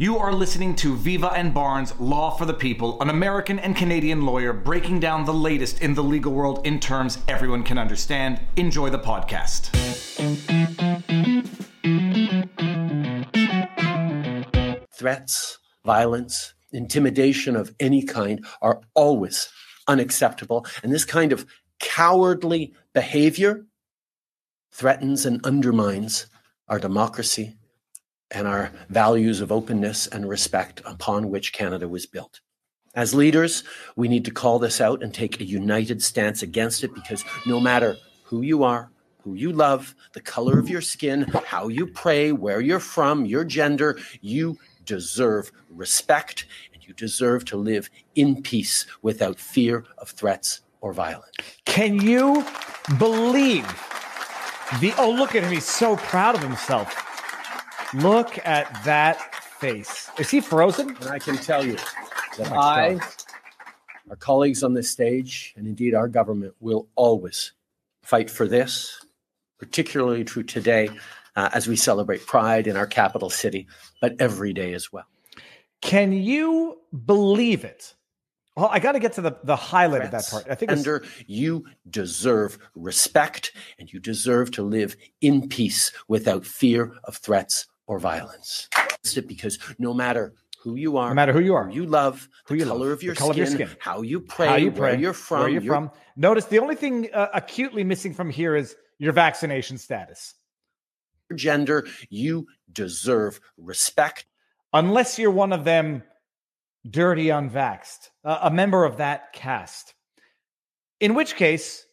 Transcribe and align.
You 0.00 0.16
are 0.16 0.32
listening 0.32 0.76
to 0.76 0.94
Viva 0.94 1.32
and 1.32 1.52
Barnes 1.52 1.92
Law 1.98 2.30
for 2.30 2.44
the 2.44 2.54
People, 2.54 3.02
an 3.02 3.10
American 3.10 3.58
and 3.58 3.74
Canadian 3.74 4.24
lawyer 4.24 4.52
breaking 4.52 5.00
down 5.00 5.24
the 5.24 5.34
latest 5.34 5.82
in 5.82 5.92
the 5.92 6.04
legal 6.04 6.32
world 6.32 6.64
in 6.64 6.78
terms 6.78 7.18
everyone 7.26 7.64
can 7.64 7.78
understand. 7.78 8.40
Enjoy 8.54 8.90
the 8.90 8.98
podcast. 9.00 9.74
Threats, 14.94 15.58
violence, 15.84 16.54
intimidation 16.70 17.56
of 17.56 17.74
any 17.80 18.04
kind 18.04 18.46
are 18.62 18.80
always 18.94 19.48
unacceptable. 19.88 20.64
And 20.84 20.92
this 20.92 21.04
kind 21.04 21.32
of 21.32 21.44
cowardly 21.80 22.72
behavior 22.94 23.66
threatens 24.70 25.26
and 25.26 25.44
undermines 25.44 26.26
our 26.68 26.78
democracy 26.78 27.57
and 28.30 28.46
our 28.46 28.72
values 28.88 29.40
of 29.40 29.52
openness 29.52 30.06
and 30.06 30.28
respect 30.28 30.82
upon 30.84 31.30
which 31.30 31.52
Canada 31.52 31.88
was 31.88 32.06
built. 32.06 32.40
As 32.94 33.14
leaders, 33.14 33.64
we 33.96 34.08
need 34.08 34.24
to 34.24 34.30
call 34.30 34.58
this 34.58 34.80
out 34.80 35.02
and 35.02 35.12
take 35.12 35.40
a 35.40 35.44
united 35.44 36.02
stance 36.02 36.42
against 36.42 36.82
it 36.84 36.94
because 36.94 37.24
no 37.46 37.60
matter 37.60 37.96
who 38.24 38.42
you 38.42 38.64
are, 38.64 38.90
who 39.22 39.34
you 39.34 39.52
love, 39.52 39.94
the 40.14 40.20
color 40.20 40.58
of 40.58 40.68
your 40.68 40.80
skin, 40.80 41.22
how 41.46 41.68
you 41.68 41.86
pray, 41.86 42.32
where 42.32 42.60
you're 42.60 42.80
from, 42.80 43.24
your 43.24 43.44
gender, 43.44 43.98
you 44.20 44.58
deserve 44.84 45.52
respect 45.70 46.46
and 46.72 46.86
you 46.86 46.94
deserve 46.94 47.44
to 47.44 47.56
live 47.56 47.90
in 48.14 48.42
peace 48.42 48.86
without 49.02 49.38
fear 49.38 49.84
of 49.98 50.10
threats 50.10 50.62
or 50.80 50.92
violence. 50.92 51.30
Can 51.66 52.00
you 52.00 52.44
believe 52.98 53.66
the 54.80 54.92
oh 54.98 55.10
look 55.10 55.34
at 55.34 55.42
him 55.42 55.52
he's 55.52 55.64
so 55.64 55.96
proud 55.96 56.34
of 56.34 56.42
himself. 56.42 57.07
Look 57.94 58.38
at 58.46 58.84
that 58.84 59.34
face. 59.34 60.10
Is 60.18 60.30
he 60.30 60.40
frozen? 60.40 60.90
And 61.00 61.08
I 61.08 61.18
can 61.18 61.36
tell 61.36 61.64
you 61.64 61.76
that 62.36 62.52
I, 62.52 63.00
our 64.10 64.16
colleagues 64.16 64.62
on 64.62 64.74
this 64.74 64.90
stage, 64.90 65.54
and 65.56 65.66
indeed 65.66 65.94
our 65.94 66.08
government 66.08 66.54
will 66.60 66.88
always 66.96 67.52
fight 68.02 68.30
for 68.30 68.46
this, 68.46 69.06
particularly 69.58 70.24
true 70.24 70.42
today 70.42 70.90
uh, 71.34 71.48
as 71.54 71.66
we 71.66 71.76
celebrate 71.76 72.26
Pride 72.26 72.66
in 72.66 72.76
our 72.76 72.86
capital 72.86 73.30
city, 73.30 73.66
but 74.00 74.14
every 74.18 74.52
day 74.52 74.74
as 74.74 74.92
well. 74.92 75.06
Can 75.80 76.12
you 76.12 76.78
believe 77.06 77.64
it? 77.64 77.94
Well, 78.54 78.68
I 78.72 78.80
got 78.80 78.92
to 78.92 78.98
get 78.98 79.12
to 79.12 79.20
the, 79.20 79.36
the 79.44 79.54
highlight 79.54 80.02
of 80.02 80.10
that 80.10 80.26
part. 80.28 80.46
I 80.50 80.56
think 80.56 80.72
under 80.72 81.04
you 81.28 81.64
deserve 81.88 82.58
respect 82.74 83.52
and 83.78 83.90
you 83.92 84.00
deserve 84.00 84.50
to 84.52 84.64
live 84.64 84.96
in 85.20 85.48
peace 85.48 85.92
without 86.08 86.44
fear 86.44 86.92
of 87.04 87.16
threats 87.18 87.67
or 87.88 87.98
violence. 87.98 88.68
Because 89.26 89.58
no 89.78 89.92
matter 89.92 90.34
who 90.62 90.76
you 90.76 90.96
are, 90.96 91.08
no 91.08 91.14
matter 91.14 91.32
who 91.32 91.40
you 91.40 91.54
are, 91.54 91.64
who 91.64 91.74
you 91.74 91.86
love, 91.86 92.28
who 92.46 92.54
the 92.54 92.60
you 92.60 92.66
color, 92.66 92.80
love, 92.80 92.90
of 92.90 93.02
your, 93.02 93.14
color 93.14 93.32
skin, 93.32 93.42
of 93.42 93.50
your 93.58 93.68
skin, 93.68 93.76
how 93.80 94.02
you 94.02 94.20
pray, 94.20 94.46
how 94.46 94.56
you 94.56 94.70
pray, 94.70 94.92
where 94.92 95.00
you're 95.00 95.12
from, 95.12 95.40
where 95.40 95.48
you're, 95.48 95.62
you're 95.62 95.74
from. 95.74 95.90
Notice 96.16 96.44
the 96.44 96.58
only 96.58 96.76
thing 96.76 97.08
uh, 97.12 97.28
acutely 97.34 97.82
missing 97.82 98.14
from 98.14 98.30
here 98.30 98.54
is 98.54 98.76
your 98.98 99.12
vaccination 99.12 99.78
status. 99.78 100.34
Gender, 101.34 101.86
you 102.10 102.46
deserve 102.72 103.40
respect. 103.56 104.26
Unless 104.72 105.18
you're 105.18 105.30
one 105.30 105.52
of 105.52 105.64
them 105.64 106.02
dirty 106.88 107.26
unvaxxed, 107.26 108.10
uh, 108.24 108.38
a 108.42 108.50
member 108.50 108.84
of 108.84 108.98
that 108.98 109.32
caste. 109.32 109.94
In 111.00 111.14
which 111.14 111.36
case, 111.36 111.86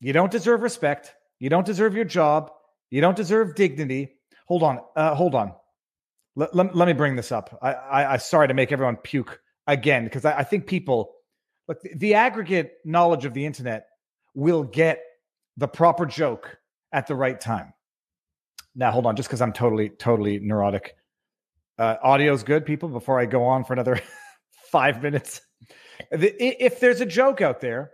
you 0.00 0.12
don't 0.12 0.30
deserve 0.30 0.62
respect. 0.62 1.14
You 1.38 1.48
don't 1.48 1.66
deserve 1.66 1.94
your 1.94 2.04
job. 2.04 2.50
You 2.90 3.00
don't 3.00 3.16
deserve 3.16 3.54
dignity. 3.54 4.16
Hold 4.52 4.64
on. 4.64 4.80
Uh, 4.94 5.14
hold 5.14 5.34
on. 5.34 5.54
Let, 6.36 6.54
let, 6.54 6.76
let, 6.76 6.86
me 6.86 6.92
bring 6.92 7.16
this 7.16 7.32
up. 7.32 7.58
I, 7.62 7.72
I, 7.72 8.12
I 8.12 8.16
sorry 8.18 8.48
to 8.48 8.52
make 8.52 8.70
everyone 8.70 8.96
puke 8.96 9.40
again 9.66 10.04
because 10.04 10.26
I, 10.26 10.40
I 10.40 10.44
think 10.44 10.66
people 10.66 11.14
look 11.68 11.80
the, 11.80 11.94
the 11.94 12.12
aggregate 12.12 12.74
knowledge 12.84 13.24
of 13.24 13.32
the 13.32 13.46
internet 13.46 13.86
will 14.34 14.62
get 14.62 15.00
the 15.56 15.66
proper 15.66 16.04
joke 16.04 16.58
at 16.92 17.06
the 17.06 17.14
right 17.14 17.40
time. 17.40 17.72
Now, 18.74 18.90
hold 18.90 19.06
on, 19.06 19.16
just 19.16 19.30
because 19.30 19.40
I'm 19.40 19.54
totally, 19.54 19.88
totally 19.88 20.38
neurotic. 20.38 20.96
Uh, 21.78 21.96
audio's 22.04 22.42
good, 22.42 22.66
people. 22.66 22.90
Before 22.90 23.18
I 23.18 23.24
go 23.24 23.44
on 23.44 23.64
for 23.64 23.72
another 23.72 24.02
five 24.70 25.02
minutes, 25.02 25.40
if 26.10 26.78
there's 26.78 27.00
a 27.00 27.06
joke 27.06 27.40
out 27.40 27.62
there, 27.62 27.92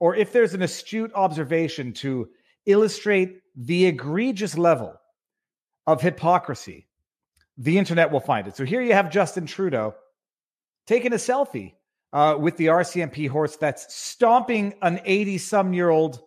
or 0.00 0.16
if 0.16 0.32
there's 0.32 0.54
an 0.54 0.62
astute 0.62 1.12
observation 1.14 1.92
to 1.92 2.30
illustrate 2.64 3.40
the 3.54 3.84
egregious 3.84 4.56
level 4.56 4.98
of 5.86 6.00
hypocrisy, 6.00 6.86
the 7.56 7.78
internet 7.78 8.10
will 8.10 8.20
find 8.20 8.46
it. 8.46 8.56
So 8.56 8.64
here 8.64 8.82
you 8.82 8.94
have 8.94 9.10
Justin 9.10 9.46
Trudeau 9.46 9.94
taking 10.86 11.12
a 11.12 11.16
selfie 11.16 11.74
uh, 12.12 12.36
with 12.38 12.56
the 12.56 12.66
RCMP 12.66 13.28
horse 13.28 13.56
that's 13.56 13.92
stomping 13.94 14.74
an 14.82 15.00
80 15.04 15.38
some 15.38 15.72
year 15.72 15.90
old 15.90 16.20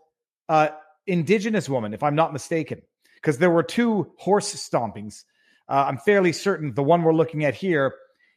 uh, 0.50 0.70
Indigenous 1.06 1.70
woman, 1.70 1.94
if 1.94 2.04
I'm 2.04 2.16
not 2.16 2.34
mistaken, 2.34 2.82
because 3.16 3.38
there 3.38 3.50
were 3.50 3.64
two 3.64 4.12
horse 4.18 4.54
stompings. 4.54 5.24
Uh, 5.70 5.86
I'm 5.88 5.98
fairly 5.98 6.34
certain 6.34 6.74
the 6.74 6.84
one 6.84 7.04
we're 7.04 7.14
looking 7.14 7.46
at 7.46 7.56
here 7.56 7.94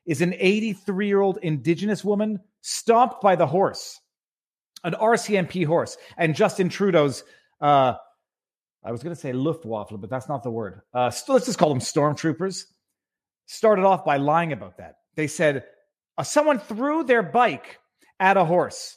is 0.06 0.20
an 0.20 0.34
83 0.38 1.06
year 1.06 1.20
old 1.20 1.38
Indigenous 1.42 2.04
woman 2.04 2.40
stomped 2.62 3.20
by 3.20 3.36
the 3.36 3.46
horse, 3.46 4.00
an 4.84 4.94
RCMP 4.94 5.66
horse. 5.66 5.96
And 6.16 6.34
Justin 6.34 6.68
Trudeau's 6.68 7.24
uh, 7.60 7.94
I 8.84 8.92
was 8.92 9.02
going 9.02 9.14
to 9.14 9.20
say 9.20 9.32
Luftwaffe, 9.32 9.92
but 9.92 10.08
that's 10.08 10.28
not 10.28 10.42
the 10.42 10.50
word. 10.50 10.80
Uh, 10.94 11.12
let's 11.28 11.46
just 11.46 11.58
call 11.58 11.68
them 11.68 11.80
stormtroopers. 11.80 12.64
Started 13.46 13.84
off 13.84 14.04
by 14.04 14.16
lying 14.16 14.52
about 14.52 14.78
that. 14.78 14.96
They 15.16 15.26
said 15.26 15.64
uh, 16.16 16.22
someone 16.22 16.58
threw 16.58 17.04
their 17.04 17.22
bike 17.22 17.78
at 18.20 18.36
a 18.36 18.44
horse. 18.44 18.96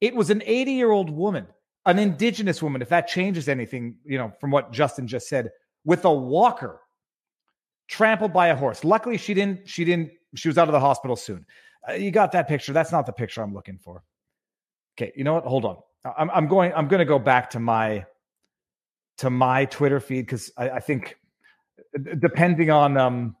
It 0.00 0.14
was 0.14 0.30
an 0.30 0.42
80 0.44 0.72
year 0.72 0.90
old 0.90 1.10
woman, 1.10 1.46
an 1.86 1.98
indigenous 1.98 2.62
woman, 2.62 2.82
if 2.82 2.88
that 2.88 3.06
changes 3.06 3.48
anything, 3.48 3.96
you 4.04 4.18
know, 4.18 4.32
from 4.40 4.50
what 4.50 4.72
Justin 4.72 5.06
just 5.06 5.28
said, 5.28 5.50
with 5.84 6.04
a 6.04 6.12
walker 6.12 6.80
trampled 7.88 8.32
by 8.32 8.48
a 8.48 8.56
horse. 8.56 8.84
Luckily, 8.84 9.18
she 9.18 9.34
didn't, 9.34 9.68
she 9.68 9.84
didn't, 9.84 10.10
she 10.34 10.48
was 10.48 10.58
out 10.58 10.68
of 10.68 10.72
the 10.72 10.80
hospital 10.80 11.14
soon. 11.14 11.44
Uh, 11.88 11.92
you 11.92 12.10
got 12.10 12.32
that 12.32 12.48
picture. 12.48 12.72
That's 12.72 12.92
not 12.92 13.06
the 13.06 13.12
picture 13.12 13.42
I'm 13.42 13.52
looking 13.54 13.78
for. 13.78 14.02
Okay. 14.96 15.12
You 15.14 15.24
know 15.24 15.34
what? 15.34 15.44
Hold 15.44 15.64
on. 15.64 15.76
I'm, 16.16 16.30
I'm 16.30 16.48
going, 16.48 16.72
I'm 16.74 16.88
going 16.88 17.00
to 17.00 17.04
go 17.04 17.18
back 17.18 17.50
to 17.50 17.60
my, 17.60 18.04
to 19.18 19.30
my 19.30 19.64
Twitter 19.66 20.00
feed 20.00 20.22
because 20.22 20.50
I, 20.56 20.70
I, 20.70 20.80
think 20.80 21.16
depending 22.18 22.70
on 22.70 22.96
um, 22.96 23.36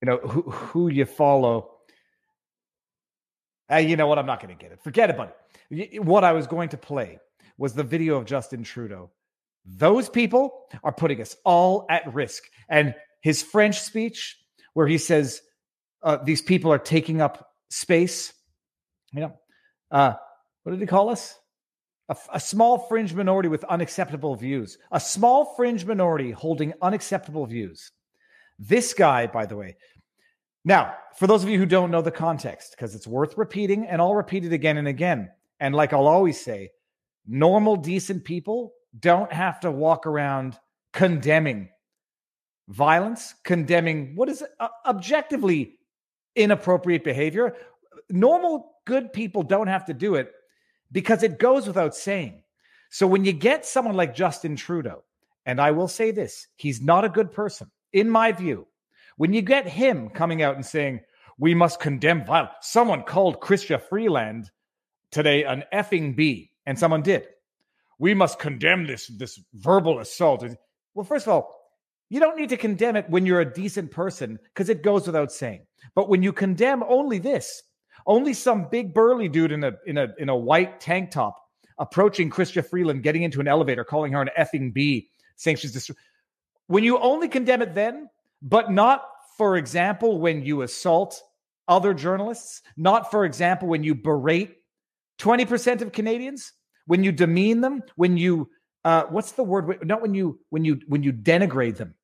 you 0.00 0.06
know 0.06 0.18
who 0.18 0.42
who 0.50 0.88
you 0.88 1.04
follow. 1.04 1.70
Uh, 3.70 3.76
you 3.76 3.96
know 3.96 4.06
what? 4.06 4.18
I'm 4.18 4.26
not 4.26 4.42
going 4.42 4.54
to 4.54 4.62
get 4.62 4.72
it. 4.72 4.82
Forget 4.82 5.08
about 5.08 5.36
it. 5.70 6.04
What 6.04 6.24
I 6.24 6.32
was 6.32 6.46
going 6.46 6.68
to 6.70 6.76
play 6.76 7.18
was 7.56 7.72
the 7.72 7.82
video 7.82 8.16
of 8.16 8.26
Justin 8.26 8.64
Trudeau. 8.64 9.10
Those 9.64 10.08
people 10.08 10.66
are 10.82 10.92
putting 10.92 11.20
us 11.20 11.36
all 11.44 11.86
at 11.88 12.12
risk. 12.12 12.44
And 12.68 12.94
his 13.20 13.42
French 13.42 13.80
speech, 13.80 14.36
where 14.74 14.86
he 14.86 14.98
says 14.98 15.40
uh, 16.02 16.18
these 16.24 16.42
people 16.42 16.72
are 16.72 16.78
taking 16.78 17.20
up 17.20 17.52
space, 17.70 18.32
you 19.12 19.20
know, 19.20 19.32
uh, 19.90 20.14
what 20.62 20.72
did 20.72 20.80
he 20.80 20.86
call 20.86 21.10
us? 21.10 21.38
A, 22.08 22.16
a 22.34 22.40
small 22.40 22.78
fringe 22.78 23.14
minority 23.14 23.48
with 23.48 23.64
unacceptable 23.64 24.34
views, 24.36 24.78
a 24.90 25.00
small 25.00 25.54
fringe 25.56 25.84
minority 25.84 26.30
holding 26.30 26.72
unacceptable 26.82 27.46
views. 27.46 27.90
This 28.58 28.94
guy, 28.94 29.26
by 29.26 29.46
the 29.46 29.56
way, 29.56 29.76
now, 30.64 30.94
for 31.16 31.26
those 31.26 31.42
of 31.42 31.48
you 31.48 31.58
who 31.58 31.66
don't 31.66 31.90
know 31.90 32.02
the 32.02 32.10
context, 32.10 32.72
because 32.72 32.94
it's 32.94 33.06
worth 33.06 33.36
repeating, 33.36 33.86
and 33.86 34.00
I'll 34.00 34.14
repeat 34.14 34.44
it 34.44 34.52
again 34.52 34.76
and 34.76 34.86
again. 34.86 35.30
And 35.58 35.74
like 35.74 35.92
I'll 35.92 36.06
always 36.06 36.40
say, 36.40 36.70
normal, 37.26 37.76
decent 37.76 38.24
people 38.24 38.72
don't 38.98 39.32
have 39.32 39.60
to 39.60 39.70
walk 39.70 40.06
around 40.06 40.56
condemning 40.92 41.68
violence, 42.68 43.34
condemning 43.44 44.14
what 44.14 44.28
is 44.28 44.44
uh, 44.60 44.68
objectively 44.86 45.78
inappropriate 46.36 47.02
behavior. 47.02 47.56
Normal, 48.08 48.72
good 48.86 49.12
people 49.12 49.42
don't 49.42 49.66
have 49.66 49.86
to 49.86 49.94
do 49.94 50.14
it 50.14 50.32
because 50.92 51.22
it 51.22 51.38
goes 51.38 51.66
without 51.66 51.94
saying. 51.94 52.42
So 52.90 53.06
when 53.06 53.24
you 53.24 53.32
get 53.32 53.64
someone 53.66 53.96
like 53.96 54.14
Justin 54.14 54.54
Trudeau, 54.54 55.02
and 55.46 55.60
I 55.60 55.70
will 55.70 55.88
say 55.88 56.10
this, 56.10 56.46
he's 56.56 56.82
not 56.82 57.04
a 57.04 57.08
good 57.08 57.32
person, 57.32 57.70
in 57.92 58.08
my 58.08 58.30
view. 58.32 58.66
When 59.16 59.32
you 59.32 59.42
get 59.42 59.66
him 59.66 60.10
coming 60.10 60.42
out 60.42 60.54
and 60.54 60.64
saying, 60.64 61.00
we 61.38 61.54
must 61.54 61.80
condemn 61.80 62.24
violence, 62.24 62.52
someone 62.60 63.02
called 63.02 63.40
Chrystia 63.40 63.80
Freeland 63.80 64.50
today 65.10 65.44
an 65.44 65.64
effing 65.72 66.14
B, 66.14 66.50
and 66.66 66.78
someone 66.78 67.02
did. 67.02 67.26
We 67.98 68.14
must 68.14 68.38
condemn 68.38 68.86
this, 68.86 69.06
this 69.06 69.40
verbal 69.54 70.00
assault. 70.00 70.44
Well, 70.94 71.04
first 71.04 71.26
of 71.26 71.32
all, 71.32 71.56
you 72.08 72.20
don't 72.20 72.36
need 72.36 72.50
to 72.50 72.56
condemn 72.56 72.96
it 72.96 73.08
when 73.08 73.24
you're 73.24 73.40
a 73.40 73.54
decent 73.54 73.90
person 73.90 74.38
because 74.44 74.68
it 74.68 74.82
goes 74.82 75.06
without 75.06 75.32
saying. 75.32 75.66
But 75.94 76.08
when 76.08 76.22
you 76.22 76.32
condemn 76.32 76.82
only 76.82 77.18
this, 77.18 77.62
only 78.06 78.34
some 78.34 78.68
big 78.70 78.94
burly 78.94 79.28
dude 79.28 79.52
in 79.52 79.64
a 79.64 79.72
in 79.86 79.98
a 79.98 80.08
in 80.18 80.28
a 80.28 80.36
white 80.36 80.80
tank 80.80 81.10
top 81.10 81.38
approaching 81.78 82.30
Chrystia 82.30 82.64
Freeland, 82.64 83.02
getting 83.02 83.22
into 83.22 83.40
an 83.40 83.48
elevator, 83.48 83.84
calling 83.84 84.12
her 84.12 84.22
an 84.22 84.30
effing 84.38 84.72
B, 84.72 85.08
saying 85.36 85.56
she's 85.56 85.72
just 85.72 85.90
when 86.66 86.84
you 86.84 86.98
only 86.98 87.28
condemn 87.28 87.62
it 87.62 87.74
then, 87.74 88.08
but 88.40 88.70
not 88.70 89.04
for 89.36 89.56
example, 89.56 90.20
when 90.20 90.44
you 90.44 90.62
assault 90.62 91.20
other 91.68 91.94
journalists, 91.94 92.62
not, 92.76 93.10
for 93.10 93.24
example, 93.24 93.68
when 93.68 93.82
you 93.82 93.94
berate 93.94 94.56
20% 95.18 95.80
of 95.80 95.92
Canadians, 95.92 96.52
when 96.86 97.02
you 97.02 97.12
demean 97.12 97.60
them, 97.60 97.82
when 97.96 98.16
you 98.16 98.50
uh, 98.84 99.04
what's 99.10 99.32
the 99.32 99.44
word? 99.44 99.86
Not 99.86 100.02
when 100.02 100.12
you 100.12 100.40
when 100.50 100.64
you 100.64 100.80
when 100.88 101.04
you 101.04 101.12
denigrate 101.12 101.76
them. 101.76 101.94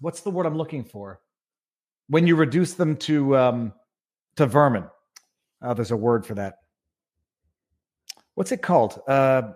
What's 0.00 0.20
the 0.20 0.30
word 0.30 0.46
I'm 0.46 0.56
looking 0.56 0.84
for? 0.84 1.20
When 2.08 2.28
you 2.28 2.36
reduce 2.36 2.74
them 2.74 2.96
to 2.98 3.36
um, 3.36 3.72
to 4.36 4.46
vermin. 4.46 4.84
Oh, 5.66 5.74
there's 5.74 5.90
a 5.90 5.96
word 5.96 6.24
for 6.24 6.34
that. 6.34 6.58
What's 8.36 8.52
it 8.52 8.62
called? 8.62 9.00
Uh, 9.08 9.54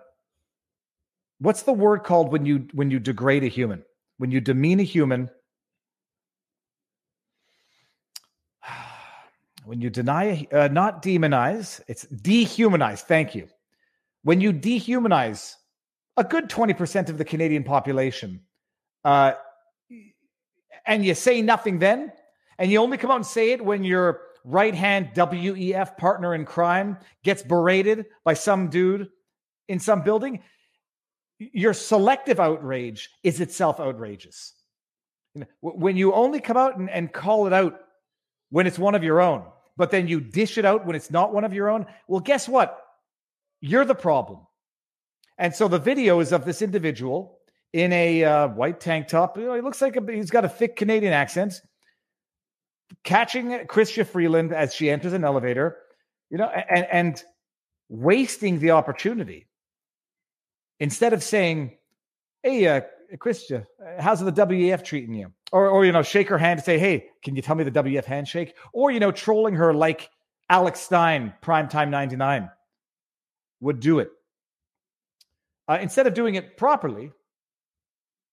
what's 1.39 1.63
the 1.63 1.71
word 1.71 2.03
called 2.03 2.33
when 2.33 2.45
you 2.45 2.67
when 2.73 2.91
you 2.91 2.99
degrade 2.99 3.45
a 3.45 3.47
human? 3.47 3.83
When 4.17 4.29
you 4.29 4.41
demean 4.41 4.79
a 4.81 4.83
human? 4.83 5.29
When 9.63 9.79
you 9.79 9.91
deny, 9.91 10.47
uh, 10.51 10.69
not 10.69 11.03
demonize, 11.03 11.81
it's 11.87 12.05
dehumanize. 12.05 13.01
Thank 13.01 13.35
you. 13.35 13.47
When 14.23 14.41
you 14.41 14.51
dehumanize 14.51 15.53
a 16.17 16.23
good 16.23 16.49
20% 16.49 17.09
of 17.09 17.19
the 17.19 17.23
Canadian 17.23 17.63
population, 17.63 18.41
uh, 19.05 19.33
and 20.87 21.05
you 21.05 21.13
say 21.13 21.43
nothing 21.43 21.77
then, 21.77 22.11
and 22.57 22.71
you 22.71 22.79
only 22.79 22.97
come 22.97 23.11
out 23.11 23.17
and 23.17 23.25
say 23.25 23.51
it 23.51 23.63
when 23.63 23.83
your 23.83 24.21
right 24.43 24.73
hand 24.73 25.09
WEF 25.15 25.97
partner 25.97 26.33
in 26.33 26.45
crime 26.45 26.97
gets 27.23 27.43
berated 27.43 28.05
by 28.23 28.33
some 28.33 28.69
dude 28.69 29.09
in 29.67 29.79
some 29.79 30.01
building, 30.01 30.41
your 31.39 31.73
selective 31.73 32.39
outrage 32.39 33.09
is 33.23 33.39
itself 33.39 33.79
outrageous. 33.79 34.53
when 35.61 35.95
you 35.95 36.13
only 36.13 36.39
come 36.39 36.57
out 36.57 36.77
and, 36.77 36.89
and 36.89 37.11
call 37.11 37.47
it 37.47 37.53
out 37.53 37.79
when 38.49 38.67
it's 38.67 38.77
one 38.77 38.95
of 38.95 39.03
your 39.03 39.21
own, 39.21 39.43
but 39.77 39.91
then 39.91 40.07
you 40.07 40.19
dish 40.19 40.57
it 40.57 40.65
out 40.65 40.85
when 40.85 40.95
it's 40.95 41.09
not 41.09 41.33
one 41.33 41.43
of 41.43 41.53
your 41.53 41.69
own, 41.69 41.85
well, 42.07 42.19
guess 42.19 42.47
what? 42.47 42.77
You're 43.61 43.85
the 43.85 43.95
problem. 43.95 44.39
And 45.37 45.55
so 45.55 45.67
the 45.67 45.79
video 45.79 46.19
is 46.19 46.31
of 46.31 46.45
this 46.45 46.61
individual 46.61 47.39
in 47.73 47.93
a 47.93 48.23
uh, 48.23 48.47
white 48.49 48.79
tank 48.79 49.07
top. 49.07 49.37
You 49.37 49.45
know, 49.45 49.55
he 49.55 49.61
looks 49.61 49.81
like 49.81 49.95
a, 49.95 50.11
he's 50.11 50.31
got 50.31 50.45
a 50.45 50.49
thick 50.49 50.75
Canadian 50.75 51.13
accent, 51.13 51.61
catching 53.03 53.49
Chrystia 53.67 54.05
Freeland 54.05 54.53
as 54.53 54.73
she 54.73 54.89
enters 54.89 55.13
an 55.13 55.23
elevator, 55.23 55.77
you 56.29 56.37
know, 56.37 56.47
and, 56.47 56.87
and 56.91 57.23
wasting 57.89 58.59
the 58.59 58.71
opportunity. 58.71 59.47
Instead 60.79 61.13
of 61.13 61.23
saying, 61.23 61.77
hey, 62.43 62.67
uh, 62.67 62.81
Chrystia, 63.17 63.65
how's 63.99 64.19
the 64.19 64.31
WEF 64.31 64.83
treating 64.83 65.13
you? 65.13 65.31
Or, 65.51 65.67
or, 65.67 65.85
you 65.85 65.91
know, 65.91 66.01
shake 66.01 66.29
her 66.29 66.37
hand 66.37 66.59
and 66.59 66.65
say, 66.65 66.79
hey, 66.79 67.07
can 67.23 67.35
you 67.35 67.41
tell 67.41 67.55
me 67.55 67.63
the 67.63 67.71
WEF 67.71 68.05
handshake? 68.05 68.55
Or, 68.73 68.89
you 68.89 68.99
know, 68.99 69.11
trolling 69.11 69.55
her 69.55 69.73
like 69.73 70.09
Alex 70.49 70.79
Stein, 70.79 71.33
Primetime 71.41 71.89
99 71.89 72.49
would 73.59 73.79
do 73.79 73.99
it. 73.99 74.09
Uh, 75.67 75.77
instead 75.81 76.07
of 76.07 76.13
doing 76.13 76.35
it 76.35 76.57
properly, 76.57 77.11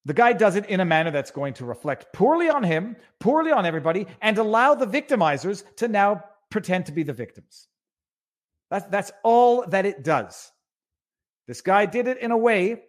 the 0.09 0.15
guy 0.15 0.33
does 0.33 0.55
it 0.55 0.65
in 0.65 0.79
a 0.79 0.85
manner 0.85 1.11
that's 1.11 1.29
going 1.29 1.53
to 1.53 1.65
reflect 1.65 2.11
poorly 2.13 2.49
on 2.49 2.63
him, 2.63 2.95
poorly 3.19 3.51
on 3.51 3.67
everybody, 3.67 4.07
and 4.23 4.39
allow 4.39 4.73
the 4.73 4.87
victimizers 4.87 5.63
to 5.75 5.87
now 5.87 6.23
pretend 6.49 6.87
to 6.87 6.91
be 6.91 7.03
the 7.03 7.13
victims. 7.13 7.67
That's, 8.71 8.87
that's 8.87 9.11
all 9.23 9.67
that 9.67 9.85
it 9.85 10.03
does. 10.03 10.51
This 11.47 11.61
guy 11.61 11.85
did 11.85 12.07
it 12.07 12.17
in 12.17 12.31
a 12.31 12.37
way. 12.37 12.81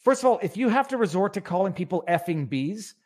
First 0.00 0.24
of 0.24 0.26
all, 0.26 0.40
if 0.42 0.56
you 0.56 0.68
have 0.68 0.88
to 0.88 0.96
resort 0.96 1.34
to 1.34 1.40
calling 1.40 1.74
people 1.74 2.02
effing 2.08 2.48
bees, 2.48 2.96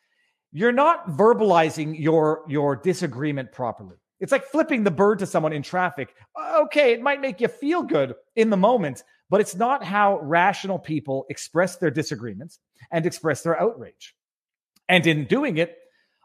you're 0.51 0.71
not 0.71 1.07
verbalizing 1.09 1.93
your, 1.95 2.45
your 2.47 2.75
disagreement 2.75 3.51
properly. 3.51 3.97
It's 4.19 4.31
like 4.31 4.45
flipping 4.45 4.83
the 4.83 4.89
bird 4.89 5.19
to 5.19 5.27
someone 5.27 5.53
in 5.53 5.61
traffic. 5.61 6.15
Okay, 6.55 6.93
it 6.93 7.03
might 7.03 7.21
make 7.21 7.39
you 7.39 7.47
feel 7.47 7.83
good 7.83 8.15
in 8.35 8.49
the 8.49 8.57
moment, 8.57 9.03
but 9.29 9.41
it's 9.41 9.55
not 9.55 9.83
how 9.83 10.19
rational 10.21 10.79
people 10.79 11.27
express 11.29 11.75
their 11.75 11.91
disagreements 11.91 12.57
and 12.91 13.05
express 13.05 13.41
their 13.41 13.59
outrage. 13.59 14.15
And 14.87 15.05
in 15.05 15.25
doing 15.25 15.57
it, 15.57 15.77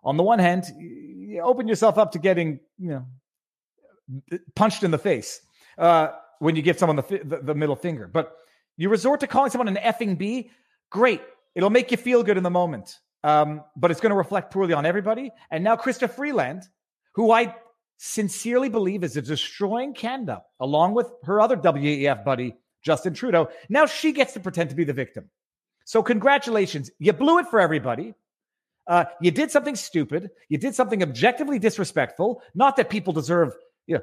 on 0.03 0.17
the 0.17 0.23
one 0.23 0.39
hand, 0.39 0.65
you 0.79 1.41
open 1.43 1.69
yourself 1.69 1.99
up 1.99 2.13
to 2.13 2.19
getting, 2.19 2.61
you 2.79 2.91
know, 2.91 4.31
punched 4.55 4.83
in 4.83 4.91
the 4.91 4.99
face 4.99 5.41
uh, 5.79 6.09
when 6.39 6.57
you 6.57 6.63
give 6.63 6.79
someone 6.79 6.97
the, 6.97 7.21
the, 7.25 7.39
the 7.43 7.55
middle 7.55 7.77
finger. 7.77 8.09
But 8.13 8.37
you 8.77 8.89
resort 8.89 9.21
to 9.21 9.27
calling 9.27 9.51
someone 9.51 9.69
an 9.69 9.77
effing 9.77 10.19
B, 10.19 10.51
great. 10.91 11.23
It'll 11.55 11.71
make 11.71 11.91
you 11.91 11.97
feel 11.97 12.23
good 12.23 12.37
in 12.37 12.43
the 12.43 12.51
moment. 12.51 12.99
Um, 13.23 13.63
but 13.77 13.91
it's 13.91 14.01
going 14.01 14.11
to 14.11 14.17
reflect 14.17 14.53
poorly 14.53 14.75
on 14.75 14.85
everybody. 14.85 15.31
And 15.51 15.65
now 15.65 15.77
Chrystia 15.77 16.11
Freeland, 16.11 16.63
who 17.15 17.31
I 17.31 17.55
sincerely 17.97 18.69
believe 18.69 19.03
is 19.05 19.15
destroying 19.15 19.95
Canada, 19.95 20.43
along 20.61 20.95
with 20.95 21.11
her 21.25 21.41
other 21.41 21.57
WEF 21.57 22.25
buddy, 22.25 22.55
Justin 22.83 23.15
Trudeau. 23.15 23.49
Now 23.71 23.87
she 23.87 24.13
gets 24.13 24.35
to 24.35 24.41
pretend 24.41 24.71
to 24.71 24.77
be 24.77 24.85
the 24.85 24.93
victim. 24.93 25.31
So, 25.85 26.03
congratulations. 26.03 26.91
You 26.99 27.13
blew 27.13 27.39
it 27.39 27.47
for 27.49 27.61
everybody. 27.61 28.15
Uh, 28.87 29.05
you 29.21 29.31
did 29.31 29.51
something 29.51 29.77
stupid. 29.77 30.31
You 30.49 30.59
did 30.59 30.75
something 30.75 31.03
objectively 31.03 31.59
disrespectful. 31.59 32.43
Not 32.55 32.77
that 32.77 32.91
people 32.91 33.13
deserve, 33.13 33.55
you 33.87 33.97
know, 33.97 34.03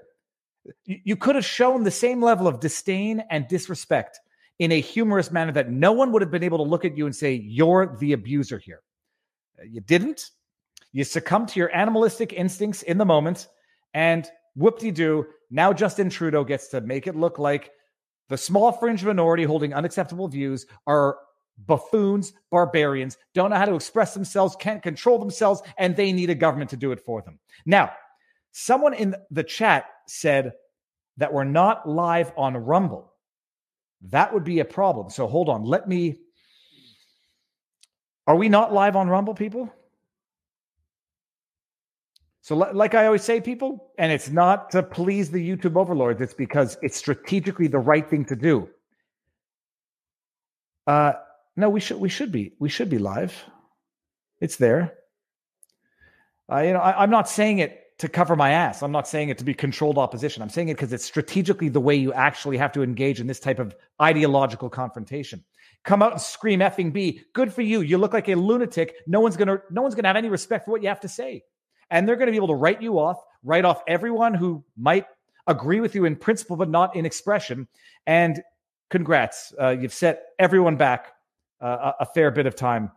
you, 0.85 1.15
could 1.15 1.35
have 1.35 1.45
shown 1.45 1.83
the 1.83 1.91
same 1.91 2.21
level 2.21 2.47
of 2.47 2.59
disdain 2.59 3.23
and 3.29 3.47
disrespect 3.47 4.19
in 4.59 4.71
a 4.71 4.79
humorous 4.79 5.31
manner 5.31 5.51
that 5.51 5.71
no 5.71 5.91
one 5.91 6.11
would 6.11 6.21
have 6.21 6.31
been 6.31 6.43
able 6.43 6.59
to 6.59 6.63
look 6.69 6.85
at 6.85 6.95
you 6.95 7.05
and 7.05 7.15
say, 7.15 7.33
you're 7.33 7.97
the 7.99 8.13
abuser 8.13 8.59
here. 8.59 8.81
Uh, 9.59 9.63
you 9.69 9.81
didn't. 9.81 10.29
You 10.91 11.03
succumbed 11.03 11.49
to 11.49 11.59
your 11.59 11.75
animalistic 11.75 12.33
instincts 12.33 12.83
in 12.83 12.97
the 12.97 13.05
moment. 13.05 13.47
And 13.93 14.29
whoop 14.55 14.79
de 14.79 14.91
doo, 14.91 15.25
now 15.49 15.73
Justin 15.73 16.09
Trudeau 16.09 16.43
gets 16.43 16.67
to 16.69 16.81
make 16.81 17.07
it 17.07 17.15
look 17.15 17.39
like 17.39 17.71
the 18.29 18.37
small 18.37 18.71
fringe 18.71 19.03
minority 19.03 19.43
holding 19.43 19.73
unacceptable 19.73 20.27
views 20.27 20.65
are 20.85 21.17
buffoons, 21.65 22.33
barbarians, 22.49 23.17
don't 23.33 23.49
know 23.49 23.55
how 23.55 23.65
to 23.65 23.75
express 23.75 24.13
themselves, 24.13 24.55
can't 24.59 24.83
control 24.83 25.19
themselves, 25.19 25.61
and 25.77 25.95
they 25.95 26.11
need 26.11 26.29
a 26.29 26.35
government 26.35 26.69
to 26.71 26.77
do 26.77 26.91
it 26.91 26.99
for 26.99 27.21
them. 27.21 27.39
Now, 27.65 27.91
someone 28.51 28.93
in 28.93 29.15
the 29.29 29.43
chat 29.43 29.85
said 30.07 30.53
that 31.17 31.31
we're 31.31 31.43
not 31.43 31.87
live 31.87 32.31
on 32.37 32.57
Rumble. 32.57 33.13
That 34.09 34.33
would 34.33 34.43
be 34.43 34.59
a 34.59 34.65
problem. 34.65 35.09
So 35.09 35.27
hold 35.27 35.49
on. 35.49 35.63
Let 35.63 35.87
me. 35.87 36.17
Are 38.27 38.35
we 38.35 38.49
not 38.49 38.73
live 38.73 38.95
on 38.95 39.09
Rumble, 39.09 39.33
people? 39.33 39.71
So, 42.43 42.55
like 42.55 42.95
I 42.95 43.05
always 43.05 43.23
say, 43.23 43.39
people, 43.39 43.91
and 43.99 44.11
it's 44.11 44.29
not 44.29 44.71
to 44.71 44.81
please 44.81 45.29
the 45.29 45.37
YouTube 45.37 45.75
overlords, 45.75 46.21
it's 46.21 46.33
because 46.33 46.75
it's 46.81 46.97
strategically 46.97 47.67
the 47.67 47.77
right 47.77 48.09
thing 48.09 48.25
to 48.25 48.35
do. 48.35 48.67
Uh, 50.87 51.13
no, 51.55 51.69
we 51.69 51.79
should 51.79 51.97
we 51.97 52.09
should 52.09 52.31
be 52.31 52.53
we 52.59 52.69
should 52.69 52.89
be 52.89 52.97
live. 52.97 53.35
It's 54.39 54.55
there. 54.55 54.93
Uh, 56.51 56.59
you 56.59 56.73
know, 56.73 56.79
I, 56.79 57.03
I'm 57.03 57.09
not 57.09 57.29
saying 57.29 57.59
it 57.59 57.77
to 57.99 58.09
cover 58.09 58.35
my 58.35 58.51
ass. 58.51 58.81
I'm 58.81 58.91
not 58.91 59.07
saying 59.07 59.29
it 59.29 59.37
to 59.37 59.43
be 59.43 59.53
controlled 59.53 59.97
opposition. 59.97 60.41
I'm 60.41 60.49
saying 60.49 60.69
it 60.69 60.73
because 60.73 60.91
it's 60.91 61.05
strategically 61.05 61.69
the 61.69 61.79
way 61.79 61.95
you 61.95 62.11
actually 62.13 62.57
have 62.57 62.71
to 62.73 62.81
engage 62.81 63.19
in 63.19 63.27
this 63.27 63.39
type 63.39 63.59
of 63.59 63.75
ideological 64.01 64.69
confrontation. 64.69 65.43
Come 65.83 66.01
out 66.01 66.11
and 66.11 66.21
scream 66.21 66.59
effing 66.59 66.91
B. 66.91 67.21
Good 67.33 67.53
for 67.53 67.61
you. 67.61 67.81
You 67.81 67.97
look 67.97 68.13
like 68.13 68.29
a 68.29 68.35
lunatic. 68.35 68.95
No 69.07 69.19
one's 69.19 69.37
gonna 69.37 69.61
no 69.69 69.81
one's 69.81 69.95
gonna 69.95 70.07
have 70.07 70.17
any 70.17 70.29
respect 70.29 70.65
for 70.65 70.71
what 70.71 70.81
you 70.81 70.89
have 70.89 71.01
to 71.01 71.09
say 71.09 71.43
and 71.91 72.07
they're 72.07 72.15
to 72.15 72.25
be 72.25 72.37
able 72.37 72.47
to 72.47 72.55
write 72.55 72.81
you 72.81 72.97
off, 72.97 73.21
write 73.43 73.65
off 73.65 73.83
everyone 73.85 74.33
who 74.33 74.63
might 74.77 75.05
agree 75.45 75.81
with 75.81 75.93
you 75.93 76.05
in 76.05 76.15
principle 76.15 76.55
but 76.55 76.69
not 76.69 76.95
in 76.95 77.05
expression. 77.05 77.67
And 78.07 78.41
congrats, 78.89 79.53
uh, 79.61 79.69
you've 79.69 79.93
set 79.93 80.23
everyone 80.39 80.77
back 80.77 81.13
uh, 81.61 81.93
a, 81.99 82.05
fair 82.05 82.31
bit 82.31 82.45
of 82.45 82.55
time 82.55 82.91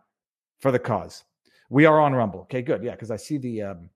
for 0.59 0.71
the 0.71 0.79
cause. 0.79 1.23
We 1.69 1.85
are 1.85 1.99
on 1.99 2.13
Rumble. 2.13 2.41
Okay, 2.41 2.61
good. 2.61 2.83
Yeah, 2.83 2.91
because 2.91 3.11
I 3.11 3.17
see 3.17 3.37
the 3.37 3.61
um, 3.63 3.89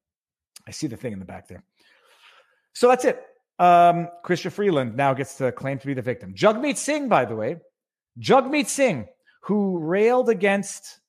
I 0.67 0.71
see 0.71 0.88
the 0.88 0.97
thing 0.97 1.13
in 1.13 1.19
the 1.19 1.25
back 1.25 1.47
there. 1.47 1.63
So 2.73 2.88
that's 2.88 3.05
it. 3.05 3.21
Um, 3.57 4.07
Chrystia 4.23 4.51
Freeland 4.51 4.95
now 4.95 5.13
gets 5.13 5.35
to 5.35 5.51
claim 5.51 5.79
to 5.79 5.88
be 5.88 5.93
the 5.93 6.01
victim. 6.01 6.33
Jagmeet 6.33 6.77
Singh, 6.77 7.09
by 7.09 7.25
the 7.25 7.35
way, 7.35 7.57
Jagmeet 8.19 8.67
Singh, 8.67 9.07
who 9.41 9.79
railed 9.79 10.29
against 10.29 10.99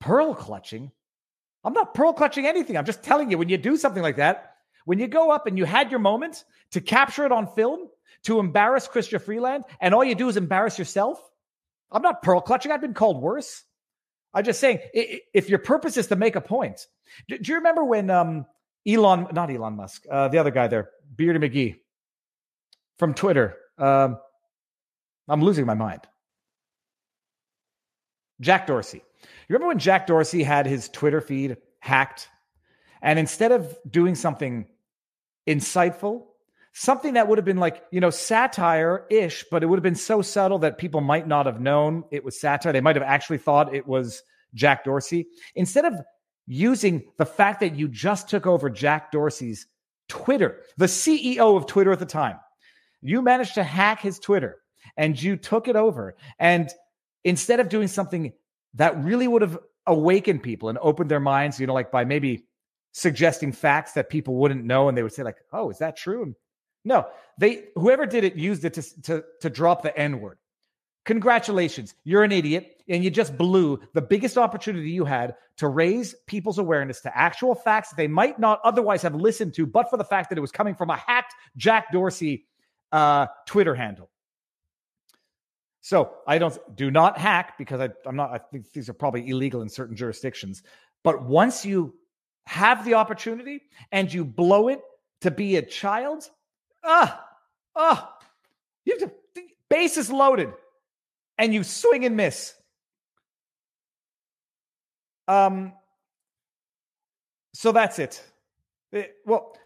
pearl 0.00 0.34
clutching 0.34 0.90
I'm 1.64 1.72
not 1.72 1.94
pearl 1.94 2.12
clutching 2.12 2.46
anything. 2.46 2.76
I'm 2.76 2.84
just 2.84 3.02
telling 3.02 3.30
you, 3.30 3.38
when 3.38 3.48
you 3.48 3.58
do 3.58 3.76
something 3.76 4.02
like 4.02 4.16
that, 4.16 4.54
when 4.84 4.98
you 4.98 5.06
go 5.06 5.30
up 5.30 5.46
and 5.46 5.58
you 5.58 5.64
had 5.64 5.90
your 5.90 6.00
moment 6.00 6.44
to 6.70 6.80
capture 6.80 7.26
it 7.26 7.32
on 7.32 7.52
film, 7.54 7.88
to 8.24 8.38
embarrass 8.38 8.88
Chrystia 8.88 9.20
Freeland, 9.20 9.64
and 9.80 9.94
all 9.94 10.02
you 10.02 10.14
do 10.14 10.28
is 10.28 10.36
embarrass 10.36 10.78
yourself, 10.78 11.20
I'm 11.90 12.02
not 12.02 12.22
pearl 12.22 12.40
clutching. 12.40 12.72
I've 12.72 12.80
been 12.80 12.94
called 12.94 13.22
worse. 13.22 13.64
I'm 14.34 14.44
just 14.44 14.60
saying, 14.60 14.80
if 14.92 15.48
your 15.48 15.58
purpose 15.58 15.96
is 15.96 16.08
to 16.08 16.16
make 16.16 16.36
a 16.36 16.40
point, 16.40 16.86
do, 17.28 17.38
you 17.42 17.56
remember 17.56 17.84
when 17.84 18.10
um, 18.10 18.46
Elon, 18.86 19.28
not 19.32 19.50
Elon 19.50 19.76
Musk, 19.76 20.04
uh, 20.10 20.28
the 20.28 20.38
other 20.38 20.50
guy 20.50 20.68
there, 20.68 20.90
Beardy 21.16 21.38
McGee 21.38 21.76
from 22.98 23.14
Twitter, 23.14 23.56
um, 23.78 24.18
I'm 25.28 25.42
losing 25.42 25.66
my 25.66 25.74
mind. 25.74 26.02
Jack 28.40 28.66
Dorsey. 28.66 29.02
You 29.22 29.54
remember 29.54 29.68
when 29.68 29.78
Jack 29.78 30.06
Dorsey 30.06 30.42
had 30.42 30.66
his 30.66 30.88
Twitter 30.88 31.20
feed 31.20 31.56
hacked 31.80 32.28
And 33.02 33.18
instead 33.18 33.52
of 33.52 33.76
doing 33.88 34.14
something 34.14 34.66
insightful, 35.46 36.26
something 36.72 37.14
that 37.14 37.28
would 37.28 37.38
have 37.38 37.44
been 37.44 37.58
like, 37.58 37.82
you 37.90 38.00
know, 38.00 38.10
satire 38.10 39.06
ish, 39.10 39.44
but 39.50 39.62
it 39.62 39.66
would 39.66 39.78
have 39.78 39.82
been 39.82 39.94
so 39.94 40.22
subtle 40.22 40.58
that 40.60 40.78
people 40.78 41.00
might 41.00 41.26
not 41.26 41.46
have 41.46 41.60
known 41.60 42.04
it 42.10 42.24
was 42.24 42.40
satire. 42.40 42.72
They 42.72 42.80
might 42.80 42.96
have 42.96 43.04
actually 43.04 43.38
thought 43.38 43.74
it 43.74 43.86
was 43.86 44.22
Jack 44.54 44.84
Dorsey. 44.84 45.26
Instead 45.54 45.84
of 45.84 45.94
using 46.46 47.02
the 47.18 47.26
fact 47.26 47.60
that 47.60 47.74
you 47.74 47.88
just 47.88 48.28
took 48.28 48.46
over 48.46 48.70
Jack 48.70 49.12
Dorsey's 49.12 49.66
Twitter, 50.08 50.60
the 50.76 50.86
CEO 50.86 51.56
of 51.56 51.66
Twitter 51.66 51.92
at 51.92 51.98
the 51.98 52.06
time, 52.06 52.38
you 53.00 53.22
managed 53.22 53.54
to 53.54 53.62
hack 53.62 54.00
his 54.00 54.18
Twitter 54.18 54.56
and 54.96 55.20
you 55.20 55.36
took 55.36 55.68
it 55.68 55.76
over. 55.76 56.16
And 56.38 56.70
instead 57.24 57.60
of 57.60 57.68
doing 57.68 57.88
something 57.88 58.32
that 58.74 59.02
really 59.02 59.28
would 59.28 59.42
have 59.42 59.58
awakened 59.86 60.42
people 60.42 60.68
and 60.68 60.78
opened 60.78 61.10
their 61.10 61.20
minds, 61.20 61.58
you 61.58 61.66
know, 61.66 61.74
like 61.74 61.90
by 61.90 62.04
maybe 62.04 62.46
suggesting 62.92 63.52
facts 63.52 63.92
that 63.92 64.10
people 64.10 64.36
wouldn't 64.36 64.64
know 64.64 64.88
and 64.88 64.96
they 64.96 65.02
would 65.02 65.12
say 65.12 65.22
like, 65.22 65.38
"Oh, 65.52 65.70
is 65.70 65.78
that 65.78 65.96
true?" 65.96 66.22
And 66.22 66.34
no, 66.88 67.06
they 67.36 67.66
whoever 67.76 68.06
did 68.06 68.24
it 68.24 68.34
used 68.34 68.64
it 68.64 68.72
to 68.74 69.02
to 69.02 69.24
to 69.42 69.50
drop 69.50 69.82
the 69.82 69.96
N 69.96 70.20
word. 70.20 70.38
Congratulations, 71.04 71.94
you're 72.04 72.24
an 72.24 72.32
idiot, 72.32 72.82
and 72.88 73.04
you 73.04 73.10
just 73.10 73.36
blew 73.36 73.80
the 73.94 74.02
biggest 74.02 74.36
opportunity 74.36 74.90
you 74.90 75.04
had 75.04 75.34
to 75.58 75.68
raise 75.68 76.14
people's 76.26 76.58
awareness 76.58 77.00
to 77.02 77.16
actual 77.16 77.54
facts 77.54 77.90
that 77.90 77.96
they 77.96 78.08
might 78.08 78.38
not 78.38 78.60
otherwise 78.64 79.02
have 79.02 79.14
listened 79.14 79.54
to, 79.54 79.66
but 79.66 79.88
for 79.88 79.96
the 79.96 80.04
fact 80.04 80.28
that 80.30 80.38
it 80.38 80.40
was 80.40 80.50
coming 80.50 80.74
from 80.74 80.90
a 80.90 80.96
hacked 80.96 81.34
Jack 81.56 81.92
Dorsey 81.92 82.46
uh, 82.92 83.26
Twitter 83.46 83.74
handle. 83.74 84.10
So 85.80 86.14
I 86.26 86.38
don't 86.38 86.58
do 86.74 86.90
not 86.90 87.18
hack 87.18 87.56
because 87.58 87.80
I, 87.80 87.90
I'm 88.06 88.16
not. 88.16 88.30
I 88.32 88.38
think 88.38 88.72
these 88.72 88.88
are 88.88 88.94
probably 88.94 89.28
illegal 89.28 89.60
in 89.62 89.68
certain 89.68 89.96
jurisdictions. 89.96 90.62
But 91.04 91.22
once 91.22 91.64
you 91.64 91.94
have 92.46 92.84
the 92.84 92.94
opportunity 92.94 93.60
and 93.92 94.12
you 94.12 94.24
blow 94.24 94.68
it 94.68 94.80
to 95.20 95.30
be 95.30 95.56
a 95.56 95.62
child, 95.62 96.28
ah, 96.84 97.24
ah, 97.76 98.18
you 98.84 98.98
have 98.98 99.08
to 99.08 99.42
bases 99.68 100.10
loaded, 100.10 100.52
and 101.36 101.52
you 101.52 101.64
swing 101.64 102.04
and 102.04 102.16
miss. 102.16 102.54
Um. 105.26 105.72
So 107.54 107.72
that's 107.72 107.98
it. 107.98 108.22
it 108.92 108.98
eh, 108.98 109.06
well, 109.26 109.56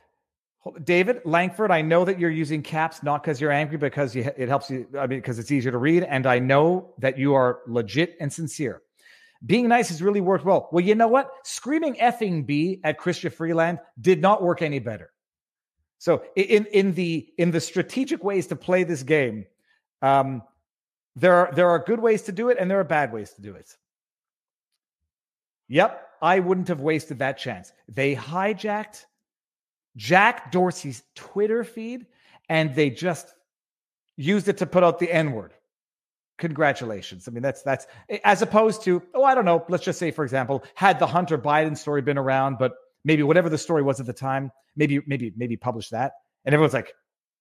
David 0.84 1.22
Langford, 1.24 1.70
I 1.70 1.82
know 1.82 2.04
that 2.04 2.20
you're 2.20 2.30
using 2.30 2.62
caps 2.62 3.02
not 3.02 3.22
because 3.22 3.40
you're 3.40 3.50
angry, 3.50 3.76
because 3.78 4.14
you, 4.14 4.30
it 4.36 4.48
helps 4.48 4.70
you. 4.70 4.86
I 4.96 5.06
mean, 5.06 5.18
because 5.18 5.38
it's 5.38 5.50
easier 5.50 5.72
to 5.72 5.78
read, 5.78 6.04
and 6.04 6.26
I 6.26 6.38
know 6.38 6.94
that 6.98 7.18
you 7.18 7.34
are 7.34 7.60
legit 7.66 8.16
and 8.20 8.32
sincere. 8.32 8.82
Being 9.44 9.68
nice 9.68 9.88
has 9.88 10.00
really 10.00 10.20
worked 10.20 10.44
well. 10.44 10.68
Well, 10.70 10.84
you 10.84 10.94
know 10.94 11.08
what? 11.08 11.30
Screaming 11.42 11.94
effing 11.94 12.46
B 12.46 12.80
at 12.84 12.98
Chrystia 13.00 13.32
Freeland 13.32 13.80
did 14.00 14.20
not 14.20 14.40
work 14.40 14.62
any 14.62 14.78
better. 14.78 15.11
So 16.02 16.24
in 16.34 16.66
in 16.72 16.94
the 16.94 17.32
in 17.38 17.52
the 17.52 17.60
strategic 17.60 18.24
ways 18.24 18.48
to 18.48 18.56
play 18.56 18.82
this 18.82 19.04
game, 19.04 19.46
um, 20.02 20.42
there 21.14 21.32
are 21.32 21.52
there 21.54 21.70
are 21.70 21.78
good 21.78 22.00
ways 22.00 22.22
to 22.22 22.32
do 22.32 22.48
it, 22.48 22.56
and 22.58 22.68
there 22.68 22.80
are 22.80 22.84
bad 22.98 23.12
ways 23.12 23.30
to 23.34 23.40
do 23.40 23.54
it. 23.54 23.76
Yep, 25.68 26.04
I 26.20 26.40
wouldn't 26.40 26.66
have 26.66 26.80
wasted 26.80 27.20
that 27.20 27.38
chance. 27.38 27.72
They 27.88 28.16
hijacked 28.16 29.04
Jack 29.94 30.50
Dorsey's 30.50 31.04
Twitter 31.14 31.62
feed 31.62 32.06
and 32.48 32.74
they 32.74 32.90
just 32.90 33.32
used 34.16 34.48
it 34.48 34.58
to 34.58 34.66
put 34.66 34.82
out 34.82 34.98
the 34.98 35.08
N 35.08 35.30
word. 35.30 35.54
Congratulations. 36.38 37.28
I 37.28 37.30
mean, 37.30 37.44
that's 37.44 37.62
that's 37.62 37.86
as 38.24 38.42
opposed 38.42 38.82
to, 38.82 39.04
oh, 39.14 39.22
I 39.22 39.36
don't 39.36 39.44
know. 39.44 39.64
Let's 39.68 39.84
just 39.84 40.00
say, 40.00 40.10
for 40.10 40.24
example, 40.24 40.64
had 40.74 40.98
the 40.98 41.06
Hunter 41.06 41.38
Biden 41.38 41.78
story 41.78 42.02
been 42.02 42.18
around, 42.18 42.58
but 42.58 42.72
maybe 43.04 43.22
whatever 43.22 43.48
the 43.48 43.58
story 43.58 43.82
was 43.82 44.00
at 44.00 44.06
the 44.06 44.12
time, 44.12 44.50
maybe, 44.76 45.00
maybe, 45.06 45.32
maybe 45.36 45.56
publish 45.56 45.88
that. 45.90 46.12
And 46.44 46.54
everyone's 46.54 46.74
like, 46.74 46.92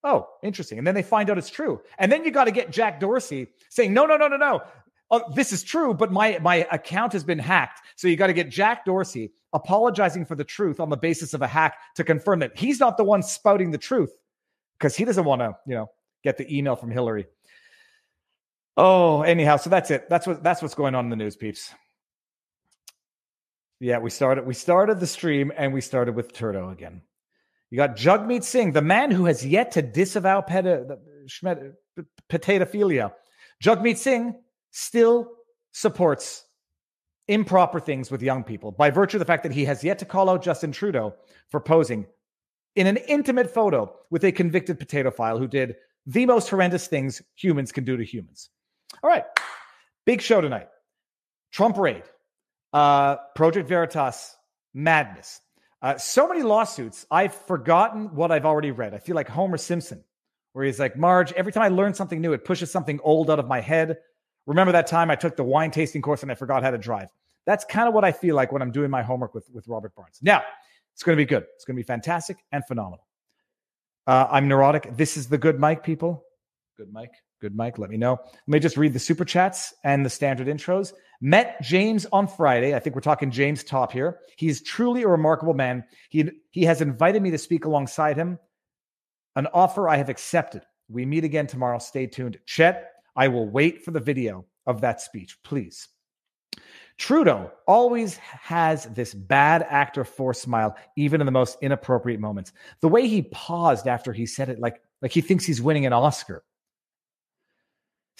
oh, 0.03 0.27
interesting. 0.43 0.77
And 0.77 0.85
then 0.85 0.95
they 0.95 1.03
find 1.03 1.29
out 1.29 1.37
it's 1.37 1.49
true. 1.49 1.81
And 1.97 2.11
then 2.11 2.23
you 2.23 2.31
got 2.31 2.45
to 2.45 2.51
get 2.51 2.71
Jack 2.71 2.99
Dorsey 2.99 3.47
saying, 3.69 3.93
no, 3.93 4.05
no, 4.05 4.17
no, 4.17 4.27
no, 4.27 4.37
no. 4.37 4.61
Oh, 5.09 5.23
this 5.35 5.51
is 5.51 5.61
true, 5.61 5.93
but 5.93 6.09
my 6.11 6.39
my 6.41 6.65
account 6.71 7.11
has 7.11 7.23
been 7.23 7.37
hacked. 7.37 7.81
So 7.97 8.07
you 8.07 8.15
got 8.15 8.27
to 8.27 8.33
get 8.33 8.49
Jack 8.49 8.85
Dorsey 8.85 9.33
apologizing 9.51 10.25
for 10.25 10.35
the 10.35 10.45
truth 10.45 10.79
on 10.79 10.89
the 10.89 10.95
basis 10.95 11.33
of 11.33 11.41
a 11.41 11.47
hack 11.47 11.75
to 11.97 12.05
confirm 12.05 12.39
that 12.39 12.57
he's 12.57 12.79
not 12.79 12.95
the 12.95 13.03
one 13.03 13.21
spouting 13.21 13.71
the 13.71 13.77
truth 13.77 14.13
because 14.79 14.95
he 14.95 15.03
doesn't 15.03 15.25
want 15.25 15.41
to, 15.41 15.53
you 15.67 15.75
know, 15.75 15.89
get 16.23 16.37
the 16.37 16.57
email 16.57 16.77
from 16.77 16.91
Hillary. 16.91 17.25
Oh, 18.77 19.23
anyhow, 19.23 19.57
so 19.57 19.69
that's 19.69 19.91
it. 19.91 20.09
That's 20.09 20.25
what 20.25 20.43
that's 20.43 20.61
what's 20.61 20.75
going 20.75 20.95
on 20.95 21.05
in 21.05 21.09
the 21.09 21.17
news, 21.17 21.35
peeps. 21.35 21.73
Yeah, 23.81 23.97
we 23.97 24.11
started 24.11 24.45
we 24.45 24.53
started 24.53 24.99
the 24.99 25.07
stream 25.07 25.51
and 25.57 25.73
we 25.73 25.81
started 25.81 26.15
with 26.15 26.33
Trudeau 26.33 26.69
again. 26.69 27.01
You 27.71 27.77
got 27.77 27.97
Jagmeet 27.97 28.43
Singh, 28.43 28.73
the 28.73 28.81
man 28.81 29.09
who 29.09 29.25
has 29.25 29.43
yet 29.43 29.71
to 29.71 29.81
disavow 29.81 30.41
peta, 30.41 30.99
potatophilia. 32.29 33.11
Jagmeet 33.63 33.97
Singh 33.97 34.35
still 34.69 35.31
supports 35.71 36.45
improper 37.27 37.79
things 37.79 38.11
with 38.11 38.21
young 38.21 38.43
people 38.43 38.71
by 38.71 38.91
virtue 38.91 39.17
of 39.17 39.19
the 39.19 39.25
fact 39.25 39.41
that 39.41 39.51
he 39.51 39.65
has 39.65 39.83
yet 39.83 39.97
to 39.97 40.05
call 40.05 40.29
out 40.29 40.43
Justin 40.43 40.71
Trudeau 40.71 41.15
for 41.49 41.59
posing 41.59 42.05
in 42.75 42.85
an 42.85 42.97
intimate 43.07 43.49
photo 43.49 43.91
with 44.11 44.23
a 44.25 44.31
convicted 44.31 44.79
potatophile 44.79 45.39
who 45.39 45.47
did 45.47 45.75
the 46.05 46.27
most 46.27 46.49
horrendous 46.49 46.85
things 46.85 47.19
humans 47.35 47.71
can 47.71 47.83
do 47.83 47.97
to 47.97 48.03
humans. 48.03 48.51
All 49.01 49.09
right, 49.09 49.25
big 50.05 50.21
show 50.21 50.39
tonight. 50.39 50.67
Trump 51.51 51.77
raid, 51.77 52.03
uh, 52.73 53.17
Project 53.35 53.67
Veritas 53.67 54.35
madness. 54.73 55.41
Uh, 55.81 55.97
so 55.97 56.27
many 56.27 56.43
lawsuits. 56.43 57.05
I've 57.09 57.33
forgotten 57.33 58.15
what 58.15 58.31
I've 58.31 58.45
already 58.45 58.71
read. 58.71 58.93
I 58.93 58.99
feel 58.99 59.15
like 59.15 59.27
Homer 59.27 59.57
Simpson, 59.57 60.03
where 60.53 60.65
he's 60.65 60.79
like, 60.79 60.95
Marge, 60.95 61.31
every 61.33 61.51
time 61.51 61.63
I 61.63 61.69
learn 61.69 61.93
something 61.93 62.21
new, 62.21 62.33
it 62.33 62.45
pushes 62.45 62.71
something 62.71 62.99
old 63.03 63.31
out 63.31 63.39
of 63.39 63.47
my 63.47 63.59
head. 63.59 63.97
Remember 64.45 64.71
that 64.71 64.87
time 64.87 65.09
I 65.09 65.15
took 65.15 65.35
the 65.35 65.43
wine 65.43 65.71
tasting 65.71 66.01
course 66.01 66.21
and 66.23 66.31
I 66.31 66.35
forgot 66.35 66.63
how 66.63 66.71
to 66.71 66.77
drive? 66.77 67.09
That's 67.45 67.65
kind 67.65 67.87
of 67.87 67.93
what 67.93 68.03
I 68.03 68.11
feel 68.11 68.35
like 68.35 68.51
when 68.51 68.61
I'm 68.61 68.71
doing 68.71 68.91
my 68.91 69.01
homework 69.01 69.33
with, 69.33 69.49
with 69.51 69.67
Robert 69.67 69.95
Barnes. 69.95 70.19
Now, 70.21 70.43
it's 70.93 71.03
going 71.03 71.17
to 71.17 71.21
be 71.21 71.25
good. 71.25 71.45
It's 71.55 71.65
going 71.65 71.75
to 71.75 71.79
be 71.79 71.85
fantastic 71.85 72.37
and 72.51 72.65
phenomenal. 72.67 73.07
Uh, 74.05 74.27
I'm 74.29 74.47
neurotic. 74.47 74.95
This 74.95 75.17
is 75.17 75.27
the 75.27 75.37
good 75.37 75.59
mic, 75.59 75.83
people. 75.83 76.23
Good 76.77 76.93
mic. 76.93 77.09
Good 77.41 77.55
Mike, 77.55 77.79
Let 77.79 77.89
me 77.89 77.97
know. 77.97 78.19
Let 78.23 78.47
me 78.47 78.59
just 78.59 78.77
read 78.77 78.93
the 78.93 78.99
super 78.99 79.25
chats 79.25 79.73
and 79.83 80.05
the 80.05 80.11
standard 80.11 80.45
intros. 80.45 80.93
Met 81.21 81.59
James 81.63 82.05
on 82.11 82.27
Friday. 82.27 82.75
I 82.75 82.79
think 82.79 82.95
we're 82.95 83.01
talking 83.01 83.31
James 83.31 83.63
Topp 83.63 83.91
here. 83.91 84.19
He's 84.37 84.61
truly 84.61 85.01
a 85.01 85.07
remarkable 85.07 85.55
man. 85.55 85.83
He, 86.11 86.29
he 86.51 86.63
has 86.65 86.81
invited 86.81 87.19
me 87.23 87.31
to 87.31 87.39
speak 87.39 87.65
alongside 87.65 88.15
him. 88.15 88.37
An 89.35 89.47
offer 89.55 89.89
I 89.89 89.97
have 89.97 90.09
accepted. 90.09 90.61
We 90.87 91.03
meet 91.03 91.23
again 91.23 91.47
tomorrow. 91.47 91.79
Stay 91.79 92.05
tuned. 92.05 92.37
Chet, 92.45 92.91
I 93.15 93.27
will 93.27 93.49
wait 93.49 93.83
for 93.83 93.89
the 93.89 93.99
video 93.99 94.45
of 94.67 94.81
that 94.81 95.01
speech, 95.01 95.39
please. 95.43 95.87
Trudeau 96.99 97.51
always 97.67 98.17
has 98.17 98.85
this 98.85 99.15
bad 99.15 99.65
actor 99.67 100.03
force 100.03 100.39
smile, 100.39 100.77
even 100.95 101.21
in 101.21 101.25
the 101.25 101.31
most 101.31 101.57
inappropriate 101.63 102.19
moments. 102.19 102.53
The 102.81 102.87
way 102.87 103.07
he 103.07 103.23
paused 103.23 103.87
after 103.87 104.13
he 104.13 104.27
said 104.27 104.49
it, 104.49 104.59
like, 104.59 104.79
like 105.01 105.11
he 105.11 105.21
thinks 105.21 105.43
he's 105.43 105.59
winning 105.59 105.87
an 105.87 105.93
Oscar. 105.93 106.43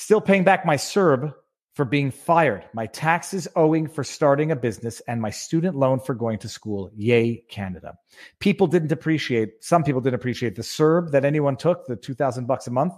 Still 0.01 0.20
paying 0.20 0.43
back 0.43 0.65
my 0.65 0.77
CERB 0.77 1.31
for 1.75 1.86
being 1.86 2.10
fired, 2.10 2.65
my 2.74 2.88
taxes 2.88 3.48
owing 3.55 3.88
for 3.88 4.03
starting 4.03 4.50
a 4.51 4.55
business, 4.55 5.00
and 5.08 5.22
my 5.22 5.29
student 5.29 5.75
loan 5.75 6.00
for 6.00 6.15
going 6.15 6.39
to 6.39 6.50
school. 6.50 6.89
Yay, 6.96 7.43
Canada. 7.50 7.93
People 8.39 8.65
didn't 8.65 8.91
appreciate, 8.91 9.63
some 9.63 9.84
people 9.84 10.01
didn't 10.01 10.15
appreciate 10.15 10.55
the 10.55 10.63
CERB 10.63 11.12
that 11.12 11.24
anyone 11.24 11.55
took, 11.55 11.86
the 11.86 11.96
2000 11.96 12.48
bucks 12.48 12.65
a 12.65 12.72
month. 12.72 12.96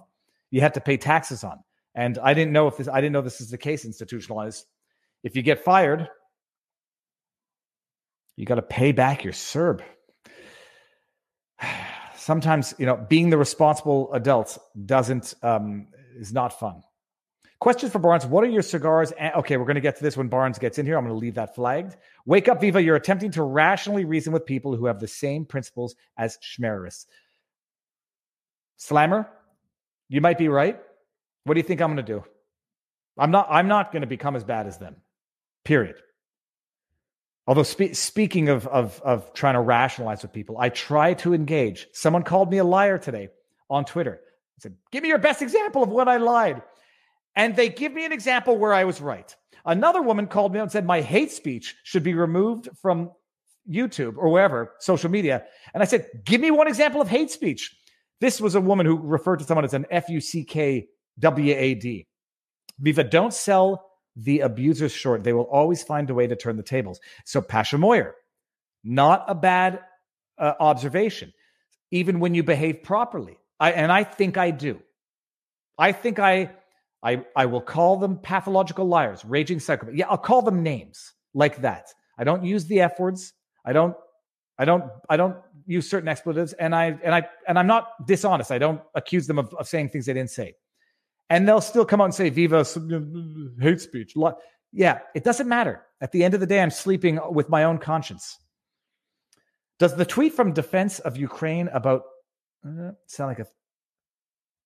You 0.49 0.61
had 0.61 0.75
to 0.75 0.79
pay 0.79 0.95
taxes 0.95 1.43
on. 1.43 1.59
And 1.93 2.17
I 2.19 2.33
didn't 2.33 2.53
know 2.53 2.67
if 2.67 2.77
this, 2.77 2.87
I 2.87 3.01
didn't 3.01 3.11
know 3.11 3.21
this 3.21 3.41
is 3.41 3.49
the 3.49 3.57
case 3.57 3.83
institutionalized. 3.83 4.65
If 5.23 5.35
you 5.35 5.41
get 5.41 5.59
fired, 5.59 6.07
you 8.37 8.45
got 8.45 8.55
to 8.55 8.61
pay 8.61 8.93
back 8.93 9.25
your 9.25 9.33
CERB. 9.33 9.81
Sometimes, 12.15 12.73
you 12.77 12.85
know, 12.85 12.95
being 12.95 13.29
the 13.29 13.37
responsible 13.37 14.13
adult 14.13 14.57
doesn't, 14.85 15.33
um, 15.43 15.87
is 16.15 16.31
not 16.31 16.57
fun. 16.57 16.81
Question 17.63 17.89
for 17.89 17.99
Barnes 17.99 18.25
What 18.25 18.43
are 18.43 18.47
your 18.47 18.61
cigars? 18.61 19.13
Okay, 19.37 19.55
we're 19.55 19.63
going 19.63 19.75
to 19.75 19.81
get 19.81 19.95
to 19.95 20.03
this 20.03 20.17
when 20.17 20.27
Barnes 20.27 20.59
gets 20.59 20.79
in 20.79 20.85
here. 20.85 20.97
I'm 20.97 21.05
going 21.05 21.15
to 21.15 21.17
leave 21.17 21.35
that 21.35 21.55
flagged. 21.55 21.95
Wake 22.25 22.49
up, 22.49 22.59
Viva. 22.59 22.83
You're 22.83 22.97
attempting 22.97 23.31
to 23.31 23.41
rationally 23.41 24.03
reason 24.03 24.33
with 24.33 24.45
people 24.45 24.75
who 24.75 24.87
have 24.87 24.99
the 24.99 25.07
same 25.07 25.45
principles 25.45 25.95
as 26.17 26.37
Schmerris. 26.39 27.05
Slammer, 28.75 29.29
you 30.09 30.19
might 30.19 30.37
be 30.37 30.49
right. 30.49 30.77
What 31.45 31.53
do 31.53 31.59
you 31.61 31.63
think 31.63 31.79
I'm 31.79 31.95
going 31.95 32.05
to 32.05 32.13
do? 32.15 32.25
I'm 33.17 33.31
not. 33.31 33.47
I'm 33.49 33.69
not 33.69 33.93
going 33.93 34.01
to 34.01 34.07
become 34.07 34.35
as 34.35 34.43
bad 34.43 34.67
as 34.67 34.77
them. 34.77 34.97
Period. 35.63 35.95
Although 37.47 37.63
spe- 37.63 37.93
speaking 37.93 38.49
of, 38.49 38.67
of 38.67 39.01
of 39.05 39.33
trying 39.33 39.53
to 39.53 39.61
rationalize 39.61 40.21
with 40.21 40.33
people, 40.33 40.57
I 40.59 40.67
try 40.67 41.13
to 41.13 41.33
engage. 41.33 41.87
Someone 41.93 42.23
called 42.23 42.51
me 42.51 42.57
a 42.57 42.65
liar 42.65 42.97
today 42.97 43.29
on 43.69 43.85
Twitter. 43.85 44.19
I 44.19 44.59
said, 44.59 44.75
"Give 44.91 45.01
me 45.01 45.07
your 45.07 45.17
best 45.17 45.41
example 45.41 45.81
of 45.81 45.87
when 45.87 46.09
I 46.09 46.17
lied," 46.17 46.61
and 47.35 47.55
they 47.55 47.69
give 47.69 47.93
me 47.93 48.05
an 48.05 48.11
example 48.11 48.57
where 48.57 48.73
I 48.73 48.83
was 48.83 49.01
right. 49.01 49.35
Another 49.65 50.01
woman 50.01 50.27
called 50.27 50.53
me 50.53 50.59
and 50.59 50.71
said 50.71 50.85
my 50.85 51.01
hate 51.01 51.31
speech 51.31 51.75
should 51.83 52.03
be 52.03 52.13
removed 52.13 52.69
from 52.81 53.11
YouTube 53.69 54.17
or 54.17 54.29
wherever, 54.29 54.73
social 54.79 55.09
media. 55.09 55.43
And 55.73 55.81
I 55.81 55.85
said, 55.85 56.07
Give 56.25 56.41
me 56.41 56.51
one 56.51 56.67
example 56.67 57.01
of 57.01 57.07
hate 57.07 57.31
speech. 57.31 57.73
This 58.19 58.41
was 58.41 58.55
a 58.55 58.61
woman 58.61 58.85
who 58.85 58.97
referred 58.97 59.39
to 59.39 59.45
someone 59.45 59.65
as 59.65 59.73
an 59.73 59.85
F 59.89 60.09
U 60.09 60.19
C 60.19 60.43
K 60.43 60.87
W 61.19 61.55
A 61.55 61.73
D. 61.75 62.07
Viva, 62.79 63.03
don't 63.03 63.33
sell 63.33 63.89
the 64.15 64.41
abusers 64.41 64.91
short. 64.91 65.23
They 65.23 65.33
will 65.33 65.43
always 65.43 65.83
find 65.83 66.09
a 66.09 66.13
way 66.13 66.27
to 66.27 66.35
turn 66.35 66.57
the 66.57 66.63
tables. 66.63 66.99
So, 67.25 67.41
Pasha 67.41 67.77
Moyer, 67.77 68.15
not 68.83 69.25
a 69.27 69.35
bad 69.35 69.79
uh, 70.37 70.53
observation, 70.59 71.33
even 71.91 72.19
when 72.19 72.33
you 72.33 72.43
behave 72.43 72.83
properly. 72.83 73.37
I, 73.59 73.71
and 73.71 73.91
I 73.91 74.03
think 74.03 74.37
I 74.37 74.51
do. 74.51 74.79
I 75.77 75.91
think 75.91 76.19
I, 76.19 76.51
I, 77.03 77.25
I 77.35 77.45
will 77.45 77.61
call 77.61 77.97
them 77.97 78.17
pathological 78.17 78.85
liars, 78.85 79.25
raging 79.25 79.59
psychopaths. 79.59 79.97
Yeah, 79.97 80.07
I'll 80.09 80.17
call 80.17 80.41
them 80.41 80.63
names 80.63 81.13
like 81.33 81.61
that. 81.61 81.87
I 82.17 82.23
don't 82.23 82.43
use 82.43 82.65
the 82.65 82.81
F 82.81 82.99
words. 82.99 83.33
I 83.65 83.73
don't, 83.73 83.95
I 84.57 84.65
don't, 84.65 84.85
I 85.09 85.17
don't 85.17 85.35
use 85.65 85.89
certain 85.89 86.07
expletives, 86.07 86.53
and 86.53 86.73
I, 86.73 86.97
and 87.03 87.13
I, 87.13 87.27
and 87.47 87.59
I'm 87.59 87.67
not 87.67 88.07
dishonest. 88.07 88.51
I 88.51 88.57
don't 88.57 88.81
accuse 88.95 89.27
them 89.27 89.39
of, 89.39 89.53
of 89.55 89.67
saying 89.67 89.89
things 89.89 90.05
they 90.05 90.13
didn't 90.13 90.29
say, 90.31 90.55
and 91.29 91.47
they'll 91.47 91.61
still 91.61 91.85
come 91.85 92.01
out 92.01 92.05
and 92.05 92.15
say 92.15 92.29
"Viva 92.29 92.65
hate 93.61 93.81
speech." 93.81 94.13
Yeah, 94.71 94.99
it 95.13 95.23
doesn't 95.23 95.47
matter. 95.47 95.83
At 96.01 96.11
the 96.11 96.23
end 96.23 96.33
of 96.33 96.39
the 96.39 96.47
day, 96.47 96.61
I'm 96.61 96.71
sleeping 96.71 97.19
with 97.31 97.49
my 97.49 97.63
own 97.63 97.77
conscience. 97.77 98.37
Does 99.79 99.95
the 99.95 100.05
tweet 100.05 100.33
from 100.33 100.53
Defense 100.53 100.99
of 100.99 101.17
Ukraine 101.17 101.67
about 101.69 102.03
uh, 102.65 102.91
sound 103.07 103.29
like 103.29 103.39
a 103.39 103.47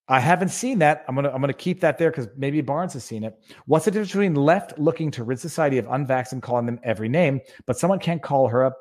I 0.09 0.19
haven't 0.19 0.49
seen 0.49 0.79
that. 0.79 1.03
I'm 1.07 1.15
gonna 1.15 1.29
I'm 1.29 1.41
gonna 1.41 1.53
keep 1.53 1.81
that 1.81 1.97
there 1.97 2.11
because 2.11 2.27
maybe 2.37 2.61
Barnes 2.61 2.93
has 2.93 3.03
seen 3.03 3.23
it. 3.23 3.37
What's 3.65 3.85
the 3.85 3.91
difference 3.91 4.11
between 4.11 4.35
left 4.35 4.77
looking 4.79 5.11
to 5.11 5.23
rid 5.23 5.39
society 5.39 5.77
of 5.77 5.85
unvaxxed 5.85 6.31
and 6.31 6.41
calling 6.41 6.65
them 6.65 6.79
every 6.83 7.09
name, 7.09 7.41
but 7.65 7.77
someone 7.77 7.99
can't 7.99 8.21
call 8.21 8.47
her 8.47 8.63
a 8.63 8.73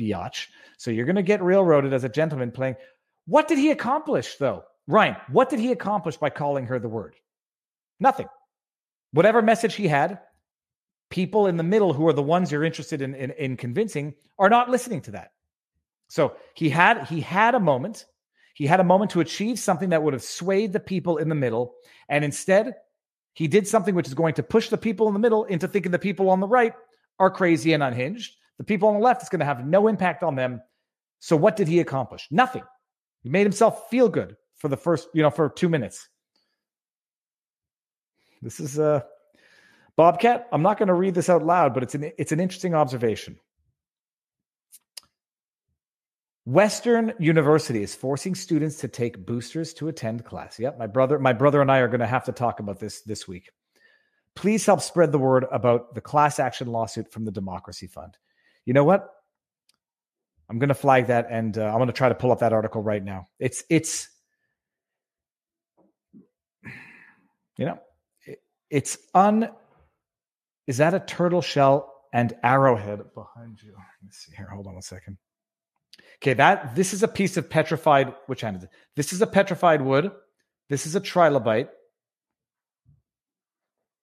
biatch? 0.00 0.46
So 0.78 0.90
you're 0.90 1.06
gonna 1.06 1.22
get 1.22 1.42
railroaded 1.42 1.92
as 1.92 2.04
a 2.04 2.08
gentleman 2.08 2.50
playing. 2.50 2.76
What 3.26 3.46
did 3.46 3.58
he 3.58 3.70
accomplish 3.70 4.36
though, 4.36 4.64
Ryan? 4.88 5.16
What 5.30 5.50
did 5.50 5.60
he 5.60 5.70
accomplish 5.70 6.16
by 6.16 6.30
calling 6.30 6.66
her 6.66 6.80
the 6.80 6.88
word? 6.88 7.14
Nothing. 8.00 8.26
Whatever 9.12 9.40
message 9.40 9.74
he 9.74 9.86
had, 9.86 10.18
people 11.10 11.46
in 11.46 11.56
the 11.56 11.62
middle 11.62 11.92
who 11.92 12.08
are 12.08 12.12
the 12.12 12.22
ones 12.22 12.50
you're 12.50 12.64
interested 12.64 13.02
in, 13.02 13.14
in, 13.14 13.30
in 13.32 13.56
convincing 13.56 14.14
are 14.38 14.48
not 14.48 14.70
listening 14.70 15.02
to 15.02 15.12
that. 15.12 15.32
So 16.08 16.34
he 16.54 16.68
had 16.68 17.04
he 17.06 17.20
had 17.20 17.54
a 17.54 17.60
moment 17.60 18.06
he 18.54 18.66
had 18.66 18.80
a 18.80 18.84
moment 18.84 19.10
to 19.12 19.20
achieve 19.20 19.58
something 19.58 19.90
that 19.90 20.02
would 20.02 20.12
have 20.12 20.22
swayed 20.22 20.72
the 20.72 20.80
people 20.80 21.16
in 21.18 21.28
the 21.28 21.34
middle. 21.34 21.74
And 22.08 22.24
instead, 22.24 22.74
he 23.34 23.48
did 23.48 23.66
something 23.66 23.94
which 23.94 24.06
is 24.06 24.14
going 24.14 24.34
to 24.34 24.42
push 24.42 24.68
the 24.68 24.78
people 24.78 25.08
in 25.08 25.14
the 25.14 25.20
middle 25.20 25.44
into 25.44 25.66
thinking 25.66 25.92
the 25.92 25.98
people 25.98 26.28
on 26.28 26.40
the 26.40 26.46
right 26.46 26.74
are 27.18 27.30
crazy 27.30 27.72
and 27.72 27.82
unhinged. 27.82 28.36
The 28.58 28.64
people 28.64 28.88
on 28.88 28.94
the 28.94 29.00
left 29.00 29.22
is 29.22 29.28
going 29.28 29.40
to 29.40 29.46
have 29.46 29.66
no 29.66 29.88
impact 29.88 30.22
on 30.22 30.34
them. 30.34 30.60
So 31.20 31.36
what 31.36 31.56
did 31.56 31.68
he 31.68 31.80
accomplish? 31.80 32.28
Nothing. 32.30 32.64
He 33.22 33.28
made 33.28 33.44
himself 33.44 33.88
feel 33.88 34.08
good 34.08 34.36
for 34.56 34.68
the 34.68 34.76
first, 34.76 35.08
you 35.14 35.22
know, 35.22 35.30
for 35.30 35.48
two 35.48 35.68
minutes. 35.68 36.08
This 38.42 38.60
is 38.60 38.78
uh 38.78 39.00
Bobcat. 39.96 40.48
I'm 40.52 40.62
not 40.62 40.78
going 40.78 40.88
to 40.88 40.94
read 40.94 41.14
this 41.14 41.28
out 41.28 41.44
loud, 41.44 41.74
but 41.74 41.82
it's 41.82 41.94
an 41.94 42.10
it's 42.18 42.32
an 42.32 42.40
interesting 42.40 42.74
observation. 42.74 43.38
Western 46.44 47.12
University 47.20 47.82
is 47.82 47.94
forcing 47.94 48.34
students 48.34 48.78
to 48.78 48.88
take 48.88 49.24
boosters 49.24 49.72
to 49.74 49.88
attend 49.88 50.24
class. 50.24 50.58
Yep, 50.58 50.76
my 50.78 50.88
brother, 50.88 51.18
my 51.18 51.32
brother 51.32 51.60
and 51.60 51.70
I 51.70 51.78
are 51.78 51.88
going 51.88 52.00
to 52.00 52.06
have 52.06 52.24
to 52.24 52.32
talk 52.32 52.58
about 52.58 52.80
this 52.80 53.02
this 53.02 53.28
week. 53.28 53.50
Please 54.34 54.66
help 54.66 54.80
spread 54.80 55.12
the 55.12 55.18
word 55.18 55.46
about 55.52 55.94
the 55.94 56.00
class 56.00 56.40
action 56.40 56.66
lawsuit 56.66 57.12
from 57.12 57.24
the 57.24 57.30
Democracy 57.30 57.86
Fund. 57.86 58.16
You 58.64 58.72
know 58.72 58.82
what? 58.82 59.08
I'm 60.48 60.58
going 60.58 60.68
to 60.68 60.74
flag 60.74 61.06
that, 61.06 61.28
and 61.30 61.56
uh, 61.56 61.66
I'm 61.66 61.76
going 61.76 61.86
to 61.86 61.92
try 61.92 62.08
to 62.08 62.14
pull 62.14 62.32
up 62.32 62.40
that 62.40 62.52
article 62.52 62.82
right 62.82 63.02
now. 63.02 63.28
It's 63.38 63.62
it's 63.70 64.08
you 67.56 67.66
know 67.66 67.78
it, 68.26 68.42
it's 68.68 68.98
un. 69.14 69.48
Is 70.66 70.78
that 70.78 70.92
a 70.92 71.00
turtle 71.00 71.42
shell 71.42 71.92
and 72.12 72.34
arrowhead 72.42 73.00
behind 73.14 73.62
you? 73.62 73.72
Let 73.72 74.04
me 74.04 74.10
see 74.10 74.32
here. 74.36 74.48
Hold 74.52 74.66
on 74.66 74.76
a 74.76 74.82
second. 74.82 75.18
Okay, 76.22 76.34
that 76.34 76.76
this 76.76 76.92
is 76.94 77.02
a 77.02 77.08
piece 77.08 77.36
of 77.36 77.50
petrified. 77.50 78.14
Which 78.26 78.42
hand 78.42 78.56
is 78.56 78.62
it? 78.64 78.70
This 78.94 79.12
is 79.12 79.22
a 79.22 79.26
petrified 79.26 79.82
wood. 79.82 80.12
This 80.68 80.86
is 80.86 80.94
a 80.94 81.00
trilobite, 81.00 81.68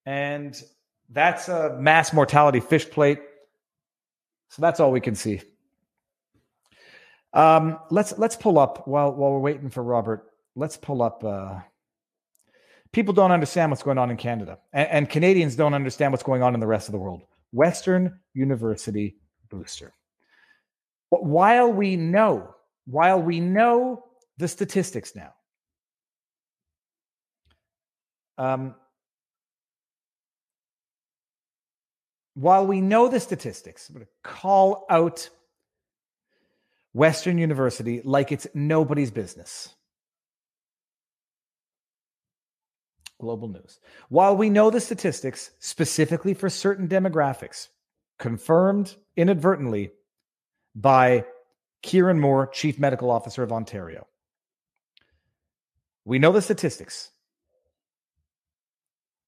and 0.05 0.61
that's 1.09 1.47
a 1.47 1.77
mass 1.79 2.13
mortality 2.13 2.59
fish 2.59 2.89
plate. 2.89 3.19
So 4.49 4.61
that's 4.61 4.79
all 4.79 4.91
we 4.91 4.99
can 4.99 5.15
see. 5.15 5.41
Um, 7.33 7.79
let's 7.89 8.17
let's 8.17 8.35
pull 8.35 8.59
up 8.59 8.87
while 8.87 9.13
while 9.13 9.31
we're 9.31 9.39
waiting 9.39 9.69
for 9.69 9.83
Robert. 9.83 10.25
Let's 10.55 10.77
pull 10.77 11.01
up. 11.01 11.23
Uh, 11.23 11.59
people 12.91 13.13
don't 13.13 13.31
understand 13.31 13.71
what's 13.71 13.83
going 13.83 13.97
on 13.97 14.11
in 14.11 14.17
Canada, 14.17 14.59
and, 14.73 14.89
and 14.89 15.09
Canadians 15.09 15.55
don't 15.55 15.73
understand 15.73 16.11
what's 16.11 16.23
going 16.23 16.43
on 16.43 16.53
in 16.53 16.59
the 16.59 16.67
rest 16.67 16.87
of 16.87 16.91
the 16.91 16.97
world. 16.97 17.21
Western 17.51 18.19
University 18.33 19.15
booster. 19.49 19.93
But 21.11 21.25
while 21.25 21.71
we 21.71 21.95
know, 21.95 22.55
while 22.85 23.21
we 23.21 23.39
know 23.39 24.05
the 24.37 24.47
statistics 24.47 25.15
now, 25.15 25.33
um, 28.37 28.75
while 32.35 32.65
we 32.65 32.79
know 32.79 33.07
the 33.07 33.19
statistics, 33.19 33.89
I'm 33.89 33.95
going 33.95 34.05
to 34.05 34.11
call 34.23 34.85
out 34.89 35.29
Western 36.93 37.37
University 37.37 38.01
like 38.03 38.31
it's 38.31 38.47
nobody's 38.53 39.11
business. 39.11 39.73
Global 43.19 43.49
news. 43.49 43.79
While 44.07 44.37
we 44.37 44.49
know 44.49 44.69
the 44.69 44.79
statistics 44.79 45.51
specifically 45.59 46.33
for 46.33 46.49
certain 46.49 46.87
demographics, 46.87 47.67
confirmed 48.17 48.95
inadvertently 49.17 49.91
by 50.79 51.25
Kieran 51.81 52.19
Moore, 52.19 52.47
Chief 52.47 52.79
Medical 52.79 53.11
Officer 53.11 53.43
of 53.43 53.51
Ontario. 53.51 54.07
We 56.05 56.19
know 56.19 56.31
the 56.31 56.41
statistics. 56.41 57.11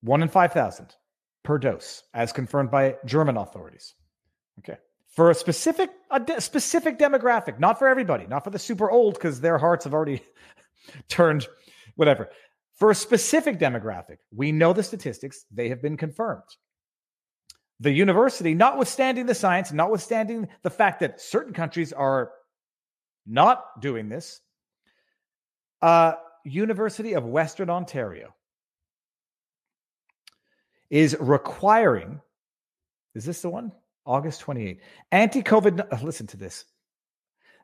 One 0.01 0.23
in 0.23 0.29
5,000 0.29 0.95
per 1.43 1.57
dose, 1.57 2.03
as 2.13 2.31
confirmed 2.31 2.71
by 2.71 2.95
German 3.05 3.37
authorities. 3.37 3.93
Okay. 4.59 4.77
For 5.07 5.29
a 5.29 5.35
specific 5.35 5.89
a 6.09 6.19
de- 6.19 6.41
specific 6.41 6.97
demographic, 6.97 7.59
not 7.59 7.77
for 7.77 7.87
everybody, 7.87 8.25
not 8.27 8.43
for 8.43 8.49
the 8.49 8.59
super 8.59 8.89
old 8.89 9.15
because 9.15 9.41
their 9.41 9.57
hearts 9.57 9.83
have 9.83 9.93
already 9.93 10.21
turned 11.09 11.47
whatever. 11.95 12.29
For 12.75 12.89
a 12.91 12.95
specific 12.95 13.59
demographic, 13.59 14.17
we 14.33 14.51
know 14.51 14.73
the 14.73 14.83
statistics, 14.83 15.45
they 15.51 15.69
have 15.69 15.81
been 15.81 15.97
confirmed 15.97 16.43
the 17.81 17.91
university, 17.91 18.53
notwithstanding 18.53 19.25
the 19.25 19.33
science, 19.33 19.71
notwithstanding 19.71 20.47
the 20.61 20.69
fact 20.69 20.99
that 20.99 21.19
certain 21.19 21.51
countries 21.51 21.91
are 21.91 22.31
not 23.25 23.81
doing 23.81 24.07
this, 24.07 24.39
uh, 25.81 26.13
University 26.45 27.13
of 27.13 27.25
Western 27.25 27.71
Ontario 27.71 28.35
is 30.91 31.17
requiring, 31.19 32.21
is 33.15 33.25
this 33.25 33.41
the 33.41 33.49
one? 33.49 33.71
August 34.05 34.41
28. 34.41 34.79
Anti 35.11 35.41
COVID, 35.41 36.03
listen 36.03 36.27
to 36.27 36.37
this. 36.37 36.65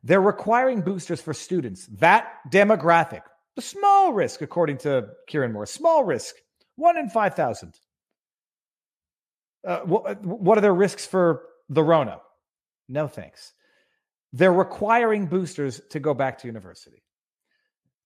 They're 0.04 0.20
requiring 0.20 0.82
boosters 0.82 1.22
for 1.22 1.34
students, 1.36 1.88
that 2.00 2.28
demographic, 2.50 3.22
the 3.56 3.62
small 3.62 4.14
risk, 4.14 4.42
according 4.42 4.80
to 4.80 5.10
Kieran 5.28 5.54
Moore, 5.54 5.68
small 5.68 6.04
risk, 6.04 6.36
one 6.76 6.98
in 6.98 7.10
5,000 7.10 7.80
uh, 9.68 9.82
what, 9.82 10.24
what 10.24 10.58
are 10.58 10.62
their 10.62 10.74
risks 10.74 11.06
for 11.06 11.44
the 11.70 11.84
Rona? 11.84 12.22
No 12.88 13.08
thanks. 13.08 13.54
They're 14.32 14.54
requiring 14.54 15.28
boosters 15.28 15.82
to 15.90 16.00
go 16.00 16.14
back 16.14 16.40
to 16.40 16.48
university. 16.48 17.04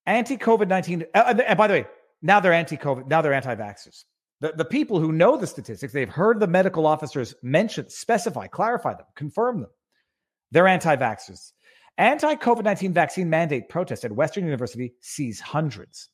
Anti 0.08 0.38
COVID 0.38 0.68
19, 0.68 1.06
uh, 1.14 1.36
and 1.48 1.58
by 1.58 1.68
the 1.68 1.74
way, 1.74 1.86
now 2.24 2.40
they're 2.40 2.54
anti 2.54 2.78
COVID, 2.78 3.08
now 3.08 3.22
they're 3.22 3.34
anti 3.34 3.56
vaxxers. 3.56 4.04
The, 4.40 4.54
the 4.54 4.66
people 4.66 5.00
who 5.00 5.12
know 5.12 5.38
the 5.38 5.46
statistics, 5.46 5.94
they've 5.94 6.10
heard 6.10 6.40
the 6.40 6.48
medical 6.48 6.88
officers 6.88 7.36
mention, 7.44 7.90
specify, 7.90 8.48
clarify 8.48 8.96
them, 8.96 9.06
confirm 9.16 9.62
them. 9.62 9.70
They're 10.52 10.68
anti 10.68 10.96
vaxxers. 10.96 11.52
Anti 12.00 12.36
COVID 12.36 12.64
19 12.64 12.94
vaccine 12.94 13.30
mandate 13.30 13.70
protest 13.70 14.04
at 14.04 14.12
Western 14.12 14.46
University 14.46 14.96
sees 15.02 15.40
hundreds. 15.40 16.10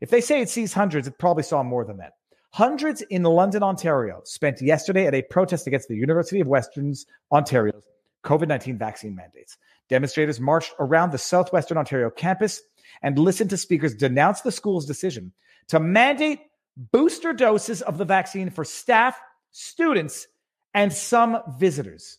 If 0.00 0.10
they 0.10 0.20
say 0.20 0.40
it 0.40 0.48
sees 0.48 0.72
hundreds, 0.72 1.08
it 1.08 1.18
probably 1.18 1.42
saw 1.42 1.64
more 1.64 1.84
than 1.84 1.96
that. 1.98 2.12
Hundreds 2.52 3.00
in 3.02 3.22
London, 3.22 3.62
Ontario 3.62 4.20
spent 4.24 4.60
yesterday 4.60 5.06
at 5.06 5.14
a 5.14 5.22
protest 5.22 5.66
against 5.66 5.88
the 5.88 5.96
University 5.96 6.40
of 6.40 6.48
Western's 6.48 7.06
Ontario's 7.30 7.82
COVID 8.24 8.48
19 8.48 8.76
vaccine 8.76 9.14
mandates. 9.14 9.56
Demonstrators 9.88 10.40
marched 10.40 10.72
around 10.78 11.12
the 11.12 11.18
Southwestern 11.18 11.78
Ontario 11.78 12.10
campus 12.10 12.60
and 13.02 13.18
listened 13.18 13.50
to 13.50 13.56
speakers 13.56 13.94
denounce 13.94 14.40
the 14.40 14.52
school's 14.52 14.84
decision 14.84 15.32
to 15.68 15.78
mandate 15.78 16.40
booster 16.76 17.32
doses 17.32 17.82
of 17.82 17.98
the 17.98 18.04
vaccine 18.04 18.50
for 18.50 18.64
staff, 18.64 19.18
students, 19.52 20.26
and 20.74 20.92
some 20.92 21.38
visitors. 21.58 22.18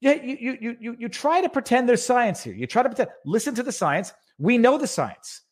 Yeah, 0.00 0.14
you, 0.14 0.36
you 0.40 0.58
you 0.60 0.76
you 0.80 0.96
you 1.00 1.08
try 1.08 1.40
to 1.40 1.48
pretend 1.48 1.88
there's 1.88 2.04
science 2.04 2.42
here. 2.42 2.54
You 2.54 2.68
try 2.68 2.84
to 2.84 2.88
pretend. 2.88 3.10
Listen 3.24 3.56
to 3.56 3.64
the 3.64 3.72
science. 3.72 4.12
We 4.38 4.56
know 4.56 4.78
the 4.78 4.86
science. 4.86 5.42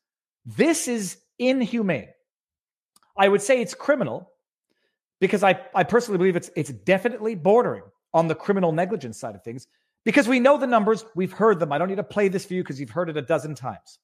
This 0.45 0.87
is 0.87 1.19
inhumane. 1.38 2.09
I 3.18 3.29
would 3.29 3.42
say 3.42 3.61
it's 3.61 3.74
criminal 3.74 4.31
because 5.20 5.42
I, 5.42 5.61
I 5.74 5.85
personally 5.85 6.18
believe 6.18 6.37
it's 6.37 6.50
it's 6.57 6.70
definitely 6.70 7.35
bordering 7.35 7.85
on 8.12 8.29
the 8.29 8.35
criminal 8.35 8.72
negligence 8.72 9.18
side 9.18 9.35
of 9.35 9.42
things 9.42 9.66
because 10.05 10.29
we 10.29 10.40
know 10.40 10.57
the 10.57 10.66
numbers, 10.66 11.05
we've 11.14 11.33
heard 11.33 11.59
them. 11.59 11.72
I 11.72 11.79
don't 11.79 11.88
need 11.88 11.96
to 11.96 12.05
play 12.05 12.29
this 12.29 12.44
for 12.44 12.55
you 12.55 12.62
because 12.62 12.81
you've 12.81 12.90
heard 12.90 13.11
it 13.11 13.16
a 13.16 13.22
dozen 13.22 13.55
times. 13.55 13.98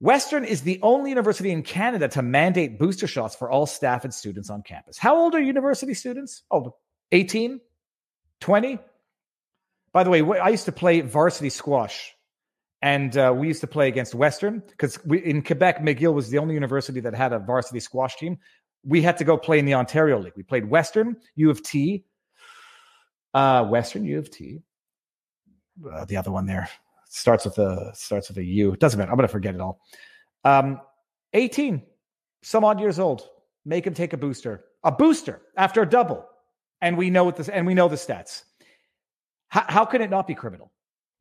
Western 0.00 0.44
is 0.44 0.62
the 0.62 0.80
only 0.82 1.10
university 1.10 1.50
in 1.50 1.62
Canada 1.62 2.08
to 2.08 2.22
mandate 2.22 2.78
booster 2.78 3.06
shots 3.06 3.36
for 3.36 3.48
all 3.48 3.66
staff 3.66 4.04
and 4.04 4.12
students 4.12 4.50
on 4.50 4.62
campus. 4.62 4.98
How 4.98 5.16
old 5.16 5.34
are 5.36 5.40
university 5.40 5.94
students? 5.94 6.42
Oh, 6.50 6.74
18, 7.12 7.60
20? 8.40 8.78
By 9.92 10.02
the 10.02 10.10
way, 10.10 10.22
I 10.40 10.48
used 10.48 10.64
to 10.64 10.72
play 10.72 11.02
varsity 11.02 11.50
squash 11.50 12.14
and 12.82 13.16
uh, 13.16 13.32
we 13.34 13.46
used 13.46 13.60
to 13.60 13.68
play 13.68 13.86
against 13.86 14.14
Western 14.14 14.60
because 14.68 14.98
in 15.06 15.42
Quebec, 15.42 15.80
McGill 15.80 16.12
was 16.12 16.30
the 16.30 16.38
only 16.38 16.54
university 16.54 16.98
that 17.00 17.14
had 17.14 17.32
a 17.32 17.38
varsity 17.38 17.78
squash 17.78 18.16
team. 18.16 18.38
We 18.84 19.00
had 19.00 19.16
to 19.18 19.24
go 19.24 19.38
play 19.38 19.60
in 19.60 19.64
the 19.64 19.74
Ontario 19.74 20.18
League. 20.18 20.32
We 20.36 20.42
played 20.42 20.68
Western, 20.68 21.16
U 21.36 21.48
of 21.48 21.62
T, 21.62 22.04
uh, 23.34 23.64
Western 23.66 24.04
U 24.04 24.18
of 24.18 24.30
T. 24.30 24.62
Uh, 25.90 26.04
the 26.06 26.16
other 26.16 26.32
one 26.32 26.44
there 26.44 26.68
starts 27.08 27.44
with 27.44 27.58
a 27.58 27.92
starts 27.94 28.28
with 28.28 28.38
a 28.38 28.44
U. 28.44 28.74
Doesn't 28.76 28.98
matter. 28.98 29.10
I'm 29.10 29.16
going 29.16 29.28
to 29.28 29.32
forget 29.32 29.54
it 29.54 29.60
all. 29.60 29.80
Um, 30.44 30.80
18, 31.34 31.82
some 32.42 32.64
odd 32.64 32.80
years 32.80 32.98
old. 32.98 33.28
Make 33.64 33.86
him 33.86 33.94
take 33.94 34.12
a 34.12 34.16
booster, 34.16 34.64
a 34.82 34.90
booster 34.90 35.40
after 35.56 35.82
a 35.82 35.88
double, 35.88 36.26
and 36.80 36.98
we 36.98 37.10
know 37.10 37.22
what 37.22 37.36
this 37.36 37.48
and 37.48 37.64
we 37.64 37.74
know 37.74 37.86
the 37.86 37.94
stats. 37.94 38.42
How 39.46 39.84
can 39.84 40.00
it 40.00 40.10
not 40.10 40.26
be 40.26 40.34
criminal? 40.34 40.71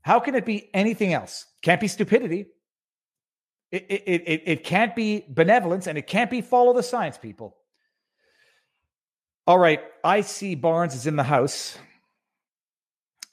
How 0.01 0.19
can 0.19 0.35
it 0.35 0.45
be 0.45 0.69
anything 0.73 1.13
else? 1.13 1.45
Can't 1.61 1.79
be 1.79 1.87
stupidity. 1.87 2.47
It, 3.71 3.85
it, 3.89 4.23
it, 4.27 4.43
it 4.45 4.63
can't 4.63 4.95
be 4.95 5.25
benevolence 5.29 5.87
and 5.87 5.97
it 5.97 6.07
can't 6.07 6.29
be 6.29 6.41
follow 6.41 6.73
the 6.73 6.83
science, 6.83 7.17
people. 7.17 7.57
All 9.47 9.59
right. 9.59 9.79
I 10.03 10.21
see 10.21 10.55
Barnes 10.55 10.95
is 10.95 11.07
in 11.07 11.15
the 11.15 11.23
house. 11.23 11.77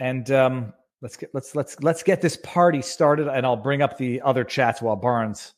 And 0.00 0.30
um, 0.30 0.72
let's 1.02 1.16
get 1.16 1.30
let's 1.34 1.54
let's 1.54 1.80
let's 1.82 2.02
get 2.02 2.20
this 2.20 2.36
party 2.36 2.82
started, 2.82 3.28
and 3.28 3.44
I'll 3.44 3.56
bring 3.56 3.82
up 3.82 3.98
the 3.98 4.20
other 4.20 4.44
chats 4.44 4.80
while 4.80 4.96
Barnes 4.96 5.54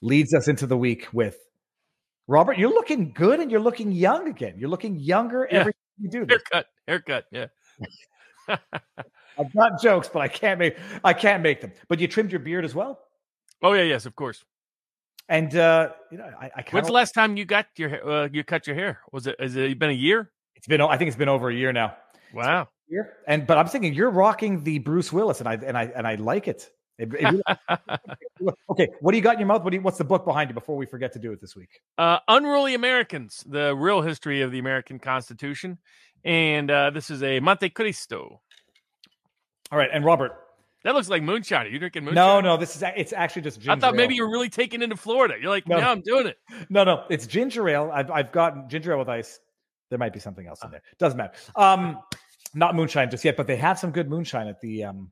leads 0.00 0.34
us 0.34 0.48
into 0.48 0.66
the 0.66 0.76
week 0.76 1.06
with 1.12 1.38
Robert. 2.26 2.58
You're 2.58 2.70
looking 2.70 3.12
good 3.12 3.40
and 3.40 3.50
you're 3.50 3.60
looking 3.60 3.92
young 3.92 4.28
again. 4.28 4.54
You're 4.58 4.68
looking 4.68 4.96
younger 4.96 5.48
yeah. 5.50 5.60
every 5.60 5.72
time 5.72 5.80
you 6.00 6.10
do 6.10 6.26
this. 6.26 6.42
Haircut, 6.52 6.66
haircut, 6.86 7.24
yeah. 7.30 7.46
I've 9.38 9.52
got 9.52 9.80
jokes, 9.80 10.08
but 10.12 10.20
I 10.20 10.28
can't 10.28 10.58
make 10.58 10.76
I 11.04 11.12
can't 11.12 11.42
make 11.42 11.60
them. 11.60 11.72
But 11.88 12.00
you 12.00 12.08
trimmed 12.08 12.32
your 12.32 12.40
beard 12.40 12.64
as 12.64 12.74
well. 12.74 13.00
Oh 13.62 13.72
yeah, 13.72 13.82
yes, 13.82 14.06
of 14.06 14.14
course. 14.14 14.44
And 15.28 15.54
uh, 15.54 15.90
you 16.10 16.18
know, 16.18 16.30
I, 16.40 16.50
I 16.56 16.64
when's 16.70 16.86
the 16.86 16.92
last 16.92 17.12
time 17.12 17.36
you 17.36 17.44
got 17.44 17.66
your 17.76 18.10
uh, 18.10 18.28
you 18.32 18.44
cut 18.44 18.66
your 18.66 18.76
hair? 18.76 19.00
Was 19.12 19.26
it 19.26 19.36
has 19.40 19.56
it 19.56 19.78
been 19.78 19.90
a 19.90 19.94
year? 19.94 20.30
It's 20.54 20.66
been 20.66 20.80
I 20.80 20.96
think 20.96 21.08
it's 21.08 21.16
been 21.16 21.28
over 21.28 21.50
a 21.50 21.54
year 21.54 21.72
now. 21.72 21.96
Wow. 22.32 22.68
Year. 22.88 23.14
And 23.26 23.46
but 23.46 23.58
I'm 23.58 23.66
thinking 23.66 23.92
you're 23.92 24.10
rocking 24.10 24.64
the 24.64 24.78
Bruce 24.78 25.12
Willis, 25.12 25.40
and 25.40 25.48
I 25.48 25.54
and 25.54 25.76
I 25.76 25.84
and 25.94 26.06
I 26.06 26.14
like 26.14 26.48
it. 26.48 26.70
it, 26.98 27.10
it 27.12 27.42
okay, 28.70 28.88
what 29.00 29.12
do 29.12 29.18
you 29.18 29.22
got 29.22 29.34
in 29.34 29.40
your 29.40 29.48
mouth? 29.48 29.62
What 29.62 29.74
you, 29.74 29.82
what's 29.82 29.98
the 29.98 30.04
book 30.04 30.24
behind 30.24 30.48
you 30.48 30.54
before 30.54 30.76
we 30.76 30.86
forget 30.86 31.12
to 31.12 31.18
do 31.18 31.32
it 31.32 31.40
this 31.40 31.54
week? 31.54 31.80
Uh, 31.98 32.18
Unruly 32.28 32.74
Americans: 32.74 33.44
The 33.46 33.76
Real 33.76 34.00
History 34.00 34.40
of 34.40 34.50
the 34.50 34.58
American 34.58 34.98
Constitution, 34.98 35.78
and 36.24 36.70
uh, 36.70 36.90
this 36.90 37.10
is 37.10 37.22
a 37.22 37.40
Monte 37.40 37.68
Cristo. 37.70 38.40
All 39.70 39.78
right, 39.78 39.90
and 39.92 40.04
Robert. 40.04 40.32
That 40.84 40.94
looks 40.94 41.08
like 41.08 41.22
moonshine. 41.22 41.66
Are 41.66 41.68
you 41.68 41.78
drinking 41.80 42.04
moonshine? 42.04 42.14
No, 42.14 42.40
no. 42.40 42.56
This 42.56 42.76
is 42.76 42.82
it's 42.96 43.12
actually 43.12 43.42
just 43.42 43.58
ginger. 43.60 43.72
I 43.72 43.76
thought 43.76 43.96
maybe 43.96 44.14
you 44.14 44.22
were 44.22 44.30
really 44.30 44.48
taking 44.48 44.80
into 44.80 44.96
Florida. 44.96 45.34
You're 45.40 45.50
like, 45.50 45.66
no, 45.66 45.76
I'm 45.76 46.02
doing 46.02 46.28
it. 46.28 46.38
No, 46.70 46.84
no. 46.84 47.04
It's 47.10 47.26
ginger 47.26 47.68
ale. 47.68 47.90
I've 47.92 48.10
I've 48.10 48.32
got 48.32 48.68
ginger 48.68 48.92
ale 48.92 48.98
with 48.98 49.08
ice. 49.08 49.40
There 49.90 49.98
might 49.98 50.12
be 50.12 50.20
something 50.20 50.46
else 50.46 50.62
in 50.62 50.70
there. 50.70 50.82
Doesn't 50.98 51.18
matter. 51.18 51.32
Um, 51.56 51.98
not 52.54 52.76
moonshine 52.76 53.10
just 53.10 53.24
yet, 53.24 53.36
but 53.36 53.46
they 53.46 53.56
have 53.56 53.78
some 53.78 53.90
good 53.90 54.08
moonshine 54.08 54.46
at 54.46 54.60
the 54.60 54.84
um 54.84 55.10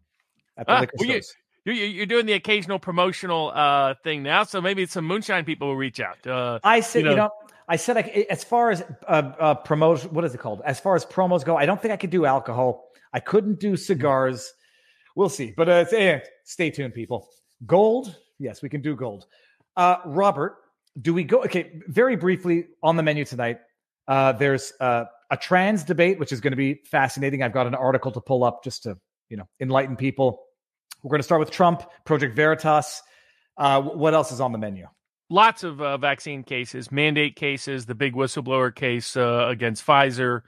at 0.56 0.66
the 0.66 0.72
ah, 0.72 0.80
liquor 0.80 0.96
stores. 0.98 1.34
You, 1.64 1.72
you're 1.72 2.06
doing 2.06 2.26
the 2.26 2.34
occasional 2.34 2.78
promotional 2.78 3.50
uh 3.52 3.94
thing 4.04 4.22
now, 4.22 4.44
so 4.44 4.60
maybe 4.60 4.86
some 4.86 5.04
moonshine 5.04 5.44
people 5.44 5.68
will 5.68 5.76
reach 5.76 5.98
out. 5.98 6.24
Uh, 6.26 6.60
I 6.62 6.80
said, 6.80 7.00
you 7.00 7.04
know, 7.06 7.10
you 7.10 7.16
know 7.16 7.30
I 7.68 7.76
said, 7.76 7.96
I, 7.96 8.26
as 8.30 8.44
far 8.44 8.70
as 8.70 8.82
uh, 9.08 9.32
uh, 9.40 9.54
promotion, 9.54 10.14
what 10.14 10.24
is 10.24 10.34
it 10.34 10.38
called? 10.38 10.62
As 10.64 10.78
far 10.78 10.94
as 10.94 11.04
promos 11.04 11.44
go, 11.44 11.56
I 11.56 11.66
don't 11.66 11.80
think 11.82 11.92
I 11.92 11.96
could 11.96 12.10
do 12.10 12.24
alcohol. 12.24 12.86
I 13.16 13.20
couldn't 13.20 13.59
do 13.59 13.79
cigars. 13.79 14.52
We'll 15.16 15.31
see. 15.31 15.55
But 15.57 15.70
uh, 15.70 16.20
stay 16.44 16.70
tuned, 16.70 16.92
people. 16.92 17.26
Gold, 17.64 18.14
yes, 18.38 18.61
we 18.61 18.68
can 18.68 18.83
do 18.83 18.94
gold. 18.94 19.24
Uh, 19.74 19.96
Robert, 20.05 20.59
do 21.00 21.14
we 21.14 21.24
go? 21.24 21.42
Okay, 21.44 21.81
very 21.88 22.14
briefly 22.16 22.66
on 22.83 22.96
the 22.96 23.02
menu 23.02 23.24
tonight. 23.24 23.61
Uh, 24.07 24.33
there's 24.33 24.74
uh, 24.81 25.05
a 25.31 25.37
trans 25.38 25.83
debate, 25.83 26.18
which 26.18 26.31
is 26.31 26.42
going 26.42 26.50
to 26.50 26.59
be 26.59 26.83
fascinating. 26.85 27.42
I've 27.42 27.55
got 27.55 27.66
an 27.66 27.74
article 27.74 28.12
to 28.12 28.20
pull 28.20 28.44
up 28.44 28.62
just 28.62 28.83
to 28.83 28.98
you 29.31 29.38
know 29.38 29.48
enlighten 29.61 29.96
people. 29.96 30.42
We're 31.02 31.09
going 31.09 31.20
to 31.20 31.24
start 31.24 31.40
with 31.40 31.50
Trump, 31.50 31.85
Project 32.05 32.37
Veritas. 32.37 33.00
Uh, 33.57 33.81
what 33.81 34.12
else 34.12 34.31
is 34.31 34.42
on 34.42 34.52
the 34.52 34.59
menu? 34.59 34.87
Lots 35.31 35.64
of 35.64 35.81
uh, 35.81 35.96
vaccine 35.96 36.42
cases, 36.42 36.92
mandate 36.92 37.35
cases, 37.35 37.87
the 37.87 37.94
big 37.94 38.12
whistleblower 38.12 38.74
case 38.74 39.16
uh, 39.16 39.46
against 39.48 39.87
Pfizer, 39.87 40.42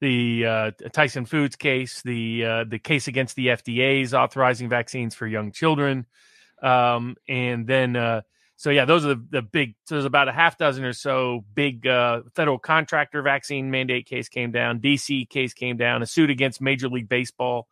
the 0.00 0.46
uh, 0.46 0.70
Tyson 0.92 1.24
Foods 1.24 1.56
case, 1.56 2.02
the 2.02 2.44
uh, 2.44 2.64
the 2.64 2.78
case 2.78 3.08
against 3.08 3.36
the 3.36 3.48
FDA's 3.48 4.14
authorizing 4.14 4.68
vaccines 4.68 5.14
for 5.14 5.26
young 5.26 5.52
children, 5.52 6.06
um, 6.62 7.16
and 7.28 7.66
then 7.66 7.96
uh, 7.96 8.22
so 8.56 8.70
yeah, 8.70 8.84
those 8.84 9.04
are 9.04 9.08
the, 9.08 9.26
the 9.30 9.42
big. 9.42 9.74
So 9.84 9.96
there's 9.96 10.04
about 10.04 10.28
a 10.28 10.32
half 10.32 10.56
dozen 10.56 10.84
or 10.84 10.92
so 10.92 11.44
big 11.54 11.86
uh, 11.86 12.22
federal 12.34 12.58
contractor 12.58 13.22
vaccine 13.22 13.70
mandate 13.70 14.06
case 14.06 14.28
came 14.28 14.52
down. 14.52 14.80
DC 14.80 15.28
case 15.28 15.52
came 15.52 15.76
down. 15.76 16.02
A 16.02 16.06
suit 16.06 16.30
against 16.30 16.60
Major 16.60 16.88
League 16.88 17.08
Baseball, 17.08 17.66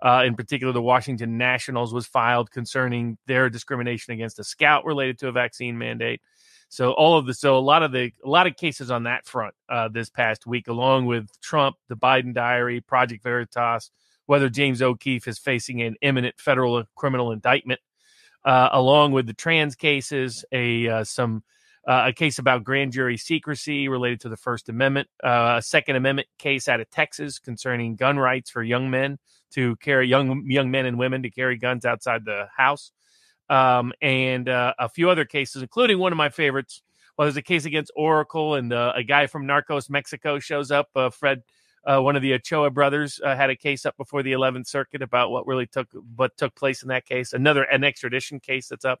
uh, 0.00 0.22
in 0.24 0.36
particular 0.36 0.72
the 0.72 0.82
Washington 0.82 1.38
Nationals, 1.38 1.92
was 1.92 2.06
filed 2.06 2.50
concerning 2.50 3.18
their 3.26 3.50
discrimination 3.50 4.12
against 4.14 4.38
a 4.38 4.44
scout 4.44 4.84
related 4.84 5.18
to 5.18 5.28
a 5.28 5.32
vaccine 5.32 5.76
mandate. 5.76 6.20
So 6.68 6.92
all 6.92 7.16
of 7.16 7.26
the 7.26 7.34
so 7.34 7.56
a 7.56 7.60
lot 7.60 7.82
of 7.82 7.92
the 7.92 8.12
a 8.24 8.28
lot 8.28 8.46
of 8.46 8.56
cases 8.56 8.90
on 8.90 9.04
that 9.04 9.26
front 9.26 9.54
uh, 9.68 9.88
this 9.88 10.10
past 10.10 10.46
week, 10.46 10.68
along 10.68 11.06
with 11.06 11.28
Trump, 11.40 11.76
the 11.88 11.96
Biden 11.96 12.34
diary, 12.34 12.80
Project 12.80 13.22
Veritas, 13.22 13.90
whether 14.26 14.50
James 14.50 14.82
O'Keefe 14.82 15.26
is 15.26 15.38
facing 15.38 15.80
an 15.80 15.96
imminent 16.02 16.38
federal 16.38 16.84
criminal 16.94 17.32
indictment, 17.32 17.80
uh, 18.44 18.68
along 18.72 19.12
with 19.12 19.26
the 19.26 19.32
trans 19.32 19.74
cases, 19.74 20.44
a 20.52 20.88
uh, 20.88 21.04
some 21.04 21.42
uh, 21.86 22.04
a 22.08 22.12
case 22.12 22.38
about 22.38 22.64
grand 22.64 22.92
jury 22.92 23.16
secrecy 23.16 23.88
related 23.88 24.20
to 24.20 24.28
the 24.28 24.36
First 24.36 24.68
Amendment, 24.68 25.08
uh, 25.24 25.54
a 25.58 25.62
Second 25.62 25.96
Amendment 25.96 26.28
case 26.38 26.68
out 26.68 26.80
of 26.80 26.90
Texas 26.90 27.38
concerning 27.38 27.96
gun 27.96 28.18
rights 28.18 28.50
for 28.50 28.62
young 28.62 28.90
men 28.90 29.18
to 29.52 29.74
carry 29.76 30.06
young 30.06 30.44
young 30.46 30.70
men 30.70 30.84
and 30.84 30.98
women 30.98 31.22
to 31.22 31.30
carry 31.30 31.56
guns 31.56 31.86
outside 31.86 32.26
the 32.26 32.46
house 32.54 32.92
um, 33.48 33.92
and 34.00 34.48
uh, 34.48 34.74
a 34.78 34.88
few 34.88 35.10
other 35.10 35.24
cases, 35.24 35.62
including 35.62 35.98
one 35.98 36.12
of 36.12 36.18
my 36.18 36.28
favorites. 36.28 36.82
Well, 37.16 37.26
there's 37.26 37.36
a 37.36 37.42
case 37.42 37.64
against 37.64 37.90
Oracle, 37.96 38.54
and 38.54 38.72
uh, 38.72 38.92
a 38.94 39.02
guy 39.02 39.26
from 39.26 39.46
Narcos 39.46 39.90
Mexico 39.90 40.38
shows 40.38 40.70
up. 40.70 40.88
Uh, 40.94 41.10
Fred, 41.10 41.42
uh, 41.84 42.00
one 42.00 42.14
of 42.14 42.22
the 42.22 42.34
Ochoa 42.34 42.70
brothers, 42.70 43.20
uh, 43.24 43.34
had 43.34 43.50
a 43.50 43.56
case 43.56 43.84
up 43.84 43.96
before 43.96 44.22
the 44.22 44.32
11th 44.32 44.68
Circuit 44.68 45.02
about 45.02 45.30
what 45.30 45.46
really 45.46 45.66
took 45.66 45.88
what 46.14 46.36
took 46.36 46.54
place 46.54 46.82
in 46.82 46.88
that 46.88 47.06
case. 47.06 47.32
Another 47.32 47.64
an 47.64 47.84
extradition 47.84 48.40
case 48.40 48.68
that's 48.68 48.84
up, 48.84 49.00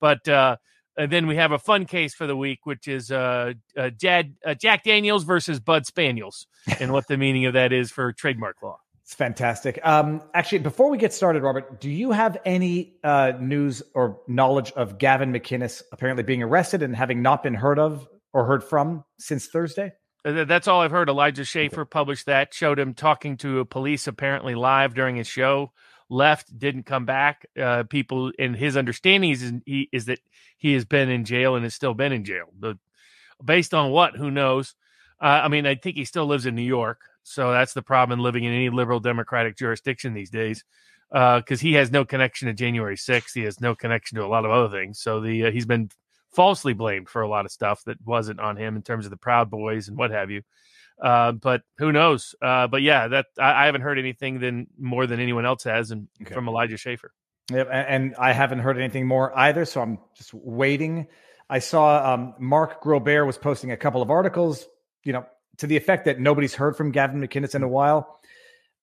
but. 0.00 0.26
Uh, 0.28 0.56
then 0.96 1.28
we 1.28 1.36
have 1.36 1.52
a 1.52 1.58
fun 1.58 1.86
case 1.86 2.12
for 2.12 2.26
the 2.26 2.36
week, 2.36 2.66
which 2.66 2.86
is 2.86 3.08
Jad, 3.08 4.34
Jack 4.58 4.82
Daniels 4.82 5.22
versus 5.24 5.58
Bad 5.58 5.86
Spaniels, 5.86 6.46
and 6.78 6.92
what 6.92 7.06
the 7.06 7.16
meaning 7.16 7.46
of 7.46 7.54
that 7.54 7.72
is 7.72 7.90
for 7.90 8.12
trademark 8.12 8.60
law. 8.60 8.80
It's 9.10 9.16
fantastic. 9.16 9.80
Um, 9.82 10.22
actually, 10.32 10.60
before 10.60 10.88
we 10.88 10.96
get 10.96 11.12
started, 11.12 11.42
Robert, 11.42 11.80
do 11.80 11.90
you 11.90 12.12
have 12.12 12.38
any 12.44 12.94
uh, 13.02 13.32
news 13.40 13.82
or 13.92 14.20
knowledge 14.28 14.70
of 14.70 14.98
Gavin 14.98 15.32
McInnes 15.32 15.82
apparently 15.90 16.22
being 16.22 16.44
arrested 16.44 16.84
and 16.84 16.94
having 16.94 17.20
not 17.20 17.42
been 17.42 17.54
heard 17.54 17.80
of 17.80 18.06
or 18.32 18.44
heard 18.44 18.62
from 18.62 19.02
since 19.18 19.48
Thursday? 19.48 19.94
Uh, 20.24 20.44
that's 20.44 20.68
all 20.68 20.80
I've 20.80 20.92
heard. 20.92 21.08
Elijah 21.08 21.44
Schaffer 21.44 21.84
published 21.84 22.26
that, 22.26 22.54
showed 22.54 22.78
him 22.78 22.94
talking 22.94 23.36
to 23.38 23.64
police 23.64 24.06
apparently 24.06 24.54
live 24.54 24.94
during 24.94 25.16
his 25.16 25.26
show, 25.26 25.72
left, 26.08 26.56
didn't 26.56 26.84
come 26.84 27.04
back. 27.04 27.46
Uh, 27.60 27.82
people, 27.82 28.30
and 28.38 28.54
his 28.54 28.76
understanding 28.76 29.32
is, 29.32 29.52
he, 29.66 29.88
is 29.90 30.04
that 30.04 30.20
he 30.56 30.74
has 30.74 30.84
been 30.84 31.10
in 31.10 31.24
jail 31.24 31.56
and 31.56 31.64
has 31.64 31.74
still 31.74 31.94
been 31.94 32.12
in 32.12 32.22
jail. 32.22 32.46
But 32.56 32.76
based 33.44 33.74
on 33.74 33.90
what, 33.90 34.14
who 34.14 34.30
knows? 34.30 34.76
Uh, 35.20 35.40
I 35.42 35.48
mean, 35.48 35.66
I 35.66 35.74
think 35.74 35.96
he 35.96 36.04
still 36.04 36.26
lives 36.26 36.46
in 36.46 36.54
New 36.54 36.62
York. 36.62 37.00
So 37.30 37.52
that's 37.52 37.74
the 37.74 37.82
problem 37.82 38.18
in 38.18 38.22
living 38.22 38.44
in 38.44 38.52
any 38.52 38.70
liberal 38.70 39.00
democratic 39.00 39.56
jurisdiction 39.56 40.14
these 40.14 40.30
days, 40.30 40.64
because 41.10 41.44
uh, 41.50 41.62
he 41.62 41.74
has 41.74 41.90
no 41.90 42.04
connection 42.04 42.48
to 42.48 42.54
January 42.54 42.96
6th. 42.96 43.32
He 43.34 43.42
has 43.42 43.60
no 43.60 43.74
connection 43.74 44.18
to 44.18 44.24
a 44.24 44.28
lot 44.28 44.44
of 44.44 44.50
other 44.50 44.76
things. 44.76 45.00
So 45.00 45.20
the 45.20 45.46
uh, 45.46 45.50
he's 45.50 45.66
been 45.66 45.90
falsely 46.32 46.72
blamed 46.72 47.08
for 47.08 47.22
a 47.22 47.28
lot 47.28 47.44
of 47.44 47.52
stuff 47.52 47.82
that 47.84 47.98
wasn't 48.04 48.40
on 48.40 48.56
him 48.56 48.76
in 48.76 48.82
terms 48.82 49.04
of 49.04 49.10
the 49.10 49.16
Proud 49.16 49.50
Boys 49.50 49.88
and 49.88 49.96
what 49.96 50.10
have 50.10 50.30
you. 50.30 50.42
Uh, 51.00 51.32
but 51.32 51.62
who 51.78 51.92
knows? 51.92 52.34
Uh, 52.42 52.66
but 52.66 52.82
yeah, 52.82 53.08
that 53.08 53.26
I, 53.38 53.62
I, 53.62 53.66
haven't 53.66 53.80
heard 53.80 53.98
anything 53.98 54.38
than 54.38 54.66
more 54.78 55.06
than 55.06 55.18
anyone 55.18 55.46
else 55.46 55.64
has, 55.64 55.92
and 55.92 56.08
okay. 56.20 56.34
from 56.34 56.46
Elijah 56.46 56.76
Schaffer. 56.76 57.12
Yep, 57.50 57.68
and 57.72 58.14
I 58.18 58.32
haven't 58.32 58.58
heard 58.58 58.76
anything 58.76 59.06
more 59.06 59.36
either. 59.36 59.64
So 59.64 59.80
I'm 59.80 59.98
just 60.14 60.34
waiting. 60.34 61.06
I 61.48 61.58
saw 61.58 62.14
um, 62.14 62.34
Mark 62.38 62.82
Grobert 62.82 63.26
was 63.26 63.38
posting 63.38 63.72
a 63.72 63.76
couple 63.76 64.02
of 64.02 64.10
articles, 64.10 64.66
you 65.02 65.12
know, 65.12 65.26
to 65.58 65.66
the 65.66 65.76
effect 65.76 66.04
that 66.06 66.20
nobody's 66.20 66.54
heard 66.54 66.76
from 66.76 66.90
Gavin 66.90 67.20
McInnes 67.20 67.54
in 67.54 67.62
a 67.62 67.68
while. 67.68 68.20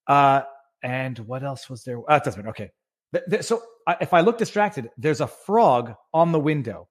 Uh, 0.06 0.42
and 0.84 1.18
what 1.20 1.44
else 1.44 1.70
was 1.70 1.84
there? 1.84 2.00
Uh, 2.10 2.16
it 2.16 2.24
doesn't 2.24 2.44
matter. 2.44 2.50
Okay. 2.50 3.42
So 3.42 3.62
if 4.02 4.14
I 4.14 4.22
look 4.22 4.38
distracted, 4.38 4.90
there's 4.98 5.22
a 5.22 5.28
frog 5.28 5.96
on 6.14 6.32
the 6.32 6.40
window. 6.40 6.88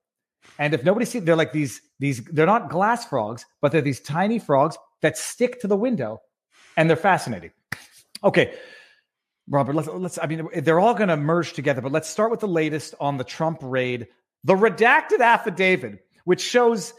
And 0.59 0.75
if 0.75 0.85
nobody 0.85 1.05
sees, 1.07 1.25
they're 1.25 1.37
like 1.37 1.53
these, 1.53 1.81
these, 1.99 2.25
they're 2.25 2.47
not 2.47 2.71
glass 2.71 3.07
frogs, 3.07 3.45
but 3.61 3.73
they're 3.73 3.81
these 3.81 4.01
tiny 4.01 4.39
frogs 4.39 4.79
that 5.03 5.19
stick 5.19 5.61
to 5.61 5.67
the 5.67 5.77
window 5.77 6.21
and 6.77 6.89
they're 6.89 6.97
fascinating. 6.97 7.51
Okay. 8.25 8.55
Robert, 9.49 9.75
let's, 9.75 9.89
let's, 9.89 10.19
I 10.21 10.27
mean, 10.27 10.49
they're 10.57 10.81
all 10.81 10.95
going 10.95 11.09
to 11.09 11.17
merge 11.17 11.53
together, 11.53 11.81
but 11.81 11.93
let's 11.93 12.09
start 12.09 12.31
with 12.31 12.41
the 12.41 12.49
latest 12.49 12.95
on 12.99 13.17
the 13.17 13.25
Trump 13.25 13.59
raid, 13.63 14.09
the 14.43 14.55
redacted 14.55 15.21
affidavit, 15.21 16.05
which 16.25 16.41
shows 16.41 16.93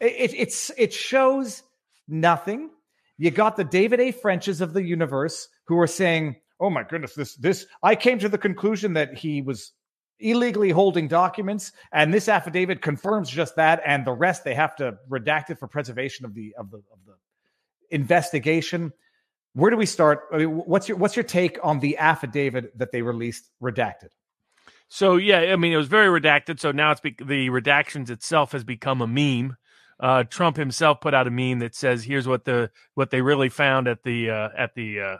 it, 0.00 0.34
it's, 0.34 0.70
it 0.76 0.92
shows 0.92 1.62
nothing. 2.08 2.70
You 3.18 3.30
got 3.30 3.56
the 3.56 3.64
David 3.64 4.00
A. 4.00 4.12
Frenches 4.12 4.60
of 4.60 4.72
the 4.72 4.82
universe 4.82 5.48
who 5.66 5.78
are 5.78 5.86
saying, 5.86 6.36
"Oh 6.60 6.70
my 6.70 6.82
goodness, 6.82 7.14
this 7.14 7.34
this 7.36 7.66
I 7.82 7.96
came 7.96 8.18
to 8.18 8.28
the 8.28 8.38
conclusion 8.38 8.94
that 8.94 9.16
he 9.16 9.42
was 9.42 9.72
illegally 10.18 10.70
holding 10.70 11.08
documents, 11.08 11.72
and 11.92 12.12
this 12.12 12.28
affidavit 12.28 12.82
confirms 12.82 13.30
just 13.30 13.56
that, 13.56 13.82
and 13.86 14.06
the 14.06 14.12
rest 14.12 14.44
they 14.44 14.54
have 14.54 14.76
to 14.76 14.96
redact 15.10 15.50
it 15.50 15.58
for 15.58 15.68
preservation 15.68 16.24
of 16.24 16.34
the 16.34 16.54
of 16.58 16.70
the 16.70 16.78
of 16.78 16.98
the 17.06 17.14
investigation." 17.90 18.92
Where 19.54 19.70
do 19.70 19.78
we 19.78 19.86
start? 19.86 20.20
I 20.30 20.38
mean, 20.38 20.50
what's 20.50 20.86
your 20.86 20.98
what's 20.98 21.16
your 21.16 21.22
take 21.22 21.58
on 21.62 21.80
the 21.80 21.96
affidavit 21.96 22.76
that 22.78 22.92
they 22.92 23.00
released 23.00 23.50
redacted? 23.62 24.10
So 24.88 25.16
yeah, 25.16 25.38
I 25.38 25.56
mean 25.56 25.72
it 25.72 25.76
was 25.76 25.88
very 25.88 26.20
redacted. 26.20 26.60
So 26.60 26.72
now 26.72 26.92
it's 26.92 27.00
be- 27.00 27.16
the 27.18 27.48
redactions 27.48 28.10
itself 28.10 28.52
has 28.52 28.64
become 28.64 29.00
a 29.00 29.06
meme. 29.06 29.56
Uh, 29.98 30.24
Trump 30.24 30.56
himself 30.56 31.00
put 31.00 31.14
out 31.14 31.26
a 31.26 31.30
meme 31.30 31.60
that 31.60 31.74
says, 31.74 32.04
"Here's 32.04 32.28
what 32.28 32.44
the 32.44 32.70
what 32.94 33.10
they 33.10 33.22
really 33.22 33.48
found 33.48 33.88
at 33.88 34.02
the 34.02 34.30
uh, 34.30 34.48
at 34.56 34.74
the 34.74 35.00
uh, 35.00 35.16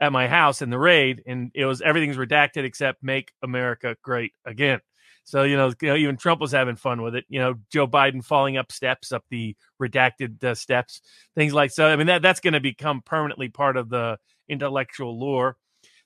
at 0.00 0.12
my 0.12 0.28
house 0.28 0.62
in 0.62 0.70
the 0.70 0.78
raid," 0.78 1.22
and 1.26 1.50
it 1.54 1.64
was 1.64 1.80
everything's 1.80 2.16
redacted 2.16 2.64
except 2.64 3.02
"Make 3.02 3.32
America 3.42 3.96
Great 4.02 4.32
Again." 4.44 4.80
So 5.24 5.42
you 5.42 5.56
know, 5.56 5.72
you 5.80 5.88
know, 5.88 5.96
even 5.96 6.16
Trump 6.16 6.40
was 6.40 6.52
having 6.52 6.76
fun 6.76 7.02
with 7.02 7.14
it. 7.14 7.24
You 7.28 7.40
know, 7.40 7.54
Joe 7.72 7.86
Biden 7.86 8.24
falling 8.24 8.56
up 8.56 8.72
steps, 8.72 9.12
up 9.12 9.24
the 9.30 9.56
redacted 9.80 10.42
uh, 10.42 10.54
steps, 10.54 11.00
things 11.34 11.52
like 11.52 11.70
so. 11.70 11.86
I 11.86 11.96
mean, 11.96 12.06
that 12.06 12.22
that's 12.22 12.40
going 12.40 12.54
to 12.54 12.60
become 12.60 13.02
permanently 13.04 13.48
part 13.48 13.76
of 13.76 13.88
the 13.88 14.18
intellectual 14.48 15.18
lore. 15.18 15.56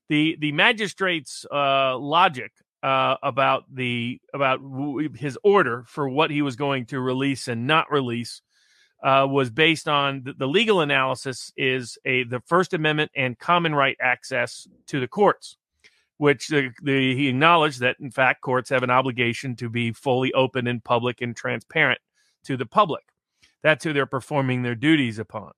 The 0.09 0.37
the 0.41 0.53
magistrate's 0.53 1.45
uh, 1.53 1.97
logic 1.99 2.53
uh, 2.85 3.17
about 3.23 3.65
the 3.75 4.21
about 4.35 4.61
his 5.17 5.39
order 5.43 5.85
for 5.89 6.07
what 6.07 6.31
he 6.31 6.43
was 6.43 6.55
going 6.55 6.85
to 6.85 7.01
release 7.01 7.49
and 7.49 7.67
not 7.67 7.91
release 7.91 8.43
uh, 9.03 9.27
was 9.27 9.51
based 9.51 9.89
on 9.89 10.23
the, 10.23 10.35
the, 10.35 10.47
legal 10.47 10.83
analysis 10.83 11.51
is 11.57 11.97
a 12.05 12.25
the 12.25 12.41
First 12.41 12.75
Amendment 12.75 13.11
and 13.17 13.39
common 13.39 13.75
right 13.75 13.97
access 14.03 14.69
to 14.89 15.01
the 15.01 15.09
courts, 15.09 15.57
which 16.19 16.49
the, 16.49 16.73
the, 16.83 17.17
he 17.17 17.29
acknowledged 17.29 17.81
that 17.81 17.97
in 18.01 18.11
fact 18.11 18.43
courts 18.43 18.69
have 18.69 18.83
an 18.83 18.91
obligation 18.91 19.57
to 19.57 19.71
be 19.71 19.91
fully 19.91 20.31
open 20.35 20.67
and 20.67 20.85
public 20.85 21.23
and 21.23 21.35
transparent 21.35 22.03
to 22.45 22.59
the 22.59 22.67
public. 22.67 23.05
That's 23.63 23.83
who 23.83 23.95
they're 23.95 24.05
performing 24.05 24.63
their 24.63 24.75
duties 24.75 25.19
upon 25.19 25.53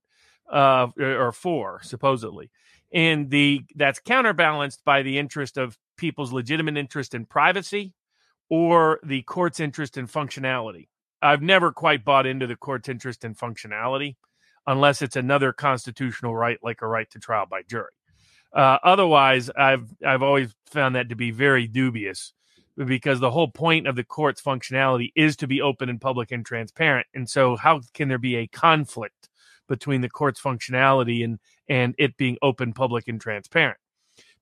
uh, 0.53 0.87
or 0.97 1.33
for 1.33 1.81
supposedly, 1.83 2.53
and 2.97 3.29
the 3.29 3.63
that's 3.75 4.01
counterbalanced 4.01 4.83
by 4.83 5.03
the 5.03 5.19
interest 5.19 5.59
of 5.59 5.77
people's 5.99 6.33
legitimate 6.33 6.79
interest 6.79 7.15
in 7.15 7.27
privacy 7.27 7.93
or 8.49 8.99
the 9.05 9.23
court's 9.23 9.61
interest 9.61 9.99
in 9.99 10.09
functionality. 10.09 10.89
I've 11.21 11.43
never 11.43 11.73
quite 11.73 12.05
bought 12.05 12.27
into 12.27 12.47
the 12.47 12.57
court's 12.57 12.89
interest 12.89 13.23
in 13.23 13.35
functionality 13.35 14.17
unless 14.67 15.03
it's 15.03 15.15
another 15.15 15.53
constitutional 15.53 16.35
right 16.35 16.59
like 16.63 16.81
a 16.81 16.87
right 16.87 17.09
to 17.11 17.19
trial 17.19 17.45
by 17.45 17.63
jury. 17.69 17.93
Uh, 18.55 18.79
otherwise, 18.83 19.51
I've 19.51 19.89
I've 20.05 20.23
always 20.23 20.55
found 20.71 20.95
that 20.95 21.11
to 21.11 21.17
be 21.17 21.31
very 21.33 21.67
dubious 21.67 22.33
because 22.83 23.21
the 23.21 23.31
whole 23.31 23.49
point 23.49 23.87
of 23.87 23.97
the 23.97 24.05
court's 24.05 24.41
functionality 24.41 25.13
is 25.15 25.37
to 25.37 25.47
be 25.47 25.61
open 25.61 25.91
and 25.91 26.01
public 26.01 26.33
and 26.33 26.47
transparent. 26.47 27.07
And 27.13 27.29
so, 27.29 27.57
how 27.57 27.83
can 27.93 28.09
there 28.09 28.17
be 28.17 28.37
a 28.37 28.47
conflict 28.47 29.26
between 29.69 30.01
the 30.01 30.11
court's 30.11 30.41
functionality 30.41 31.25
and 31.25 31.39
and 31.69 31.95
it 31.99 32.17
being 32.17 32.39
open, 32.43 32.73
public, 32.73 33.09
and 33.09 33.21
transparent? 33.21 33.79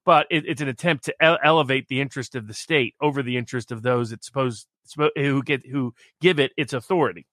but 0.05 0.27
it, 0.31 0.45
it's 0.47 0.61
an 0.61 0.69
attempt 0.69 1.05
to 1.05 1.15
ele- 1.23 1.39
elevate 1.43 1.89
the 1.89 2.01
interest 2.01 2.35
of 2.35 2.47
the 2.47 2.55
state 2.55 2.95
over 3.01 3.23
the 3.23 3.37
interest 3.37 3.73
of 3.73 3.83
those 3.83 4.13
it's 4.13 4.27
supposed 4.27 4.67
who 5.17 5.43
get 5.43 5.67
who 5.67 5.95
give 6.21 6.39
it 6.39 6.53
its 6.57 6.73
authority, 6.73 7.27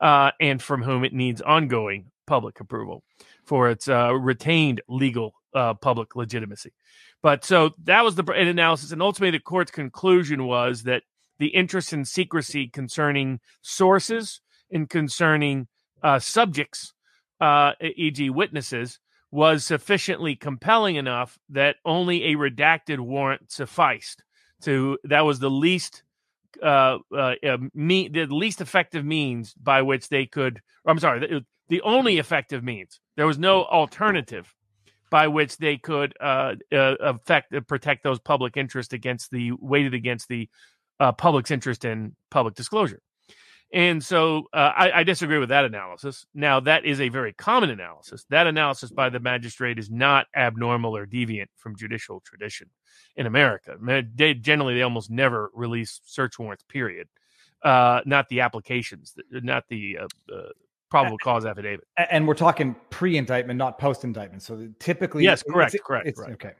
uh, 0.00 0.32
and 0.40 0.60
from 0.60 0.82
whom 0.82 1.04
it 1.04 1.12
needs 1.12 1.40
ongoing 1.40 2.10
public 2.26 2.60
approval 2.60 3.04
for 3.44 3.70
its 3.70 3.88
uh, 3.88 4.12
retained 4.12 4.80
legal 4.88 5.34
uh, 5.54 5.74
public 5.74 6.16
legitimacy. 6.16 6.72
But 7.22 7.44
so 7.44 7.70
that 7.84 8.04
was 8.04 8.16
the 8.16 8.24
analysis, 8.32 8.92
and 8.92 9.02
ultimately 9.02 9.38
the 9.38 9.42
court's 9.42 9.70
conclusion 9.70 10.44
was 10.44 10.82
that 10.84 11.04
the 11.38 11.48
interest 11.48 11.92
in 11.92 12.04
secrecy 12.04 12.66
concerning 12.68 13.40
sources 13.62 14.40
and 14.70 14.88
concerning 14.88 15.68
uh, 16.02 16.18
subjects, 16.18 16.92
uh, 17.40 17.72
e.g., 17.80 18.30
witnesses, 18.30 18.98
was 19.30 19.64
sufficiently 19.64 20.34
compelling 20.34 20.96
enough 20.96 21.38
that 21.48 21.76
only 21.84 22.32
a 22.32 22.36
redacted 22.36 22.98
warrant 22.98 23.50
sufficed 23.50 24.22
to 24.62 24.98
that 25.04 25.20
was 25.20 25.38
the 25.38 25.50
least 25.50 26.02
uh, 26.62 26.98
uh, 27.16 27.34
me, 27.74 28.08
the 28.08 28.26
least 28.26 28.60
effective 28.60 29.04
means 29.04 29.54
by 29.54 29.82
which 29.82 30.08
they 30.08 30.26
could 30.26 30.60
i'm 30.84 30.98
sorry 30.98 31.20
the, 31.20 31.44
the, 31.68 31.80
only 31.82 32.18
effective 32.18 32.64
means 32.64 33.00
there 33.16 33.26
was 33.26 33.38
no 33.38 33.64
alternative 33.64 34.52
by 35.10 35.28
which 35.28 35.56
they 35.58 35.76
could 35.76 36.12
uh, 36.20 36.54
uh 36.72 36.94
affect 37.00 37.54
uh, 37.54 37.60
protect 37.60 38.02
those 38.02 38.18
public 38.18 38.56
interest 38.56 38.92
against 38.92 39.30
the 39.30 39.52
weighted 39.60 39.94
against 39.94 40.28
the 40.28 40.48
uh, 40.98 41.12
public's 41.12 41.52
interest 41.52 41.84
in 41.84 42.14
public 42.30 42.54
disclosure 42.54 43.00
and 43.72 44.02
so 44.04 44.48
uh, 44.52 44.72
I, 44.76 44.92
I, 45.00 45.02
disagree 45.04 45.38
with 45.38 45.50
that 45.50 45.64
analysis. 45.64 46.26
Now, 46.34 46.58
that 46.60 46.84
is 46.84 47.00
a 47.00 47.08
very 47.08 47.32
common 47.32 47.70
analysis. 47.70 48.24
That 48.30 48.46
analysis 48.48 48.90
by 48.90 49.10
the 49.10 49.20
magistrate 49.20 49.78
is 49.78 49.90
not 49.90 50.26
abnormal 50.34 50.96
or 50.96 51.06
deviant 51.06 51.46
from 51.56 51.76
judicial 51.76 52.20
tradition 52.20 52.68
in 53.16 53.26
America. 53.26 53.76
They, 54.14 54.34
generally, 54.34 54.74
they 54.74 54.82
almost 54.82 55.10
never 55.10 55.50
release 55.54 56.00
search 56.04 56.38
warrants, 56.38 56.64
period. 56.64 57.08
Uh, 57.62 58.00
not 58.06 58.28
the 58.28 58.40
applications, 58.40 59.14
not 59.30 59.64
the 59.68 59.98
uh, 59.98 60.36
probable 60.90 61.18
cause 61.18 61.46
affidavit. 61.46 61.86
And 62.10 62.26
we're 62.26 62.34
talking 62.34 62.74
pre 62.90 63.16
indictment, 63.16 63.58
not 63.58 63.78
post 63.78 64.02
indictment. 64.02 64.42
So 64.42 64.68
typically, 64.78 65.24
yes, 65.24 65.42
correct, 65.42 65.74
it's, 65.74 65.84
correct, 65.84 66.08
it's, 66.08 66.18
correct. 66.18 66.32
Okay. 66.44 66.54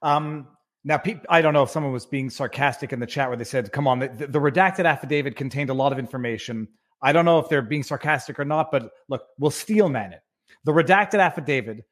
Um, 0.00 0.46
now, 0.84 1.00
I 1.28 1.40
don't 1.42 1.54
know 1.54 1.62
if 1.62 1.70
someone 1.70 1.92
was 1.92 2.06
being 2.06 2.28
sarcastic 2.28 2.92
in 2.92 2.98
the 2.98 3.06
chat 3.06 3.28
where 3.28 3.36
they 3.36 3.44
said, 3.44 3.70
"Come 3.72 3.86
on, 3.86 4.00
the, 4.00 4.08
the, 4.08 4.40
redacted 4.40 4.84
affidavit 4.84 5.36
contained 5.36 5.70
a 5.70 5.74
lot 5.74 5.92
of 5.92 5.98
information." 5.98 6.68
I 7.02 7.12
don't 7.12 7.24
know 7.24 7.38
if 7.38 7.48
they're 7.48 7.62
being 7.62 7.82
sarcastic 7.82 8.38
or 8.38 8.44
not, 8.44 8.70
but 8.70 8.90
look, 9.08 9.22
we'll 9.38 9.50
steelman 9.50 10.12
it. 10.12 10.20
The 10.64 10.72
redacted 10.72 11.20
affidavit, 11.20 11.84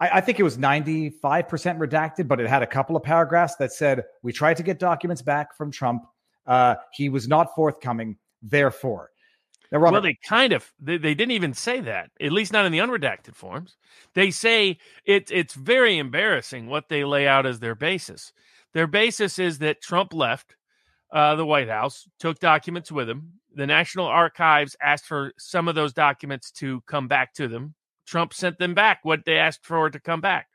I, 0.00 0.18
I 0.18 0.20
think 0.20 0.40
it 0.40 0.44
was 0.44 0.56
ninety-five 0.56 1.46
percent 1.46 1.78
redacted, 1.78 2.26
but 2.26 2.40
it 2.40 2.48
had 2.48 2.62
a 2.62 2.66
couple 2.66 2.96
of 2.96 3.02
paragraphs 3.02 3.56
that 3.56 3.72
said, 3.72 4.04
"We 4.22 4.32
tried 4.32 4.56
to 4.56 4.62
get 4.62 4.78
documents 4.78 5.20
back 5.20 5.54
from 5.54 5.70
Trump. 5.70 6.04
Uh, 6.46 6.76
he 6.92 7.10
was 7.10 7.28
not 7.28 7.54
forthcoming. 7.54 8.16
Therefore, 8.40 9.10
now, 9.70 9.78
Robert, 9.78 9.92
well, 9.92 10.02
they 10.02 10.18
kind 10.26 10.52
of 10.52 10.72
they, 10.80 10.96
they 10.96 11.14
didn't 11.14 11.32
even 11.32 11.52
say 11.52 11.80
that. 11.80 12.10
At 12.20 12.32
least 12.32 12.52
not 12.52 12.64
in 12.64 12.72
the 12.72 12.78
unredacted 12.78 13.34
forms. 13.34 13.76
They 14.14 14.30
say 14.30 14.78
it's 15.04 15.30
it's 15.30 15.54
very 15.54 15.98
embarrassing 15.98 16.68
what 16.68 16.88
they 16.88 17.04
lay 17.04 17.28
out 17.28 17.46
as 17.46 17.60
their 17.60 17.74
basis. 17.74 18.32
Their 18.72 18.86
basis 18.86 19.38
is 19.38 19.58
that 19.58 19.82
Trump 19.82 20.14
left 20.14 20.54
uh, 21.12 21.34
the 21.36 21.44
White 21.44 21.68
House, 21.68 22.08
took 22.18 22.38
documents 22.38 22.90
with 22.90 23.08
him. 23.08 23.32
The 23.54 23.66
National 23.66 24.06
Archives 24.06 24.76
asked 24.82 25.06
for 25.06 25.32
some 25.38 25.68
of 25.68 25.74
those 25.74 25.92
documents 25.92 26.50
to 26.52 26.82
come 26.82 27.08
back 27.08 27.34
to 27.34 27.48
them. 27.48 27.74
Trump 28.06 28.32
sent 28.32 28.58
them 28.58 28.74
back 28.74 29.00
what 29.02 29.24
they 29.26 29.36
asked 29.36 29.66
for 29.66 29.90
to 29.90 30.00
come 30.00 30.20
back. 30.20 30.48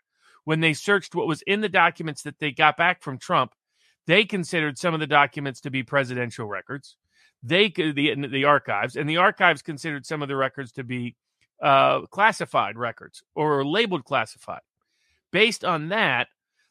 When 0.43 0.59
they 0.59 0.73
searched 0.73 1.15
what 1.15 1.27
was 1.27 1.43
in 1.43 1.61
the 1.61 1.69
documents 1.69 2.23
that 2.23 2.39
they 2.39 2.51
got 2.51 2.77
back 2.77 3.01
from 3.03 3.17
Trump, 3.17 3.53
they 4.07 4.25
considered 4.25 4.77
some 4.77 4.93
of 4.93 4.99
the 4.99 5.07
documents 5.07 5.61
to 5.61 5.71
be 5.71 5.83
presidential 5.83 6.47
records 6.47 6.97
they 7.43 7.69
could 7.69 7.95
the 7.95 8.15
the 8.27 8.45
archives 8.45 8.95
and 8.95 9.09
the 9.09 9.17
archives 9.17 9.61
considered 9.61 10.05
some 10.05 10.21
of 10.21 10.29
the 10.29 10.35
records 10.35 10.71
to 10.71 10.83
be 10.83 11.15
uh, 11.61 12.01
classified 12.07 12.77
records 12.77 13.23
or 13.35 13.65
labeled 13.65 14.05
classified. 14.05 14.61
Based 15.31 15.63
on 15.65 15.89
that, 15.89 16.27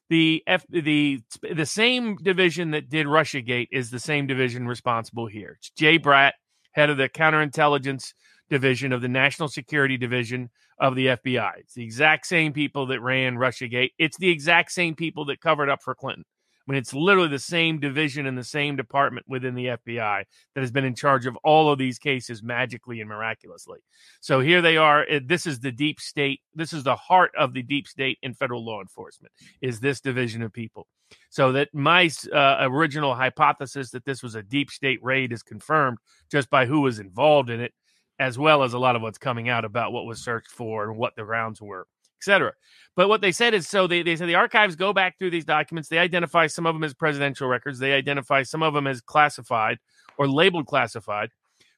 the 0.08 0.42
F, 0.46 0.64
the 0.68 1.20
the 1.42 1.66
same 1.66 2.16
division 2.16 2.70
that 2.72 2.88
did 2.88 3.06
RussiaGate 3.06 3.68
is 3.70 3.90
the 3.90 3.98
same 3.98 4.26
division 4.26 4.66
responsible 4.66 5.26
here. 5.26 5.56
It's 5.58 5.70
Jay 5.70 5.98
Bratt, 5.98 6.32
head 6.72 6.90
of 6.90 6.96
the 6.96 7.08
counterintelligence 7.08 8.12
division 8.50 8.92
of 8.92 9.00
the 9.00 9.08
National 9.08 9.48
Security 9.48 9.96
Division 9.96 10.50
of 10.78 10.94
the 10.94 11.06
FBI. 11.06 11.52
It's 11.58 11.74
the 11.74 11.84
exact 11.84 12.26
same 12.26 12.52
people 12.52 12.86
that 12.86 13.00
ran 13.00 13.36
Russiagate. 13.36 13.92
It's 13.98 14.18
the 14.18 14.28
exact 14.30 14.72
same 14.72 14.94
people 14.94 15.24
that 15.26 15.40
covered 15.40 15.70
up 15.70 15.82
for 15.82 15.94
Clinton. 15.94 16.24
I 16.66 16.70
mean, 16.70 16.78
it's 16.78 16.94
literally 16.94 17.28
the 17.28 17.38
same 17.38 17.80
division 17.80 18.26
and 18.26 18.38
the 18.38 18.44
same 18.44 18.76
department 18.76 19.26
within 19.28 19.54
the 19.54 19.66
FBI 19.66 20.24
that 20.54 20.60
has 20.60 20.70
been 20.70 20.84
in 20.84 20.94
charge 20.94 21.26
of 21.26 21.36
all 21.42 21.72
of 21.72 21.78
these 21.78 21.98
cases 21.98 22.42
magically 22.42 23.00
and 23.00 23.08
miraculously. 23.08 23.80
So 24.20 24.40
here 24.40 24.62
they 24.62 24.76
are. 24.76 25.04
This 25.24 25.46
is 25.46 25.58
the 25.58 25.72
deep 25.72 26.00
state. 26.00 26.40
This 26.54 26.72
is 26.72 26.84
the 26.84 26.94
heart 26.94 27.32
of 27.36 27.52
the 27.52 27.62
deep 27.62 27.88
state 27.88 28.18
in 28.22 28.34
federal 28.34 28.64
law 28.64 28.80
enforcement. 28.80 29.32
Is 29.60 29.80
this 29.80 30.00
division 30.00 30.42
of 30.42 30.52
people? 30.52 30.86
So 31.30 31.52
that 31.52 31.68
my 31.74 32.10
uh, 32.32 32.58
original 32.60 33.14
hypothesis 33.14 33.90
that 33.90 34.04
this 34.04 34.22
was 34.22 34.34
a 34.34 34.42
deep 34.42 34.70
state 34.70 35.02
raid 35.02 35.32
is 35.32 35.42
confirmed 35.42 35.98
just 36.30 36.48
by 36.48 36.66
who 36.66 36.80
was 36.80 37.00
involved 37.00 37.50
in 37.50 37.60
it, 37.60 37.72
as 38.18 38.38
well 38.38 38.62
as 38.62 38.72
a 38.72 38.78
lot 38.78 38.94
of 38.94 39.02
what's 39.02 39.18
coming 39.18 39.48
out 39.48 39.64
about 39.64 39.92
what 39.92 40.06
was 40.06 40.24
searched 40.24 40.50
for 40.50 40.88
and 40.88 40.96
what 40.96 41.14
the 41.16 41.24
grounds 41.24 41.60
were 41.60 41.86
etc. 42.22 42.52
But 42.94 43.08
what 43.08 43.20
they 43.20 43.32
said 43.32 43.54
is 43.54 43.68
so 43.68 43.86
they, 43.86 44.02
they 44.02 44.16
said 44.16 44.28
the 44.28 44.36
archives 44.36 44.76
go 44.76 44.92
back 44.92 45.18
through 45.18 45.30
these 45.30 45.44
documents. 45.44 45.88
They 45.88 45.98
identify 45.98 46.46
some 46.46 46.66
of 46.66 46.74
them 46.74 46.84
as 46.84 46.94
presidential 46.94 47.48
records. 47.48 47.78
They 47.78 47.92
identify 47.92 48.42
some 48.42 48.62
of 48.62 48.74
them 48.74 48.86
as 48.86 49.00
classified 49.00 49.78
or 50.18 50.28
labeled 50.28 50.66
classified. 50.66 51.30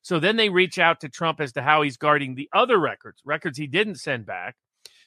So 0.03 0.19
then 0.19 0.37
they 0.37 0.51
reach 0.51 0.79
out 0.79 1.01
to 1.01 1.09
Trump 1.09 1.41
as 1.41 1.53
to 1.53 1.63
how 1.63 1.83
he's 1.83 1.97
guarding 1.97 2.35
the 2.35 2.51
other 2.53 2.79
records, 2.79 3.23
records 3.25 3.57
he 3.57 3.67
didn't 3.67 3.97
send 3.97 4.27
back. 4.27 4.57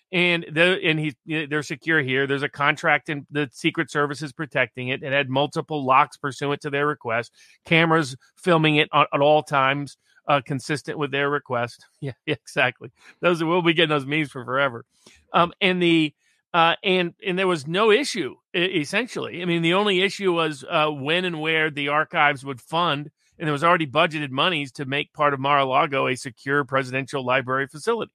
And 0.09 0.45
the 0.49 0.79
and 0.85 0.97
he 0.97 1.15
they're 1.25 1.61
secure 1.61 2.01
here. 2.01 2.25
There's 2.25 2.41
a 2.41 2.47
contract 2.47 3.09
and 3.09 3.27
the 3.29 3.49
Secret 3.51 3.91
Service 3.91 4.21
is 4.21 4.31
protecting 4.31 4.87
it. 4.87 5.03
It 5.03 5.11
had 5.11 5.29
multiple 5.29 5.85
locks 5.85 6.15
pursuant 6.15 6.61
to 6.61 6.69
their 6.69 6.87
request, 6.87 7.33
cameras 7.65 8.15
filming 8.37 8.77
it 8.77 8.87
at 8.93 9.19
all 9.19 9.43
times 9.43 9.97
uh, 10.27 10.41
consistent 10.45 10.97
with 10.97 11.11
their 11.11 11.29
request. 11.29 11.85
Yeah, 11.99 12.13
exactly. 12.27 12.91
Those 13.21 13.43
we'll 13.43 13.61
be 13.63 13.73
getting 13.73 13.89
those 13.89 14.05
memes 14.05 14.29
for 14.29 14.45
forever. 14.45 14.85
Um, 15.33 15.51
and 15.59 15.81
the 15.81 16.13
uh, 16.53 16.75
and 16.83 17.13
and 17.25 17.37
there 17.37 17.47
was 17.47 17.67
no 17.67 17.91
issue 17.91 18.35
essentially. 18.53 19.41
I 19.41 19.45
mean, 19.45 19.61
the 19.61 19.73
only 19.73 20.01
issue 20.01 20.31
was 20.33 20.63
uh, 20.69 20.89
when 20.89 21.25
and 21.25 21.41
where 21.41 21.71
the 21.71 21.89
archives 21.89 22.45
would 22.45 22.61
fund, 22.61 23.09
and 23.37 23.47
there 23.47 23.53
was 23.53 23.63
already 23.63 23.87
budgeted 23.87 24.29
monies 24.29 24.71
to 24.73 24.85
make 24.85 25.11
part 25.13 25.33
of 25.33 25.39
Mar-a-Lago 25.39 26.07
a 26.07 26.15
secure 26.15 26.63
presidential 26.63 27.25
library 27.25 27.67
facility. 27.67 28.13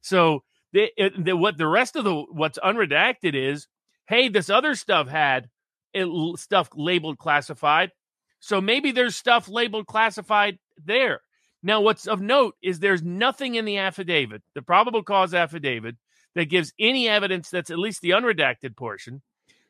So 0.00 0.44
the, 0.72 0.90
the, 1.18 1.36
what 1.36 1.58
the 1.58 1.66
rest 1.66 1.96
of 1.96 2.04
the 2.04 2.14
what's 2.14 2.58
unredacted 2.58 3.34
is, 3.34 3.68
hey, 4.06 4.28
this 4.28 4.50
other 4.50 4.74
stuff 4.74 5.08
had 5.08 5.48
it, 5.92 6.38
stuff 6.38 6.70
labeled 6.74 7.18
classified. 7.18 7.92
So 8.40 8.60
maybe 8.60 8.92
there's 8.92 9.16
stuff 9.16 9.48
labeled 9.48 9.86
classified 9.86 10.58
there. 10.82 11.20
Now, 11.62 11.80
what's 11.80 12.06
of 12.06 12.20
note 12.20 12.54
is 12.62 12.78
there's 12.78 13.02
nothing 13.02 13.54
in 13.54 13.64
the 13.64 13.78
affidavit, 13.78 14.42
the 14.54 14.62
probable 14.62 15.02
cause 15.02 15.34
affidavit, 15.34 15.96
that 16.34 16.46
gives 16.46 16.72
any 16.78 17.08
evidence 17.08 17.50
that's 17.50 17.70
at 17.70 17.78
least 17.78 18.00
the 18.00 18.10
unredacted 18.10 18.76
portion 18.76 19.22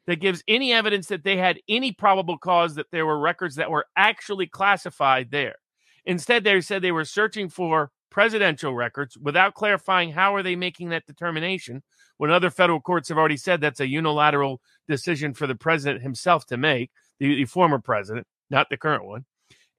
that 0.06 0.20
gives 0.20 0.42
any 0.48 0.72
evidence 0.72 1.06
that 1.08 1.24
they 1.24 1.36
had 1.36 1.60
any 1.68 1.92
probable 1.92 2.38
cause 2.38 2.74
that 2.74 2.90
there 2.90 3.06
were 3.06 3.18
records 3.18 3.56
that 3.56 3.70
were 3.70 3.86
actually 3.96 4.46
classified 4.46 5.30
there. 5.30 5.54
Instead, 6.04 6.42
they 6.42 6.60
said 6.60 6.82
they 6.82 6.92
were 6.92 7.04
searching 7.04 7.48
for 7.48 7.90
presidential 8.10 8.74
records 8.74 9.16
without 9.18 9.54
clarifying 9.54 10.10
how 10.10 10.34
are 10.34 10.42
they 10.42 10.56
making 10.56 10.88
that 10.88 11.06
determination 11.06 11.82
when 12.16 12.30
other 12.30 12.50
federal 12.50 12.80
courts 12.80 13.08
have 13.08 13.18
already 13.18 13.36
said 13.36 13.60
that's 13.60 13.80
a 13.80 13.86
unilateral 13.86 14.60
decision 14.88 15.32
for 15.32 15.46
the 15.46 15.54
president 15.54 16.02
himself 16.02 16.44
to 16.46 16.56
make, 16.56 16.90
the, 17.20 17.36
the 17.36 17.44
former 17.44 17.78
president, 17.78 18.26
not 18.50 18.68
the 18.68 18.76
current 18.76 19.04
one. 19.04 19.24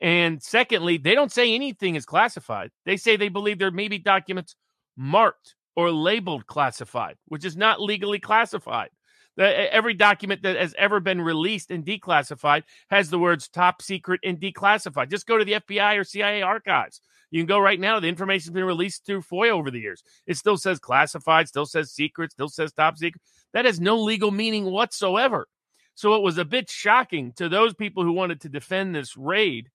And 0.01 0.41
secondly, 0.41 0.97
they 0.97 1.13
don't 1.13 1.31
say 1.31 1.53
anything 1.53 1.95
is 1.95 2.05
classified. 2.05 2.71
They 2.85 2.97
say 2.97 3.15
they 3.15 3.29
believe 3.29 3.59
there 3.59 3.69
may 3.69 3.87
be 3.87 3.99
documents 3.99 4.55
marked 4.97 5.55
or 5.75 5.91
labeled 5.91 6.47
classified, 6.47 7.17
which 7.27 7.45
is 7.45 7.55
not 7.55 7.79
legally 7.79 8.19
classified. 8.19 8.89
The, 9.37 9.73
every 9.73 9.93
document 9.93 10.41
that 10.41 10.57
has 10.57 10.75
ever 10.77 10.99
been 10.99 11.21
released 11.21 11.71
and 11.71 11.85
declassified 11.85 12.63
has 12.89 13.09
the 13.09 13.19
words 13.19 13.47
top 13.47 13.81
secret 13.81 14.19
and 14.23 14.39
declassified. 14.39 15.09
Just 15.09 15.27
go 15.27 15.37
to 15.37 15.45
the 15.45 15.53
FBI 15.53 15.97
or 15.97 16.03
CIA 16.03 16.41
archives. 16.41 16.99
You 17.29 17.39
can 17.39 17.47
go 17.47 17.59
right 17.59 17.79
now. 17.79 17.99
The 17.99 18.09
information's 18.09 18.53
been 18.53 18.65
released 18.65 19.05
through 19.05 19.21
FOIA 19.21 19.51
over 19.51 19.71
the 19.71 19.79
years. 19.79 20.03
It 20.27 20.35
still 20.35 20.57
says 20.57 20.79
classified, 20.79 21.47
still 21.47 21.65
says 21.65 21.91
secret, 21.91 22.33
still 22.33 22.49
says 22.49 22.73
top 22.73 22.97
secret. 22.97 23.21
That 23.53 23.65
has 23.65 23.79
no 23.79 24.01
legal 24.01 24.31
meaning 24.31 24.65
whatsoever. 24.65 25.47
So 25.95 26.15
it 26.15 26.23
was 26.23 26.37
a 26.37 26.45
bit 26.45 26.69
shocking 26.69 27.31
to 27.37 27.47
those 27.47 27.73
people 27.73 28.03
who 28.03 28.11
wanted 28.11 28.41
to 28.41 28.49
defend 28.49 28.93
this 28.93 29.15
raid 29.15 29.69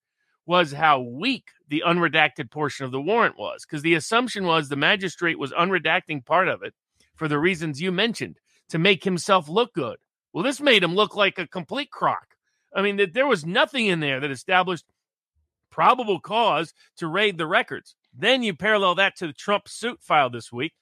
was 0.47 0.73
how 0.73 1.01
weak 1.01 1.49
the 1.69 1.83
unredacted 1.87 2.51
portion 2.51 2.87
of 2.87 2.93
the 2.93 3.01
warrant 3.01 3.37
was, 3.37 3.65
because 3.65 3.83
the 3.83 3.95
assumption 3.95 4.47
was 4.47 4.69
the 4.69 4.77
magistrate 4.77 5.39
was 5.39 5.53
unredacting 5.53 6.25
part 6.25 6.49
of 6.49 6.63
it 6.63 6.73
for 7.17 7.29
the 7.29 7.39
reasons 7.39 7.81
you 7.81 7.91
mentioned 7.91 8.39
to 8.69 8.79
make 8.79 9.05
himself 9.05 9.49
look 9.49 9.75
good. 9.75 9.97
Well, 10.33 10.45
this 10.45 10.61
made 10.61 10.85
him 10.85 10.95
look 10.95 11.17
like 11.17 11.39
a 11.39 11.47
complete 11.47 11.91
crock. 11.91 12.37
I 12.75 12.83
mean, 12.83 12.97
that 12.97 13.15
there 13.15 13.27
was 13.27 13.45
nothing 13.45 13.87
in 13.87 14.01
there 14.01 14.21
that 14.21 14.31
established 14.31 14.85
probable 15.71 16.21
cause 16.21 16.73
to 16.99 17.07
raid 17.07 17.39
the 17.39 17.47
records. 17.47 17.95
Then 18.15 18.43
you 18.43 18.55
parallel 18.55 18.95
that 18.97 19.17
to 19.17 19.27
the 19.27 19.33
Trump 19.33 19.69
suit 19.69 19.99
filed 20.01 20.33
this 20.33 20.53
week. 20.53 20.73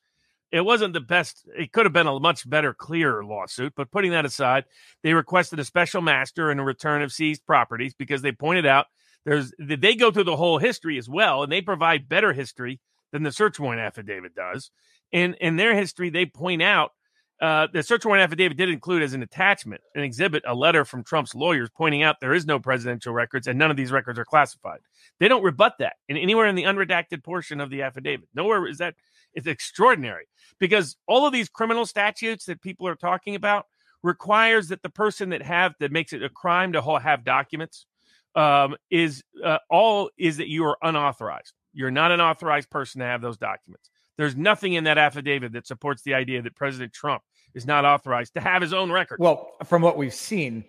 It 0.50 0.64
wasn't 0.64 0.92
the 0.92 1.00
best. 1.00 1.48
It 1.58 1.72
could 1.72 1.84
have 1.86 1.92
been 1.92 2.06
a 2.06 2.20
much 2.20 2.48
better, 2.48 2.72
clearer 2.72 3.24
lawsuit. 3.24 3.72
But 3.74 3.90
putting 3.90 4.12
that 4.12 4.24
aside, 4.24 4.64
they 5.02 5.12
requested 5.12 5.58
a 5.58 5.64
special 5.64 6.00
master 6.00 6.50
and 6.50 6.60
a 6.60 6.64
return 6.64 7.02
of 7.02 7.12
seized 7.12 7.44
properties 7.44 7.94
because 7.94 8.22
they 8.22 8.32
pointed 8.32 8.66
out 8.66 8.86
there's 9.24 9.52
they 9.58 9.94
go 9.94 10.10
through 10.10 10.24
the 10.24 10.36
whole 10.36 10.58
history 10.58 10.98
as 10.98 11.08
well, 11.08 11.42
and 11.42 11.50
they 11.50 11.60
provide 11.60 12.08
better 12.08 12.32
history 12.32 12.80
than 13.12 13.22
the 13.22 13.32
search 13.32 13.58
warrant 13.58 13.80
affidavit 13.80 14.34
does. 14.34 14.70
And 15.12 15.34
in 15.40 15.56
their 15.56 15.74
history, 15.74 16.10
they 16.10 16.26
point 16.26 16.62
out 16.62 16.92
uh, 17.40 17.68
the 17.72 17.82
search 17.82 18.04
warrant 18.04 18.22
affidavit 18.22 18.56
did 18.56 18.68
include 18.68 19.02
as 19.02 19.12
an 19.14 19.22
attachment, 19.22 19.82
an 19.94 20.02
exhibit, 20.02 20.42
a 20.46 20.54
letter 20.54 20.84
from 20.84 21.04
Trump's 21.04 21.34
lawyers 21.34 21.68
pointing 21.74 22.02
out 22.02 22.20
there 22.20 22.34
is 22.34 22.46
no 22.46 22.58
presidential 22.58 23.12
records 23.12 23.46
and 23.46 23.58
none 23.58 23.70
of 23.70 23.76
these 23.76 23.92
records 23.92 24.18
are 24.18 24.24
classified. 24.24 24.80
They 25.20 25.28
don't 25.28 25.42
rebut 25.42 25.74
that 25.78 25.94
in 26.08 26.16
anywhere 26.16 26.46
in 26.46 26.54
the 26.54 26.64
unredacted 26.64 27.24
portion 27.24 27.60
of 27.60 27.70
the 27.70 27.82
affidavit. 27.82 28.28
Nowhere 28.34 28.66
is 28.66 28.78
that. 28.78 28.94
It's 29.36 29.48
extraordinary 29.48 30.26
because 30.60 30.96
all 31.08 31.26
of 31.26 31.32
these 31.32 31.48
criminal 31.48 31.86
statutes 31.86 32.44
that 32.44 32.62
people 32.62 32.86
are 32.86 32.94
talking 32.94 33.34
about 33.34 33.66
requires 34.04 34.68
that 34.68 34.82
the 34.82 34.88
person 34.88 35.30
that 35.30 35.42
have 35.42 35.74
that 35.80 35.90
makes 35.90 36.12
it 36.12 36.22
a 36.22 36.28
crime 36.28 36.72
to 36.72 36.80
have 37.00 37.24
documents 37.24 37.86
um, 38.34 38.76
is 38.90 39.22
uh, 39.44 39.58
all 39.70 40.10
is 40.18 40.38
that 40.38 40.48
you 40.48 40.64
are 40.64 40.76
unauthorized. 40.82 41.52
You're 41.72 41.90
not 41.90 42.12
an 42.12 42.20
authorized 42.20 42.70
person 42.70 43.00
to 43.00 43.06
have 43.06 43.20
those 43.20 43.36
documents. 43.36 43.90
There's 44.16 44.36
nothing 44.36 44.74
in 44.74 44.84
that 44.84 44.98
affidavit 44.98 45.52
that 45.52 45.66
supports 45.66 46.02
the 46.02 46.14
idea 46.14 46.42
that 46.42 46.54
President 46.54 46.92
Trump 46.92 47.22
is 47.54 47.66
not 47.66 47.84
authorized 47.84 48.34
to 48.34 48.40
have 48.40 48.62
his 48.62 48.72
own 48.72 48.92
records. 48.92 49.20
Well, 49.20 49.50
from 49.64 49.82
what 49.82 49.96
we've 49.96 50.14
seen, 50.14 50.64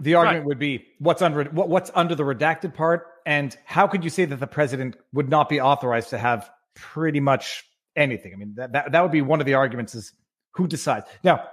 the 0.00 0.14
argument 0.14 0.44
right. 0.44 0.46
would 0.46 0.58
be 0.58 0.86
what's 0.98 1.22
under 1.22 1.44
what, 1.44 1.68
what's 1.68 1.90
under 1.94 2.14
the 2.14 2.22
redacted 2.22 2.74
part, 2.74 3.06
and 3.26 3.56
how 3.64 3.86
could 3.86 4.04
you 4.04 4.10
say 4.10 4.24
that 4.24 4.40
the 4.40 4.46
president 4.46 4.96
would 5.12 5.28
not 5.28 5.48
be 5.48 5.60
authorized 5.60 6.10
to 6.10 6.18
have 6.18 6.50
pretty 6.74 7.20
much 7.20 7.64
anything? 7.96 8.32
I 8.32 8.36
mean, 8.36 8.54
that 8.56 8.72
that, 8.72 8.92
that 8.92 9.02
would 9.02 9.12
be 9.12 9.22
one 9.22 9.40
of 9.40 9.46
the 9.46 9.54
arguments 9.54 9.94
is 9.94 10.12
who 10.52 10.66
decides. 10.66 11.06
Now, 11.24 11.48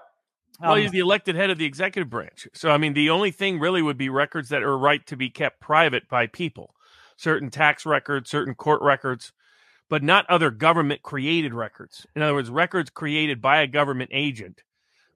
well, 0.60 0.74
um, 0.74 0.80
he's 0.80 0.92
the 0.92 1.00
elected 1.00 1.36
head 1.36 1.50
of 1.50 1.58
the 1.58 1.66
executive 1.66 2.10
branch. 2.10 2.48
So, 2.54 2.72
I 2.72 2.78
mean, 2.78 2.94
the 2.94 3.10
only 3.10 3.32
thing 3.32 3.60
really 3.60 3.82
would 3.82 3.98
be 3.98 4.10
records 4.10 4.50
that 4.50 4.64
are 4.64 4.78
right 4.78 5.06
to 5.08 5.18
be 5.18 5.30
kept 5.30 5.60
private 5.60 6.08
by 6.08 6.28
people, 6.28 6.76
certain 7.18 7.50
tax 7.50 7.86
records, 7.86 8.30
certain 8.30 8.56
court 8.56 8.82
records, 8.82 9.34
but 9.90 10.04
not 10.04 10.26
other 10.30 10.52
government 10.52 11.02
created 11.02 11.54
records. 11.54 12.06
In 12.16 12.22
other 12.22 12.34
words, 12.34 12.50
records 12.50 12.90
created 12.90 13.42
by 13.42 13.62
a 13.62 13.68
government 13.68 14.12
agent 14.14 14.62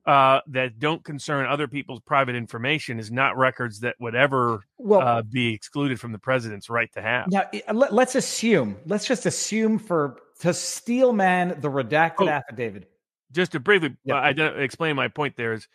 uh, 0.05 0.41
that 0.47 0.79
don't 0.79 1.03
concern 1.03 1.45
other 1.45 1.67
people's 1.67 1.99
private 1.99 2.35
information 2.35 2.99
is 2.99 3.11
not 3.11 3.37
records 3.37 3.81
that 3.81 3.95
would 3.99 4.15
ever 4.15 4.61
well, 4.77 5.01
uh, 5.01 5.21
be 5.21 5.53
excluded 5.53 5.99
from 5.99 6.11
the 6.11 6.19
president's 6.19 6.69
right 6.69 6.91
to 6.93 7.01
have. 7.01 7.27
Now, 7.29 7.47
let, 7.71 7.93
us 7.93 8.15
assume, 8.15 8.77
let's 8.85 9.05
just 9.05 9.25
assume 9.25 9.77
for 9.77 10.17
to 10.39 10.53
steel 10.53 11.13
man 11.13 11.59
the 11.59 11.69
redacted 11.69 12.21
oh. 12.21 12.29
affidavit 12.29 12.89
just 13.31 13.51
to 13.53 13.59
briefly 13.59 13.95
uh, 14.09 14.33
explain 14.57 14.95
my 14.95 15.07
point 15.07 15.35
there 15.35 15.53
is 15.53 15.67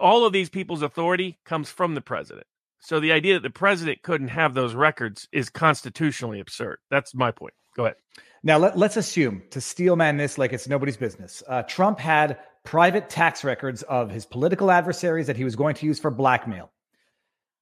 all 0.00 0.24
of 0.24 0.32
these 0.32 0.48
people's 0.48 0.82
authority 0.82 1.38
comes 1.44 1.70
from 1.70 1.94
the 1.94 2.00
president. 2.00 2.46
So 2.80 3.00
the 3.00 3.12
idea 3.12 3.34
that 3.34 3.42
the 3.42 3.50
president 3.50 4.02
couldn't 4.02 4.28
have 4.28 4.54
those 4.54 4.74
records 4.74 5.28
is 5.32 5.50
constitutionally 5.50 6.40
absurd. 6.40 6.78
That's 6.90 7.14
my 7.14 7.30
point. 7.30 7.54
Go 7.76 7.84
ahead. 7.86 7.96
Now 8.42 8.58
let, 8.58 8.76
us 8.76 8.96
assume 8.96 9.42
to 9.50 9.60
steel 9.60 9.96
man 9.96 10.16
this 10.16 10.38
like 10.38 10.52
it's 10.52 10.68
nobody's 10.68 10.96
business. 10.96 11.42
Uh, 11.48 11.62
Trump 11.62 11.98
had 11.98 12.38
private 12.64 13.08
tax 13.08 13.44
records 13.44 13.82
of 13.84 14.10
his 14.10 14.26
political 14.26 14.70
adversaries 14.70 15.26
that 15.26 15.36
he 15.36 15.44
was 15.44 15.56
going 15.56 15.74
to 15.76 15.86
use 15.86 15.98
for 15.98 16.10
blackmail. 16.10 16.70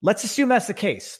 Let's 0.02 0.24
assume 0.24 0.48
that's 0.48 0.66
the 0.66 0.74
case. 0.74 1.18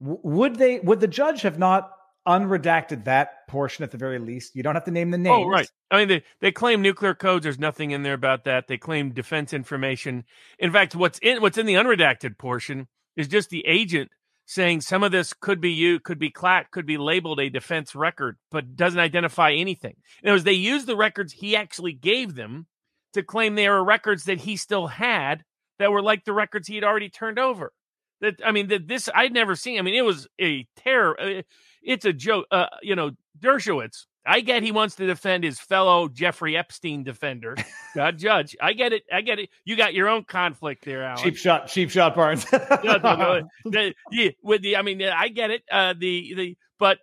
W- 0.00 0.20
would 0.22 0.56
they? 0.56 0.78
Would 0.80 1.00
the 1.00 1.08
judge 1.08 1.42
have 1.42 1.58
not 1.58 1.90
unredacted 2.26 3.04
that 3.04 3.46
portion 3.48 3.84
at 3.84 3.90
the 3.90 3.98
very 3.98 4.18
least. 4.18 4.56
You 4.56 4.62
don't 4.62 4.74
have 4.74 4.84
to 4.84 4.90
name 4.90 5.10
the 5.10 5.18
name. 5.18 5.32
Oh, 5.32 5.46
right. 5.46 5.70
I 5.90 5.98
mean, 5.98 6.08
they, 6.08 6.22
they 6.40 6.52
claim 6.52 6.82
nuclear 6.82 7.14
codes. 7.14 7.44
There's 7.44 7.58
nothing 7.58 7.92
in 7.92 8.02
there 8.02 8.14
about 8.14 8.44
that. 8.44 8.66
They 8.66 8.78
claim 8.78 9.12
defense 9.12 9.52
information. 9.52 10.24
In 10.58 10.72
fact, 10.72 10.96
what's 10.96 11.18
in 11.20 11.40
what's 11.40 11.58
in 11.58 11.66
the 11.66 11.74
unredacted 11.74 12.38
portion 12.38 12.88
is 13.16 13.28
just 13.28 13.50
the 13.50 13.64
agent 13.66 14.10
saying 14.46 14.80
some 14.80 15.02
of 15.02 15.12
this 15.12 15.32
could 15.32 15.60
be 15.60 15.70
you, 15.70 15.98
could 15.98 16.18
be 16.18 16.30
clack, 16.30 16.70
could 16.70 16.86
be 16.86 16.98
labeled 16.98 17.40
a 17.40 17.50
defense 17.50 17.94
record, 17.94 18.36
but 18.50 18.76
doesn't 18.76 19.00
identify 19.00 19.52
anything. 19.52 19.96
In 20.22 20.28
other 20.28 20.34
words, 20.34 20.44
they 20.44 20.52
used 20.52 20.86
the 20.86 20.96
records 20.96 21.32
he 21.32 21.56
actually 21.56 21.92
gave 21.92 22.34
them 22.34 22.66
to 23.12 23.22
claim 23.22 23.54
they 23.54 23.68
were 23.68 23.84
records 23.84 24.24
that 24.24 24.40
he 24.40 24.56
still 24.56 24.86
had 24.86 25.42
that 25.78 25.90
were 25.90 26.02
like 26.02 26.24
the 26.24 26.32
records 26.32 26.68
he 26.68 26.76
had 26.76 26.84
already 26.84 27.08
turned 27.08 27.38
over. 27.38 27.72
That 28.20 28.40
I 28.44 28.52
mean, 28.52 28.68
that 28.68 28.88
this 28.88 29.08
I'd 29.14 29.32
never 29.32 29.56
seen. 29.56 29.78
I 29.78 29.82
mean, 29.82 29.94
it 29.94 30.04
was 30.04 30.26
a 30.40 30.66
terror. 30.76 31.20
Uh, 31.20 31.42
Uh, 31.86 31.92
it's 31.92 32.04
a 32.04 32.12
joke. 32.12 32.46
Uh, 32.50 32.66
you 32.82 32.96
know, 32.96 33.12
Dershowitz. 33.40 34.06
I 34.26 34.40
get 34.40 34.64
he 34.64 34.72
wants 34.72 34.96
to 34.96 35.06
defend 35.06 35.44
his 35.44 35.60
fellow 35.60 36.08
Jeffrey 36.08 36.56
Epstein 36.56 37.04
defender, 37.04 37.54
not 37.94 38.16
judge. 38.16 38.56
I 38.60 38.72
get 38.72 38.92
it. 38.92 39.04
I 39.12 39.20
get 39.20 39.38
it. 39.38 39.50
You 39.64 39.76
got 39.76 39.94
your 39.94 40.08
own 40.08 40.24
conflict 40.24 40.84
there, 40.84 41.04
Alan. 41.04 41.22
Cheap 41.22 41.36
shot, 41.36 41.68
cheap 41.68 41.90
shot, 41.90 42.16
Barnes. 42.16 42.44
no, 42.52 42.96
no, 42.96 43.42
no. 43.64 43.90
Yeah, 44.10 44.30
with 44.42 44.62
the, 44.62 44.76
I 44.76 44.82
mean, 44.82 45.00
I 45.02 45.28
get 45.28 45.50
it. 45.50 45.62
Uh, 45.70 45.94
the 45.96 46.34
the, 46.34 46.56
but 46.78 46.98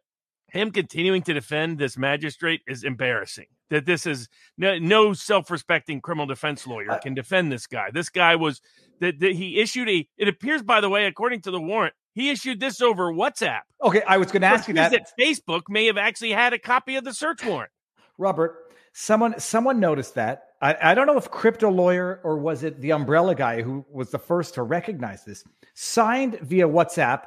him 0.50 0.72
continuing 0.72 1.22
to 1.24 1.34
defend 1.34 1.78
this 1.78 1.98
magistrate 1.98 2.62
is 2.68 2.84
embarrassing. 2.84 3.48
That 3.70 3.86
this 3.86 4.06
is 4.06 4.28
no, 4.58 4.78
no 4.78 5.14
self-respecting 5.14 6.02
criminal 6.02 6.28
defense 6.28 6.68
lawyer 6.68 7.00
can 7.02 7.14
defend 7.14 7.52
this 7.52 7.66
guy. 7.68 7.90
This 7.92 8.10
guy 8.10 8.36
was 8.36 8.62
that 9.00 9.22
he 9.22 9.60
issued 9.60 9.90
a. 9.90 10.08
It 10.18 10.28
appears, 10.28 10.62
by 10.62 10.82
the 10.82 10.90
way, 10.90 11.06
according 11.06 11.42
to 11.44 11.52
the 11.52 11.60
warrant, 11.60 11.96
he 12.14 12.30
issued 12.30 12.59
this 12.59 12.82
over 12.82 13.11
WhatsApp. 13.11 13.61
Okay, 13.82 14.01
I 14.07 14.18
was 14.18 14.32
going 14.32 14.41
to 14.41 14.47
ask 14.47 14.68
you 14.68 14.76
that. 14.76 14.91
that. 14.91 15.11
Facebook 15.20 15.64
may 15.70 15.86
have 15.88 15.97
actually 15.97 16.32
had 16.32 16.53
a 16.53 16.59
copy 16.59 16.95
of 16.95 17.03
the 17.03 17.14
search 17.14 17.43
warrant. 17.43 17.72
Robert, 18.18 18.74
someone 18.93 19.39
someone 19.39 19.80
noticed 19.80 20.16
that. 20.16 20.43
I, 20.61 20.78
I 20.82 20.93
don't 20.93 21.07
know 21.07 21.18
if 21.18 21.30
crypto 21.30 21.70
lawyer 21.70 22.22
or 22.24 22.38
was 22.38 22.64
it 22.64 22.80
the 22.80 22.91
umbrella 22.91 23.36
guy 23.36 23.61
who 23.61 23.86
was 23.91 24.11
the 24.11 24.20
first 24.20 24.53
to 24.53 24.64
recognize 24.64 25.26
this. 25.26 25.43
Signed 25.74 26.39
via 26.41 26.68
WhatsApp. 26.68 27.24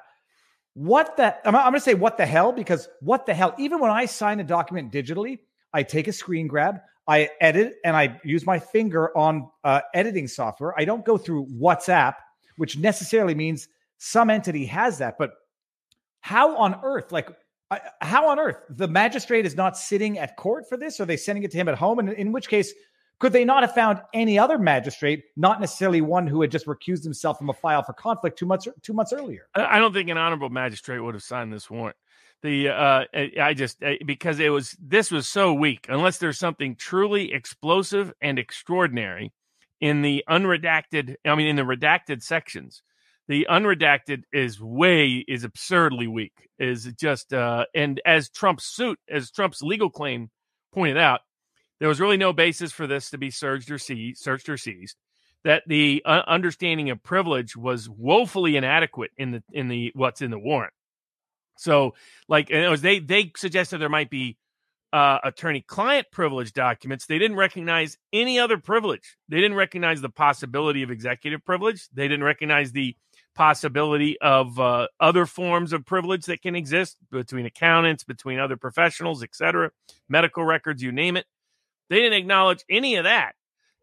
What 0.74 1.16
the? 1.16 1.37
I'm, 1.47 1.57
I'm 1.57 1.62
going 1.64 1.74
to 1.74 1.80
say 1.80 1.95
what 1.95 2.16
the 2.16 2.26
hell 2.26 2.53
because 2.53 2.89
what 3.01 3.26
the 3.26 3.34
hell? 3.34 3.55
Even 3.59 3.80
when 3.80 3.91
I 3.91 4.07
sign 4.07 4.41
a 4.41 4.45
document 4.45 4.93
digitally, 4.93 5.41
I 5.72 5.82
take 5.82 6.07
a 6.07 6.12
screen 6.12 6.47
grab, 6.47 6.80
I 7.09 7.30
edit, 7.41 7.74
and 7.84 7.97
I 7.97 8.20
use 8.24 8.47
my 8.47 8.59
finger 8.59 9.16
on 9.16 9.51
uh, 9.64 9.80
editing 9.95 10.28
software. 10.28 10.78
I 10.78 10.84
don't 10.84 11.05
go 11.05 11.18
through 11.18 11.47
WhatsApp, 11.47 12.14
which 12.57 12.78
necessarily 12.78 13.34
means 13.34 13.68
some 13.99 14.30
entity 14.30 14.66
has 14.66 14.99
that. 14.99 15.16
But 15.18 15.32
how 16.20 16.57
on 16.57 16.80
earth, 16.82 17.12
like, 17.12 17.30
how 18.01 18.28
on 18.28 18.38
earth 18.38 18.59
the 18.68 18.88
magistrate 18.88 19.47
is 19.47 19.57
not 19.57 19.76
sitting 19.76 20.18
at 20.18 20.36
court 20.36 20.68
for 20.68 20.76
this? 20.76 21.01
Are 21.01 21.05
they 21.05 21.16
sending 21.16 21.42
it 21.42 21.51
to 21.53 21.57
him 21.57 21.68
at 21.68 21.76
home? 21.76 21.99
And 21.99 22.11
in 22.11 22.32
which 22.32 22.49
case, 22.49 22.72
could 23.18 23.32
they 23.32 23.44
not 23.44 23.62
have 23.62 23.74
found 23.74 24.03
any 24.12 24.38
other 24.38 24.59
magistrate, 24.59 25.24
not 25.36 25.61
necessarily 25.61 26.03
one 26.03 26.26
who 26.26 26.42
had 26.42 26.51
just 26.51 26.66
recused 26.66 27.03
himself 27.03 27.38
from 27.38 27.49
a 27.49 27.55
file 27.55 27.82
for 27.82 27.94
conflict 27.94 28.38
two 28.38 28.47
months 28.47 28.68
two 28.82 28.92
months 28.92 29.12
earlier? 29.12 29.49
I 29.55 29.78
don't 29.78 29.92
think 29.92 30.11
an 30.11 30.18
honorable 30.18 30.51
magistrate 30.51 30.99
would 31.01 31.14
have 31.14 31.22
signed 31.22 31.53
this 31.53 31.70
warrant. 31.70 31.97
The 32.42 32.68
uh, 32.68 33.05
I 33.40 33.55
just 33.55 33.82
because 34.05 34.38
it 34.38 34.51
was 34.51 34.76
this 34.80 35.11
was 35.11 35.26
so 35.26 35.55
weak. 35.55 35.86
Unless 35.88 36.18
there's 36.18 36.38
something 36.38 36.76
truly 36.76 37.32
explosive 37.32 38.12
and 38.20 38.38
extraordinary 38.38 39.32
in 39.80 40.03
the 40.03 40.22
unredacted, 40.28 41.16
I 41.24 41.34
mean, 41.34 41.47
in 41.47 41.57
the 41.57 41.62
redacted 41.62 42.22
sections 42.22 42.82
the 43.29 43.47
unredacted 43.51 44.22
is 44.33 44.61
way 44.61 45.24
is 45.29 45.45
absurdly 45.45 46.07
weak 46.07 46.49
is 46.59 46.85
just 46.99 47.33
uh 47.33 47.64
and 47.74 48.01
as 48.05 48.29
trump's 48.29 48.64
suit 48.64 48.99
as 49.11 49.31
trump's 49.31 49.62
legal 49.62 49.91
claim 49.91 50.31
pointed 50.72 50.97
out 50.97 51.20
there 51.81 51.89
was 51.89 52.01
really 52.01 52.16
no 52.16 52.33
basis 52.33 52.72
for 52.72 52.87
this 52.87 53.11
to 53.11 53.18
be 53.18 53.31
searched 53.31 53.70
or 53.70 53.79
seized 53.79 54.22
searched 54.22 54.49
or 54.49 54.57
seized 54.57 54.97
that 55.45 55.62
the 55.66 56.03
uh, 56.05 56.22
understanding 56.27 56.91
of 56.91 57.03
privilege 57.03 57.57
was 57.57 57.89
woefully 57.89 58.57
inadequate 58.57 59.11
in 59.16 59.33
the 59.33 59.43
in 59.53 59.68
the 59.68 59.93
what's 59.95 60.22
in 60.22 60.31
the 60.31 60.39
warrant 60.39 60.72
so 61.59 61.95
like 62.29 62.51
and 62.51 62.64
it 62.64 62.68
was 62.68 62.83
they 62.83 62.99
they 62.99 63.33
suggested 63.37 63.79
there 63.79 63.89
might 63.89 64.11
be 64.11 64.37
uh, 64.93 65.18
attorney 65.24 65.61
client 65.61 66.07
privilege 66.11 66.53
documents, 66.53 67.05
they 67.07 67.18
didn't 67.18 67.37
recognize 67.37 67.99
any 68.14 68.39
other 68.39 68.57
privilege. 68.57 69.16
They 69.29 69.37
didn't 69.37 69.57
recognize 69.57 70.01
the 70.01 70.09
possibility 70.09 70.83
of 70.83 70.91
executive 70.91 71.45
privilege. 71.45 71.87
They 71.93 72.09
didn't 72.09 72.24
recognize 72.24 72.72
the 72.72 72.97
possibility 73.37 74.18
of 74.20 74.59
uh, 74.59 74.89
other 74.99 75.26
forms 75.26 75.72
of 75.72 75.84
privilege 75.84 76.24
that 76.24 76.43
can 76.43 76.57
exist 76.57 76.97
between 77.12 77.47
accountants, 77.47 78.03
between 78.03 78.41
other 78.41 78.57
professionals, 78.57 79.22
etc., 79.22 79.70
medical 80.09 80.45
records, 80.45 80.82
you 80.82 80.91
name 80.91 81.16
it. 81.16 81.26
They 81.89 81.97
didn't 81.97 82.18
acknowledge 82.18 82.64
any 82.68 82.97
of 82.97 83.05
that. 83.05 83.32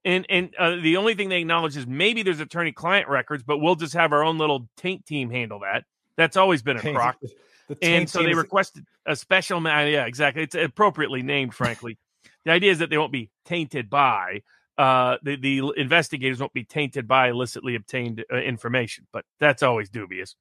And 0.04 0.26
and 0.30 0.54
uh, 0.60 0.76
the 0.82 0.98
only 0.98 1.14
thing 1.14 1.30
they 1.30 1.40
acknowledge 1.40 1.78
is 1.78 1.88
maybe 1.88 2.24
there's 2.24 2.42
attorney 2.42 2.74
client 2.74 3.08
records, 3.08 3.44
but 3.44 3.60
we'll 3.60 3.76
just 3.76 3.94
have 3.94 4.12
our 4.12 4.24
own 4.24 4.38
little 4.38 4.68
taint 4.76 5.06
team 5.06 5.30
handle 5.30 5.60
that. 5.60 5.86
That's 6.18 6.36
always 6.36 6.62
been 6.62 6.76
a 6.76 6.94
crock. 6.94 7.18
and 7.82 8.10
so 8.10 8.22
they 8.22 8.34
requested 8.34 8.86
a 9.06 9.16
special. 9.16 9.62
Yeah, 9.64 10.06
exactly. 10.06 10.44
It's 10.44 10.56
appropriately 10.56 11.22
named, 11.22 11.54
frankly. 11.54 11.98
the 12.44 12.52
idea 12.52 12.72
is 12.72 12.80
that 12.80 12.90
they 12.90 12.98
won't 12.98 13.14
be 13.14 13.30
tainted 13.46 13.90
by 13.90 14.42
uh, 14.78 15.18
the 15.24 15.36
the 15.36 15.74
investigators 15.78 16.40
won't 16.40 16.54
be 16.54 16.64
tainted 16.64 17.08
by 17.08 17.30
illicitly 17.30 17.76
obtained 17.76 18.24
uh, 18.32 18.38
information, 18.38 19.08
but 19.12 19.26
that's 19.40 19.64
always 19.64 19.90
dubious. 19.90 20.36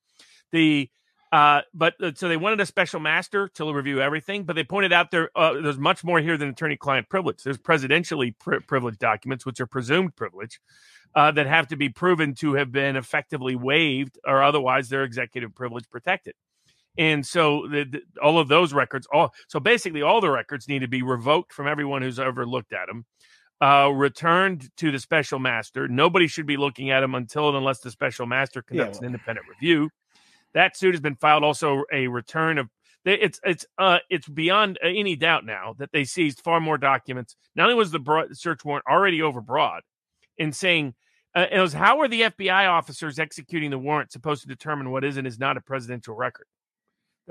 The 0.53 0.91
uh, 1.33 1.63
but 1.73 1.95
uh, 2.03 2.13
so 2.15 2.29
they 2.29 2.37
wanted 2.37 2.61
a 2.61 2.67
special 2.67 3.01
master 3.01 3.49
to 3.49 3.73
review 3.73 4.03
everything, 4.03 4.45
but 4.45 4.55
they 4.55 4.65
pointed 4.65 4.93
out 4.93 5.11
there 5.11 5.31
uh, 5.35 5.55
there's 5.61 5.79
much 5.79 6.05
more 6.05 6.21
here 6.21 6.37
than 6.37 6.51
attorney-client 6.51 7.09
privilege. 7.09 7.43
There's 7.43 7.59
presidentially 7.59 8.35
pri- 8.39 8.59
privileged 8.61 8.99
documents, 8.99 9.47
which 9.47 9.61
are 9.61 9.67
presumed 9.67 10.15
privilege, 10.15 10.61
uh, 11.15 11.31
that 11.33 11.47
have 11.47 11.69
to 11.69 11.77
be 11.77 11.89
proven 11.89 12.35
to 12.37 12.55
have 12.55 12.71
been 12.71 12.97
effectively 12.97 13.57
waived, 13.57 14.19
or 14.27 14.43
otherwise 14.43 14.89
their 14.89 15.05
executive 15.05 15.55
privilege 15.55 15.89
protected. 15.91 16.35
And 16.99 17.25
so 17.27 17.67
the, 17.67 17.85
the, 17.85 18.03
all 18.23 18.39
of 18.39 18.49
those 18.49 18.75
records, 18.75 19.07
all 19.11 19.33
so 19.49 19.59
basically 19.59 20.03
all 20.03 20.21
the 20.21 20.31
records 20.31 20.69
need 20.69 20.81
to 20.81 20.89
be 20.89 21.03
revoked 21.03 21.53
from 21.53 21.67
everyone 21.67 22.03
who's 22.03 22.21
ever 22.21 22.47
looked 22.47 22.75
at 22.75 22.87
them 22.87 23.07
uh, 23.63 23.89
returned 23.95 24.69
to 24.77 24.91
the 24.91 24.99
special 24.99 25.39
master. 25.39 25.87
Nobody 25.87 26.27
should 26.27 26.47
be 26.47 26.57
looking 26.57 26.91
at 26.91 27.05
him 27.05 27.15
until 27.15 27.47
and 27.49 27.57
unless 27.57 27.79
the 27.79 27.93
special 27.93 28.27
master 28.27 28.61
conducts 28.61 28.99
yeah. 29.01 29.07
an 29.07 29.15
independent 29.15 29.47
review. 29.49 29.89
That 30.53 30.77
suit 30.77 30.95
has 30.95 31.01
been 31.01 31.15
filed. 31.15 31.45
Also, 31.45 31.85
a 31.93 32.09
return 32.09 32.59
of 32.59 32.69
it's 33.05 33.41
it's 33.45 33.65
uh 33.79 33.99
it's 34.11 34.29
beyond 34.29 34.79
any 34.83 35.17
doubt 35.17 35.45
now 35.45 35.75
that 35.79 35.91
they 35.93 36.05
seized 36.05 36.41
far 36.41 36.61
more 36.61 36.77
documents. 36.77 37.37
Not 37.55 37.65
only 37.65 37.77
was 37.77 37.93
the 37.93 38.01
broad, 38.01 38.37
search 38.37 38.65
warrant 38.65 38.85
already 38.91 39.21
overbroad, 39.21 39.81
in 40.39 40.53
saying 40.53 40.95
uh, 41.35 41.47
it 41.51 41.61
was 41.61 41.73
how 41.73 42.01
are 42.01 42.09
the 42.09 42.23
FBI 42.23 42.69
officers 42.69 43.21
executing 43.21 43.71
the 43.71 43.79
warrant 43.79 44.11
supposed 44.11 44.43
to 44.43 44.49
determine 44.49 44.91
what 44.91 45.05
is 45.05 45.17
and 45.17 45.27
is 45.27 45.39
not 45.39 45.57
a 45.57 45.61
presidential 45.61 46.17
record? 46.17 46.47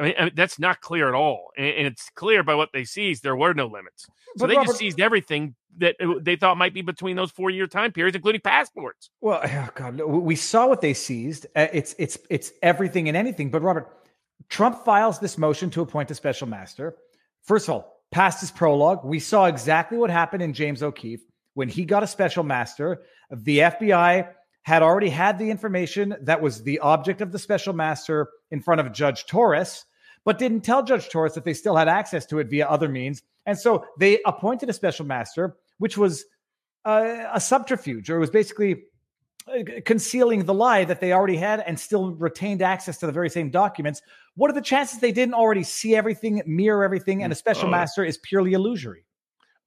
I 0.02 0.06
mean, 0.06 0.16
I 0.18 0.24
mean, 0.26 0.34
that's 0.36 0.58
not 0.58 0.82
clear 0.82 1.08
at 1.08 1.14
all, 1.14 1.52
and, 1.56 1.68
and, 1.68 1.88
it's 1.88 2.10
clear 2.16 2.41
by 2.41 2.56
what 2.56 2.70
they 2.74 2.84
seized. 2.84 3.22
There 3.22 3.36
were 3.36 3.54
no 3.54 3.68
limits, 3.68 4.06
so 4.06 4.12
but 4.39 4.47
they 4.47 4.56
Robert, 4.56 4.68
just 4.68 4.80
seized 4.80 4.99
everything 4.99 5.56
that 5.78 5.95
they 6.22 6.36
thought 6.36 6.58
might 6.58 6.74
be 6.74 6.82
between 6.82 7.16
those 7.16 7.30
four-year 7.30 7.68
time 7.68 7.91
periods, 7.91 8.16
including 8.16 8.41
passports. 8.41 9.12
Well, 9.22 9.41
oh 9.43 9.70
God, 9.76 10.02
we 10.02 10.36
saw 10.36 10.68
what 10.68 10.82
they 10.82 10.95
seized. 10.95 11.45
Uh, 11.56 11.68
it's 11.72 11.93
it's 11.99 12.18
it's 12.30 12.52
everything 12.64 13.10
and 13.10 13.16
anything. 13.16 13.52
But 13.52 13.62
Robert, 13.62 13.95
Trump 14.49 14.84
files 14.84 15.20
this 15.20 15.38
motion 15.38 15.70
to 15.72 15.82
appoint 15.82 16.10
a 16.10 16.16
special 16.16 16.47
master. 16.47 16.97
First 17.43 17.68
of 17.68 17.76
all, 17.76 18.02
past 18.12 18.41
his 18.41 18.49
prologue, 18.49 19.06
we 19.06 19.20
saw 19.20 19.45
exactly 19.45 19.99
what 19.99 20.10
happened 20.10 20.41
in 20.41 20.54
James 20.54 20.82
O'Keefe 20.82 21.22
when 21.54 21.70
he 21.70 21.86
got 21.86 22.02
a 22.02 22.08
special 22.08 22.43
master. 22.43 23.04
The 23.30 23.60
FBI 23.60 24.30
had 24.64 24.84
already 24.84 25.10
had 25.10 25.38
the 25.38 25.49
information 25.49 26.16
that 26.22 26.41
was 26.41 26.64
the 26.64 26.80
object 26.80 27.22
of 27.22 27.32
the 27.32 27.39
special 27.39 27.74
master 27.74 28.30
in 28.52 28.62
front 28.62 28.82
of 28.82 28.91
Judge 28.93 29.26
Torres, 29.26 29.86
but 30.26 30.39
didn't 30.39 30.61
tell 30.61 30.84
Judge 30.84 31.09
Torres 31.09 31.34
that 31.34 31.43
they 31.43 31.53
still 31.53 31.76
had 31.76 31.88
access 31.88 32.26
to 32.28 32.39
it 32.39 32.49
via 32.49 32.67
other 32.67 32.89
means. 32.89 33.24
And 33.45 33.57
so 33.57 33.86
they 33.99 34.19
appointed 34.26 34.69
a 34.69 34.74
special 34.74 35.05
master, 35.05 35.57
which 35.80 35.97
was 35.97 36.26
a, 36.86 37.28
a 37.34 37.39
subterfuge, 37.39 38.09
or 38.09 38.17
it 38.17 38.19
was 38.19 38.30
basically 38.30 38.84
uh, 39.47 39.63
concealing 39.86 40.45
the 40.45 40.53
lie 40.53 40.86
that 40.86 40.99
they 40.99 41.13
already 41.13 41.38
had 41.38 41.61
and 41.61 41.80
still 41.80 42.11
retained 42.11 42.61
access 42.61 42.97
to 42.99 43.07
the 43.07 43.11
very 43.11 43.30
same 43.30 43.49
documents. 43.49 44.01
What 44.36 44.51
are 44.51 44.53
the 44.53 44.61
chances 44.61 44.99
they 44.99 45.11
didn't 45.11 45.34
already 45.34 45.63
see 45.63 45.95
everything, 45.95 46.41
mirror 46.45 46.84
everything, 46.84 47.24
and 47.24 47.34
a 47.34 47.36
special 47.36 47.67
uh, 47.67 47.72
master 47.72 48.03
is 48.03 48.17
purely 48.19 48.53
illusory? 48.53 49.05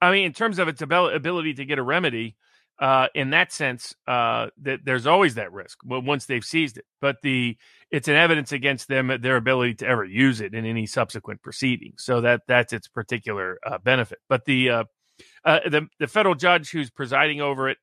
I 0.01 0.13
mean, 0.13 0.25
in 0.25 0.33
terms 0.33 0.59
of 0.59 0.69
its 0.69 0.83
ability 0.83 1.55
to 1.55 1.65
get 1.65 1.79
a 1.79 1.83
remedy, 1.83 2.37
uh, 2.79 3.09
in 3.15 3.31
that 3.31 3.53
sense, 3.53 3.95
uh, 4.07 4.49
that 4.63 4.81
there's 4.85 5.07
always 5.07 5.35
that 5.37 5.53
risk 5.53 5.79
once 5.85 6.27
they've 6.27 6.45
seized 6.45 6.79
it. 6.79 6.85
But 7.01 7.17
the 7.23 7.57
it's 7.91 8.09
an 8.09 8.17
evidence 8.17 8.53
against 8.53 8.89
them 8.89 9.13
their 9.21 9.37
ability 9.37 9.75
to 9.77 9.87
ever 9.87 10.05
use 10.05 10.41
it 10.41 10.55
in 10.55 10.65
any 10.65 10.87
subsequent 10.87 11.43
proceedings. 11.43 12.03
So 12.05 12.21
that 12.23 12.43
that's 12.49 12.73
its 12.73 12.89
particular 12.89 13.59
uh, 13.65 13.79
benefit. 13.79 14.19
But 14.29 14.45
the 14.45 14.71
uh, 14.71 14.85
uh, 15.45 15.61
the 15.69 15.87
the 16.01 16.09
federal 16.09 16.35
judge 16.35 16.71
who's 16.71 16.91
presiding 16.91 17.41
over 17.41 17.69
it 17.69 17.79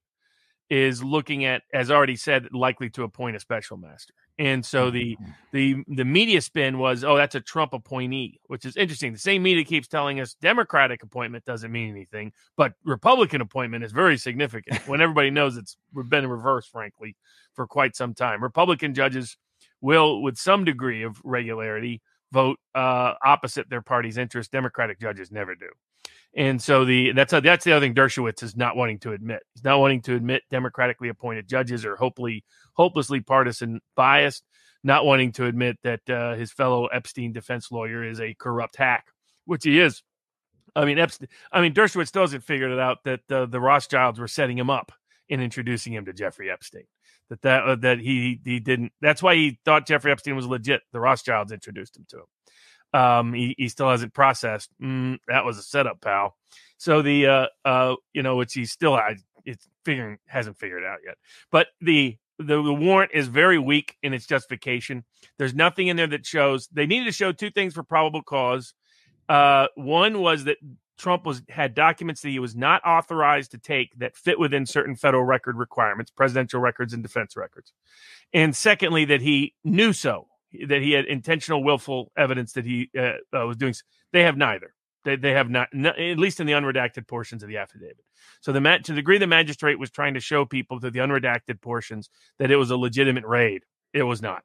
is 0.70 1.04
looking 1.04 1.44
at, 1.46 1.64
as 1.74 1.92
already 1.92 2.16
said, 2.16 2.48
likely 2.54 2.90
to 2.90 3.04
appoint 3.04 3.36
a 3.36 3.40
special 3.40 3.78
master. 3.78 4.14
And 4.42 4.66
so 4.66 4.90
the 4.90 5.16
mm-hmm. 5.22 5.32
the 5.52 5.84
the 5.88 6.04
media 6.04 6.42
spin 6.42 6.80
was, 6.80 7.04
oh, 7.04 7.16
that's 7.16 7.36
a 7.36 7.42
Trump 7.42 7.74
appointee, 7.74 8.40
which 8.48 8.66
is 8.66 8.76
interesting. 8.76 9.14
The 9.14 9.20
same 9.20 9.44
media 9.44 9.64
keeps 9.64 9.88
telling 9.88 10.20
us 10.20 10.34
Democratic 10.42 11.04
appointment 11.04 11.46
doesn't 11.46 11.72
mean 11.72 11.92
anything, 11.92 12.34
but 12.58 12.74
Republican 12.84 13.42
appointment 13.42 13.84
is 13.84 13.92
very 13.92 14.18
significant 14.18 14.88
when 14.88 15.00
everybody 15.02 15.30
knows 15.30 15.58
it's 15.58 15.78
been 16.08 16.26
reversed, 16.26 16.72
frankly, 16.72 17.16
for 17.54 17.68
quite 17.68 17.96
some 17.96 18.16
time. 18.16 18.42
Republican 18.42 18.96
judges 18.96 19.38
will, 19.80 20.24
with 20.24 20.40
some 20.40 20.66
degree 20.66 21.04
of 21.04 21.22
regularity, 21.24 22.02
vote 22.32 22.58
uh, 22.74 23.14
opposite 23.24 23.70
their 23.70 23.84
party's 23.84 24.18
interest. 24.18 24.52
Democratic 24.52 25.00
judges 25.00 25.32
never 25.32 25.54
do. 25.54 25.70
And 26.36 26.62
so 26.62 26.86
the 26.86 27.12
that's 27.12 27.34
a, 27.34 27.42
that's 27.42 27.66
the 27.66 27.74
other 27.74 27.86
thing 27.86 27.94
Dershowitz 27.94 28.42
is 28.42 28.56
not 28.56 28.78
wanting 28.78 29.00
to 29.00 29.12
admit. 29.12 29.42
He's 29.54 29.64
not 29.64 29.80
wanting 29.80 30.02
to 30.04 30.16
admit 30.16 30.44
democratically 30.50 31.10
appointed 31.10 31.48
judges 31.48 31.86
are 31.86 31.98
hopefully 31.98 32.46
hopelessly 32.74 33.20
partisan 33.20 33.82
biased. 33.96 34.44
Not 34.84 35.06
wanting 35.06 35.34
to 35.34 35.46
admit 35.46 35.78
that 35.84 36.10
uh, 36.10 36.34
his 36.34 36.52
fellow 36.52 36.88
Epstein 36.88 37.34
defense 37.34 37.72
lawyer 37.72 38.04
is 38.04 38.20
a 38.20 38.34
corrupt 38.34 38.78
hack, 38.78 39.06
which 39.46 39.64
he 39.64 39.80
is. 39.80 40.02
I 40.76 40.86
mean, 40.86 40.98
Epstein. 40.98 41.28
I 41.52 41.62
mean, 41.62 41.74
Dershowitz 41.74 42.08
still 42.08 42.24
hasn't 42.24 42.44
figured 42.44 42.72
it 42.72 42.80
out 42.80 43.04
that 43.04 43.20
uh, 43.30 43.46
the 43.46 43.60
Rothschilds 43.60 44.20
were 44.20 44.28
setting 44.28 44.58
him 44.58 44.72
up 44.72 44.92
in 45.30 45.40
introducing 45.40 45.94
him 45.94 46.06
to 46.06 46.14
Jeffrey 46.14 46.50
Epstein. 46.50 46.86
That 47.30 47.42
that 47.44 47.64
uh, 47.64 47.76
that 47.76 48.00
he 48.00 48.40
he 48.44 48.60
didn't. 48.60 48.94
That's 49.02 49.22
why 49.22 49.36
he 49.36 49.60
thought 49.66 49.86
Jeffrey 49.86 50.12
Epstein 50.12 50.36
was 50.36 50.48
legit. 50.48 50.82
The 50.94 51.00
Rothschilds 51.00 51.52
introduced 51.52 51.98
him 51.98 52.06
to 52.10 52.18
him 52.20 52.26
um, 52.94 53.34
he, 53.34 53.56
he 53.58 53.70
still 53.70 53.90
hasn't 53.90 54.14
processed. 54.14 54.70
Mm, 54.82 55.20
that 55.28 55.46
was 55.46 55.58
a 55.58 55.64
setup, 55.64 56.02
pal. 56.02 56.36
So 56.78 57.02
the 57.02 57.28
uh, 57.28 57.48
uh, 57.64 57.96
you 58.14 58.24
know, 58.24 58.38
which 58.38 58.54
he 58.54 58.66
still 58.66 59.00
it's 59.46 59.68
figuring 59.86 60.18
hasn't 60.26 60.58
figured 60.58 60.84
out 60.84 61.00
yet. 61.06 61.18
But 61.52 61.68
the, 61.80 62.18
the 62.38 62.62
the 62.62 62.74
warrant 62.74 63.12
is 63.14 63.28
very 63.28 63.60
weak 63.60 63.98
in 64.02 64.14
its 64.14 64.26
justification. 64.26 65.04
There's 65.38 65.54
nothing 65.54 65.88
in 65.88 65.98
there 65.98 66.08
that 66.08 66.26
shows 66.26 66.68
they 66.72 66.86
needed 66.86 67.06
to 67.06 67.12
show 67.12 67.32
two 67.32 67.52
things 67.52 67.74
for 67.74 67.84
probable 67.84 68.24
cause. 68.24 68.74
Uh, 69.30 69.68
one 69.76 70.20
was 70.20 70.46
that 70.46 70.58
Trump 70.98 71.26
was 71.26 71.42
had 71.50 71.74
documents 71.74 72.22
that 72.22 72.30
he 72.30 72.40
was 72.40 72.56
not 72.56 72.82
authorized 72.86 73.52
to 73.52 73.58
take 73.58 73.98
that 73.98 74.16
fit 74.16 74.40
within 74.40 74.66
certain 74.66 74.96
federal 74.96 75.24
record 75.24 75.58
requirements, 75.58 76.12
presidential 76.12 76.60
records 76.60 76.94
and 76.94 77.02
defense 77.02 77.36
records. 77.36 77.74
And 78.34 78.56
secondly, 78.56 79.06
that 79.06 79.22
he 79.22 79.56
knew 79.64 79.94
so 79.94 80.28
that 80.68 80.82
he 80.82 80.92
had 80.92 81.06
intentional, 81.06 81.64
willful 81.64 82.12
evidence 82.18 82.54
that 82.54 82.66
he 82.66 82.90
uh, 82.98 83.14
uh, 83.34 83.46
was 83.46 83.58
doing. 83.58 83.74
They 84.14 84.24
have 84.24 84.38
neither. 84.38 84.74
They, 85.04 85.16
they 85.16 85.32
have 85.32 85.50
not, 85.50 85.70
at 85.74 86.20
least 86.20 86.40
in 86.40 86.48
the 86.48 86.54
unredacted 86.54 87.08
portions 87.08 87.42
of 87.42 87.50
the 87.50 87.58
affidavit. 87.58 88.06
So 88.42 88.52
the 88.52 88.60
to 88.60 88.92
the 88.92 88.98
degree 88.98 89.18
the 89.18 89.28
magistrate 89.28 89.80
was 89.80 89.90
trying 89.90 90.14
to 90.14 90.20
show 90.20 90.46
people 90.46 90.80
through 90.80 90.92
the 90.92 91.00
unredacted 91.00 91.62
portions 91.62 92.10
that 92.38 92.52
it 92.52 92.56
was 92.56 92.70
a 92.70 92.78
legitimate 92.78 93.26
raid, 93.26 93.64
it 93.94 94.04
was 94.04 94.22
not. 94.22 94.44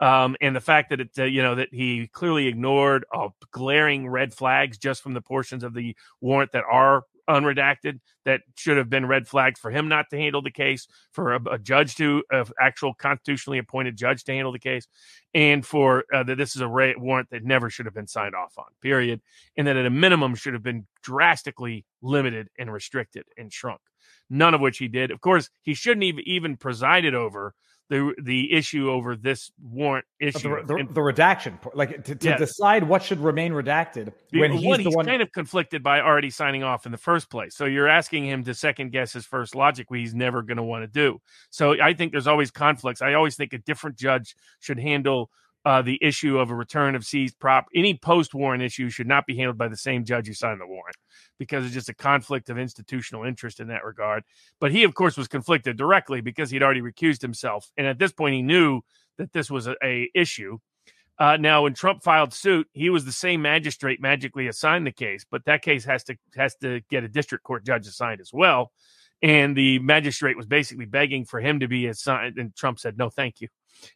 Um, 0.00 0.36
and 0.40 0.54
the 0.54 0.60
fact 0.60 0.90
that 0.90 1.00
it, 1.00 1.10
uh, 1.18 1.24
you 1.24 1.42
know, 1.42 1.54
that 1.54 1.68
he 1.72 2.08
clearly 2.08 2.48
ignored 2.48 3.04
uh, 3.14 3.28
glaring 3.52 4.08
red 4.08 4.34
flags 4.34 4.76
just 4.76 5.02
from 5.02 5.14
the 5.14 5.20
portions 5.20 5.62
of 5.62 5.72
the 5.72 5.96
warrant 6.20 6.52
that 6.52 6.64
are 6.70 7.04
unredacted 7.28 8.00
that 8.24 8.40
should 8.56 8.76
have 8.76 8.90
been 8.90 9.06
red 9.06 9.28
flags 9.28 9.60
for 9.60 9.70
him 9.70 9.88
not 9.88 10.06
to 10.10 10.16
handle 10.16 10.42
the 10.42 10.50
case, 10.50 10.86
for 11.12 11.34
a, 11.34 11.40
a 11.52 11.58
judge 11.58 11.96
to, 11.96 12.22
an 12.30 12.44
actual 12.60 12.94
constitutionally 12.94 13.58
appointed 13.58 13.96
judge 13.96 14.24
to 14.24 14.32
handle 14.32 14.52
the 14.52 14.58
case, 14.58 14.86
and 15.34 15.66
for 15.66 16.04
uh, 16.12 16.22
that 16.22 16.36
this 16.36 16.54
is 16.56 16.62
a 16.62 16.68
ra- 16.68 16.92
warrant 16.96 17.30
that 17.30 17.44
never 17.44 17.70
should 17.70 17.86
have 17.86 17.94
been 17.94 18.06
signed 18.06 18.34
off 18.34 18.54
on, 18.58 18.66
period. 18.80 19.20
And 19.56 19.66
that 19.66 19.76
at 19.76 19.86
a 19.86 19.90
minimum 19.90 20.34
should 20.34 20.54
have 20.54 20.62
been 20.62 20.86
drastically 21.02 21.84
limited 22.02 22.48
and 22.58 22.72
restricted 22.72 23.24
and 23.36 23.52
shrunk. 23.52 23.80
None 24.30 24.54
of 24.54 24.60
which 24.60 24.78
he 24.78 24.88
did. 24.88 25.10
Of 25.10 25.20
course, 25.20 25.50
he 25.62 25.74
shouldn't 25.74 26.06
have 26.06 26.18
even 26.20 26.56
presided 26.56 27.14
over 27.14 27.54
the 27.90 28.14
the 28.22 28.52
issue 28.52 28.90
over 28.90 29.14
this 29.14 29.50
warrant 29.62 30.06
issue. 30.18 30.56
The, 30.66 30.76
the, 30.76 30.88
the, 30.92 31.02
redaction, 31.02 31.58
like 31.74 32.04
to, 32.04 32.14
to 32.14 32.36
decide 32.36 32.84
what 32.84 33.02
should 33.02 33.20
remain 33.20 33.52
redacted 33.52 34.12
when 34.32 34.52
he's 34.52 34.64
one, 34.64 34.78
the 34.78 34.84
he's 34.84 34.96
one 34.96 35.06
kind 35.06 35.20
of 35.20 35.30
conflicted 35.32 35.82
by 35.82 36.00
already 36.00 36.30
signing 36.30 36.62
off 36.62 36.86
in 36.86 36.92
the 36.92 36.98
first 36.98 37.30
place. 37.30 37.54
So 37.54 37.66
you're 37.66 37.88
asking 37.88 38.26
him 38.26 38.42
to 38.44 38.54
second 38.54 38.92
guess 38.92 39.12
his 39.12 39.26
first 39.26 39.54
logic, 39.54 39.90
what 39.90 40.00
he's 40.00 40.14
never 40.14 40.42
going 40.42 40.56
to 40.56 40.62
want 40.62 40.82
to 40.82 40.88
do. 40.88 41.20
So 41.50 41.80
I 41.80 41.92
think 41.92 42.12
there's 42.12 42.26
always 42.26 42.50
conflicts. 42.50 43.02
I 43.02 43.14
always 43.14 43.36
think 43.36 43.52
a 43.52 43.58
different 43.58 43.96
judge 43.96 44.34
should 44.60 44.78
handle 44.78 45.30
uh, 45.64 45.82
the 45.82 45.98
issue 46.02 46.38
of 46.38 46.50
a 46.50 46.54
return 46.54 46.94
of 46.94 47.04
seized 47.04 47.38
prop. 47.38 47.66
Any 47.74 47.94
post 47.94 48.34
warrant 48.34 48.62
issue 48.62 48.90
should 48.90 49.06
not 49.06 49.26
be 49.26 49.36
handled 49.36 49.56
by 49.56 49.68
the 49.68 49.76
same 49.76 50.04
judge 50.04 50.26
who 50.26 50.34
signed 50.34 50.60
the 50.60 50.66
warrant 50.66 50.96
because 51.38 51.64
it's 51.64 51.74
just 51.74 51.88
a 51.88 51.94
conflict 51.94 52.50
of 52.50 52.58
institutional 52.58 53.24
interest 53.24 53.60
in 53.60 53.68
that 53.68 53.84
regard. 53.84 54.24
But 54.60 54.72
he, 54.72 54.84
of 54.84 54.94
course, 54.94 55.16
was 55.16 55.28
conflicted 55.28 55.76
directly 55.76 56.20
because 56.20 56.50
he'd 56.50 56.62
already 56.62 56.82
recused 56.82 57.22
himself, 57.22 57.70
and 57.76 57.86
at 57.86 57.98
this 57.98 58.12
point, 58.12 58.34
he 58.34 58.42
knew 58.42 58.82
that 59.16 59.32
this 59.32 59.50
was 59.50 59.66
a, 59.66 59.74
a 59.82 60.10
issue. 60.14 60.58
Uh, 61.16 61.36
now, 61.36 61.62
when 61.62 61.74
Trump 61.74 62.02
filed 62.02 62.34
suit, 62.34 62.68
he 62.72 62.90
was 62.90 63.04
the 63.04 63.12
same 63.12 63.40
magistrate 63.40 64.00
magically 64.00 64.48
assigned 64.48 64.86
the 64.86 64.92
case, 64.92 65.24
but 65.30 65.44
that 65.44 65.62
case 65.62 65.84
has 65.84 66.02
to 66.04 66.16
has 66.36 66.56
to 66.56 66.80
get 66.90 67.04
a 67.04 67.08
district 67.08 67.44
court 67.44 67.64
judge 67.64 67.86
assigned 67.86 68.20
as 68.20 68.32
well. 68.32 68.72
And 69.22 69.56
the 69.56 69.78
magistrate 69.78 70.36
was 70.36 70.46
basically 70.46 70.86
begging 70.86 71.24
for 71.24 71.40
him 71.40 71.60
to 71.60 71.68
be 71.68 71.86
assigned, 71.86 72.36
and 72.36 72.54
Trump 72.54 72.80
said, 72.80 72.98
"No, 72.98 73.10
thank 73.10 73.40
you." 73.40 73.48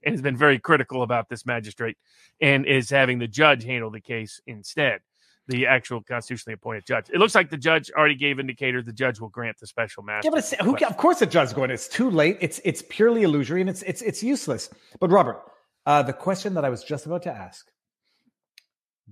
And 0.04 0.12
has 0.12 0.22
been 0.22 0.36
very 0.36 0.58
critical 0.58 1.02
about 1.02 1.28
this 1.28 1.46
magistrate 1.46 1.96
and 2.40 2.66
is 2.66 2.90
having 2.90 3.18
the 3.18 3.28
judge 3.28 3.64
handle 3.64 3.90
the 3.90 4.00
case 4.00 4.40
instead 4.46 5.00
the 5.48 5.66
actual 5.66 6.02
constitutionally 6.02 6.54
appointed 6.54 6.84
judge. 6.86 7.06
It 7.10 7.18
looks 7.18 7.34
like 7.34 7.50
the 7.50 7.56
judge 7.56 7.90
already 7.90 8.14
gave 8.14 8.38
indicators 8.38 8.84
the 8.84 8.92
judge 8.92 9.18
will 9.18 9.30
grant 9.30 9.58
the 9.58 9.66
special 9.66 10.02
master. 10.02 10.28
Yeah, 10.28 10.40
but 10.40 10.80
who, 10.80 10.86
of 10.86 10.96
course 10.96 11.18
the 11.18 11.26
judge 11.26 11.48
is 11.48 11.54
going. 11.54 11.70
It's 11.70 11.88
too 11.88 12.10
late. 12.10 12.36
It's 12.40 12.60
it's 12.64 12.82
purely 12.88 13.22
illusory 13.22 13.62
and 13.62 13.70
it's 13.70 13.82
it's 13.82 14.02
it's 14.02 14.22
useless. 14.22 14.68
But 15.00 15.10
Robert, 15.10 15.42
uh, 15.86 16.02
the 16.02 16.12
question 16.12 16.54
that 16.54 16.64
I 16.64 16.68
was 16.68 16.84
just 16.84 17.06
about 17.06 17.22
to 17.22 17.32
ask. 17.32 17.66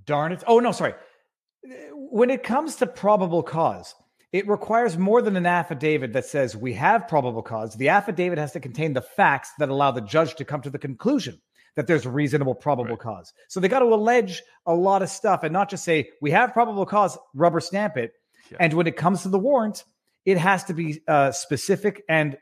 Darn 0.04 0.32
it! 0.32 0.44
Oh 0.46 0.60
no, 0.60 0.72
sorry. 0.72 0.94
When 1.92 2.28
it 2.28 2.42
comes 2.42 2.76
to 2.76 2.86
probable 2.86 3.42
cause, 3.42 3.94
it 4.36 4.46
requires 4.46 4.98
more 4.98 5.22
than 5.22 5.34
an 5.34 5.46
affidavit 5.46 6.12
that 6.12 6.26
says 6.26 6.54
we 6.54 6.74
have 6.74 7.08
probable 7.08 7.42
cause. 7.42 7.74
The 7.74 7.88
affidavit 7.88 8.38
has 8.38 8.52
to 8.52 8.60
contain 8.60 8.92
the 8.92 9.00
facts 9.00 9.50
that 9.58 9.70
allow 9.70 9.92
the 9.92 10.02
judge 10.02 10.34
to 10.34 10.44
come 10.44 10.60
to 10.60 10.68
the 10.68 10.78
conclusion 10.78 11.40
that 11.74 11.86
there's 11.86 12.06
reasonable 12.06 12.54
probable 12.54 12.90
right. 12.90 12.98
cause. 12.98 13.32
So 13.48 13.60
they 13.60 13.68
got 13.68 13.78
to 13.78 13.86
allege 13.86 14.42
a 14.66 14.74
lot 14.74 15.00
of 15.00 15.08
stuff 15.08 15.42
and 15.42 15.54
not 15.54 15.70
just 15.70 15.84
say 15.84 16.10
we 16.20 16.32
have 16.32 16.52
probable 16.52 16.84
cause, 16.84 17.16
rubber 17.34 17.60
stamp 17.60 17.96
it. 17.96 18.12
Yeah. 18.50 18.58
And 18.60 18.74
when 18.74 18.86
it 18.86 18.96
comes 18.96 19.22
to 19.22 19.30
the 19.30 19.38
warrant, 19.38 19.84
it 20.26 20.36
has 20.36 20.64
to 20.64 20.74
be 20.74 21.00
uh, 21.08 21.32
specific 21.32 22.02
and 22.06 22.36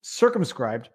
circumscribed 0.00 0.88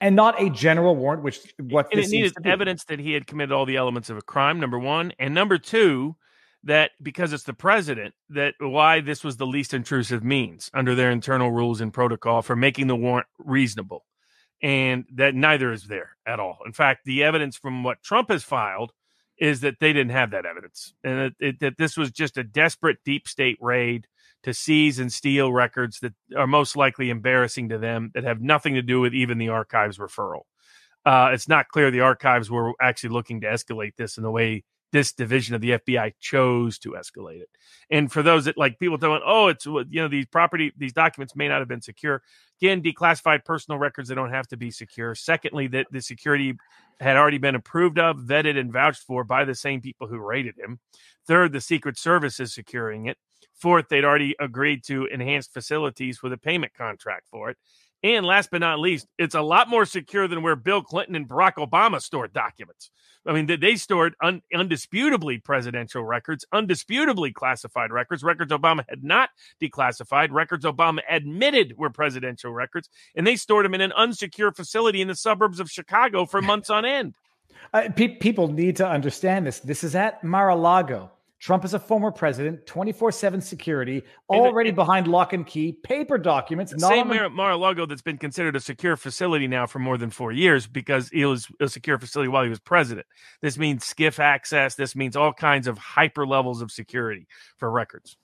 and 0.00 0.14
not 0.14 0.40
a 0.40 0.50
general 0.50 0.94
warrant, 0.94 1.24
which 1.24 1.40
what 1.58 1.88
and 1.90 2.00
it 2.00 2.10
needed 2.10 2.32
evidence 2.44 2.84
that 2.84 3.00
he 3.00 3.12
had 3.12 3.26
committed 3.26 3.50
all 3.50 3.66
the 3.66 3.76
elements 3.76 4.08
of 4.08 4.16
a 4.16 4.22
crime. 4.22 4.60
Number 4.60 4.78
one, 4.78 5.12
and 5.18 5.34
number 5.34 5.58
two, 5.58 6.14
that 6.64 6.92
because 7.02 7.32
it's 7.32 7.44
the 7.44 7.54
president 7.54 8.14
that 8.30 8.54
why 8.58 9.00
this 9.00 9.22
was 9.22 9.36
the 9.36 9.46
least 9.46 9.74
intrusive 9.74 10.24
means 10.24 10.70
under 10.74 10.94
their 10.94 11.10
internal 11.10 11.50
rules 11.50 11.80
and 11.80 11.92
protocol 11.92 12.42
for 12.42 12.56
making 12.56 12.86
the 12.86 12.96
warrant 12.96 13.26
reasonable. 13.38 14.04
And 14.62 15.04
that 15.14 15.34
neither 15.34 15.72
is 15.72 15.84
there 15.84 16.16
at 16.26 16.40
all. 16.40 16.58
In 16.64 16.72
fact 16.72 17.04
the 17.04 17.22
evidence 17.22 17.56
from 17.56 17.84
what 17.84 18.02
trump 18.02 18.30
has 18.30 18.42
filed 18.42 18.92
is 19.38 19.60
that 19.60 19.76
they 19.80 19.92
didn't 19.92 20.12
have 20.12 20.30
that 20.30 20.46
evidence. 20.46 20.94
And 21.02 21.18
that, 21.18 21.32
it, 21.38 21.60
that 21.60 21.76
this 21.76 21.96
was 21.96 22.10
just 22.10 22.38
a 22.38 22.44
desperate 22.44 22.98
deep 23.04 23.28
state 23.28 23.58
raid 23.60 24.06
to 24.44 24.54
seize 24.54 24.98
and 24.98 25.12
steal 25.12 25.52
records 25.52 26.00
that 26.00 26.12
are 26.36 26.46
most 26.46 26.76
likely 26.76 27.10
embarrassing 27.10 27.70
to 27.70 27.78
them 27.78 28.10
that 28.14 28.24
have 28.24 28.40
nothing 28.40 28.74
to 28.74 28.82
do 28.82 29.00
with 29.00 29.14
even 29.14 29.38
the 29.38 29.48
archives 29.48 29.98
referral. 29.98 30.42
Uh, 31.04 31.30
it's 31.32 31.48
not 31.48 31.68
clear 31.68 31.90
the 31.90 32.00
archives 32.00 32.50
were 32.50 32.72
actually 32.80 33.10
looking 33.10 33.40
to 33.40 33.46
escalate 33.46 33.96
this 33.96 34.16
in 34.16 34.22
the 34.22 34.30
way 34.30 34.64
this 34.94 35.12
division 35.12 35.56
of 35.56 35.60
the 35.60 35.70
FBI 35.70 36.12
chose 36.20 36.78
to 36.78 36.90
escalate 36.90 37.40
it. 37.40 37.48
And 37.90 38.12
for 38.12 38.22
those 38.22 38.44
that 38.44 38.56
like 38.56 38.78
people 38.78 38.96
telling, 38.96 39.22
oh, 39.26 39.48
it's 39.48 39.66
you 39.66 39.84
know 39.90 40.06
these 40.06 40.26
property 40.26 40.72
these 40.76 40.92
documents 40.92 41.34
may 41.34 41.48
not 41.48 41.58
have 41.58 41.66
been 41.66 41.82
secure. 41.82 42.22
Again, 42.62 42.80
declassified 42.80 43.44
personal 43.44 43.80
records 43.80 44.08
they 44.08 44.14
don't 44.14 44.30
have 44.30 44.46
to 44.48 44.56
be 44.56 44.70
secure. 44.70 45.16
Secondly, 45.16 45.66
that 45.66 45.88
the 45.90 46.00
security 46.00 46.56
had 47.00 47.16
already 47.16 47.38
been 47.38 47.56
approved 47.56 47.98
of, 47.98 48.18
vetted, 48.18 48.56
and 48.56 48.72
vouched 48.72 49.02
for 49.02 49.24
by 49.24 49.44
the 49.44 49.56
same 49.56 49.80
people 49.80 50.06
who 50.06 50.18
raided 50.18 50.54
him. 50.56 50.78
Third, 51.26 51.52
the 51.52 51.60
Secret 51.60 51.98
Service 51.98 52.38
is 52.38 52.54
securing 52.54 53.06
it. 53.06 53.18
Fourth, 53.52 53.88
they'd 53.88 54.04
already 54.04 54.36
agreed 54.38 54.84
to 54.84 55.06
enhanced 55.06 55.52
facilities 55.52 56.22
with 56.22 56.32
a 56.32 56.38
payment 56.38 56.72
contract 56.72 57.26
for 57.28 57.50
it. 57.50 57.56
And 58.04 58.26
last 58.26 58.50
but 58.50 58.60
not 58.60 58.80
least, 58.80 59.06
it's 59.18 59.34
a 59.34 59.40
lot 59.40 59.70
more 59.70 59.86
secure 59.86 60.28
than 60.28 60.42
where 60.42 60.56
Bill 60.56 60.82
Clinton 60.82 61.16
and 61.16 61.26
Barack 61.26 61.54
Obama 61.54 62.02
stored 62.02 62.34
documents. 62.34 62.90
I 63.26 63.32
mean, 63.32 63.46
they 63.46 63.76
stored 63.76 64.14
un, 64.22 64.42
undisputably 64.54 65.42
presidential 65.42 66.04
records, 66.04 66.44
undisputably 66.52 67.32
classified 67.32 67.90
records, 67.90 68.22
records 68.22 68.52
Obama 68.52 68.84
had 68.90 69.02
not 69.02 69.30
declassified, 69.58 70.30
records 70.30 70.66
Obama 70.66 70.98
admitted 71.08 71.78
were 71.78 71.88
presidential 71.88 72.52
records, 72.52 72.90
and 73.16 73.26
they 73.26 73.36
stored 73.36 73.64
them 73.64 73.72
in 73.72 73.80
an 73.80 73.94
unsecure 73.98 74.54
facility 74.54 75.00
in 75.00 75.08
the 75.08 75.16
suburbs 75.16 75.58
of 75.58 75.70
Chicago 75.70 76.26
for 76.26 76.42
months 76.42 76.68
on 76.68 76.84
end. 76.84 77.14
Uh, 77.72 77.88
pe- 77.96 78.16
people 78.16 78.48
need 78.48 78.76
to 78.76 78.86
understand 78.86 79.46
this. 79.46 79.60
This 79.60 79.82
is 79.82 79.94
at 79.94 80.22
Mar-a-Lago. 80.22 81.10
Trump 81.44 81.62
is 81.62 81.74
a 81.74 81.78
former 81.78 82.10
president, 82.10 82.64
24 82.64 83.12
7 83.12 83.42
security, 83.42 84.02
already 84.30 84.70
and, 84.70 84.76
behind 84.76 85.06
lock 85.06 85.34
and 85.34 85.46
key, 85.46 85.72
paper 85.72 86.16
documents. 86.16 86.72
The 86.72 86.78
same 86.78 87.08
Mar- 87.08 87.28
Mar-a-Lago 87.28 87.84
that's 87.84 88.00
been 88.00 88.16
considered 88.16 88.56
a 88.56 88.60
secure 88.60 88.96
facility 88.96 89.46
now 89.46 89.66
for 89.66 89.78
more 89.78 89.98
than 89.98 90.08
four 90.08 90.32
years 90.32 90.66
because 90.66 91.10
it 91.12 91.26
was 91.26 91.46
a 91.60 91.68
secure 91.68 91.98
facility 91.98 92.28
while 92.28 92.44
he 92.44 92.48
was 92.48 92.60
president. 92.60 93.06
This 93.42 93.58
means 93.58 93.84
SCIF 93.84 94.18
access. 94.18 94.76
This 94.76 94.96
means 94.96 95.16
all 95.16 95.34
kinds 95.34 95.66
of 95.66 95.76
hyper 95.76 96.26
levels 96.26 96.62
of 96.62 96.72
security 96.72 97.26
for 97.58 97.70
records. 97.70 98.16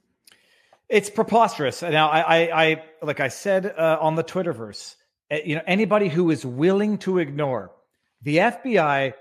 It's 0.88 1.10
preposterous. 1.10 1.82
Now, 1.82 2.08
I, 2.08 2.20
I, 2.20 2.62
I 2.64 2.84
like 3.02 3.20
I 3.20 3.28
said 3.28 3.66
uh, 3.66 3.98
on 4.00 4.14
the 4.14 4.24
Twitterverse, 4.24 4.96
uh, 5.30 5.36
you 5.44 5.56
know, 5.56 5.62
anybody 5.66 6.08
who 6.08 6.30
is 6.30 6.46
willing 6.46 6.96
to 7.00 7.18
ignore 7.18 7.70
The 8.22 8.38
FBI, 8.38 9.12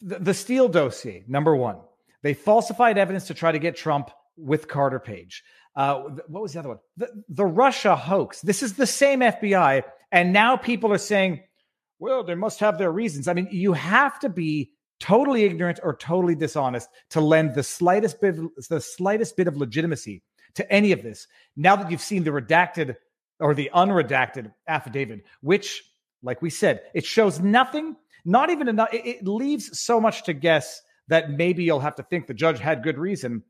the, 0.00 0.18
the 0.20 0.32
Steele 0.32 0.68
dossier, 0.68 1.24
number 1.26 1.56
one, 1.56 1.78
they 2.24 2.32
falsified 2.34 2.96
evidence 2.96 3.26
to 3.26 3.34
try 3.34 3.52
to 3.52 3.58
get 3.58 3.76
Trump 3.76 4.10
with 4.38 4.66
Carter 4.66 4.98
Page. 4.98 5.44
Uh, 5.76 6.00
what 6.26 6.42
was 6.42 6.54
the 6.54 6.58
other 6.58 6.70
one? 6.70 6.78
The, 6.96 7.10
the 7.28 7.44
Russia 7.44 7.94
hoax. 7.94 8.40
This 8.40 8.62
is 8.62 8.72
the 8.72 8.86
same 8.86 9.20
FBI. 9.20 9.82
And 10.10 10.32
now 10.32 10.56
people 10.56 10.90
are 10.90 10.98
saying, 10.98 11.42
well, 11.98 12.24
they 12.24 12.34
must 12.34 12.60
have 12.60 12.78
their 12.78 12.90
reasons. 12.90 13.28
I 13.28 13.34
mean, 13.34 13.48
you 13.50 13.74
have 13.74 14.18
to 14.20 14.30
be 14.30 14.70
totally 15.00 15.44
ignorant 15.44 15.80
or 15.82 15.96
totally 15.96 16.34
dishonest 16.34 16.88
to 17.10 17.20
lend 17.20 17.54
the 17.54 17.62
slightest 17.62 18.22
bit, 18.22 18.36
the 18.70 18.80
slightest 18.80 19.36
bit 19.36 19.46
of 19.46 19.58
legitimacy 19.58 20.22
to 20.54 20.72
any 20.72 20.92
of 20.92 21.02
this. 21.02 21.26
Now 21.56 21.76
that 21.76 21.90
you've 21.90 22.00
seen 22.00 22.24
the 22.24 22.30
redacted 22.30 22.96
or 23.38 23.54
the 23.54 23.70
unredacted 23.74 24.50
affidavit, 24.66 25.24
which, 25.42 25.82
like 26.22 26.40
we 26.40 26.48
said, 26.48 26.80
it 26.94 27.04
shows 27.04 27.38
nothing, 27.38 27.96
not 28.24 28.48
even 28.48 28.68
enough. 28.68 28.94
It, 28.94 29.06
it 29.06 29.28
leaves 29.28 29.78
so 29.78 30.00
much 30.00 30.22
to 30.24 30.32
guess 30.32 30.80
that 31.08 31.30
maybe 31.30 31.64
you'll 31.64 31.80
have 31.80 31.96
to 31.96 32.02
think 32.02 32.26
the 32.26 32.34
judge 32.34 32.58
had 32.58 32.82
good 32.82 32.98
reason. 32.98 33.42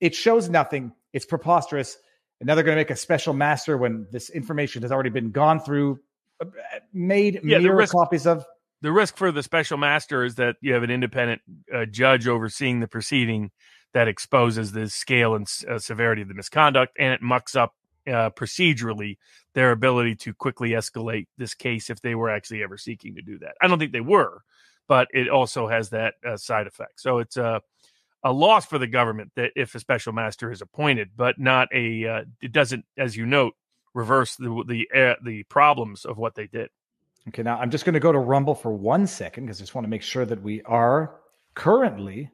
It 0.00 0.14
shows 0.14 0.48
nothing. 0.48 0.92
It's 1.12 1.26
preposterous. 1.26 1.96
And 2.40 2.46
now 2.46 2.54
they're 2.54 2.64
going 2.64 2.76
to 2.76 2.80
make 2.80 2.90
a 2.90 2.96
special 2.96 3.32
master 3.32 3.76
when 3.76 4.06
this 4.12 4.30
information 4.30 4.82
has 4.82 4.92
already 4.92 5.10
been 5.10 5.30
gone 5.30 5.60
through, 5.60 6.00
uh, 6.40 6.46
made 6.92 7.40
yeah, 7.42 7.58
mirror 7.58 7.76
risk, 7.76 7.92
copies 7.92 8.26
of. 8.26 8.44
The 8.82 8.92
risk 8.92 9.16
for 9.16 9.32
the 9.32 9.42
special 9.42 9.78
master 9.78 10.22
is 10.22 10.34
that 10.34 10.56
you 10.60 10.74
have 10.74 10.82
an 10.82 10.90
independent 10.90 11.40
uh, 11.74 11.86
judge 11.86 12.28
overseeing 12.28 12.80
the 12.80 12.88
proceeding 12.88 13.50
that 13.94 14.08
exposes 14.08 14.72
the 14.72 14.90
scale 14.90 15.34
and 15.34 15.46
uh, 15.66 15.78
severity 15.78 16.20
of 16.20 16.28
the 16.28 16.34
misconduct, 16.34 16.94
and 16.98 17.14
it 17.14 17.22
mucks 17.22 17.56
up 17.56 17.74
uh, 18.06 18.30
procedurally 18.30 19.16
their 19.54 19.72
ability 19.72 20.14
to 20.14 20.34
quickly 20.34 20.70
escalate 20.70 21.26
this 21.38 21.54
case 21.54 21.88
if 21.88 22.02
they 22.02 22.14
were 22.14 22.28
actually 22.28 22.62
ever 22.62 22.76
seeking 22.76 23.14
to 23.14 23.22
do 23.22 23.38
that. 23.38 23.54
I 23.60 23.66
don't 23.66 23.78
think 23.78 23.92
they 23.92 24.00
were, 24.02 24.42
but 24.88 25.08
it 25.12 25.28
also 25.28 25.68
has 25.68 25.90
that 25.90 26.14
uh, 26.26 26.36
side 26.36 26.66
effect. 26.66 27.00
So 27.00 27.18
it's 27.18 27.36
a 27.36 27.62
a 28.22 28.32
loss 28.32 28.66
for 28.66 28.78
the 28.78 28.86
government 28.86 29.30
that 29.36 29.52
if 29.54 29.74
a 29.74 29.80
special 29.80 30.12
master 30.12 30.50
is 30.50 30.60
appointed, 30.60 31.10
but 31.16 31.38
not 31.38 31.68
a. 31.72 32.06
Uh, 32.06 32.24
it 32.40 32.52
doesn't, 32.52 32.84
as 32.98 33.16
you 33.16 33.26
note, 33.26 33.54
reverse 33.94 34.36
the 34.36 34.64
the 34.66 34.88
uh, 34.98 35.14
the 35.24 35.42
problems 35.44 36.04
of 36.04 36.18
what 36.18 36.34
they 36.34 36.46
did. 36.46 36.70
Okay, 37.28 37.42
now 37.42 37.58
I'm 37.58 37.70
just 37.70 37.84
going 37.84 37.94
to 37.94 38.00
go 38.00 38.12
to 38.12 38.18
Rumble 38.18 38.54
for 38.54 38.72
one 38.72 39.06
second 39.06 39.46
because 39.46 39.60
I 39.60 39.62
just 39.62 39.74
want 39.74 39.84
to 39.84 39.90
make 39.90 40.02
sure 40.02 40.24
that 40.24 40.42
we 40.42 40.62
are 40.62 41.16
currently 41.54 42.30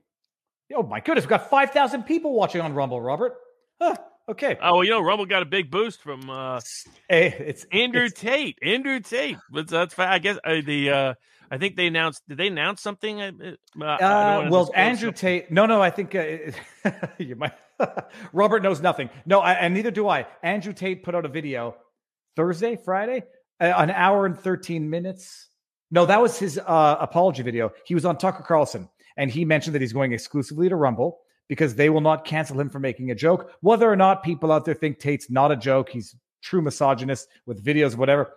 Oh 0.74 0.82
my 0.82 1.00
goodness, 1.00 1.24
we've 1.24 1.30
got 1.30 1.50
5,000 1.50 2.04
people 2.04 2.32
watching 2.32 2.60
on 2.60 2.74
Rumble, 2.74 3.00
Robert. 3.00 3.36
Huh, 3.80 3.96
okay. 4.28 4.56
Oh, 4.62 4.74
well, 4.74 4.84
you 4.84 4.90
know, 4.90 5.00
Rumble 5.00 5.26
got 5.26 5.42
a 5.42 5.46
big 5.46 5.70
boost 5.70 6.00
from 6.00 6.30
uh 6.30 6.60
hey, 7.08 7.34
it's 7.38 7.64
Andrew 7.72 8.04
it's, 8.04 8.20
Tate. 8.20 8.58
Andrew 8.62 9.00
Tate. 9.00 9.36
But 9.50 9.68
that's 9.68 9.98
I 9.98 10.18
guess 10.18 10.38
uh, 10.44 10.60
the 10.64 10.90
uh 10.90 11.14
I 11.52 11.58
think 11.58 11.76
they 11.76 11.86
announced 11.86 12.22
did 12.26 12.38
they 12.38 12.46
announce 12.46 12.80
something? 12.80 13.20
Uh, 13.20 13.54
uh 13.84 14.48
well, 14.50 14.70
Andrew. 14.74 15.12
Tate. 15.12 15.52
No, 15.52 15.66
no, 15.66 15.82
I 15.82 15.90
think 15.90 16.14
uh, 16.14 16.90
you 17.18 17.36
might 17.36 17.52
Robert 18.32 18.62
knows 18.62 18.80
nothing. 18.80 19.10
No, 19.26 19.40
I, 19.40 19.52
and 19.52 19.74
neither 19.74 19.90
do 19.90 20.08
I. 20.08 20.26
Andrew 20.42 20.72
Tate 20.72 21.02
put 21.02 21.14
out 21.14 21.24
a 21.24 21.28
video 21.28 21.76
Thursday, 22.36 22.76
Friday, 22.76 23.24
uh, 23.60 23.72
an 23.76 23.90
hour 23.90 24.26
and 24.26 24.38
13 24.38 24.88
minutes. 24.88 25.48
No, 25.90 26.06
that 26.06 26.22
was 26.22 26.38
his 26.38 26.58
uh, 26.58 26.96
apology 27.00 27.42
video. 27.42 27.70
He 27.84 27.94
was 27.94 28.04
on 28.04 28.16
Tucker 28.16 28.42
Carlson 28.42 28.88
and 29.16 29.30
he 29.30 29.44
mentioned 29.44 29.74
that 29.74 29.82
he's 29.82 29.92
going 29.92 30.12
exclusively 30.12 30.68
to 30.68 30.76
Rumble 30.76 31.20
because 31.48 31.74
they 31.74 31.90
will 31.90 32.00
not 32.00 32.24
cancel 32.24 32.58
him 32.58 32.70
for 32.70 32.78
making 32.78 33.10
a 33.10 33.14
joke. 33.14 33.52
Whether 33.60 33.90
or 33.90 33.96
not 33.96 34.22
people 34.22 34.50
out 34.52 34.64
there 34.64 34.74
think 34.74 34.98
Tate's 34.98 35.30
not 35.30 35.52
a 35.52 35.56
joke, 35.56 35.90
he's 35.90 36.16
true 36.42 36.62
misogynist 36.62 37.28
with 37.46 37.62
videos, 37.62 37.94
whatever. 37.94 38.32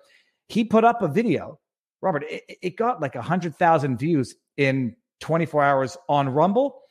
He 0.50 0.64
put 0.64 0.84
up 0.84 1.02
a 1.02 1.08
video, 1.08 1.60
Robert. 2.06 2.24
It, 2.30 2.44
it 2.62 2.78
got 2.78 3.02
like 3.02 3.16
a 3.16 3.22
hundred 3.22 3.56
thousand 3.56 3.98
views 3.98 4.36
in 4.56 4.96
24 5.20 5.64
hours 5.64 5.98
on 6.08 6.30
Rumble. 6.30 6.82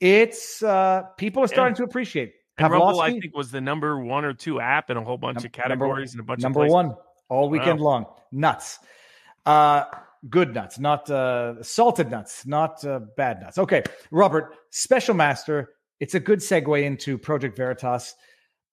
It's 0.00 0.62
uh 0.62 1.04
people 1.16 1.42
are 1.42 1.48
starting 1.48 1.76
to 1.76 1.84
appreciate. 1.84 2.34
And 2.58 2.72
Rumble, 2.72 3.00
I 3.00 3.12
think, 3.12 3.36
was 3.36 3.52
the 3.52 3.60
number 3.60 4.00
one 4.00 4.24
or 4.24 4.34
two 4.34 4.60
app 4.60 4.90
in 4.90 4.96
a 4.96 5.02
whole 5.02 5.16
bunch 5.16 5.44
of 5.44 5.52
categories 5.52 6.14
number, 6.14 6.20
and 6.20 6.20
a 6.20 6.32
bunch 6.32 6.42
number 6.42 6.64
of 6.64 6.70
number 6.70 6.90
one 6.90 6.96
all 7.28 7.48
weekend 7.48 7.78
wow. 7.78 7.84
long. 7.84 8.06
Nuts. 8.32 8.80
Uh, 9.46 9.84
good 10.28 10.54
nuts, 10.54 10.78
not 10.78 11.08
uh, 11.08 11.62
salted 11.62 12.10
nuts, 12.10 12.44
not 12.46 12.84
uh, 12.84 13.00
bad 13.16 13.40
nuts. 13.40 13.58
Okay, 13.58 13.82
Robert, 14.10 14.56
Special 14.70 15.14
Master. 15.14 15.70
It's 16.00 16.14
a 16.14 16.20
good 16.20 16.40
segue 16.40 16.82
into 16.82 17.16
Project 17.16 17.56
Veritas. 17.56 18.14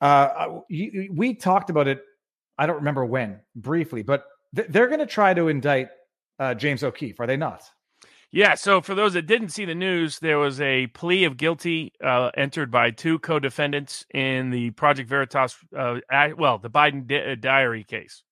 Uh, 0.02 0.60
you, 0.68 1.10
we 1.14 1.36
talked 1.36 1.70
about 1.70 1.88
it. 1.88 2.02
I 2.58 2.66
don't 2.66 2.78
remember 2.78 3.06
when, 3.06 3.40
briefly, 3.56 4.02
but 4.02 4.26
they're 4.56 4.88
going 4.88 5.00
to 5.00 5.06
try 5.06 5.34
to 5.34 5.48
indict 5.48 5.90
uh, 6.40 6.54
James 6.54 6.84
O'Keefe, 6.84 7.20
are 7.20 7.28
they 7.28 7.38
not? 7.38 7.64
Yeah. 8.32 8.56
So 8.56 8.82
for 8.82 8.96
those 8.96 9.14
that 9.14 9.28
didn't 9.28 9.50
see 9.50 9.66
the 9.66 9.76
news, 9.76 10.20
there 10.20 10.40
was 10.40 10.60
a 10.60 10.88
plea 10.88 11.24
of 11.24 11.38
guilty 11.38 11.94
uh, 12.04 12.32
entered 12.36 12.70
by 12.70 12.92
two 12.92 13.20
co-defendants 13.20 14.06
in 14.14 14.50
the 14.50 14.72
Project 14.72 15.08
Veritas, 15.08 15.56
uh, 15.78 16.00
well, 16.38 16.58
the 16.58 16.70
Biden 16.70 17.08
di- 17.08 17.32
uh, 17.32 17.36
diary 17.36 17.84
case 17.84 18.24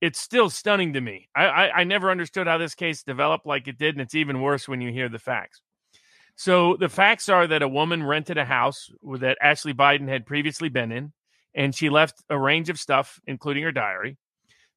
it's 0.00 0.20
still 0.20 0.50
stunning 0.50 0.92
to 0.92 1.00
me. 1.00 1.28
I, 1.34 1.44
I, 1.44 1.70
I 1.80 1.84
never 1.84 2.10
understood 2.10 2.46
how 2.46 2.58
this 2.58 2.74
case 2.74 3.02
developed 3.02 3.46
like 3.46 3.66
it 3.68 3.78
did, 3.78 3.94
and 3.94 4.02
it's 4.02 4.14
even 4.14 4.40
worse 4.40 4.68
when 4.68 4.80
you 4.80 4.92
hear 4.92 5.08
the 5.08 5.18
facts. 5.18 5.60
So 6.36 6.76
the 6.76 6.88
facts 6.88 7.28
are 7.28 7.46
that 7.48 7.62
a 7.62 7.68
woman 7.68 8.04
rented 8.04 8.38
a 8.38 8.44
house 8.44 8.90
that 9.18 9.38
Ashley 9.42 9.74
Biden 9.74 10.08
had 10.08 10.24
previously 10.24 10.68
been 10.68 10.92
in, 10.92 11.12
and 11.54 11.74
she 11.74 11.90
left 11.90 12.22
a 12.30 12.38
range 12.38 12.68
of 12.68 12.78
stuff, 12.78 13.18
including 13.26 13.64
her 13.64 13.72
diary. 13.72 14.16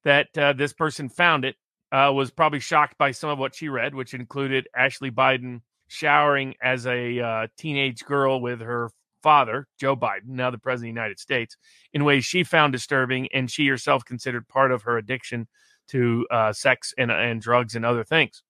That 0.04 0.28
uh, 0.38 0.54
this 0.54 0.74
person 0.74 1.10
found 1.10 1.46
it 1.46 1.56
uh, 1.92 2.12
was 2.14 2.32
probably 2.32 2.60
shocked 2.60 2.98
by 2.98 3.12
some 3.12 3.30
of 3.30 3.40
what 3.40 3.56
she 3.56 3.70
read, 3.70 3.94
which 3.94 4.14
included 4.14 4.68
Ashley 4.76 5.12
Biden 5.12 5.62
showering 5.88 6.56
as 6.64 6.88
a 6.88 7.20
uh, 7.20 7.48
teenage 7.58 8.04
girl 8.06 8.42
with 8.42 8.62
her 8.62 8.90
father, 9.22 9.68
Joe 9.80 9.96
Biden, 9.96 10.30
now 10.30 10.50
the 10.50 10.58
president 10.58 10.92
of 10.92 10.96
the 10.96 11.02
United 11.02 11.20
States, 11.20 11.58
in 11.94 12.04
ways 12.04 12.26
she 12.26 12.44
found 12.44 12.74
disturbing 12.74 13.28
and 13.34 13.50
she 13.50 13.68
herself 13.68 14.04
considered 14.06 14.48
part 14.48 14.72
of 14.72 14.84
her 14.84 14.98
addiction 14.98 15.48
to 15.90 16.26
uh, 16.32 16.54
sex 16.54 16.94
and, 16.98 17.12
and 17.12 17.42
drugs 17.42 17.76
and 17.76 17.86
other 17.86 18.04
things. 18.04 18.42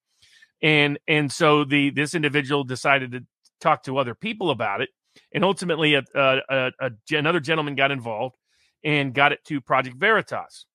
And 0.62 1.00
and 1.08 1.32
so 1.32 1.64
the 1.64 1.90
this 1.90 2.14
individual 2.14 2.64
decided 2.64 3.12
to 3.14 3.22
talk 3.60 3.84
to 3.84 3.98
other 3.98 4.14
people 4.14 4.52
about 4.52 4.82
it, 4.82 4.90
and 5.34 5.44
ultimately 5.44 5.96
a, 5.96 6.04
a, 6.14 6.72
a, 6.80 6.92
another 7.12 7.40
gentleman 7.40 7.74
got 7.74 7.90
involved 7.90 8.36
and 8.84 9.14
got 9.14 9.32
it 9.32 9.44
to 9.46 9.60
Project 9.60 9.98
Veritas. 9.98 10.68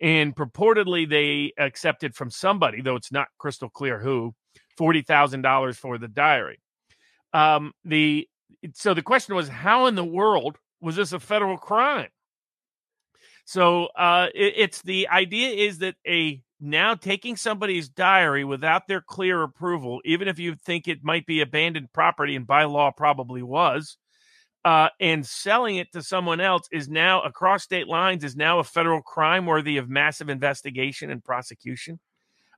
And 0.00 0.34
purportedly, 0.34 1.08
they 1.08 1.52
accepted 1.62 2.14
from 2.14 2.30
somebody, 2.30 2.80
though 2.80 2.96
it's 2.96 3.12
not 3.12 3.28
crystal 3.38 3.68
clear 3.68 3.98
who, 3.98 4.34
forty 4.76 5.02
thousand 5.02 5.42
dollars 5.42 5.76
for 5.76 5.98
the 5.98 6.08
diary. 6.08 6.58
Um, 7.32 7.72
the 7.84 8.26
so 8.74 8.94
the 8.94 9.02
question 9.02 9.34
was, 9.34 9.48
how 9.48 9.86
in 9.86 9.94
the 9.94 10.04
world 10.04 10.58
was 10.80 10.96
this 10.96 11.12
a 11.12 11.20
federal 11.20 11.58
crime? 11.58 12.08
So 13.44 13.86
uh, 13.96 14.28
it, 14.34 14.54
it's 14.56 14.82
the 14.82 15.08
idea 15.08 15.50
is 15.50 15.78
that 15.78 15.96
a 16.06 16.42
now 16.60 16.94
taking 16.94 17.36
somebody's 17.36 17.88
diary 17.88 18.44
without 18.44 18.86
their 18.86 19.00
clear 19.00 19.42
approval, 19.42 20.00
even 20.04 20.28
if 20.28 20.38
you 20.38 20.54
think 20.54 20.88
it 20.88 21.02
might 21.02 21.26
be 21.26 21.40
abandoned 21.40 21.92
property 21.92 22.36
and 22.36 22.46
by 22.46 22.64
law 22.64 22.90
probably 22.90 23.42
was, 23.42 23.96
uh, 24.64 24.88
and 25.00 25.26
selling 25.26 25.76
it 25.76 25.92
to 25.92 26.02
someone 26.02 26.40
else 26.40 26.68
is 26.70 26.88
now 26.88 27.22
across 27.22 27.62
state 27.62 27.88
lines 27.88 28.24
is 28.24 28.36
now 28.36 28.58
a 28.58 28.64
federal 28.64 29.00
crime 29.00 29.46
worthy 29.46 29.76
of 29.78 29.88
massive 29.88 30.28
investigation 30.28 31.10
and 31.10 31.24
prosecution. 31.24 31.98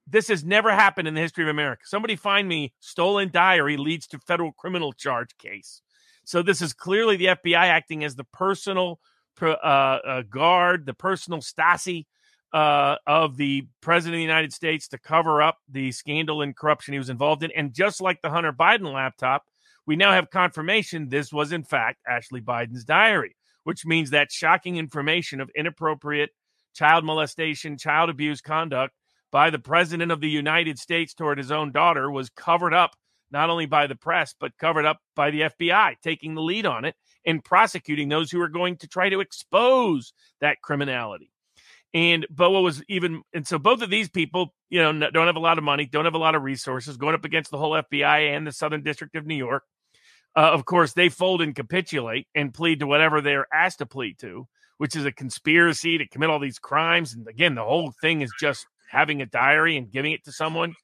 This 0.07 0.28
has 0.28 0.44
never 0.44 0.72
happened 0.72 1.07
in 1.07 1.14
the 1.14 1.20
history 1.20 1.44
of 1.44 1.48
America. 1.48 1.82
Somebody 1.86 2.16
find 2.16 2.48
me 2.48 2.72
stolen 2.80 3.30
diary 3.32 3.76
leads 3.76 4.09
to 4.09 4.18
federal 4.18 4.53
criminal 4.53 4.92
charge 4.92 5.36
case. 5.38 5.80
So 6.24 6.42
this 6.42 6.61
is 6.61 6.72
clearly 6.72 7.16
the 7.16 7.26
FBI 7.26 7.55
acting 7.55 8.03
as 8.03 8.16
the 8.16 8.24
personal 8.24 8.98
uh, 9.40 9.46
uh, 9.46 10.22
guard, 10.22 10.86
the 10.86 10.94
personal 10.94 11.40
Stasi 11.40 12.07
uh, 12.53 12.96
of 13.07 13.36
the 13.36 13.66
president 13.80 14.16
of 14.16 14.18
the 14.18 14.22
United 14.22 14.53
States 14.53 14.88
to 14.88 14.98
cover 14.98 15.40
up 15.40 15.59
the 15.68 15.92
scandal 15.92 16.42
and 16.42 16.57
corruption 16.57 16.92
he 16.92 16.98
was 16.98 17.09
involved 17.09 17.42
in. 17.42 17.50
And 17.53 17.72
just 17.72 18.00
like 18.00 18.20
the 18.22 18.30
Hunter 18.30 18.53
Biden 18.53 18.92
laptop, 18.92 19.44
we 19.86 19.96
now 19.96 20.12
have 20.12 20.30
confirmation 20.30 21.08
this 21.08 21.32
was 21.32 21.52
in 21.52 21.64
fact 21.64 22.00
Ashley 22.06 22.40
Biden's 22.40 22.84
diary, 22.84 23.36
which 23.64 23.84
means 23.84 24.10
that 24.10 24.30
shocking 24.30 24.76
information 24.76 25.40
of 25.40 25.50
inappropriate 25.56 26.30
child 26.74 27.04
molestation, 27.04 27.76
child 27.76 28.10
abuse 28.10 28.40
conduct 28.40 28.94
by 29.30 29.50
the 29.50 29.58
president 29.58 30.12
of 30.12 30.20
the 30.20 30.30
United 30.30 30.78
States 30.78 31.14
toward 31.14 31.38
his 31.38 31.50
own 31.50 31.72
daughter 31.72 32.10
was 32.10 32.30
covered 32.30 32.74
up 32.74 32.94
not 33.30 33.48
only 33.48 33.66
by 33.66 33.86
the 33.86 33.96
press, 33.96 34.34
but 34.38 34.56
covered 34.58 34.84
up 34.84 34.98
by 35.16 35.30
the 35.30 35.40
FBI, 35.42 35.94
taking 36.02 36.34
the 36.34 36.42
lead 36.42 36.66
on 36.66 36.84
it 36.84 36.94
and 37.24 37.42
prosecuting 37.42 38.08
those 38.08 38.30
who 38.30 38.40
are 38.40 38.48
going 38.48 38.76
to 38.76 38.86
try 38.86 39.08
to 39.08 39.20
expose 39.20 40.12
that 40.40 40.60
criminality. 40.62 41.30
And 41.94 42.26
what 42.36 42.50
was 42.50 42.82
even 42.88 43.22
and 43.34 43.46
so 43.46 43.58
both 43.58 43.82
of 43.82 43.90
these 43.90 44.08
people, 44.08 44.54
you 44.70 44.80
know, 44.80 45.10
don't 45.10 45.26
have 45.26 45.36
a 45.36 45.40
lot 45.40 45.58
of 45.58 45.64
money, 45.64 45.86
don't 45.86 46.06
have 46.06 46.14
a 46.14 46.18
lot 46.18 46.34
of 46.34 46.42
resources, 46.42 46.96
going 46.96 47.14
up 47.14 47.24
against 47.24 47.50
the 47.50 47.58
whole 47.58 47.72
FBI 47.72 48.34
and 48.34 48.46
the 48.46 48.52
Southern 48.52 48.82
District 48.82 49.14
of 49.14 49.26
New 49.26 49.34
York. 49.34 49.64
Uh, 50.36 50.52
of 50.52 50.64
course, 50.64 50.94
they 50.94 51.08
fold 51.08 51.42
and 51.42 51.54
capitulate 51.54 52.26
and 52.34 52.54
plead 52.54 52.80
to 52.80 52.86
whatever 52.86 53.20
they're 53.20 53.46
asked 53.52 53.78
to 53.78 53.86
plead 53.86 54.18
to, 54.20 54.46
which 54.78 54.96
is 54.96 55.04
a 55.06 55.12
conspiracy 55.12 55.98
to 55.98 56.08
commit 56.08 56.30
all 56.30 56.40
these 56.40 56.58
crimes. 56.58 57.14
And 57.14 57.26
again, 57.28 57.54
the 57.54 57.64
whole 57.64 57.92
thing 58.00 58.22
is 58.22 58.32
just 58.40 58.66
having 58.90 59.22
a 59.22 59.26
diary 59.26 59.76
and 59.76 59.90
giving 59.90 60.12
it 60.12 60.24
to 60.24 60.32
someone 60.32 60.74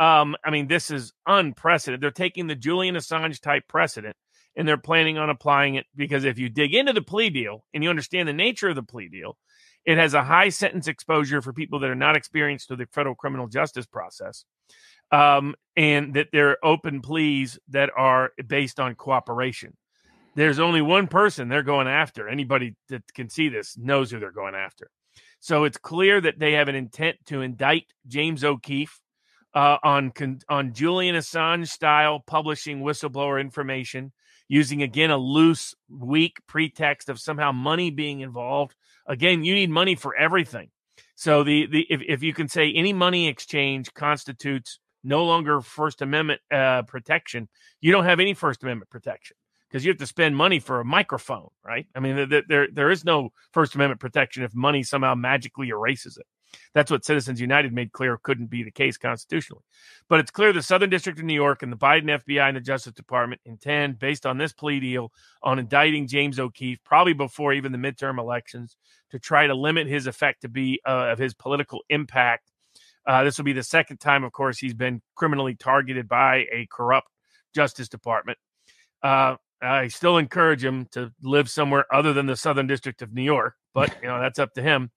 Um, 0.00 0.36
I 0.44 0.50
mean, 0.50 0.66
this 0.68 0.90
is 0.90 1.12
unprecedented. 1.26 2.00
They're 2.00 2.10
taking 2.10 2.46
the 2.48 2.56
Julian 2.56 2.96
Assange 2.96 3.40
type 3.40 3.64
precedent 3.68 4.16
and 4.56 4.66
they're 4.66 4.76
planning 4.76 5.18
on 5.18 5.30
applying 5.30 5.76
it 5.76 5.86
because 5.96 6.24
if 6.24 6.38
you 6.38 6.48
dig 6.48 6.74
into 6.74 6.92
the 6.92 7.02
plea 7.02 7.30
deal 7.30 7.64
and 7.72 7.84
you 7.84 7.90
understand 7.90 8.28
the 8.28 8.32
nature 8.32 8.68
of 8.68 8.76
the 8.76 8.82
plea 8.82 9.08
deal, 9.08 9.36
it 9.84 9.98
has 9.98 10.14
a 10.14 10.24
high 10.24 10.48
sentence 10.48 10.88
exposure 10.88 11.42
for 11.42 11.52
people 11.52 11.78
that 11.80 11.90
are 11.90 11.94
not 11.94 12.16
experienced 12.16 12.68
to 12.68 12.76
the 12.76 12.86
federal 12.92 13.14
criminal 13.14 13.48
justice 13.48 13.86
process. 13.86 14.44
Um, 15.12 15.54
and 15.76 16.14
that 16.14 16.28
they're 16.32 16.56
open 16.64 17.00
pleas 17.02 17.58
that 17.68 17.90
are 17.96 18.32
based 18.46 18.80
on 18.80 18.94
cooperation. 18.94 19.76
There's 20.34 20.58
only 20.58 20.82
one 20.82 21.06
person 21.06 21.48
they're 21.48 21.62
going 21.62 21.86
after. 21.86 22.28
Anybody 22.28 22.74
that 22.88 23.02
can 23.14 23.28
see 23.28 23.48
this 23.48 23.76
knows 23.76 24.10
who 24.10 24.18
they're 24.18 24.32
going 24.32 24.54
after. 24.54 24.90
So 25.40 25.64
it's 25.64 25.76
clear 25.76 26.20
that 26.20 26.38
they 26.38 26.52
have 26.52 26.68
an 26.68 26.74
intent 26.74 27.18
to 27.26 27.42
indict 27.42 27.92
James 28.06 28.42
O'Keefe 28.44 28.98
uh, 29.54 29.76
on 29.84 30.12
on 30.48 30.72
Julian 30.72 31.16
Assange 31.16 31.68
style 31.68 32.20
publishing 32.26 32.80
whistleblower 32.80 33.40
information, 33.40 34.12
using 34.48 34.82
again 34.82 35.10
a 35.10 35.18
loose, 35.18 35.74
weak 35.88 36.38
pretext 36.48 37.08
of 37.08 37.20
somehow 37.20 37.52
money 37.52 37.90
being 37.90 38.20
involved. 38.20 38.74
Again, 39.06 39.44
you 39.44 39.54
need 39.54 39.70
money 39.70 39.94
for 39.94 40.14
everything. 40.16 40.70
So 41.16 41.44
the 41.44 41.66
the 41.66 41.86
if, 41.90 42.00
if 42.06 42.22
you 42.22 42.32
can 42.32 42.48
say 42.48 42.72
any 42.72 42.92
money 42.92 43.28
exchange 43.28 43.92
constitutes 43.94 44.78
no 45.02 45.24
longer 45.24 45.60
First 45.60 46.02
Amendment 46.02 46.40
uh, 46.50 46.82
protection, 46.82 47.48
you 47.80 47.92
don't 47.92 48.04
have 48.04 48.20
any 48.20 48.34
First 48.34 48.62
Amendment 48.62 48.90
protection 48.90 49.36
because 49.68 49.84
you 49.84 49.90
have 49.90 49.98
to 49.98 50.06
spend 50.06 50.36
money 50.36 50.60
for 50.60 50.80
a 50.80 50.84
microphone, 50.84 51.48
right? 51.64 51.86
I 51.94 52.00
mean, 52.00 52.28
there, 52.28 52.42
there 52.48 52.68
there 52.72 52.90
is 52.90 53.04
no 53.04 53.30
First 53.52 53.74
Amendment 53.74 54.00
protection 54.00 54.42
if 54.42 54.54
money 54.54 54.82
somehow 54.82 55.14
magically 55.14 55.68
erases 55.68 56.16
it. 56.16 56.26
That's 56.74 56.90
what 56.90 57.04
Citizens 57.04 57.40
United 57.40 57.72
made 57.72 57.92
clear 57.92 58.18
couldn't 58.22 58.50
be 58.50 58.62
the 58.62 58.70
case 58.70 58.96
constitutionally. 58.96 59.62
But 60.08 60.20
it's 60.20 60.30
clear 60.30 60.52
the 60.52 60.62
Southern 60.62 60.90
District 60.90 61.18
of 61.18 61.24
New 61.24 61.34
York 61.34 61.62
and 61.62 61.72
the 61.72 61.76
Biden 61.76 62.20
FBI 62.24 62.48
and 62.48 62.56
the 62.56 62.60
Justice 62.60 62.92
Department 62.92 63.40
intend, 63.44 63.98
based 63.98 64.26
on 64.26 64.38
this 64.38 64.52
plea 64.52 64.80
deal, 64.80 65.12
on 65.42 65.58
indicting 65.58 66.06
James 66.06 66.38
O'Keefe 66.38 66.82
probably 66.84 67.12
before 67.12 67.52
even 67.52 67.72
the 67.72 67.78
midterm 67.78 68.18
elections 68.18 68.76
to 69.10 69.18
try 69.18 69.46
to 69.46 69.54
limit 69.54 69.86
his 69.86 70.06
effect 70.06 70.42
to 70.42 70.48
be 70.48 70.80
uh, 70.86 71.08
of 71.12 71.18
his 71.18 71.34
political 71.34 71.80
impact. 71.88 72.50
Uh, 73.06 73.22
this 73.22 73.36
will 73.36 73.44
be 73.44 73.52
the 73.52 73.62
second 73.62 73.98
time, 73.98 74.24
of 74.24 74.32
course, 74.32 74.58
he's 74.58 74.74
been 74.74 75.02
criminally 75.14 75.54
targeted 75.54 76.08
by 76.08 76.46
a 76.52 76.66
corrupt 76.72 77.08
Justice 77.54 77.88
Department. 77.88 78.38
Uh, 79.02 79.36
I 79.62 79.88
still 79.88 80.18
encourage 80.18 80.64
him 80.64 80.86
to 80.92 81.12
live 81.22 81.48
somewhere 81.48 81.86
other 81.92 82.12
than 82.12 82.26
the 82.26 82.36
Southern 82.36 82.66
District 82.66 83.00
of 83.02 83.12
New 83.12 83.22
York, 83.22 83.54
but 83.72 83.94
you 84.02 84.08
know 84.08 84.20
that's 84.20 84.38
up 84.38 84.52
to 84.54 84.62
him. 84.62 84.90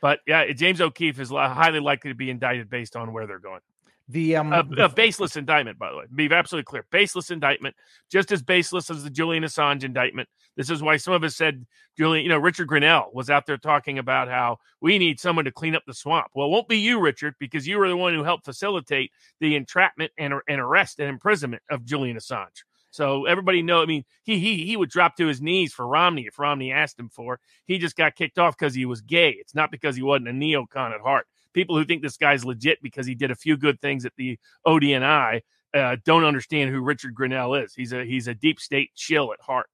But 0.00 0.20
yeah, 0.26 0.50
James 0.52 0.80
O'Keefe 0.80 1.18
is 1.20 1.30
highly 1.30 1.80
likely 1.80 2.10
to 2.10 2.14
be 2.14 2.30
indicted 2.30 2.70
based 2.70 2.96
on 2.96 3.12
where 3.12 3.26
they're 3.26 3.38
going. 3.38 3.60
The 4.08 4.36
um, 4.36 4.52
a, 4.52 4.62
the, 4.62 4.84
a 4.84 4.88
baseless 4.88 5.36
indictment, 5.36 5.78
by 5.78 5.90
the 5.90 5.96
way, 5.96 6.04
be 6.14 6.30
absolutely 6.30 6.64
clear, 6.64 6.84
baseless 6.90 7.30
indictment, 7.30 7.74
just 8.10 8.32
as 8.32 8.42
baseless 8.42 8.90
as 8.90 9.02
the 9.02 9.10
Julian 9.10 9.44
Assange 9.44 9.82
indictment. 9.82 10.28
This 10.56 10.68
is 10.68 10.82
why 10.82 10.98
some 10.98 11.14
of 11.14 11.24
us 11.24 11.36
said 11.36 11.66
Julian, 11.96 12.22
you 12.22 12.28
know, 12.28 12.38
Richard 12.38 12.68
Grenell 12.68 13.14
was 13.14 13.30
out 13.30 13.46
there 13.46 13.56
talking 13.56 13.98
about 13.98 14.28
how 14.28 14.58
we 14.80 14.98
need 14.98 15.18
someone 15.20 15.46
to 15.46 15.52
clean 15.52 15.74
up 15.74 15.84
the 15.86 15.94
swamp. 15.94 16.28
Well, 16.34 16.48
it 16.48 16.50
won't 16.50 16.68
be 16.68 16.78
you, 16.78 17.00
Richard, 17.00 17.34
because 17.40 17.66
you 17.66 17.78
were 17.78 17.88
the 17.88 17.96
one 17.96 18.12
who 18.12 18.24
helped 18.24 18.44
facilitate 18.44 19.10
the 19.40 19.56
entrapment 19.56 20.12
and, 20.18 20.34
and 20.48 20.60
arrest 20.60 21.00
and 21.00 21.08
imprisonment 21.08 21.62
of 21.70 21.84
Julian 21.86 22.16
Assange. 22.16 22.62
So 22.94 23.26
everybody 23.26 23.60
know. 23.60 23.82
I 23.82 23.86
mean, 23.86 24.04
he 24.22 24.38
he 24.38 24.64
he 24.64 24.76
would 24.76 24.88
drop 24.88 25.16
to 25.16 25.26
his 25.26 25.42
knees 25.42 25.72
for 25.72 25.84
Romney 25.84 26.26
if 26.26 26.38
Romney 26.38 26.70
asked 26.70 26.96
him 26.96 27.08
for. 27.08 27.40
He 27.66 27.78
just 27.78 27.96
got 27.96 28.14
kicked 28.14 28.38
off 28.38 28.56
because 28.56 28.72
he 28.72 28.86
was 28.86 29.00
gay. 29.00 29.30
It's 29.30 29.52
not 29.52 29.72
because 29.72 29.96
he 29.96 30.02
wasn't 30.02 30.28
a 30.28 30.30
neocon 30.30 30.94
at 30.94 31.00
heart. 31.00 31.26
People 31.54 31.76
who 31.76 31.84
think 31.84 32.02
this 32.02 32.16
guy's 32.16 32.44
legit 32.44 32.80
because 32.82 33.04
he 33.04 33.16
did 33.16 33.32
a 33.32 33.34
few 33.34 33.56
good 33.56 33.80
things 33.80 34.04
at 34.04 34.12
the 34.16 34.38
ODNI 34.64 35.40
uh, 35.74 35.96
don't 36.04 36.24
understand 36.24 36.70
who 36.70 36.80
Richard 36.80 37.16
Grenell 37.16 37.60
is. 37.64 37.74
He's 37.74 37.92
a 37.92 38.04
he's 38.04 38.28
a 38.28 38.34
deep 38.34 38.60
state 38.60 38.90
chill 38.94 39.32
at 39.32 39.40
heart. 39.40 39.66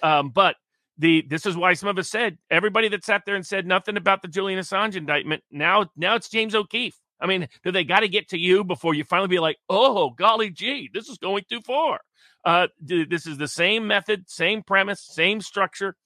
Um, 0.00 0.30
but 0.30 0.54
the 0.96 1.26
this 1.28 1.46
is 1.46 1.56
why 1.56 1.74
some 1.74 1.88
of 1.88 1.98
us 1.98 2.08
said 2.08 2.38
everybody 2.52 2.88
that 2.90 3.04
sat 3.04 3.22
there 3.26 3.34
and 3.34 3.44
said 3.44 3.66
nothing 3.66 3.96
about 3.96 4.22
the 4.22 4.28
Julian 4.28 4.60
Assange 4.60 4.94
indictment. 4.94 5.42
Now 5.50 5.90
now 5.96 6.14
it's 6.14 6.28
James 6.28 6.54
O'Keefe. 6.54 6.96
I 7.20 7.26
mean, 7.26 7.48
do 7.64 7.72
they 7.72 7.82
got 7.82 8.00
to 8.00 8.08
get 8.08 8.28
to 8.28 8.38
you 8.38 8.62
before 8.62 8.94
you 8.94 9.02
finally 9.02 9.28
be 9.28 9.40
like, 9.40 9.56
oh 9.68 10.10
golly 10.10 10.50
gee, 10.50 10.88
this 10.94 11.08
is 11.08 11.18
going 11.18 11.42
too 11.50 11.62
far? 11.62 12.00
Uh, 12.44 12.68
this 12.80 13.26
is 13.26 13.36
the 13.38 13.48
same 13.48 13.86
method, 13.86 14.30
same 14.30 14.62
premise, 14.62 15.00
same 15.00 15.40
structure, 15.40 15.96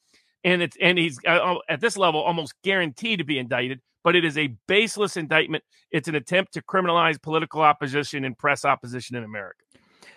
and 0.43 0.63
it's 0.63 0.77
and 0.81 0.99
he's 0.99 1.19
uh, 1.27 1.57
at 1.69 1.81
this 1.81 1.97
level 1.97 2.21
almost 2.21 2.55
guaranteed 2.63 3.19
to 3.19 3.25
be 3.25 3.39
indicted. 3.39 3.81
But 4.03 4.17
it 4.17 4.25
is 4.25 4.37
a 4.37 4.55
baseless 4.69 5.17
indictment. 5.17 5.65
It's 5.91 6.09
an 6.09 6.15
attempt 6.15 6.53
to 6.55 6.63
criminalize 6.63 7.23
political 7.23 7.63
opposition 7.63 8.25
and 8.25 8.37
press 8.37 8.65
opposition 8.65 9.17
in 9.17 9.25
America. 9.25 9.61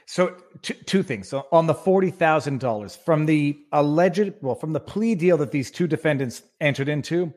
So 0.06 0.36
two, 0.62 0.74
two 0.74 1.04
things. 1.04 1.30
So 1.30 1.48
on 1.52 1.68
the 1.68 1.74
forty 1.74 2.12
thousand 2.12 2.60
dollars 2.60 2.96
from 2.96 3.26
the 3.26 3.58
alleged, 3.72 4.34
well, 4.42 4.56
from 4.56 4.74
the 4.74 4.80
plea 4.80 5.16
deal 5.16 5.38
that 5.38 5.52
these 5.52 5.70
two 5.70 5.88
defendants 5.88 6.42
entered 6.60 6.90
into, 6.90 7.34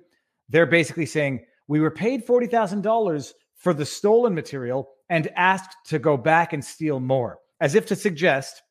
they're 0.49 0.67
basically 0.67 1.07
saying 1.07 1.45
we 1.69 1.81
were 1.81 1.91
paid 1.91 2.25
forty 2.25 2.47
thousand 2.47 2.83
dollars 2.83 3.35
for 3.57 3.75
the 3.75 3.87
stolen 3.87 4.35
material 4.35 4.89
and 5.09 5.29
asked 5.37 5.77
to 5.87 5.99
go 5.99 6.17
back 6.17 6.53
and 6.53 6.65
steal 6.65 6.99
more, 6.99 7.39
as 7.61 7.75
if 7.75 7.87
to 7.87 7.97
suggest 7.97 8.63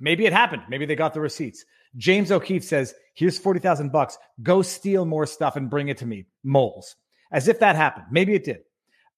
Maybe 0.00 0.26
it 0.26 0.32
happened. 0.32 0.62
Maybe 0.68 0.86
they 0.86 0.96
got 0.96 1.14
the 1.14 1.20
receipts. 1.20 1.64
James 1.96 2.30
O'Keefe 2.30 2.64
says, 2.64 2.94
"Here's 3.14 3.38
forty 3.38 3.60
thousand 3.60 3.92
bucks. 3.92 4.18
Go 4.42 4.62
steal 4.62 5.04
more 5.04 5.26
stuff 5.26 5.56
and 5.56 5.70
bring 5.70 5.88
it 5.88 5.98
to 5.98 6.06
me." 6.06 6.26
Moles, 6.44 6.96
as 7.32 7.48
if 7.48 7.60
that 7.60 7.76
happened. 7.76 8.06
Maybe 8.10 8.34
it 8.34 8.44
did. 8.44 8.60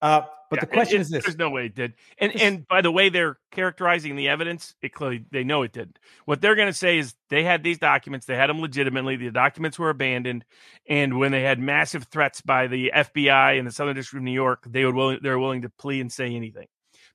Uh, 0.01 0.23
but 0.51 0.57
yeah, 0.57 0.61
the 0.61 0.67
question 0.67 0.97
it, 0.97 1.03
is 1.03 1.11
this: 1.11 1.25
There's 1.25 1.39
no 1.39 1.51
way 1.51 1.67
it 1.67 1.75
did. 1.77 1.95
And 2.19 2.41
and 2.41 2.67
by 2.67 2.81
the 2.81 2.91
way 2.91 3.09
they're 3.09 3.39
characterizing 3.53 4.17
the 4.17 4.29
evidence, 4.29 4.75
it 4.83 4.93
clearly 4.93 5.25
they 5.31 5.45
know 5.45 5.63
it 5.63 5.73
didn't. 5.73 5.99
What 6.25 6.41
they're 6.41 6.57
going 6.57 6.69
to 6.69 6.75
say 6.75 6.99
is 6.99 7.15
they 7.29 7.45
had 7.45 7.63
these 7.63 7.79
documents. 7.79 8.27
They 8.27 8.35
had 8.35 8.51
them 8.51 8.61
legitimately. 8.61 9.17
The 9.17 9.31
documents 9.31 9.79
were 9.79 9.91
abandoned, 9.91 10.45
and 10.89 11.19
when 11.19 11.31
they 11.31 11.43
had 11.43 11.61
massive 11.61 12.05
threats 12.05 12.41
by 12.41 12.67
the 12.67 12.91
FBI 12.95 13.59
and 13.59 13.67
the 13.67 13.73
Southern 13.73 13.95
District 13.95 14.21
of 14.21 14.25
New 14.25 14.33
York, 14.33 14.65
they 14.67 14.85
would 14.85 14.97
willing 14.97 15.21
they're 15.23 15.39
willing 15.39 15.63
to 15.63 15.69
plea 15.69 16.01
and 16.01 16.13
say 16.13 16.35
anything. 16.35 16.67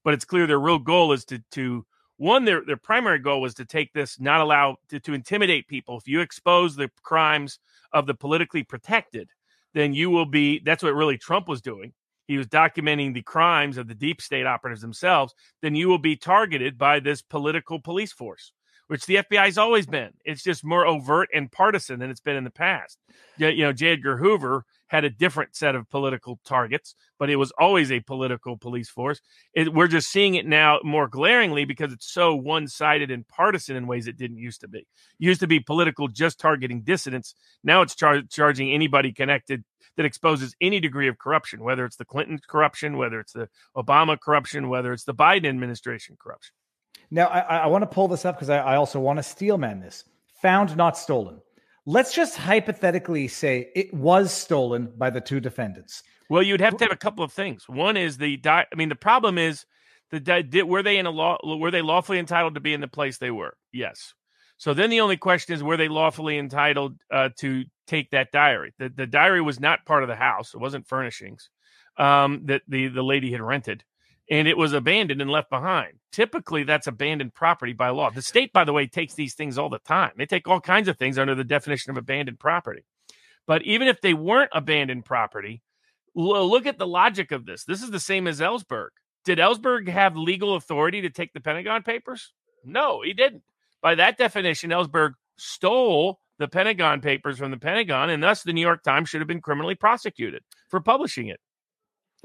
But 0.05 0.13
it's 0.13 0.26
clear 0.26 0.47
their 0.47 0.59
real 0.59 0.80
goal 0.80 1.11
is 1.11 1.26
to 1.26 1.39
to 1.51 1.86
one 2.18 2.45
their 2.45 2.63
their 2.63 2.78
primary 2.78 3.20
goal 3.20 3.41
was 3.41 3.53
to 3.53 3.66
take 3.66 3.91
this 3.93 4.20
not 4.20 4.41
allow 4.41 4.78
to, 4.89 4.99
to 4.99 5.13
intimidate 5.13 5.68
people 5.68 5.97
if 5.97 6.07
you 6.07 6.22
expose 6.22 6.76
the 6.76 6.89
crimes 7.01 7.59
of 7.93 8.07
the 8.07 8.13
politically 8.13 8.63
protected 8.63 9.30
then 9.74 9.93
you 9.93 10.09
will 10.09 10.26
be 10.26 10.59
that's 10.59 10.84
what 10.84 10.93
really 10.93 11.18
trump 11.18 11.47
was 11.47 11.61
doing 11.61 11.93
he 12.28 12.38
was 12.38 12.47
documenting 12.47 13.13
the 13.13 13.22
crimes 13.22 13.78
of 13.78 13.88
the 13.88 13.95
deep 13.95 14.22
state 14.22 14.45
operatives 14.45 14.82
themselves 14.82 15.34
then 15.61 15.76
you 15.76 15.88
will 15.88 15.99
be 15.99 16.16
targeted 16.16 16.78
by 16.78 16.99
this 16.99 17.22
political 17.22 17.80
police 17.80 18.13
force 18.13 18.51
which 18.88 19.05
the 19.05 19.16
FBI 19.16 19.45
has 19.45 19.57
always 19.57 19.86
been. 19.86 20.11
It's 20.26 20.43
just 20.43 20.63
more 20.63 20.86
overt 20.86 21.30
and 21.34 21.51
partisan 21.51 21.99
than 21.99 22.09
it's 22.09 22.20
been 22.20 22.36
in 22.36 22.43
the 22.43 22.51
past. 22.51 22.99
You 23.38 23.57
know, 23.57 23.74
J. 23.74 23.93
Edgar 23.93 24.18
Hoover 24.18 24.66
had 24.88 25.03
a 25.03 25.09
different 25.09 25.55
set 25.55 25.75
of 25.75 25.89
political 25.89 26.39
targets, 26.45 26.95
but 27.17 27.29
it 27.29 27.38
was 27.38 27.51
always 27.59 27.91
a 27.91 27.99
political 28.01 28.57
police 28.57 28.89
force. 28.89 29.19
It, 29.53 29.73
we're 29.73 29.88
just 29.88 30.09
seeing 30.09 30.36
it 30.36 30.45
now 30.45 30.79
more 30.83 31.07
glaringly 31.07 31.65
because 31.65 31.91
it's 31.91 32.11
so 32.11 32.36
one 32.36 32.67
sided 32.67 33.11
and 33.11 33.27
partisan 33.27 33.75
in 33.75 33.88
ways 33.88 34.07
it 34.07 34.17
didn't 34.17 34.38
used 34.38 34.61
to 34.61 34.67
be. 34.67 34.79
It 34.79 34.86
used 35.17 35.39
to 35.39 35.47
be 35.47 35.59
political, 35.59 36.07
just 36.07 36.39
targeting 36.39 36.81
dissidents. 36.81 37.36
Now 37.63 37.81
it's 37.81 37.95
char- 37.95 38.23
charging 38.29 38.71
anybody 38.71 39.11
connected 39.11 39.63
that 39.97 40.05
exposes 40.05 40.55
any 40.61 40.79
degree 40.79 41.07
of 41.07 41.17
corruption, 41.17 41.63
whether 41.63 41.86
it's 41.86 41.95
the 41.95 42.05
Clinton 42.05 42.39
corruption, 42.47 42.97
whether 42.97 43.19
it's 43.19 43.33
the 43.33 43.49
Obama 43.75 44.19
corruption, 44.19 44.69
whether 44.69 44.93
it's 44.93 45.05
the 45.05 45.13
Biden 45.13 45.47
administration 45.47 46.17
corruption. 46.19 46.53
Now, 47.11 47.27
I, 47.27 47.57
I 47.59 47.67
want 47.67 47.83
to 47.83 47.88
pull 47.88 48.07
this 48.07 48.25
up 48.25 48.36
because 48.36 48.49
I, 48.49 48.57
I 48.57 48.75
also 48.75 48.99
want 48.99 49.17
to 49.17 49.23
steel 49.23 49.57
man 49.57 49.79
this. 49.79 50.03
Found 50.41 50.75
not 50.75 50.97
stolen. 50.97 51.41
Let's 51.86 52.13
just 52.13 52.36
hypothetically 52.36 53.27
say 53.27 53.71
it 53.75 53.93
was 53.93 54.33
stolen 54.33 54.91
by 54.97 55.11
the 55.11 55.21
two 55.21 55.39
defendants. 55.39 56.01
Well, 56.29 56.41
you'd 56.41 56.61
have 56.61 56.77
to 56.77 56.86
have 56.86 56.91
a 56.91 56.97
couple 56.97 57.23
of 57.23 57.31
things. 57.31 57.69
One 57.69 57.95
is 57.95 58.17
the 58.17 58.38
di- 58.38 58.65
I 58.71 58.75
mean, 58.75 58.89
the 58.89 58.95
problem 58.95 59.38
is 59.38 59.65
the 60.09 60.19
di- 60.19 60.41
did, 60.41 60.63
were 60.63 60.81
they 60.81 60.97
in 60.97 61.05
a 61.05 61.11
law 61.11 61.38
were 61.43 61.71
they 61.71 61.83
lawfully 61.83 62.17
entitled 62.17 62.55
to 62.55 62.59
be 62.59 62.73
in 62.73 62.81
the 62.81 62.88
place 62.88 63.17
they 63.17 63.31
were? 63.31 63.55
Yes. 63.71 64.13
So 64.57 64.73
then 64.73 64.89
the 64.89 65.01
only 65.01 65.17
question 65.17 65.53
is 65.53 65.61
were 65.61 65.77
they 65.77 65.88
lawfully 65.88 66.38
entitled 66.39 66.97
uh, 67.11 67.29
to 67.39 67.65
take 67.86 68.09
that 68.11 68.31
diary? 68.31 68.73
The 68.79 68.89
the 68.89 69.05
diary 69.07 69.41
was 69.41 69.59
not 69.59 69.86
part 69.86 70.01
of 70.01 70.09
the 70.09 70.15
house. 70.15 70.55
It 70.55 70.59
wasn't 70.59 70.88
furnishings 70.88 71.49
um, 71.97 72.41
that 72.45 72.63
the 72.67 72.88
the 72.88 73.03
lady 73.03 73.31
had 73.31 73.41
rented 73.41 73.83
and 74.30 74.47
it 74.47 74.57
was 74.57 74.73
abandoned 74.73 75.21
and 75.21 75.30
left 75.30 75.49
behind. 75.49 75.93
Typically, 76.11 76.63
that's 76.63 76.88
abandoned 76.88 77.34
property 77.34 77.73
by 77.73 77.89
law. 77.89 78.09
The 78.09 78.21
state, 78.21 78.51
by 78.53 78.63
the 78.63 78.73
way, 78.73 78.88
takes 78.88 79.13
these 79.13 79.36
things 79.36 79.57
all 79.57 79.69
the 79.69 79.80
time. 79.80 80.11
They 80.17 80.26
take 80.26 80.47
all 80.47 80.61
kinds 80.61 80.88
of 80.88 80.97
things 80.97 81.17
under 81.17 81.36
the 81.36 81.43
definition 81.43 81.91
of 81.91 81.97
abandoned 81.97 82.39
property. 82.39 82.84
But 83.47 83.61
even 83.63 83.88
if 83.88 84.01
they 84.01 84.13
weren't 84.13 84.49
abandoned 84.53 85.05
property, 85.05 85.61
look 86.15 86.65
at 86.65 86.80
the 86.80 86.88
logic 86.88 87.32
of 87.32 87.45
this. 87.45 87.63
This 87.65 87.84
is 87.84 87.91
the 87.91 87.99
same 87.99 88.28
as 88.28 88.39
Ellsberg. 88.39 88.89
Did 89.26 89.38
Ellsberg 89.38 89.88
have 89.89 90.15
legal 90.15 90.55
authority 90.55 91.01
to 91.01 91.09
take 91.09 91.34
the 91.34 91.41
Pentagon 91.41 91.84
Papers? 91.84 92.34
No, 92.63 93.01
he 93.03 93.13
didn't. 93.13 93.43
By 93.82 93.95
that 93.95 94.17
definition, 94.17 94.71
Ellsberg 94.71 95.13
stole 95.38 96.19
the 96.39 96.47
Pentagon 96.47 97.01
Papers 97.01 97.38
from 97.38 97.51
the 97.51 97.57
Pentagon, 97.57 98.09
and 98.09 98.23
thus 98.23 98.43
the 98.43 98.53
New 98.53 98.61
York 98.61 98.84
Times 98.84 99.09
should 99.09 99.21
have 99.21 99.28
been 99.28 99.41
criminally 99.41 99.76
prosecuted 99.76 100.43
for 100.69 100.80
publishing 100.80 101.28
it. 101.28 101.39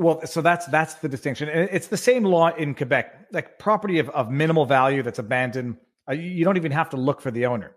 Well, 0.00 0.26
so 0.26 0.40
that's 0.40 0.64
that's 0.66 0.94
the 0.94 1.10
distinction. 1.10 1.50
And 1.50 1.68
it's 1.70 1.88
the 1.88 1.98
same 1.98 2.24
law 2.24 2.48
in 2.48 2.74
Quebec. 2.74 3.26
Like 3.32 3.58
property 3.58 3.98
of, 3.98 4.08
of 4.10 4.30
minimal 4.30 4.64
value 4.64 5.02
that's 5.02 5.18
abandoned, 5.18 5.76
uh, 6.08 6.14
you 6.14 6.42
don't 6.42 6.56
even 6.56 6.72
have 6.72 6.88
to 6.90 6.96
look 6.96 7.20
for 7.20 7.30
the 7.30 7.44
owner. 7.44 7.76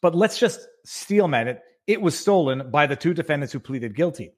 But 0.00 0.16
let's 0.16 0.40
just 0.40 0.58
steelman 0.84 1.46
it. 1.46 1.62
It 1.86 2.02
was 2.02 2.18
stolen 2.18 2.72
by 2.72 2.88
the 2.88 2.96
two 2.96 3.14
defendants 3.14 3.52
who 3.52 3.60
pleaded 3.60 3.94
guilty. 3.94 4.32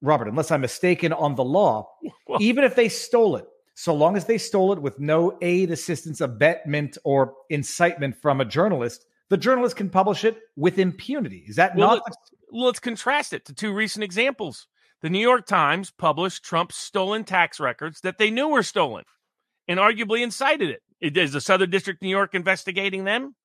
Robert, 0.00 0.26
unless 0.26 0.50
I'm 0.50 0.62
mistaken 0.62 1.12
on 1.12 1.34
the 1.34 1.44
law, 1.44 1.90
well, 2.26 2.40
even 2.40 2.64
if 2.64 2.74
they 2.74 2.88
stole 2.88 3.36
it, 3.36 3.44
so 3.74 3.94
long 3.94 4.16
as 4.16 4.24
they 4.24 4.38
stole 4.38 4.72
it 4.72 4.80
with 4.80 4.98
no 4.98 5.36
aid, 5.42 5.70
assistance, 5.70 6.22
abetment, 6.22 6.96
or 7.04 7.34
incitement 7.50 8.16
from 8.16 8.40
a 8.40 8.46
journalist, 8.46 9.04
the 9.28 9.36
journalist 9.36 9.76
can 9.76 9.90
publish 9.90 10.24
it 10.24 10.38
with 10.56 10.78
impunity. 10.78 11.44
Is 11.46 11.56
that 11.56 11.76
well, 11.76 11.88
not? 11.88 12.02
Let's, 12.06 12.16
let's 12.50 12.80
contrast 12.80 13.34
it 13.34 13.44
to 13.44 13.52
two 13.52 13.74
recent 13.74 14.02
examples. 14.02 14.66
The 15.00 15.10
New 15.10 15.20
York 15.20 15.46
Times 15.46 15.92
published 15.92 16.42
Trump's 16.42 16.76
stolen 16.76 17.22
tax 17.22 17.60
records 17.60 18.00
that 18.00 18.18
they 18.18 18.30
knew 18.30 18.48
were 18.48 18.64
stolen 18.64 19.04
and 19.68 19.78
arguably 19.78 20.22
incited 20.22 20.70
it. 20.70 21.16
is 21.16 21.32
the 21.32 21.40
Southern 21.40 21.70
District 21.70 22.02
New 22.02 22.08
York 22.08 22.34
investigating 22.34 23.04
them? 23.04 23.36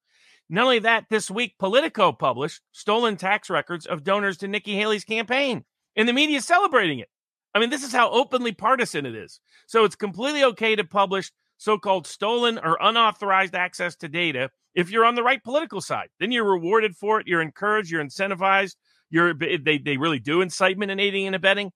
Not 0.50 0.64
only 0.64 0.80
that, 0.80 1.06
this 1.12 1.30
week 1.30 1.56
Politico 1.60 2.12
published 2.12 2.62
stolen 2.72 3.18
tax 3.18 3.52
records 3.52 3.86
of 3.86 4.04
donors 4.04 4.38
to 4.38 4.48
Nikki 4.48 4.76
Haley's 4.76 5.04
campaign, 5.04 5.64
and 5.96 6.10
the 6.10 6.14
media 6.14 6.38
is 6.38 6.46
celebrating 6.46 6.98
it. 6.98 7.10
I 7.54 7.60
mean, 7.60 7.70
this 7.70 7.84
is 7.84 7.94
how 7.94 8.10
openly 8.10 8.52
partisan 8.52 9.06
it 9.06 9.16
is. 9.16 9.40
So 9.68 9.86
it's 9.86 9.96
completely 9.96 10.44
okay 10.44 10.76
to 10.76 10.84
publish 10.84 11.32
so 11.58 11.78
called 11.78 12.08
stolen 12.08 12.58
or 12.58 12.80
unauthorized 12.82 13.54
access 13.54 13.96
to 13.98 14.10
data 14.10 14.50
if 14.74 14.90
you're 14.90 15.06
on 15.06 15.14
the 15.14 15.24
right 15.24 15.44
political 15.44 15.82
side. 15.82 16.10
Then 16.20 16.32
you're 16.32 16.52
rewarded 16.52 16.96
for 16.96 17.20
it, 17.20 17.28
you're 17.28 17.42
encouraged, 17.44 17.92
you're 17.92 18.04
incentivized, 18.04 18.76
you're 19.14 19.34
they, 19.36 19.78
they 19.78 19.98
really 19.98 20.20
do 20.20 20.42
incitement 20.42 20.92
and 20.92 21.00
aiding 21.00 21.28
and 21.28 21.36
abetting. 21.36 21.72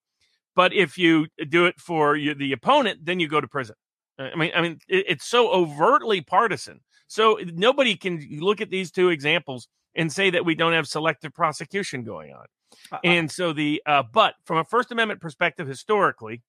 But 0.56 0.74
if 0.74 0.98
you 0.98 1.28
do 1.50 1.68
it 1.68 1.80
for 1.80 2.16
you, 2.16 2.34
the 2.34 2.52
opponent, 2.52 3.06
then 3.06 3.20
you 3.20 3.28
go 3.28 3.40
to 3.40 3.48
prison. 3.48 3.76
I 4.18 4.36
mean, 4.36 4.52
I 4.56 4.62
mean, 4.62 4.80
it, 4.90 5.06
it's 5.08 5.28
so 5.28 5.52
overtly 5.52 6.22
partisan. 6.22 6.80
So 7.08 7.40
nobody 7.54 7.96
can 7.96 8.28
look 8.40 8.60
at 8.60 8.72
these 8.72 8.92
two 8.92 9.10
examples 9.10 9.68
and 9.94 10.12
say 10.12 10.32
that 10.32 10.46
we 10.46 10.56
don't 10.56 10.74
have 10.74 10.88
selective 10.88 11.32
prosecution 11.32 12.04
going 12.04 12.34
on. 12.34 12.46
Uh-uh. 12.92 13.00
And 13.04 13.32
so 13.32 13.54
the 13.54 13.84
uh, 13.86 14.04
but 14.12 14.34
from 14.46 14.58
a 14.58 14.64
First 14.64 14.92
Amendment 14.92 15.22
perspective, 15.22 15.68
historically, 15.68 16.42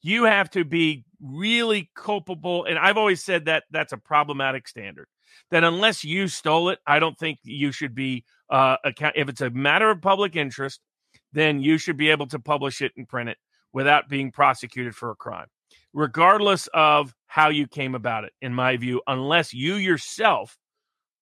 you 0.00 0.24
have 0.24 0.50
to 0.52 0.64
be 0.64 1.04
really 1.20 1.90
culpable. 1.94 2.64
And 2.64 2.78
I've 2.78 2.96
always 2.96 3.22
said 3.22 3.44
that 3.44 3.64
that's 3.70 3.92
a 3.92 3.98
problematic 3.98 4.66
standard. 4.66 5.06
That 5.50 5.64
unless 5.64 6.04
you 6.04 6.28
stole 6.28 6.68
it, 6.70 6.78
I 6.86 6.98
don't 6.98 7.18
think 7.18 7.38
you 7.42 7.72
should 7.72 7.94
be 7.94 8.24
uh, 8.50 8.76
account. 8.84 9.16
If 9.16 9.28
it's 9.28 9.40
a 9.40 9.50
matter 9.50 9.90
of 9.90 10.00
public 10.00 10.36
interest, 10.36 10.80
then 11.32 11.60
you 11.60 11.78
should 11.78 11.96
be 11.96 12.10
able 12.10 12.26
to 12.28 12.38
publish 12.38 12.80
it 12.82 12.92
and 12.96 13.08
print 13.08 13.28
it 13.28 13.38
without 13.72 14.08
being 14.08 14.32
prosecuted 14.32 14.94
for 14.94 15.10
a 15.10 15.16
crime, 15.16 15.46
regardless 15.92 16.68
of 16.74 17.14
how 17.26 17.48
you 17.48 17.66
came 17.66 17.94
about 17.94 18.24
it. 18.24 18.32
In 18.40 18.54
my 18.54 18.76
view, 18.76 19.00
unless 19.06 19.52
you 19.52 19.74
yourself 19.74 20.56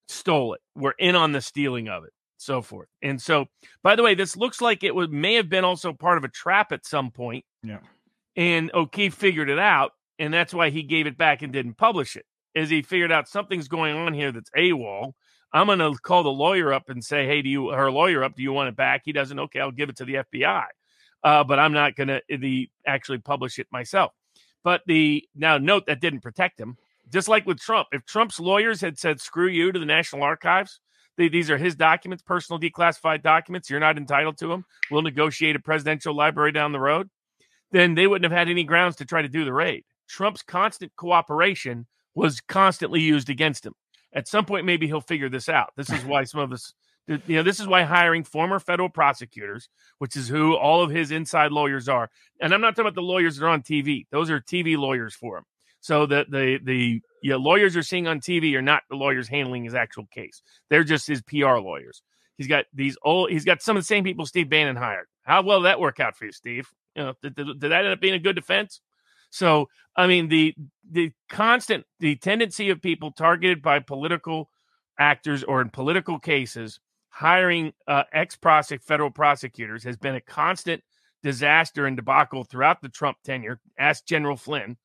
stole 0.09 0.55
it, 0.55 0.61
we're 0.75 0.95
in 0.99 1.15
on 1.15 1.33
the 1.33 1.41
stealing 1.41 1.89
of 1.89 2.05
it 2.05 2.13
so 2.39 2.63
forth. 2.63 2.89
And 3.03 3.21
so, 3.21 3.47
by 3.83 3.97
the 3.97 4.03
way, 4.03 4.15
this 4.15 4.37
looks 4.37 4.61
like 4.61 4.83
it 4.83 4.95
was 4.95 5.09
may 5.11 5.35
have 5.35 5.49
been 5.49 5.65
also 5.65 5.93
part 5.93 6.19
of 6.19 6.25
a 6.25 6.29
trap 6.29 6.73
at 6.73 6.87
some 6.87 7.11
point. 7.11 7.45
Yeah. 7.63 7.81
And 8.37 8.71
O'Keefe 8.73 9.15
figured 9.15 9.51
it 9.51 9.59
out, 9.59 9.93
and 10.19 10.33
that's 10.33 10.55
why 10.55 10.71
he 10.71 10.83
gave 10.83 11.07
it 11.07 11.19
back 11.19 11.43
and 11.43 11.53
didn't 11.53 11.75
publish 11.75 12.17
it. 12.17 12.25
As 12.57 12.71
he 12.71 12.83
figured 12.83 13.13
out 13.13 13.29
something's 13.29 13.69
going 13.69 13.97
on 13.97 14.15
here 14.15 14.33
that's 14.33 14.51
AWOL. 14.51 15.13
I'm 15.53 15.67
going 15.67 15.79
to 15.79 15.95
call 16.03 16.23
the 16.23 16.31
lawyer 16.31 16.73
up 16.73 16.91
and 16.91 17.03
say, 17.03 17.27
"Hey, 17.27 17.43
do 17.43 17.49
you 17.49 17.69
her 17.69 17.91
lawyer 17.91 18.23
up? 18.23 18.37
Do 18.37 18.43
you 18.43 18.53
want 18.53 18.69
it 18.69 18.77
back?" 18.77 19.03
He 19.05 19.13
doesn't. 19.13 19.39
Okay, 19.39 19.61
I'll 19.61 19.71
give 19.71 19.89
it 19.89 19.97
to 19.97 20.05
the 20.05 20.15
FBI, 20.15 20.65
uh, 21.25 21.45
but 21.45 21.59
I'm 21.59 21.73
not 21.73 21.97
going 21.97 22.09
to 22.09 22.23
the 22.29 22.69
actually 22.87 23.19
publish 23.19 23.59
it 23.59 23.67
myself. 23.71 24.13
But 24.63 24.83
the 24.87 25.27
now 25.35 25.57
note 25.59 25.87
that 25.87 26.01
didn't 26.01 26.21
protect 26.21 26.61
him. 26.61 26.77
Just 27.11 27.29
like 27.29 27.47
with 27.47 27.59
Trump, 27.59 27.89
if 27.93 28.05
Trump's 28.05 28.39
lawyers 28.39 28.83
had 28.83 28.99
said 28.99 29.21
"screw 29.21 29.49
you" 29.49 29.73
to 29.73 29.79
the 29.79 29.87
National 29.87 30.23
Archives, 30.23 30.81
these 31.17 31.51
are 31.51 31.59
his 31.59 31.75
documents, 31.75 32.23
personal 32.23 32.61
declassified 32.61 33.23
documents. 33.23 33.69
You're 33.69 33.81
not 33.81 33.97
entitled 33.97 34.39
to 34.39 34.47
them. 34.47 34.65
We'll 34.91 35.03
negotiate 35.03 35.57
a 35.57 35.61
presidential 35.61 36.15
library 36.15 36.53
down 36.53 36.73
the 36.73 36.81
road. 36.81 37.11
Then 37.73 37.95
they 37.95 38.07
wouldn't 38.07 38.31
have 38.31 38.39
had 38.39 38.49
any 38.49 38.65
grounds 38.65 38.97
to 38.97 39.05
try 39.05 39.23
to 39.23 39.29
do 39.29 39.45
the 39.45 39.53
raid. 39.53 39.85
Trump's 40.09 40.43
constant 40.43 40.95
cooperation 40.97 41.87
was 42.19 42.41
constantly 42.41 43.01
used 43.01 43.31
against 43.31 43.65
him. 43.65 43.75
At 44.13 44.29
some 44.29 44.45
point, 44.45 44.67
maybe 44.67 44.87
he'll 44.87 45.01
figure 45.01 45.29
this 45.29 45.49
out. 45.49 45.73
This 45.77 45.91
is 45.91 46.05
why 46.05 46.25
some 46.25 46.41
of 46.41 46.53
us, 46.53 46.75
you 47.07 47.21
know, 47.29 47.43
this 47.43 47.61
is 47.61 47.67
why 47.67 47.83
hiring 47.83 48.25
former 48.25 48.59
federal 48.59 48.89
prosecutors, 48.89 49.69
which 49.99 50.17
is 50.17 50.29
who 50.29 50.57
all 50.57 50.83
of 50.83 50.91
his 50.91 51.11
inside 51.11 51.53
lawyers 51.53 51.89
are, 51.89 52.11
and 52.41 52.53
I'm 52.53 52.61
not 52.61 52.71
talking 52.71 52.87
about 52.87 52.95
the 52.95 53.03
lawyers 53.03 53.37
that 53.37 53.45
are 53.47 53.49
on 53.49 53.63
TV; 53.63 54.07
those 54.11 54.31
are 54.31 54.41
TV 54.41 54.77
lawyers 54.77 55.15
for 55.15 55.39
him. 55.39 55.45
So 55.81 56.07
the 56.07 56.27
the 56.29 56.59
the 56.63 57.01
you 57.23 57.31
know, 57.31 57.39
lawyers 57.39 57.77
are 57.77 57.83
seeing 57.83 58.07
on 58.07 58.21
TV 58.21 58.55
are 58.55 58.63
not 58.63 58.83
the 58.91 58.97
lawyers 58.97 59.29
handling 59.29 59.65
his 59.65 59.75
actual 59.75 60.07
case. 60.07 60.43
They're 60.71 60.85
just 60.85 61.07
his 61.07 61.23
PR 61.23 61.57
lawyers. 61.57 62.03
He's 62.37 62.47
got 62.47 62.67
these 62.75 62.97
old. 63.03 63.31
He's 63.31 63.45
got 63.45 63.63
some 63.63 63.77
of 63.77 63.83
the 63.83 63.87
same 63.87 64.05
people 64.05 64.27
Steve 64.27 64.49
Bannon 64.49 64.77
hired. 64.77 65.07
How 65.23 65.43
well 65.43 65.61
did 65.61 65.67
that 65.67 65.81
work 65.81 66.01
out 66.01 66.17
for 66.17 66.27
you, 66.27 66.33
Steve? 66.33 66.69
You 66.95 67.05
know, 67.05 67.15
did, 67.23 67.35
did, 67.35 67.47
did 67.47 67.71
that 67.71 67.85
end 67.85 67.93
up 67.93 68.01
being 68.01 68.15
a 68.15 68.19
good 68.19 68.37
defense? 68.37 68.81
So 69.31 69.69
I 69.97 70.07
mean, 70.07 70.29
the 70.29 70.55
the 70.91 71.13
constant 71.29 71.85
the 72.01 72.17
tendency 72.17 72.71
of 72.71 72.83
people 72.83 73.13
targeted 73.13 73.63
by 73.63 73.81
political 73.81 74.51
actors 74.99 75.45
or 75.45 75.61
in 75.61 75.71
political 75.71 76.19
cases 76.19 76.81
hiring 77.11 77.73
uh, 77.87 78.05
ex 78.13 78.37
prosec 78.37 78.83
federal 78.83 79.11
prosecutors 79.11 79.85
has 79.85 79.97
been 79.97 80.15
a 80.15 80.21
constant 80.21 80.83
disaster 81.23 81.87
and 81.87 81.97
debacle 81.97 82.45
throughout 82.45 82.81
the 82.81 82.89
Trump 82.89 83.19
tenure. 83.25 83.61
Ask 83.79 84.07
General 84.07 84.37
Flynn 84.37 84.77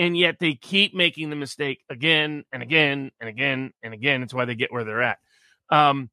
and 0.00 0.16
yet 0.16 0.38
they 0.40 0.54
keep 0.54 0.94
making 0.94 1.28
the 1.28 1.36
mistake 1.36 1.84
again 1.90 2.44
and 2.52 2.62
again 2.62 3.10
and 3.20 3.28
again 3.28 3.72
and 3.82 3.92
again. 3.92 4.22
It's 4.22 4.32
why 4.32 4.46
they 4.46 4.54
get 4.54 4.72
where 4.72 4.82
they're 4.82 5.02
at. 5.02 5.18
Um, 5.70 6.10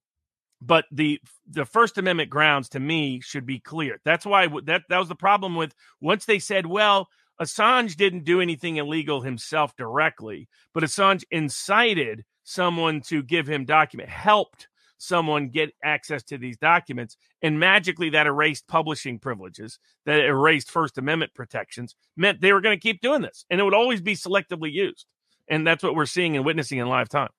but 0.61 0.85
the 0.91 1.21
the 1.49 1.65
First 1.65 1.97
Amendment 1.97 2.29
grounds 2.29 2.69
to 2.69 2.79
me 2.79 3.21
should 3.21 3.45
be 3.45 3.59
clear. 3.59 3.99
That's 4.03 4.25
why 4.25 4.47
that 4.65 4.83
that 4.89 4.97
was 4.97 5.07
the 5.07 5.15
problem 5.15 5.55
with 5.55 5.73
once 6.01 6.25
they 6.25 6.39
said, 6.39 6.65
well, 6.65 7.07
Assange 7.41 7.95
didn't 7.95 8.23
do 8.23 8.41
anything 8.41 8.77
illegal 8.77 9.21
himself 9.21 9.75
directly, 9.75 10.47
but 10.73 10.83
Assange 10.83 11.23
incited 11.31 12.25
someone 12.43 13.01
to 13.01 13.21
give 13.21 13.47
him 13.47 13.65
document, 13.65 14.09
helped 14.09 14.67
someone 14.97 15.49
get 15.49 15.71
access 15.83 16.23
to 16.23 16.37
these 16.37 16.57
documents. 16.57 17.17
And 17.41 17.59
magically, 17.59 18.09
that 18.11 18.27
erased 18.27 18.67
publishing 18.67 19.19
privileges, 19.19 19.79
that 20.05 20.19
erased 20.19 20.71
First 20.71 20.97
Amendment 20.97 21.33
protections, 21.35 21.95
meant 22.15 22.41
they 22.41 22.53
were 22.53 22.61
going 22.61 22.75
to 22.75 22.81
keep 22.81 23.01
doing 23.01 23.21
this. 23.21 23.45
And 23.49 23.59
it 23.59 23.63
would 23.63 23.73
always 23.73 24.01
be 24.01 24.15
selectively 24.15 24.71
used. 24.71 25.05
And 25.47 25.65
that's 25.65 25.83
what 25.83 25.95
we're 25.95 26.05
seeing 26.05 26.35
and 26.35 26.45
witnessing 26.45 26.79
in 26.79 26.87
live 26.87 27.09
time. 27.09 27.29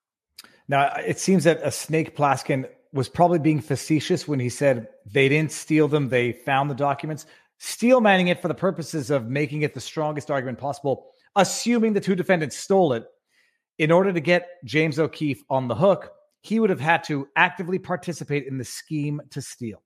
Now, 0.69 0.93
it 1.05 1.19
seems 1.19 1.45
that 1.45 1.61
a 1.63 1.71
Snake 1.71 2.17
Plaskin 2.17 2.69
was 2.93 3.09
probably 3.09 3.39
being 3.39 3.61
facetious 3.61 4.27
when 4.27 4.41
he 4.41 4.49
said 4.49 4.89
they 5.05 5.29
didn't 5.29 5.53
steal 5.53 5.89
them, 5.89 6.09
they 6.09 6.33
found 6.33 6.71
the 6.71 6.75
documents. 6.75 7.27
Steel 7.59 8.01
manning 8.01 8.29
it 8.29 8.41
for 8.41 8.49
the 8.49 8.55
purposes 8.55 9.11
of 9.11 9.29
making 9.29 9.63
it 9.63 9.75
the 9.75 9.81
strongest 9.81 10.31
argument 10.31 10.59
possible, 10.59 11.11
assuming 11.37 11.93
the 11.93 12.01
two 12.01 12.15
defendants 12.15 12.57
stole 12.57 12.93
it 12.93 13.05
in 13.79 13.91
order 13.91 14.13
to 14.13 14.21
get 14.21 14.49
James 14.65 14.99
O'Keefe 14.99 15.43
on 15.51 15.69
the 15.69 15.75
hook 15.75 16.13
he 16.41 16.61
would 16.61 16.71
have 16.71 16.81
had 16.81 17.05
to 17.05 17.29
actively 17.37 17.79
participate 17.79 18.47
in 18.47 18.59
the 18.59 18.65
scheme 18.65 19.21
to 19.31 19.43
steal. 19.43 19.83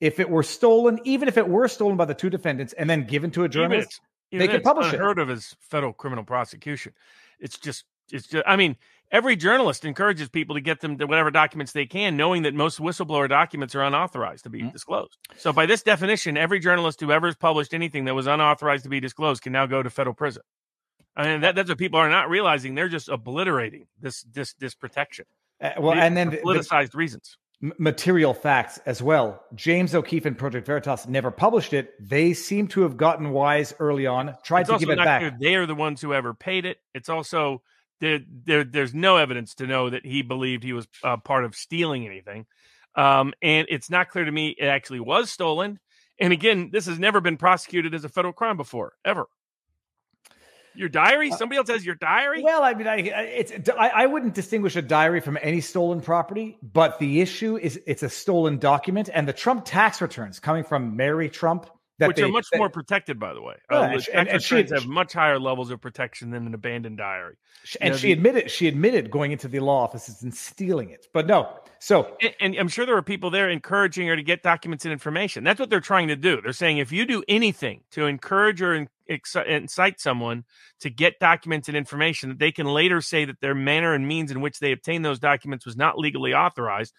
If 0.00 0.20
it 0.20 0.28
were 0.28 0.42
stolen, 0.42 1.00
even 1.04 1.26
if 1.26 1.38
it 1.38 1.48
were 1.48 1.68
stolen 1.68 1.96
by 1.96 2.04
the 2.04 2.14
two 2.14 2.28
defendants 2.28 2.74
and 2.74 2.88
then 2.88 3.06
given 3.06 3.30
to 3.32 3.44
a 3.44 3.48
journalist, 3.48 4.00
even 4.30 4.46
they 4.46 4.52
could 4.52 4.62
publish 4.62 4.92
it. 4.92 5.00
Heard 5.00 5.18
of 5.18 5.30
as 5.30 5.56
federal 5.60 5.92
criminal 5.92 6.24
prosecution. 6.24 6.92
It's 7.40 7.58
just, 7.58 7.84
it's 8.12 8.26
just. 8.26 8.44
I 8.46 8.56
mean, 8.56 8.76
every 9.10 9.36
journalist 9.36 9.84
encourages 9.84 10.28
people 10.28 10.54
to 10.54 10.60
get 10.60 10.80
them 10.80 10.98
to 10.98 11.06
whatever 11.06 11.30
documents 11.30 11.72
they 11.72 11.86
can, 11.86 12.16
knowing 12.16 12.42
that 12.42 12.54
most 12.54 12.78
whistleblower 12.78 13.28
documents 13.28 13.74
are 13.74 13.82
unauthorized 13.82 14.44
to 14.44 14.50
be 14.50 14.60
mm-hmm. 14.60 14.70
disclosed. 14.70 15.16
So, 15.36 15.52
by 15.52 15.66
this 15.66 15.82
definition, 15.82 16.36
every 16.36 16.60
journalist 16.60 17.00
who 17.00 17.12
ever 17.12 17.26
has 17.26 17.36
published 17.36 17.74
anything 17.74 18.04
that 18.06 18.14
was 18.14 18.26
unauthorized 18.26 18.84
to 18.84 18.90
be 18.90 19.00
disclosed 19.00 19.42
can 19.42 19.52
now 19.52 19.66
go 19.66 19.82
to 19.82 19.90
federal 19.90 20.14
prison. 20.14 20.42
I 21.16 21.28
mean, 21.28 21.40
that, 21.40 21.54
that's 21.54 21.68
what 21.68 21.78
people 21.78 21.98
are 21.98 22.10
not 22.10 22.28
realizing. 22.28 22.74
They're 22.74 22.88
just 22.88 23.08
obliterating 23.08 23.86
this 24.00 24.22
this 24.24 24.54
this 24.54 24.74
protection. 24.74 25.24
Uh, 25.60 25.70
well, 25.78 25.94
and 25.94 26.16
then 26.16 26.30
politicized 26.30 26.92
the, 26.92 26.98
reasons. 26.98 27.38
Material 27.78 28.34
facts 28.34 28.78
as 28.84 29.02
well. 29.02 29.42
James 29.54 29.94
O'Keefe 29.94 30.26
and 30.26 30.36
Project 30.36 30.66
Veritas 30.66 31.08
never 31.08 31.30
published 31.30 31.72
it. 31.72 31.94
They 31.98 32.34
seem 32.34 32.68
to 32.68 32.82
have 32.82 32.98
gotten 32.98 33.30
wise 33.30 33.72
early 33.78 34.06
on, 34.06 34.36
tried 34.44 34.62
it's 34.62 34.70
to 34.70 34.78
give 34.78 34.90
it 34.90 34.98
back. 34.98 35.22
Clear 35.22 35.36
they 35.40 35.54
are 35.54 35.64
the 35.64 35.74
ones 35.74 36.02
who 36.02 36.12
ever 36.12 36.34
paid 36.34 36.66
it. 36.66 36.76
It's 36.92 37.08
also 37.08 37.62
there, 38.00 38.20
there 38.44 38.64
there's 38.64 38.94
no 38.94 39.16
evidence 39.16 39.54
to 39.56 39.66
know 39.66 39.90
that 39.90 40.04
he 40.04 40.22
believed 40.22 40.62
he 40.62 40.72
was 40.72 40.86
uh, 41.02 41.16
part 41.16 41.44
of 41.44 41.54
stealing 41.54 42.06
anything. 42.06 42.46
Um, 42.94 43.34
and 43.42 43.66
it's 43.70 43.90
not 43.90 44.08
clear 44.08 44.24
to 44.24 44.32
me 44.32 44.54
it 44.58 44.66
actually 44.66 45.00
was 45.00 45.30
stolen. 45.30 45.78
And 46.18 46.32
again, 46.32 46.70
this 46.72 46.86
has 46.86 46.98
never 46.98 47.20
been 47.20 47.36
prosecuted 47.36 47.94
as 47.94 48.04
a 48.04 48.08
federal 48.08 48.32
crime 48.32 48.56
before, 48.56 48.94
ever. 49.04 49.26
Your 50.74 50.88
diary? 50.88 51.30
Uh, 51.30 51.36
Somebody 51.36 51.58
else 51.58 51.68
has 51.68 51.84
your 51.84 51.94
diary? 51.94 52.42
Well, 52.42 52.62
I 52.62 52.74
mean, 52.74 52.86
I 52.86 52.96
it's 52.98 53.52
I, 53.70 53.88
I, 53.88 54.06
wouldn't 54.06 54.34
distinguish 54.34 54.76
a 54.76 54.82
diary 54.82 55.20
from 55.20 55.38
any 55.40 55.60
stolen 55.60 56.00
property, 56.00 56.58
but 56.62 56.98
the 56.98 57.20
issue 57.20 57.56
is 57.56 57.80
it's 57.86 58.02
a 58.02 58.10
stolen 58.10 58.58
document, 58.58 59.08
and 59.12 59.26
the 59.26 59.32
Trump 59.32 59.64
tax 59.64 60.02
returns 60.02 60.38
coming 60.38 60.64
from 60.64 60.96
Mary 60.96 61.30
Trump 61.30 61.66
which 61.98 62.16
they, 62.16 62.22
are 62.24 62.28
much 62.28 62.46
that- 62.52 62.58
more 62.58 62.68
protected, 62.68 63.18
by 63.18 63.32
the 63.32 63.40
way. 63.40 63.54
Yeah, 63.70 63.78
Uh, 63.78 63.82
and 63.84 64.02
she- 64.02 64.12
and- 64.12 64.42
she- 64.42 64.56
have 64.74 64.86
much 64.86 65.12
higher 65.14 65.38
levels 65.38 65.70
of 65.70 65.80
protection 65.80 66.30
than 66.30 66.46
an 66.46 66.54
abandoned 66.54 66.98
diary. 66.98 67.36
and 67.80 67.92
know, 67.92 67.96
she 67.96 68.08
the- 68.08 68.12
admitted 68.12 68.50
she 68.50 68.68
admitted 68.68 69.10
going 69.10 69.32
into 69.32 69.48
the 69.48 69.58
law 69.60 69.82
offices 69.82 70.22
and 70.22 70.32
stealing 70.34 70.90
it. 70.90 71.06
But 71.12 71.26
no, 71.26 71.58
so 71.80 72.16
And- 72.20 72.34
And 72.38 72.54
I'm 72.56 72.68
sure 72.68 72.84
there 72.86 72.96
are 72.96 73.02
people 73.02 73.30
there 73.30 73.48
encouraging 73.48 74.06
her 74.08 74.14
to 74.16 74.22
get 74.22 74.42
documents 74.42 74.84
and 74.84 74.92
information. 74.92 75.42
That's 75.42 75.58
what 75.58 75.70
they're 75.70 75.80
trying 75.80 76.08
to 76.08 76.16
do. 76.16 76.40
They're 76.40 76.52
saying 76.52 76.78
if 76.78 76.92
you 76.92 77.06
do 77.06 77.24
anything 77.28 77.82
to 77.92 78.06
encourage 78.06 78.60
or 78.62 78.74
in- 78.74 78.88
exci- 79.10 79.46
incite 79.46 79.98
someone 80.00 80.44
to 80.80 80.90
get 80.90 81.18
documents 81.18 81.66
and 81.68 81.76
information, 81.76 82.28
that 82.28 82.38
they 82.38 82.52
can 82.52 82.66
later 82.66 83.00
say 83.00 83.24
that 83.24 83.40
their 83.40 83.54
manner 83.54 83.94
and 83.94 84.06
means 84.06 84.30
in 84.30 84.40
which 84.40 84.58
they 84.58 84.72
obtained 84.72 85.04
those 85.04 85.18
documents 85.18 85.64
was 85.64 85.76
not 85.76 85.98
legally 85.98 86.34
authorized, 86.34 86.92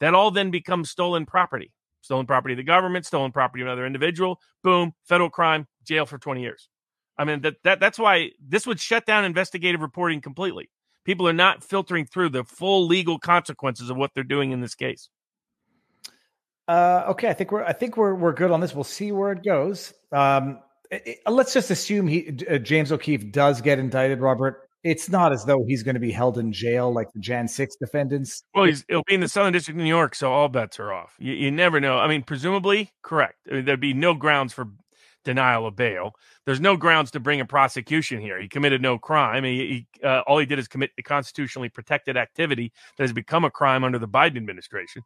that 0.00 0.14
all 0.14 0.30
then 0.30 0.50
becomes 0.50 0.90
stolen 0.90 1.26
property. 1.26 1.72
Stolen 2.04 2.26
property 2.26 2.52
of 2.52 2.58
the 2.58 2.62
government, 2.64 3.06
stolen 3.06 3.32
property 3.32 3.62
of 3.62 3.66
another 3.68 3.86
individual. 3.86 4.38
Boom, 4.62 4.92
federal 5.08 5.30
crime, 5.30 5.66
jail 5.84 6.04
for 6.04 6.18
20 6.18 6.42
years. 6.42 6.68
I 7.16 7.24
mean 7.24 7.40
that, 7.42 7.54
that 7.64 7.80
that's 7.80 7.98
why 7.98 8.30
this 8.46 8.66
would 8.66 8.78
shut 8.80 9.06
down 9.06 9.24
investigative 9.24 9.80
reporting 9.80 10.20
completely. 10.20 10.68
People 11.04 11.26
are 11.28 11.32
not 11.32 11.64
filtering 11.64 12.04
through 12.06 12.30
the 12.30 12.44
full 12.44 12.86
legal 12.86 13.18
consequences 13.18 13.88
of 13.88 13.96
what 13.96 14.10
they're 14.14 14.24
doing 14.24 14.50
in 14.52 14.60
this 14.60 14.74
case. 14.74 15.08
Uh, 16.66 17.04
okay, 17.08 17.28
I 17.28 17.34
think 17.34 17.52
we're 17.52 17.62
I 17.64 17.72
think 17.72 17.96
we're 17.96 18.14
we're 18.14 18.32
good 18.32 18.50
on 18.50 18.60
this. 18.60 18.74
We'll 18.74 18.84
see 18.84 19.12
where 19.12 19.32
it 19.32 19.42
goes. 19.42 19.92
Um, 20.12 20.60
i- 20.92 21.16
i- 21.26 21.30
let's 21.30 21.52
just 21.52 21.70
assume 21.70 22.06
he 22.06 22.36
uh, 22.50 22.58
James 22.58 22.90
O'Keefe 22.90 23.30
does 23.30 23.60
get 23.60 23.78
indicted. 23.78 24.20
Robert, 24.20 24.63
it's 24.84 25.08
not 25.08 25.32
as 25.32 25.44
though 25.44 25.64
he's 25.66 25.82
going 25.82 25.94
to 25.94 26.00
be 26.00 26.12
held 26.12 26.38
in 26.38 26.52
jail 26.52 26.92
like 26.92 27.10
the 27.12 27.18
Jan 27.18 27.48
six 27.48 27.74
defendants. 27.74 28.44
Well, 28.54 28.66
he's, 28.66 28.84
he'll 28.88 29.02
be 29.06 29.14
in 29.14 29.20
the 29.20 29.28
Southern 29.28 29.52
District 29.52 29.76
of 29.76 29.82
New 29.82 29.88
York, 29.88 30.14
so 30.14 30.30
all 30.30 30.48
bets 30.48 30.78
are 30.78 30.92
off. 30.92 31.16
You, 31.18 31.32
you 31.32 31.50
never 31.50 31.80
know. 31.80 31.98
I 31.98 32.06
mean, 32.06 32.22
presumably, 32.22 32.92
correct. 33.02 33.38
I 33.50 33.54
mean, 33.54 33.64
there'd 33.64 33.80
be 33.80 33.94
no 33.94 34.14
grounds 34.14 34.52
for 34.52 34.68
denial 35.24 35.66
of 35.66 35.74
bail. 35.74 36.12
There's 36.44 36.60
no 36.60 36.76
grounds 36.76 37.10
to 37.12 37.20
bring 37.20 37.40
a 37.40 37.46
prosecution 37.46 38.20
here. 38.20 38.38
He 38.38 38.46
committed 38.46 38.82
no 38.82 38.98
crime. 38.98 39.42
He, 39.42 39.86
he 40.02 40.06
uh, 40.06 40.20
all 40.26 40.38
he 40.38 40.44
did 40.44 40.58
is 40.58 40.68
commit 40.68 40.90
the 40.96 41.02
constitutionally 41.02 41.70
protected 41.70 42.18
activity 42.18 42.72
that 42.98 43.04
has 43.04 43.12
become 43.14 43.44
a 43.44 43.50
crime 43.50 43.84
under 43.84 43.98
the 43.98 44.06
Biden 44.06 44.36
administration. 44.36 45.02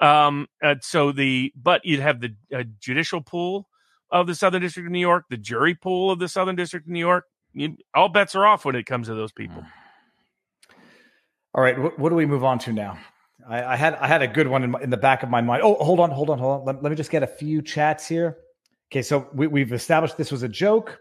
Um, 0.00 0.48
so 0.80 1.12
the 1.12 1.52
but 1.54 1.84
you'd 1.84 2.00
have 2.00 2.20
the 2.20 2.34
uh, 2.52 2.64
judicial 2.80 3.20
pool 3.20 3.68
of 4.10 4.26
the 4.26 4.34
Southern 4.34 4.60
District 4.60 4.86
of 4.86 4.92
New 4.92 4.98
York, 4.98 5.26
the 5.30 5.36
jury 5.36 5.76
pool 5.76 6.10
of 6.10 6.18
the 6.18 6.28
Southern 6.28 6.56
District 6.56 6.86
of 6.86 6.92
New 6.92 6.98
York. 6.98 7.26
You, 7.52 7.76
all 7.94 8.08
bets 8.08 8.34
are 8.34 8.46
off 8.46 8.64
when 8.64 8.76
it 8.76 8.86
comes 8.86 9.08
to 9.08 9.14
those 9.14 9.32
people. 9.32 9.64
All 11.52 11.62
right, 11.64 11.76
what, 11.76 11.98
what 11.98 12.10
do 12.10 12.14
we 12.14 12.26
move 12.26 12.44
on 12.44 12.60
to 12.60 12.72
now? 12.72 12.96
I, 13.48 13.64
I 13.72 13.76
had 13.76 13.94
I 13.94 14.06
had 14.06 14.22
a 14.22 14.28
good 14.28 14.46
one 14.46 14.62
in, 14.62 14.70
my, 14.70 14.80
in 14.80 14.90
the 14.90 14.96
back 14.96 15.24
of 15.24 15.30
my 15.30 15.40
mind. 15.40 15.62
Oh, 15.64 15.74
hold 15.82 15.98
on, 15.98 16.10
hold 16.10 16.30
on, 16.30 16.38
hold 16.38 16.60
on. 16.60 16.66
Let, 16.66 16.82
let 16.82 16.90
me 16.90 16.96
just 16.96 17.10
get 17.10 17.24
a 17.24 17.26
few 17.26 17.60
chats 17.60 18.06
here. 18.06 18.38
Okay, 18.92 19.02
so 19.02 19.28
we, 19.32 19.48
we've 19.48 19.72
established 19.72 20.16
this 20.16 20.30
was 20.30 20.44
a 20.44 20.48
joke. 20.48 21.00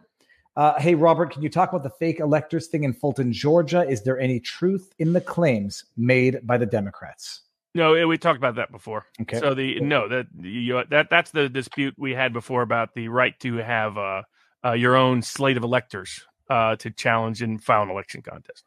Uh, 0.55 0.79
hey, 0.79 0.95
Robert, 0.95 1.31
can 1.31 1.41
you 1.41 1.49
talk 1.49 1.69
about 1.69 1.83
the 1.83 1.89
fake 1.91 2.19
electors 2.19 2.67
thing 2.67 2.83
in 2.83 2.93
Fulton, 2.93 3.31
Georgia? 3.31 3.87
Is 3.87 4.03
there 4.03 4.19
any 4.19 4.39
truth 4.39 4.91
in 4.99 5.13
the 5.13 5.21
claims 5.21 5.85
made 5.95 6.39
by 6.43 6.57
the 6.57 6.65
Democrats? 6.65 7.41
No, 7.75 8.07
we 8.07 8.17
talked 8.17 8.37
about 8.37 8.55
that 8.55 8.71
before. 8.71 9.05
Okay. 9.21 9.39
So 9.39 9.53
the 9.53 9.79
no 9.79 10.07
that 10.07 10.27
you 10.41 10.83
that 10.89 11.09
that's 11.09 11.31
the 11.31 11.47
dispute 11.47 11.93
we 11.97 12.13
had 12.13 12.33
before 12.33 12.63
about 12.63 12.95
the 12.95 13.09
right 13.09 13.39
to 13.41 13.57
have 13.57 13.97
uh, 13.97 14.23
uh, 14.65 14.71
your 14.73 14.95
own 14.95 15.21
slate 15.21 15.57
of 15.57 15.63
electors 15.63 16.25
uh, 16.49 16.75
to 16.77 16.89
challenge 16.91 17.41
and 17.41 17.63
file 17.63 17.83
an 17.83 17.89
election 17.89 18.21
contest. 18.21 18.63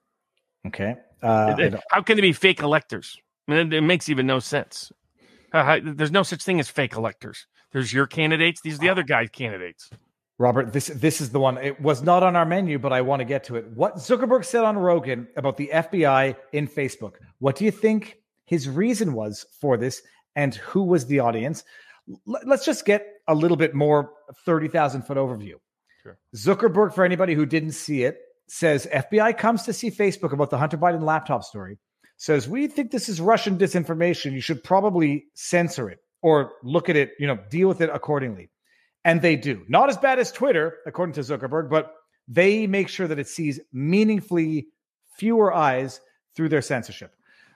Okay. 0.67 0.97
Uh, 1.23 1.71
How 1.91 2.03
can 2.03 2.17
they 2.17 2.23
be 2.23 2.33
fake 2.33 2.61
electors? 2.61 3.17
I 3.49 3.53
mean, 3.53 3.73
it, 3.73 3.77
it 3.79 3.81
makes 3.83 4.09
even 4.09 4.27
no 4.27 4.39
sense. 4.39 4.93
How- 5.53 5.81
there's 5.83 6.11
no 6.13 6.23
such 6.23 6.43
thing 6.43 6.61
as 6.61 6.69
fake 6.69 6.95
electors. 6.95 7.47
There's 7.73 7.93
your 7.93 8.07
candidates. 8.07 8.61
These 8.61 8.77
are 8.77 8.79
the 8.81 8.89
other 8.91 9.03
guys' 9.03 9.29
candidates. 9.31 9.91
Robert, 10.39 10.73
this 10.73 10.87
this 10.89 11.21
is 11.21 11.31
the 11.31 11.39
one. 11.41 11.59
It 11.59 11.81
was 11.81 12.03
not 12.03 12.23
on 12.23 12.37
our 12.37 12.45
menu, 12.45 12.79
but 12.79 12.93
I 12.93 13.01
want 13.03 13.21
to 13.21 13.25
get 13.25 13.45
to 13.45 13.57
it. 13.57 13.67
What 13.75 13.97
Zuckerberg 13.97 14.45
said 14.45 14.65
on 14.65 14.77
Rogan 14.77 15.29
about 15.37 15.57
the 15.57 15.71
FBI 15.73 16.37
in 16.53 16.67
Facebook. 16.67 17.15
What 17.39 17.57
do 17.57 17.65
you 17.65 17.71
think 17.71 18.19
his 18.47 18.69
reason 18.69 19.13
was 19.13 19.47
for 19.61 19.77
this, 19.77 20.03
and 20.35 20.55
who 20.57 20.83
was 20.83 21.07
the 21.07 21.21
audience? 21.21 21.65
L- 22.29 22.41
let's 22.45 22.65
just 22.65 22.85
get 22.85 23.07
a 23.29 23.35
little 23.35 23.57
bit 23.57 23.75
more 23.75 24.13
thirty 24.45 24.69
thousand 24.69 25.03
foot 25.03 25.17
overview. 25.17 25.55
Sure. 26.03 26.19
Zuckerberg, 26.35 26.95
for 26.95 27.05
anybody 27.05 27.35
who 27.35 27.47
didn't 27.47 27.73
see 27.73 28.03
it, 28.05 28.19
says 28.49 28.87
FBI 28.93 29.37
comes 29.39 29.63
to 29.65 29.73
see 29.73 29.91
Facebook 29.91 30.33
about 30.33 30.51
the 30.51 30.59
Hunter 30.59 30.77
Biden 30.77 31.03
laptop 31.03 31.45
story. 31.45 31.79
Says 32.17 32.49
we 32.49 32.67
think 32.67 32.91
this 32.91 33.09
is 33.09 33.21
Russian 33.21 33.59
disinformation. 33.59 34.33
You 34.33 34.41
should 34.41 34.63
probably 34.63 35.27
censor 35.35 35.91
it 35.91 35.99
or 36.21 36.53
look 36.63 36.89
at 36.89 36.97
it. 36.97 37.13
You 37.19 37.27
know, 37.27 37.39
deal 37.51 37.69
with 37.69 37.81
it 37.81 37.91
accordingly. 37.93 38.51
And 39.05 39.21
they 39.23 39.37
do. 39.37 39.65
Not 39.69 39.89
as 39.89 39.97
bad 39.97 40.19
as 40.19 40.31
Twitter, 40.31 40.77
according 40.87 41.15
to 41.15 41.21
Zuckerberg, 41.21 41.69
but 41.69 41.93
they 42.29 42.67
make 42.69 42.89
sure 42.89 43.09
that 43.09 43.19
it 43.19 43.27
sees 43.27 43.59
meaningfully 43.73 44.69
fewer 45.19 45.53
eyes 45.53 46.01
through 46.37 46.49
their 46.49 46.63
censorship. 46.63 47.13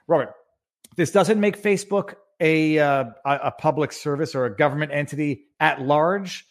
Robert, 0.09 0.35
this 0.97 1.11
doesn't 1.13 1.39
make 1.39 1.63
Facebook 1.63 2.15
a, 2.41 2.79
uh, 2.79 3.05
a 3.25 3.35
a 3.45 3.51
public 3.51 3.93
service 3.93 4.35
or 4.35 4.45
a 4.45 4.57
government 4.57 4.93
entity 4.93 5.47
at 5.61 5.81
large, 5.81 6.45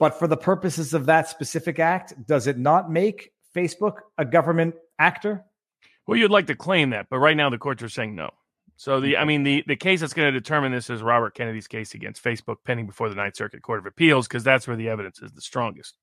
but 0.00 0.18
for 0.18 0.26
the 0.26 0.36
purposes 0.36 0.94
of 0.94 1.06
that 1.06 1.28
specific 1.28 1.78
act, 1.78 2.14
does 2.26 2.48
it 2.48 2.58
not 2.58 2.90
make 2.90 3.32
Facebook 3.54 3.98
a 4.18 4.24
government 4.24 4.74
actor? 4.98 5.44
Well, 6.06 6.18
you'd 6.18 6.30
like 6.30 6.46
to 6.48 6.56
claim 6.56 6.90
that, 6.90 7.06
but 7.10 7.18
right 7.18 7.36
now 7.36 7.50
the 7.50 7.58
courts 7.58 7.82
are 7.82 7.88
saying 7.88 8.16
no. 8.16 8.30
So 8.76 8.98
the, 8.98 9.18
I 9.18 9.26
mean, 9.26 9.42
the 9.42 9.62
the 9.66 9.76
case 9.76 10.00
that's 10.00 10.14
going 10.14 10.32
to 10.32 10.40
determine 10.40 10.72
this 10.72 10.88
is 10.88 11.02
Robert 11.02 11.34
Kennedy's 11.34 11.68
case 11.68 11.92
against 11.92 12.24
Facebook, 12.24 12.56
pending 12.64 12.86
before 12.86 13.10
the 13.10 13.14
Ninth 13.14 13.36
Circuit 13.36 13.60
Court 13.60 13.78
of 13.78 13.84
Appeals, 13.86 14.26
because 14.26 14.42
that's 14.42 14.66
where 14.66 14.76
the 14.76 14.88
evidence 14.88 15.20
is 15.20 15.32
the 15.32 15.42
strongest. 15.42 15.98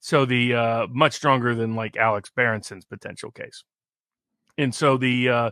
So 0.00 0.24
the 0.24 0.54
uh, 0.54 0.86
much 0.88 1.12
stronger 1.12 1.54
than 1.54 1.74
like 1.74 1.98
Alex 1.98 2.30
Berenson's 2.34 2.86
potential 2.86 3.30
case. 3.30 3.64
And 4.56 4.74
so 4.74 4.96
the 4.96 5.28
uh, 5.28 5.50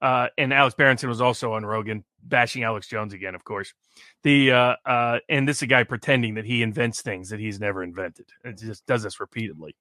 uh, 0.00 0.28
and 0.38 0.52
Alex 0.52 0.76
Berenson 0.76 1.08
was 1.08 1.20
also 1.20 1.54
on 1.54 1.66
Rogan 1.66 2.04
bashing 2.28 2.62
Alex 2.62 2.88
Jones 2.88 3.12
again, 3.12 3.34
of 3.34 3.44
course. 3.44 3.72
The 4.22 4.52
uh, 4.52 4.76
uh, 4.84 5.18
and 5.28 5.48
this 5.48 5.58
is 5.58 5.62
a 5.62 5.66
guy 5.66 5.84
pretending 5.84 6.34
that 6.34 6.44
he 6.44 6.62
invents 6.62 7.02
things 7.02 7.28
that 7.30 7.40
he's 7.40 7.60
never 7.60 7.82
invented. 7.82 8.26
It 8.44 8.58
just 8.58 8.86
does 8.86 9.02
this 9.02 9.20
repeatedly. 9.20 9.76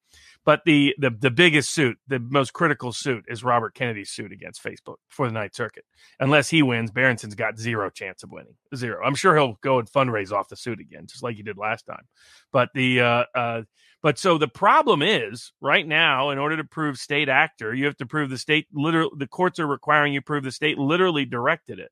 But 0.46 0.62
the 0.66 0.96
the 0.98 1.10
the 1.10 1.32
biggest 1.32 1.72
suit, 1.72 1.98
the 2.08 2.20
most 2.20 2.54
critical 2.54 2.94
suit, 2.94 3.26
is 3.28 3.44
Robert 3.44 3.74
Kennedy's 3.74 4.12
suit 4.12 4.32
against 4.32 4.64
Facebook 4.64 4.98
for 5.10 5.28
the 5.28 5.34
Ninth 5.34 5.56
Circuit. 5.56 5.86
Unless 6.20 6.50
he 6.50 6.62
wins, 6.62 6.92
Berenson's 6.92 7.36
got 7.36 7.58
zero 7.58 7.90
chance 7.90 8.24
of 8.24 8.32
winning. 8.32 8.56
Zero. 8.76 9.04
I'm 9.04 9.16
sure 9.16 9.36
he'll 9.36 9.58
go 9.62 9.80
and 9.80 9.90
fundraise 9.90 10.32
off 10.32 10.50
the 10.50 10.56
suit 10.56 10.80
again, 10.80 11.08
just 11.08 11.24
like 11.24 11.36
he 11.36 11.44
did 11.44 11.58
last 11.58 11.86
time. 11.86 12.04
But 12.52 12.70
the 12.74 13.02
uh, 13.02 13.24
uh, 13.34 13.62
but 14.06 14.20
so 14.20 14.38
the 14.38 14.48
problem 14.48 15.02
is 15.02 15.52
right 15.62 15.88
now, 15.88 16.30
in 16.30 16.38
order 16.38 16.58
to 16.58 16.64
prove 16.64 16.98
state 16.98 17.28
actor, 17.28 17.74
you 17.74 17.86
have 17.86 17.98
to 17.98 18.06
prove 18.06 18.30
the 18.30 18.38
state 18.38 18.68
literally. 18.72 19.10
The 19.18 19.26
courts 19.26 19.60
are 19.60 19.66
requiring 19.66 20.14
you 20.14 20.22
prove 20.22 20.44
the 20.44 20.52
state 20.52 20.78
literally 20.78 21.26
directed 21.26 21.80
it, 21.80 21.92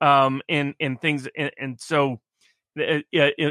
um, 0.00 0.42
and 0.48 0.74
and 0.80 1.00
things, 1.00 1.28
and, 1.36 1.50
and 1.58 1.80
so 1.80 2.20
uh, 2.78 3.00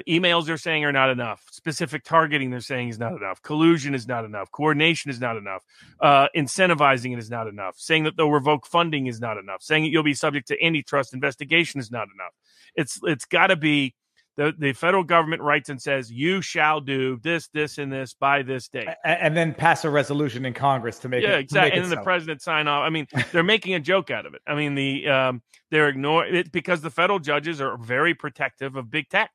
emails 0.08 0.46
they're 0.46 0.58
saying 0.58 0.86
are 0.86 0.92
not 0.92 1.10
enough. 1.10 1.44
Specific 1.52 2.04
targeting 2.04 2.50
they're 2.50 2.60
saying 2.62 2.90
is 2.90 3.00
not 3.00 3.14
enough. 3.14 3.42
Collusion 3.42 3.94
is 3.94 4.08
not 4.08 4.26
enough. 4.26 4.52
Coordination 4.52 5.12
is 5.12 5.20
not 5.20 5.38
enough. 5.38 5.64
Uh, 6.00 6.28
incentivizing 6.36 7.14
it 7.14 7.20
is 7.20 7.30
not 7.30 7.48
enough. 7.48 7.76
Saying 7.78 8.06
that 8.06 8.16
they'll 8.18 8.32
revoke 8.32 8.66
funding 8.66 9.08
is 9.08 9.20
not 9.20 9.38
enough. 9.38 9.62
Saying 9.62 9.84
that 9.84 9.90
you'll 9.90 10.04
be 10.04 10.14
subject 10.14 10.48
to 10.50 10.64
antitrust 10.64 11.14
investigation 11.14 11.80
is 11.80 11.92
not 11.92 12.08
enough. 12.14 12.34
It's 12.76 13.00
it's 13.04 13.26
got 13.26 13.48
to 13.48 13.56
be 13.56 13.96
the 14.38 14.54
the 14.58 14.72
federal 14.74 15.04
government 15.04 15.42
writes 15.42 15.68
and 15.70 15.82
says 15.82 16.12
you 16.12 16.42
shall 16.42 16.80
do 16.80 17.18
this, 17.22 17.48
this, 17.50 17.78
and 17.80 17.92
this 17.92 18.14
by 18.14 18.44
this 18.44 18.68
date. 18.70 18.88
A- 18.88 19.24
And 19.24 19.36
then 19.36 19.54
pass 19.54 19.84
a 19.84 19.90
resolution 19.90 20.46
in 20.46 20.54
Congress 20.54 21.00
to 21.00 21.10
make 21.10 21.24
Yeah, 21.24 21.32
it 21.38 21.40
exactly. 21.40 21.72
make 21.72 21.74
And 21.78 21.92
then 21.92 21.98
the 21.98 22.04
president 22.04 22.42
sign 22.42 22.68
off. 22.68 22.84
I 22.86 22.90
mean, 22.90 23.08
they're 23.32 23.44
making 23.44 23.74
a 23.74 23.80
joke 23.80 24.12
out 24.12 24.26
of 24.26 24.34
it. 24.36 24.42
I 24.48 24.56
mean, 24.56 24.76
the 24.76 25.08
um, 25.10 25.42
they're 25.72 25.90
ignoring 25.90 26.36
it 26.36 26.52
because 26.52 26.82
the 26.82 26.92
federal 26.92 27.20
judges 27.20 27.60
are 27.60 27.78
very 27.78 28.14
protective 28.14 28.76
of 28.76 28.90
big 28.92 29.10
tech. 29.10 29.32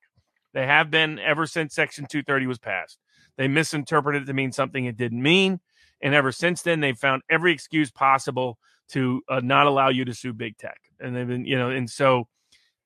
They 0.55 0.66
have 0.66 0.90
been 0.90 1.18
ever 1.18 1.46
since 1.46 1.74
Section 1.74 2.07
230 2.07 2.46
was 2.46 2.59
passed. 2.59 2.98
They 3.36 3.48
misinterpreted 3.48 4.22
it 4.22 4.26
to 4.26 4.34
mean 4.34 4.53
something 4.53 4.84
it 4.84 4.96
didn't 4.96 5.22
mean, 5.22 5.61
and 6.00 6.14
ever 6.14 6.30
since 6.30 6.62
then, 6.62 6.80
they've 6.80 6.96
found 6.96 7.22
every 7.30 7.53
excuse 7.53 7.90
possible 7.90 8.59
to 8.90 9.22
uh, 9.28 9.40
not 9.42 9.66
allow 9.66 9.88
you 9.88 10.05
to 10.05 10.14
sue 10.14 10.32
big 10.34 10.59
tech. 10.59 10.78
And 11.00 11.16
they've 11.16 11.26
been, 11.26 11.44
you 11.46 11.57
know, 11.59 11.70
and 11.70 11.88
so 11.88 12.28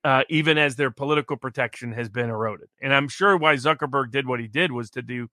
uh, 0.07 0.23
even 0.29 0.57
as 0.57 0.77
their 0.77 0.89
political 0.89 1.35
protection 1.35 1.91
has 1.91 2.07
been 2.07 2.29
eroded. 2.29 2.69
And 2.81 2.93
I'm 2.93 3.09
sure 3.09 3.35
why 3.35 3.55
Zuckerberg 3.55 4.09
did 4.09 4.25
what 4.25 4.39
he 4.39 4.47
did 4.47 4.71
was 4.71 4.89
to 4.91 5.01
do 5.01 5.27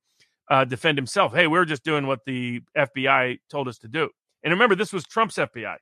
uh, 0.51 0.65
defend 0.65 0.99
himself. 0.99 1.33
Hey, 1.33 1.47
we're 1.47 1.65
just 1.65 1.85
doing 1.85 2.09
what 2.09 2.25
the 2.27 2.61
FBI 2.77 3.39
told 3.49 3.69
us 3.69 3.79
to 3.79 3.89
do. 3.89 4.11
And 4.43 4.51
remember, 4.51 4.75
this 4.75 4.93
was 4.93 5.05
Trump's 5.05 5.37
FBI. 5.37 5.77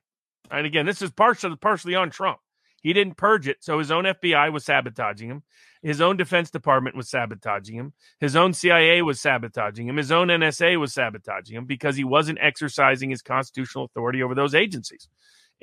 And 0.51 0.67
again, 0.67 0.85
this 0.85 1.01
is 1.01 1.09
partially 1.09 1.55
partially 1.55 1.95
on 1.95 2.11
Trump. 2.11 2.37
He 2.83 2.93
didn't 2.93 3.17
purge 3.17 3.47
it, 3.47 3.57
so 3.61 3.79
his 3.79 3.89
own 3.89 4.03
FBI 4.03 4.53
was 4.53 4.63
sabotaging 4.63 5.27
him. 5.27 5.41
His 5.81 5.99
own 5.99 6.15
Defense 6.15 6.51
Department 6.51 6.95
was 6.95 7.09
sabotaging 7.09 7.75
him. 7.75 7.93
His 8.19 8.35
own 8.35 8.53
CIA 8.53 9.01
was 9.01 9.19
sabotaging 9.19 9.87
him. 9.87 9.97
His 9.97 10.11
own 10.11 10.27
NSA 10.27 10.79
was 10.79 10.93
sabotaging 10.93 11.57
him 11.57 11.65
because 11.65 11.95
he 11.95 12.03
wasn't 12.03 12.37
exercising 12.39 13.09
his 13.09 13.23
constitutional 13.23 13.85
authority 13.85 14.21
over 14.21 14.35
those 14.35 14.53
agencies. 14.53 15.09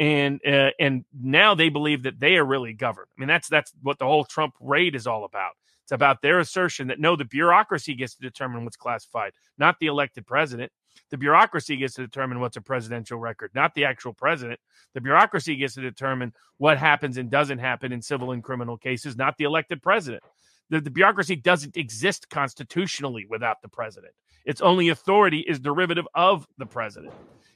And 0.01 0.41
uh, 0.47 0.71
and 0.81 1.05
now 1.13 1.55
they 1.55 1.69
believe 1.69 2.05
that 2.05 2.19
they 2.19 2.39
are 2.39 2.45
really 2.45 2.73
governed. 2.73 3.09
I 3.15 3.21
mean, 3.21 3.29
that's 3.29 3.49
that's 3.49 3.73
what 3.83 3.99
the 3.99 4.07
whole 4.07 4.25
Trump 4.25 4.55
raid 4.59 4.95
is 4.95 5.07
all 5.07 5.25
about 5.25 5.53
It's 5.83 5.93
about 5.93 6.23
their 6.23 6.39
assertion 6.39 6.87
that 6.89 7.01
no, 7.01 7.17
the 7.17 7.25
bureaucracy 7.25 7.95
gets 7.95 8.15
to 8.15 8.23
determine 8.23 8.65
what's 8.65 8.77
classified, 8.77 9.33
not 9.59 9.77
the 9.79 9.89
elected 9.89 10.25
president. 10.27 10.73
The 11.11 11.19
bureaucracy 11.19 11.77
gets 11.77 11.95
to 11.95 12.03
determine 12.03 12.41
what's 12.41 12.57
a 12.57 12.61
presidential 12.61 13.19
record, 13.19 13.51
not 13.55 13.75
the 13.75 13.85
actual 13.85 14.15
president. 14.15 14.61
The 14.95 15.01
bureaucracy 15.01 15.57
gets 15.57 15.75
to 15.75 15.81
determine 15.81 16.33
what 16.59 16.79
happens 16.79 17.19
and 17.19 17.29
doesn't 17.31 17.59
happen 17.59 17.93
in 17.93 18.01
civil 18.01 18.31
and 18.33 18.43
criminal 18.43 18.79
cases, 18.79 19.17
not 19.17 19.37
the 19.37 19.45
elected 19.45 19.83
president. 19.83 20.23
The, 20.71 20.81
the 20.81 20.91
bureaucracy 20.91 21.37
doesn't 21.37 21.77
exist 21.77 22.31
constitutionally 22.31 23.27
without 23.29 23.61
the 23.61 23.69
president. 23.69 24.15
Its 24.45 24.61
only 24.61 24.89
authority 24.89 25.41
is 25.41 25.61
derivative 25.61 26.07
of 26.15 26.47
the 26.59 26.67
president. 26.67 27.13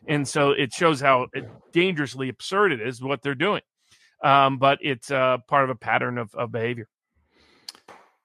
And 0.06 0.28
so 0.28 0.50
it 0.50 0.72
shows 0.72 1.00
how 1.00 1.28
dangerously 1.72 2.28
absurd 2.28 2.72
it 2.72 2.80
is 2.80 3.02
what 3.02 3.22
they're 3.22 3.34
doing. 3.34 3.62
Um, 4.22 4.58
but 4.58 4.78
it's 4.82 5.10
uh, 5.10 5.38
part 5.48 5.64
of 5.64 5.70
a 5.70 5.74
pattern 5.74 6.18
of, 6.18 6.34
of 6.34 6.52
behavior. 6.52 6.88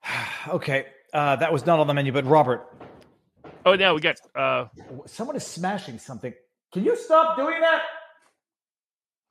okay. 0.48 0.86
Uh, 1.12 1.36
that 1.36 1.52
was 1.52 1.66
not 1.66 1.80
on 1.80 1.86
the 1.86 1.94
menu, 1.94 2.12
but 2.12 2.24
Robert. 2.24 2.66
Oh, 3.66 3.74
now 3.74 3.94
we 3.94 4.00
got. 4.00 4.16
Uh, 4.34 4.66
Someone 5.06 5.36
is 5.36 5.46
smashing 5.46 5.98
something. 5.98 6.32
Can 6.72 6.84
you 6.84 6.96
stop 6.96 7.36
doing 7.36 7.60
that? 7.60 7.82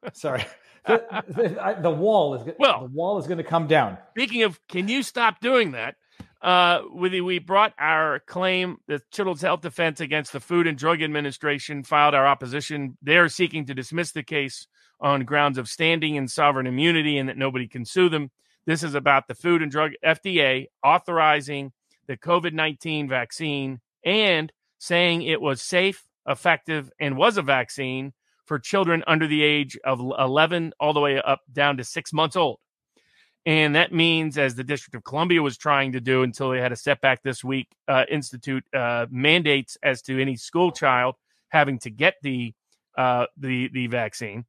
Sorry. 0.14 0.46
The, 0.86 1.04
the, 1.28 1.78
the, 1.82 1.90
wall 1.90 2.36
is 2.36 2.54
well. 2.58 2.82
The 2.82 2.94
wall 2.94 3.18
is 3.18 3.28
going 3.28 3.38
to 3.38 3.44
come 3.44 3.68
down. 3.68 3.98
Speaking 4.12 4.44
of, 4.44 4.60
can 4.68 4.88
you 4.88 5.04
stop 5.04 5.40
doing 5.40 5.72
that? 5.72 5.96
Uh, 6.42 6.82
we, 6.94 7.20
we 7.20 7.40
brought 7.40 7.74
our 7.78 8.20
claim, 8.20 8.78
the 8.88 9.02
Children's 9.12 9.42
Health 9.42 9.62
Defense 9.62 10.00
against 10.00 10.32
the 10.32 10.40
Food 10.40 10.68
and 10.68 10.78
Drug 10.78 11.02
Administration 11.02 11.84
filed 11.84 12.16
our 12.16 12.26
opposition. 12.26 12.98
They're 13.02 13.28
seeking 13.28 13.66
to 13.66 13.74
dismiss 13.74 14.12
the 14.12 14.24
case 14.24 14.68
on 15.02 15.26
grounds 15.26 15.58
of 15.58 15.68
standing 15.68 16.18
and 16.18 16.32
sovereign 16.32 16.68
immunity 16.68 17.18
and 17.18 17.28
that 17.28 17.38
nobody 17.38 17.68
can 17.68 17.84
sue 17.86 18.10
them. 18.10 18.32
This 18.66 18.84
is 18.84 18.96
about 18.96 19.28
the 19.28 19.36
Food 19.36 19.62
and 19.62 19.72
Drug 19.72 19.92
FDA 20.06 20.68
authorizing 20.84 21.74
the 22.08 22.18
COVID 22.18 22.54
19 22.54 23.08
vaccine 23.10 23.82
and 24.06 24.52
saying 24.78 25.22
it 25.22 25.42
was 25.42 25.62
safe, 25.62 26.04
effective, 26.26 26.90
and 27.00 27.18
was 27.18 27.38
a 27.38 27.42
vaccine 27.42 28.14
for 28.46 28.60
children 28.60 29.04
under 29.08 29.28
the 29.28 29.44
age 29.44 29.78
of 29.84 30.00
11 30.00 30.74
all 30.80 30.94
the 30.94 31.00
way 31.00 31.22
up 31.22 31.42
down 31.52 31.78
to 31.78 31.84
six 31.84 32.14
months 32.14 32.36
old. 32.36 32.60
And 33.46 33.76
that 33.76 33.94
means, 33.94 34.38
as 34.38 34.56
the 34.56 34.64
District 34.64 34.96
of 34.96 35.04
Columbia 35.04 35.42
was 35.42 35.58
trying 35.58 35.94
to 35.94 36.02
do 36.02 36.24
until 36.24 36.52
they 36.52 36.60
had 36.60 36.72
a 36.72 36.76
setback 36.76 37.24
this 37.24 37.44
week, 37.44 37.68
uh, 37.88 38.06
institute 38.10 38.64
uh, 38.74 39.06
mandates 39.10 39.78
as 39.82 40.02
to 40.04 40.22
any 40.22 40.36
school 40.36 40.72
child 40.72 41.16
having 41.50 41.80
to 41.80 41.90
get 41.90 42.16
the 42.22 42.54
uh, 42.98 43.26
the 43.38 43.70
the 43.70 43.88
vaccine. 43.88 44.46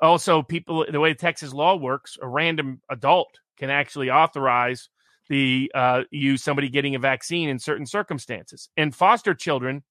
Also, 0.00 0.42
people 0.42 0.86
the 0.90 1.00
way 1.00 1.14
Texas 1.14 1.52
law 1.52 1.76
works, 1.76 2.16
a 2.20 2.26
random 2.26 2.80
adult 2.88 3.38
can 3.58 3.70
actually 3.70 4.10
authorize 4.10 4.88
the 5.28 5.70
uh, 5.74 6.02
use 6.10 6.42
somebody 6.42 6.68
getting 6.68 6.94
a 6.94 6.98
vaccine 6.98 7.48
in 7.48 7.58
certain 7.58 7.86
circumstances. 7.86 8.68
And 8.76 8.94
foster 8.94 9.34
children 9.34 9.84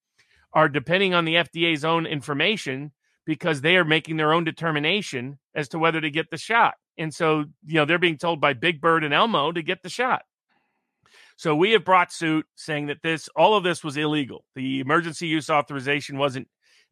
are 0.51 0.67
depending 0.67 1.13
on 1.13 1.25
the 1.25 1.35
FDA's 1.35 1.85
own 1.85 2.05
information 2.05 2.91
because 3.25 3.61
they 3.61 3.77
are 3.77 3.85
making 3.85 4.17
their 4.17 4.33
own 4.33 4.43
determination 4.43 5.37
as 5.53 5.69
to 5.69 5.79
whether 5.79 6.01
to 6.01 6.09
get 6.09 6.31
the 6.31 6.37
shot. 6.37 6.73
And 6.99 7.13
so, 7.13 7.45
you 7.65 7.75
know, 7.75 7.85
they're 7.85 7.97
being 7.97 8.17
told 8.17 8.41
by 8.41 8.53
Big 8.53 8.81
Bird 8.81 9.03
and 9.03 9.13
Elmo 9.13 9.51
to 9.53 9.63
get 9.63 9.81
the 9.81 9.89
shot. 9.89 10.23
So 11.37 11.55
we 11.55 11.71
have 11.71 11.85
brought 11.85 12.11
suit 12.11 12.45
saying 12.55 12.87
that 12.87 13.01
this, 13.01 13.29
all 13.35 13.55
of 13.55 13.63
this 13.63 13.81
was 13.83 13.95
illegal. 13.95 14.43
The 14.55 14.81
emergency 14.81 15.25
use 15.25 15.49
authorization 15.49 16.17
wasn't 16.17 16.49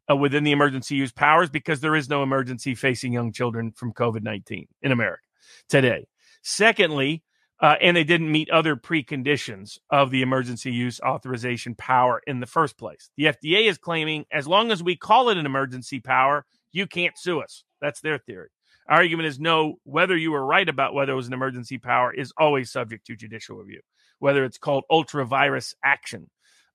uh, 0.09 0.15
within 0.15 0.45
the 0.45 0.53
emergency 0.53 0.95
use 0.95 1.11
powers 1.11 1.49
because 1.49 1.81
there 1.81 1.97
is 1.97 2.07
no 2.07 2.23
emergency 2.23 2.73
facing 2.73 3.11
young 3.11 3.33
children 3.33 3.73
from 3.73 3.91
COVID 3.91 4.23
19 4.23 4.67
in 4.81 4.91
America 4.93 5.23
today. 5.67 6.07
Secondly, 6.41 7.23
uh, 7.59 7.75
and 7.81 7.97
they 7.97 8.05
didn't 8.05 8.31
meet 8.31 8.49
other 8.49 8.77
preconditions 8.77 9.79
of 9.89 10.11
the 10.11 10.21
emergency 10.21 10.71
use 10.71 11.01
authorization 11.01 11.75
power 11.75 12.21
in 12.25 12.39
the 12.39 12.45
first 12.45 12.77
place. 12.77 13.09
The 13.17 13.25
FDA 13.25 13.67
is 13.67 13.77
claiming 13.77 14.25
as 14.31 14.47
long 14.47 14.71
as 14.71 14.81
we 14.81 14.95
call 14.95 15.27
it 15.29 15.37
an 15.37 15.45
emergency 15.45 15.99
power, 15.99 16.45
you 16.71 16.87
can't 16.87 17.17
sue 17.17 17.41
us. 17.41 17.65
That's 17.81 17.99
their 17.99 18.17
theory. 18.17 18.49
Argument 18.89 19.27
is 19.27 19.39
no, 19.39 19.75
whether 19.83 20.15
you 20.15 20.31
were 20.31 20.45
right 20.45 20.67
about 20.67 20.93
whether 20.93 21.11
it 21.11 21.15
was 21.15 21.27
an 21.27 21.33
emergency 21.33 21.77
power 21.77 22.13
is 22.13 22.31
always 22.37 22.71
subject 22.71 23.05
to 23.07 23.15
judicial 23.15 23.57
review, 23.57 23.81
whether 24.19 24.45
it's 24.45 24.57
called 24.57 24.85
ultra 24.89 25.25
vires 25.25 25.75
action 25.83 26.29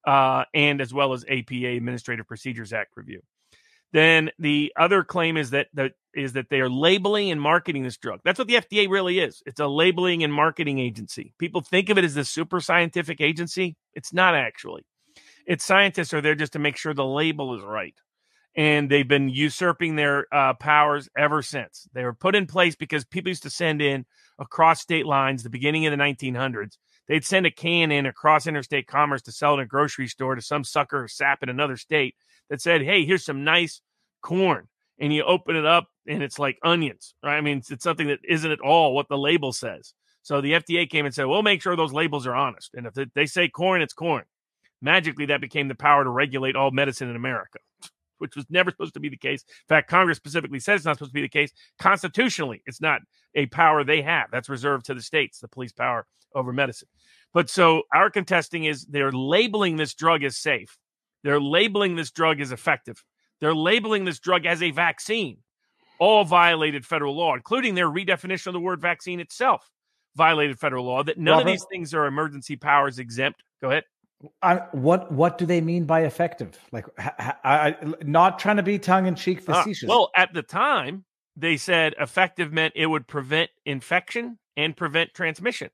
uh, 0.07 0.45
and 0.53 0.81
as 0.81 0.93
well 0.93 1.13
as 1.13 1.25
APA 1.25 1.67
Administrative 1.67 2.27
Procedures 2.27 2.73
Act 2.73 2.91
review. 2.97 3.23
Then 3.93 4.31
the 4.39 4.73
other 4.77 5.05
claim 5.05 5.37
is 5.37 5.51
that 5.51 5.69
that 5.75 5.93
is 6.15 6.33
that 6.33 6.49
they 6.49 6.61
are 6.61 6.71
labeling 6.71 7.31
and 7.31 7.41
marketing 7.41 7.83
this 7.83 7.99
drug. 7.99 8.21
That's 8.25 8.39
what 8.39 8.49
the 8.49 8.55
FDA 8.55 8.89
really 8.89 9.19
is. 9.19 9.43
It's 9.45 9.61
a 9.61 9.67
labeling 9.67 10.23
and 10.25 10.33
marketing 10.33 10.79
agency. 10.79 11.35
People 11.39 11.61
think 11.61 11.91
of 11.91 11.99
it 11.99 12.05
as 12.05 12.17
a 12.17 12.25
super 12.25 12.61
scientific 12.61 13.21
agency. 13.21 13.77
It's 13.95 14.13
not 14.13 14.35
actually. 14.35 14.83
Its 15.47 15.65
scientists 15.65 16.15
are 16.15 16.21
there 16.21 16.35
just 16.35 16.55
to 16.55 16.59
make 16.59 16.77
sure 16.77 16.95
the 16.95 17.05
label 17.05 17.55
is 17.55 17.63
right 17.63 17.95
and 18.55 18.91
they've 18.91 19.09
been 19.09 19.29
usurping 19.29 19.97
their 19.97 20.27
uh, 20.33 20.55
powers 20.55 21.09
ever 21.17 21.43
since. 21.43 21.89
They 21.95 22.05
were 22.05 22.15
put 22.15 22.35
in 22.35 22.47
place 22.47 22.77
because 22.77 23.05
people 23.05 23.31
used 23.31 23.45
to 23.45 23.51
send 23.51 23.81
in 23.81 24.05
across 24.39 24.81
state 24.81 25.07
lines 25.07 25.43
the 25.43 25.51
beginning 25.51 25.87
of 25.87 25.91
the 25.91 26.03
1900s. 26.03 26.77
They'd 27.09 27.25
send 27.25 27.47
a 27.47 27.51
can 27.51 27.91
in 27.91 28.07
across 28.07 28.47
interstate 28.47 28.87
commerce 28.87 29.23
to 29.23 29.33
sell 29.33 29.55
in 29.55 29.61
a 29.61 29.67
grocery 29.67 30.07
store 30.07 30.35
to 30.35 30.43
some 30.43 30.65
sucker 30.65 31.05
or 31.05 31.09
sap 31.09 31.43
in 31.43 31.49
another 31.49 31.77
state 31.77 32.15
that 32.49 32.61
said, 32.61 32.83
"Hey, 32.83 33.05
here's 33.05 33.25
some 33.25 33.45
nice 33.45 33.81
corn," 34.23 34.69
and 34.99 35.13
you 35.13 35.25
open 35.25 35.57
it 35.57 35.67
up 35.67 35.89
and 36.07 36.23
it's 36.23 36.39
like 36.39 36.59
onions. 36.63 37.15
Right? 37.23 37.37
I 37.37 37.41
mean, 37.41 37.59
it's, 37.59 37.71
it's 37.71 37.85
something 37.85 38.09
that 38.09 38.21
isn't 38.25 38.51
at 38.51 38.61
all 38.61 38.95
what 38.95 39.09
the 39.09 39.19
label 39.19 39.53
says. 39.53 39.95
So 40.23 40.41
the 40.41 40.53
FDA 40.53 40.89
came 40.89 41.05
and 41.05 41.15
said, 41.15 41.25
"We'll 41.25 41.43
make 41.43 41.63
sure 41.63 41.75
those 41.75 41.93
labels 41.93 42.27
are 42.27 42.35
honest, 42.35 42.71
and 42.75 42.87
if 42.87 42.95
they 43.15 43.27
say 43.27 43.49
corn, 43.49 43.83
it's 43.83 43.95
corn." 43.95 44.25
Magically, 44.81 45.27
that 45.27 45.41
became 45.41 45.69
the 45.69 45.75
power 45.75 46.05
to 46.05 46.11
regulate 46.11 46.57
all 46.57 46.71
medicine 46.71 47.09
in 47.09 47.17
America 47.17 47.59
which 48.23 48.37
was 48.37 48.47
never 48.49 48.71
supposed 48.71 48.95
to 48.95 49.01
be 49.01 49.09
the 49.09 49.17
case. 49.17 49.43
In 49.43 49.75
fact, 49.75 49.91
Congress 49.91 50.17
specifically 50.17 50.61
says 50.61 50.77
it's 50.77 50.85
not 50.87 50.97
supposed 50.97 51.11
to 51.11 51.15
be 51.15 51.23
the 51.23 51.29
case. 51.29 51.53
Constitutionally, 51.81 52.63
it's 52.65 52.81
not 52.81 53.01
a 53.35 53.47
power 53.47 53.83
they 53.83 54.01
have. 54.01 54.29
That's 54.31 54.49
reserved 54.49 54.87
to 54.87 54.95
the 54.95 55.03
states, 55.03 55.41
the 55.41 55.49
police 55.49 55.73
power 55.73 56.07
over 56.35 56.53
medicine. 56.53 56.89
But 57.35 57.51
so 57.51 57.83
our 57.93 58.11
contesting 58.11 58.65
is 58.65 58.87
they're 58.87 59.13
labeling 59.13 59.77
this 59.77 59.93
drug 59.93 60.23
as 60.23 60.37
safe. 60.37 60.79
They're 61.25 61.41
labeling 61.41 61.97
this 61.97 62.13
drug 62.13 62.41
as 62.41 62.53
effective. 62.53 63.03
They're 63.41 63.55
labeling 63.55 64.05
this 64.05 64.21
drug 64.21 64.47
as 64.47 64.63
a 64.63 64.71
vaccine. 64.71 65.39
All 65.99 66.25
violated 66.25 66.87
federal 66.87 67.17
law, 67.17 67.35
including 67.35 67.75
their 67.75 67.89
redefinition 67.89 68.49
of 68.49 68.53
the 68.55 68.61
word 68.61 68.81
vaccine 68.81 69.21
itself, 69.21 69.69
violated 70.17 70.59
federal 70.59 70.85
law. 70.85 71.03
That 71.03 71.19
none 71.19 71.39
Robert? 71.39 71.43
of 71.43 71.53
these 71.53 71.67
things 71.71 71.93
are 71.93 72.07
emergency 72.07 72.57
powers 72.57 72.99
exempt. 72.99 73.43
Go 73.61 73.71
ahead. 73.71 73.85
I, 74.41 74.57
what 74.73 75.11
what 75.11 75.39
do 75.39 75.47
they 75.47 75.61
mean 75.61 75.85
by 75.85 76.03
effective? 76.03 76.59
Like, 76.71 76.87
I, 76.99 77.35
I, 77.45 77.77
not 78.03 78.39
trying 78.39 78.57
to 78.57 78.63
be 78.63 78.79
tongue 78.79 79.07
in 79.07 79.15
cheek 79.15 79.39
uh, 79.49 79.55
facetious. 79.55 79.89
Uh, 79.89 79.93
well, 79.93 80.11
at 80.17 80.33
the 80.33 80.43
time, 80.43 81.05
they 81.37 81.57
said 81.57 81.95
effective 81.99 82.53
meant 82.53 82.75
it 82.77 82.87
would 82.87 83.07
prevent 83.07 83.51
infection 83.65 84.39
and 84.57 84.77
prevent 84.77 85.15
transmission. 85.15 85.71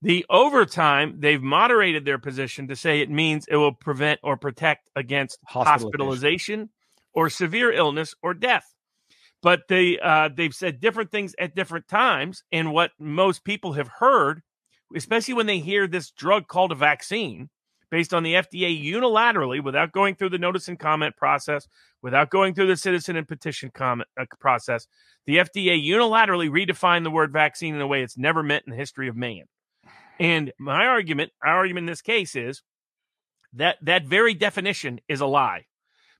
The 0.00 0.24
overtime, 0.30 1.16
they've 1.18 1.42
moderated 1.42 2.04
their 2.04 2.18
position 2.18 2.68
to 2.68 2.76
say 2.76 3.00
it 3.00 3.10
means 3.10 3.46
it 3.48 3.56
will 3.56 3.72
prevent 3.72 4.20
or 4.22 4.36
protect 4.36 4.90
against 4.94 5.38
hospitalization, 5.44 5.88
hospitalization 5.88 6.70
or 7.12 7.30
severe 7.30 7.72
illness 7.72 8.14
or 8.22 8.32
death. 8.32 8.74
But 9.42 9.62
they 9.68 9.98
uh, 9.98 10.30
they've 10.34 10.54
said 10.54 10.80
different 10.80 11.10
things 11.10 11.34
at 11.38 11.54
different 11.54 11.88
times, 11.88 12.42
and 12.50 12.72
what 12.72 12.90
most 12.98 13.44
people 13.44 13.74
have 13.74 13.88
heard, 13.98 14.42
especially 14.96 15.34
when 15.34 15.46
they 15.46 15.58
hear 15.58 15.86
this 15.86 16.10
drug 16.10 16.48
called 16.48 16.72
a 16.72 16.76
vaccine, 16.76 17.50
based 17.90 18.12
on 18.12 18.22
the 18.22 18.34
FDA 18.34 18.84
unilaterally, 18.84 19.62
without 19.62 19.92
going 19.92 20.14
through 20.14 20.30
the 20.30 20.38
notice 20.38 20.68
and 20.68 20.78
comment 20.78 21.16
process, 21.16 21.66
without 22.02 22.30
going 22.30 22.54
through 22.54 22.66
the 22.66 22.76
citizen 22.76 23.16
and 23.16 23.26
petition 23.26 23.70
comment 23.72 24.08
uh, 24.20 24.24
process, 24.40 24.86
the 25.26 25.36
FDA 25.36 25.82
unilaterally 25.82 26.50
redefined 26.50 27.04
the 27.04 27.10
word 27.10 27.32
vaccine 27.32 27.74
in 27.74 27.80
a 27.80 27.86
way 27.86 28.02
it's 28.02 28.18
never 28.18 28.42
meant 28.42 28.64
in 28.66 28.70
the 28.70 28.76
history 28.76 29.08
of 29.08 29.16
man. 29.16 29.44
And 30.20 30.52
my 30.58 30.86
argument, 30.86 31.32
our 31.44 31.56
argument 31.56 31.84
in 31.84 31.92
this 31.92 32.02
case 32.02 32.34
is 32.34 32.62
that 33.54 33.76
that 33.82 34.06
very 34.06 34.34
definition 34.34 35.00
is 35.08 35.20
a 35.20 35.26
lie 35.26 35.66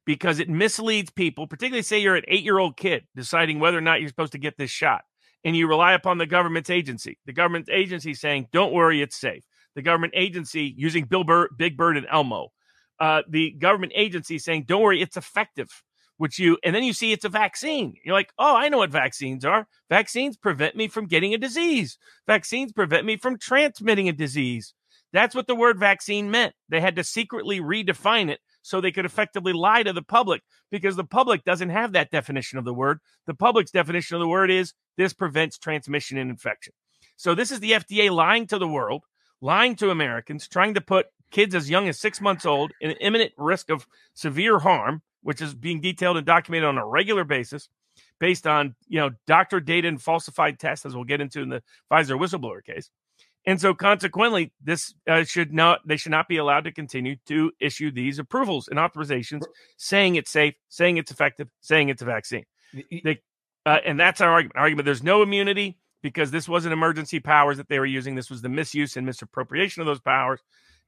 because 0.07 0.39
it 0.39 0.49
misleads 0.49 1.11
people, 1.11 1.47
particularly 1.47 1.82
say 1.82 1.99
you're 1.99 2.16
an 2.16 2.24
eight 2.28 2.45
year 2.45 2.59
old 2.59 2.77
kid 2.77 3.05
deciding 3.15 3.59
whether 3.59 3.77
or 3.77 3.82
not 3.82 4.01
you're 4.01 4.09
supposed 4.09 4.32
to 4.32 4.39
get 4.39 4.57
this 4.57 4.70
shot. 4.70 5.03
And 5.45 5.57
you 5.57 5.69
rely 5.69 5.93
upon 5.93 6.19
the 6.19 6.27
government's 6.27 6.69
agency. 6.69 7.19
The 7.24 7.32
government's 7.32 7.70
agency 7.70 8.12
saying, 8.12 8.49
don't 8.53 8.73
worry, 8.73 9.01
it's 9.01 9.16
safe 9.16 9.45
the 9.74 9.82
government 9.82 10.15
agency 10.16 10.74
using 10.77 11.05
Bill 11.05 11.24
Bird, 11.24 11.51
Big 11.57 11.77
Bird 11.77 11.97
and 11.97 12.07
Elmo. 12.11 12.49
Uh, 13.01 13.23
the 13.28 13.53
government 13.53 13.93
agency 13.95 14.39
saying, 14.39 14.65
"Don't 14.66 14.82
worry, 14.82 15.01
it's 15.01 15.16
effective." 15.16 15.69
Which 16.16 16.39
you 16.40 16.59
and 16.65 16.74
then 16.74 16.82
you 16.82 16.93
see 16.93 17.12
it's 17.12 17.24
a 17.24 17.28
vaccine. 17.28 17.95
You're 18.05 18.15
like, 18.15 18.32
"Oh, 18.39 18.57
I 18.57 18.69
know 18.69 18.78
what 18.78 18.90
vaccines 18.90 19.45
are. 19.45 19.69
Vaccines 19.89 20.36
prevent 20.36 20.74
me 20.74 20.89
from 20.89 21.07
getting 21.07 21.32
a 21.32 21.39
disease. 21.39 21.97
Vaccines 22.27 22.73
prevent 22.73 23.07
me 23.07 23.16
from 23.16 23.39
transmitting 23.39 24.09
a 24.09 24.12
disease." 24.12 24.74
That's 25.12 25.35
what 25.35 25.47
the 25.47 25.55
word 25.55 25.78
vaccine 25.78 26.31
meant. 26.31 26.55
They 26.69 26.81
had 26.81 26.97
to 26.97 27.05
secretly 27.05 27.61
redefine 27.61 28.28
it 28.28 28.40
so 28.62 28.81
they 28.81 28.93
could 28.93 29.07
effectively 29.07 29.53
lie 29.53 29.82
to 29.82 29.93
the 29.93 30.03
public 30.03 30.43
because 30.70 30.97
the 30.97 31.05
public 31.05 31.45
doesn't 31.45 31.70
have 31.70 31.93
that 31.93 32.11
definition 32.11 32.59
of 32.59 32.65
the 32.65 32.74
word. 32.74 32.99
The 33.27 33.35
public's 33.35 33.70
definition 33.70 34.16
of 34.16 34.20
the 34.20 34.28
word 34.28 34.51
is 34.51 34.74
this 34.97 35.15
prevents 35.15 35.57
transmission 35.57 36.19
and 36.19 36.31
infection. 36.31 36.74
So 37.16 37.35
this 37.35 37.51
is 37.51 37.61
the 37.61 37.73
FDA 37.73 38.11
lying 38.11 38.47
to 38.49 38.59
the 38.59 38.69
world 38.69 39.05
lying 39.40 39.77
to 39.77 39.90
Americans, 39.90 40.48
trying 40.48 40.74
to 40.74 40.81
put 40.81 41.06
kids 41.31 41.55
as 41.55 41.70
young 41.70 41.89
as 41.89 41.98
six 41.98 42.20
months 42.20 42.47
old 42.47 42.73
in 42.81 42.93
imminent 42.93 43.32
risk 43.36 43.70
of 43.70 43.86
severe 44.15 44.59
harm, 44.59 45.02
which 45.23 45.40
is 45.40 45.55
being 45.55 45.81
detailed 45.81 46.16
and 46.16 46.27
documented 46.27 46.69
on 46.69 46.78
a 46.78 46.86
regular 46.86 47.24
basis 47.24 47.69
based 48.20 48.47
on 48.47 48.74
you 48.89 48.98
know 48.98 49.10
doctor 49.27 49.60
data 49.60 49.89
and 49.89 50.02
falsified 50.02 50.59
tests, 50.59 50.86
as 50.86 50.94
we'll 50.94 51.05
get 51.05 51.20
into 51.20 51.40
in 51.40 51.48
the 51.48 51.62
Pfizer 51.90 52.19
whistleblower 52.19 52.65
case. 52.65 52.90
And 53.47 53.60
so, 53.60 53.73
consequently, 53.73 54.52
this 54.62 54.94
uh, 55.09 55.24
should 55.24 55.52
not 55.52 55.81
they 55.86 55.97
should 55.97 56.12
not 56.12 56.28
be 56.28 56.36
allowed 56.36 56.65
to 56.65 56.73
continue 56.73 57.16
to 57.27 57.52
issue 57.60 57.90
these 57.90 58.19
approvals 58.19 58.69
and 58.69 58.78
authorizations, 58.78 59.44
saying 59.77 60.16
it's 60.16 60.31
safe, 60.31 60.55
saying 60.69 60.97
it's 60.98 61.10
effective, 61.10 61.48
saying 61.60 61.89
it's 61.89 62.02
a 62.02 62.05
vaccine. 62.05 62.44
They, 62.73 63.20
uh, 63.65 63.78
and 63.85 63.98
that's 63.98 64.20
our 64.20 64.31
argument. 64.31 64.56
Argument: 64.56 64.85
There's 64.85 65.02
no 65.02 65.23
immunity 65.23 65.78
because 66.02 66.30
this 66.30 66.48
wasn't 66.48 66.72
emergency 66.72 67.20
powers 67.20 67.56
that 67.56 67.68
they 67.68 67.78
were 67.78 67.86
using. 67.86 68.14
This 68.14 68.30
was 68.30 68.42
the 68.42 68.48
misuse 68.48 68.96
and 68.96 69.06
misappropriation 69.06 69.80
of 69.80 69.86
those 69.86 70.00
powers. 70.00 70.40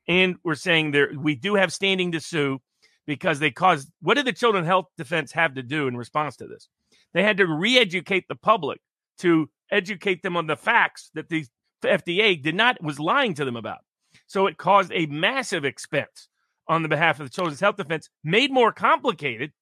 And 0.09 0.37
we're 0.45 0.55
saying 0.55 0.93
there 0.93 1.11
we 1.17 1.35
do 1.35 1.55
have 1.55 1.73
standing 1.73 2.13
to 2.13 2.21
sue 2.21 2.61
because 3.07 3.39
they 3.39 3.51
caused. 3.51 3.91
What 4.01 4.15
did 4.15 4.27
the 4.27 4.33
Children 4.33 4.65
Health 4.65 4.87
Defense 4.97 5.33
have 5.33 5.55
to 5.55 5.63
do 5.63 5.89
in 5.89 5.97
response 5.97 6.37
to 6.37 6.47
this? 6.47 6.69
They 7.13 7.23
had 7.23 7.39
to 7.39 7.47
re-educate 7.47 8.29
the 8.29 8.37
public 8.37 8.81
to 9.19 9.51
educate 9.71 10.23
them 10.23 10.37
on 10.37 10.47
the 10.47 10.57
facts 10.57 11.11
that 11.15 11.29
the 11.29 11.47
FDA 11.85 12.41
did 12.41 12.55
not 12.55 12.83
was 12.83 13.01
lying 13.01 13.35
to 13.35 13.45
them 13.45 13.57
about. 13.57 13.79
So 14.27 14.47
it 14.47 14.59
caused 14.59 14.93
a 14.95 15.07
massive 15.07 15.65
expense 15.65 16.29
on 16.69 16.83
the 16.83 16.89
behalf 16.89 17.19
of 17.19 17.27
the 17.27 17.31
Children's 17.31 17.61
Health 17.61 17.77
Defense, 17.77 18.09
made 18.23 18.53
more 18.53 18.73
complicated 18.73 19.53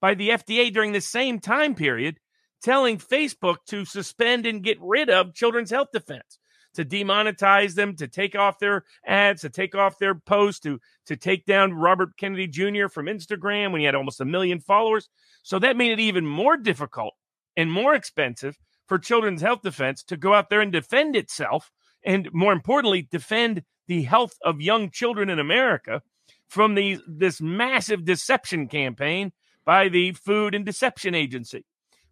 by 0.00 0.14
the 0.14 0.30
FDA 0.30 0.72
during 0.72 0.92
the 0.92 1.00
same 1.00 1.38
time 1.38 1.74
period, 1.74 2.18
telling 2.66 2.98
Facebook 2.98 3.58
to 3.68 3.84
suspend 3.84 4.44
and 4.44 4.60
get 4.60 4.76
rid 4.80 5.08
of 5.08 5.34
Children's 5.34 5.70
Health 5.70 5.90
Defense, 5.92 6.40
to 6.74 6.84
demonetize 6.84 7.76
them, 7.76 7.94
to 7.94 8.08
take 8.08 8.34
off 8.34 8.58
their 8.58 8.82
ads, 9.06 9.42
to 9.42 9.50
take 9.50 9.76
off 9.76 10.00
their 10.00 10.16
posts, 10.16 10.62
to 10.62 10.80
to 11.06 11.16
take 11.16 11.46
down 11.46 11.74
Robert 11.74 12.16
Kennedy 12.18 12.48
Jr. 12.48 12.88
from 12.88 13.06
Instagram 13.06 13.70
when 13.70 13.78
he 13.78 13.84
had 13.84 13.94
almost 13.94 14.20
a 14.20 14.24
million 14.24 14.58
followers. 14.58 15.08
So 15.44 15.60
that 15.60 15.76
made 15.76 15.92
it 15.92 16.00
even 16.00 16.26
more 16.26 16.56
difficult 16.56 17.14
and 17.56 17.70
more 17.70 17.94
expensive 17.94 18.58
for 18.88 18.98
Children's 18.98 19.42
Health 19.42 19.62
Defense 19.62 20.02
to 20.02 20.16
go 20.16 20.34
out 20.34 20.50
there 20.50 20.60
and 20.60 20.72
defend 20.72 21.14
itself, 21.14 21.70
and 22.04 22.28
more 22.32 22.52
importantly, 22.52 23.06
defend 23.08 23.62
the 23.86 24.02
health 24.02 24.34
of 24.44 24.60
young 24.60 24.90
children 24.90 25.30
in 25.30 25.38
America 25.38 26.02
from 26.48 26.74
the, 26.74 26.98
this 27.06 27.40
massive 27.40 28.04
deception 28.04 28.66
campaign 28.66 29.30
by 29.64 29.88
the 29.88 30.10
Food 30.14 30.52
and 30.52 30.66
Deception 30.66 31.14
Agency. 31.14 31.64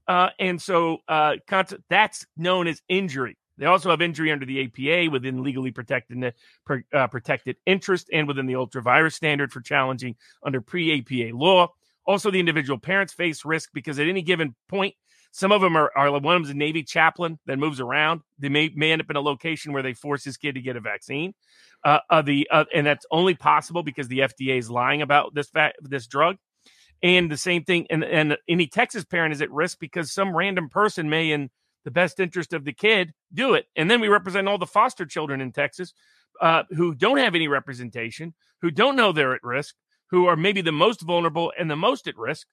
Uh, 0.07 0.29
and 0.39 0.61
so 0.61 0.99
uh, 1.09 1.37
that's 1.89 2.27
known 2.37 2.67
as 2.67 2.83
injury. 2.89 3.37
They 3.57 3.67
also 3.67 3.91
have 3.91 4.03
injury 4.03 4.33
under 4.33 4.47
the 4.47 4.65
APA 4.65 5.11
within 5.11 5.43
legally 5.43 5.71
protected 5.71 6.35
uh, 6.93 7.07
protected 7.07 7.57
interest 7.67 8.11
and 8.13 8.27
within 8.27 8.47
the 8.47 8.57
ultra 8.57 8.83
vires 8.83 9.15
standard 9.15 9.53
for 9.53 9.61
challenging 9.61 10.17
under 10.45 10.61
pre 10.61 10.99
APA 10.99 11.37
law. 11.37 11.69
Also, 12.07 12.31
the 12.31 12.41
individual 12.41 12.79
parents 12.79 13.13
face 13.13 13.45
risk 13.45 13.71
because 13.73 13.99
at 13.99 14.09
any 14.09 14.23
given 14.23 14.55
point, 14.69 14.95
some 15.31 15.51
of 15.53 15.61
them 15.61 15.77
are, 15.77 15.91
are 15.97 16.13
one 16.13 16.37
of 16.37 16.43
them's 16.43 16.51
a 16.51 16.55
Navy 16.55 16.83
chaplain 16.83 17.39
that 17.47 17.59
moves 17.59 17.81
around. 17.81 18.21
They 18.39 18.49
may, 18.49 18.71
may 18.75 18.93
end 18.93 19.03
up 19.03 19.11
in 19.11 19.17
a 19.17 19.21
location 19.21 19.73
where 19.73 19.83
they 19.83 19.95
force 19.95 20.23
his 20.23 20.37
kid 20.37 20.55
to 20.55 20.61
get 20.61 20.77
a 20.77 20.81
vaccine. 20.81 21.35
Uh, 21.85 21.99
uh, 22.09 22.23
the 22.23 22.49
uh, 22.51 22.65
and 22.73 22.87
that's 22.87 23.05
only 23.11 23.35
possible 23.35 23.83
because 23.83 24.09
the 24.09 24.21
FDA 24.21 24.59
is 24.59 24.71
lying 24.71 25.03
about 25.03 25.35
this 25.35 25.49
fa- 25.49 25.73
this 25.81 26.07
drug. 26.07 26.37
And 27.05 27.31
the 27.31 27.37
same 27.37 27.65
thing, 27.65 27.87
and, 27.91 28.03
and 28.03 28.39
any 28.49 28.67
Texas 28.67 29.05
parent 29.05 29.35
is 29.35 29.43
at 29.43 29.51
risk 29.51 29.79
because 29.79 30.11
some 30.11 30.35
random 30.35 30.71
person 30.71 31.11
may, 31.11 31.33
in 31.33 31.51
the 31.85 31.91
best 31.91 32.19
interest 32.19 32.55
of 32.55 32.65
the 32.65 32.73
kid, 32.73 33.13
do 33.33 33.53
it. 33.53 33.67
And 33.77 33.91
then 33.91 34.01
we 34.01 34.09
represent 34.09 34.49
all 34.49 34.57
the 34.57 34.65
foster 34.65 35.05
children 35.05 35.43
in 35.43 35.53
Texas 35.53 35.93
uh, 36.41 36.63
who 36.71 36.95
don't 36.95 37.19
have 37.19 37.35
any 37.35 37.47
representation, 37.47 38.33
who 38.63 38.71
don't 38.71 38.97
know 38.97 39.13
they're 39.13 39.35
at 39.35 39.45
risk, 39.45 39.75
who 40.13 40.25
are 40.27 40.35
maybe 40.35 40.63
the 40.63 40.73
most 40.73 41.03
vulnerable 41.03 41.53
and 41.59 41.71
the 41.71 41.77
most 41.77 42.09
at 42.09 42.17
risk 42.17 42.47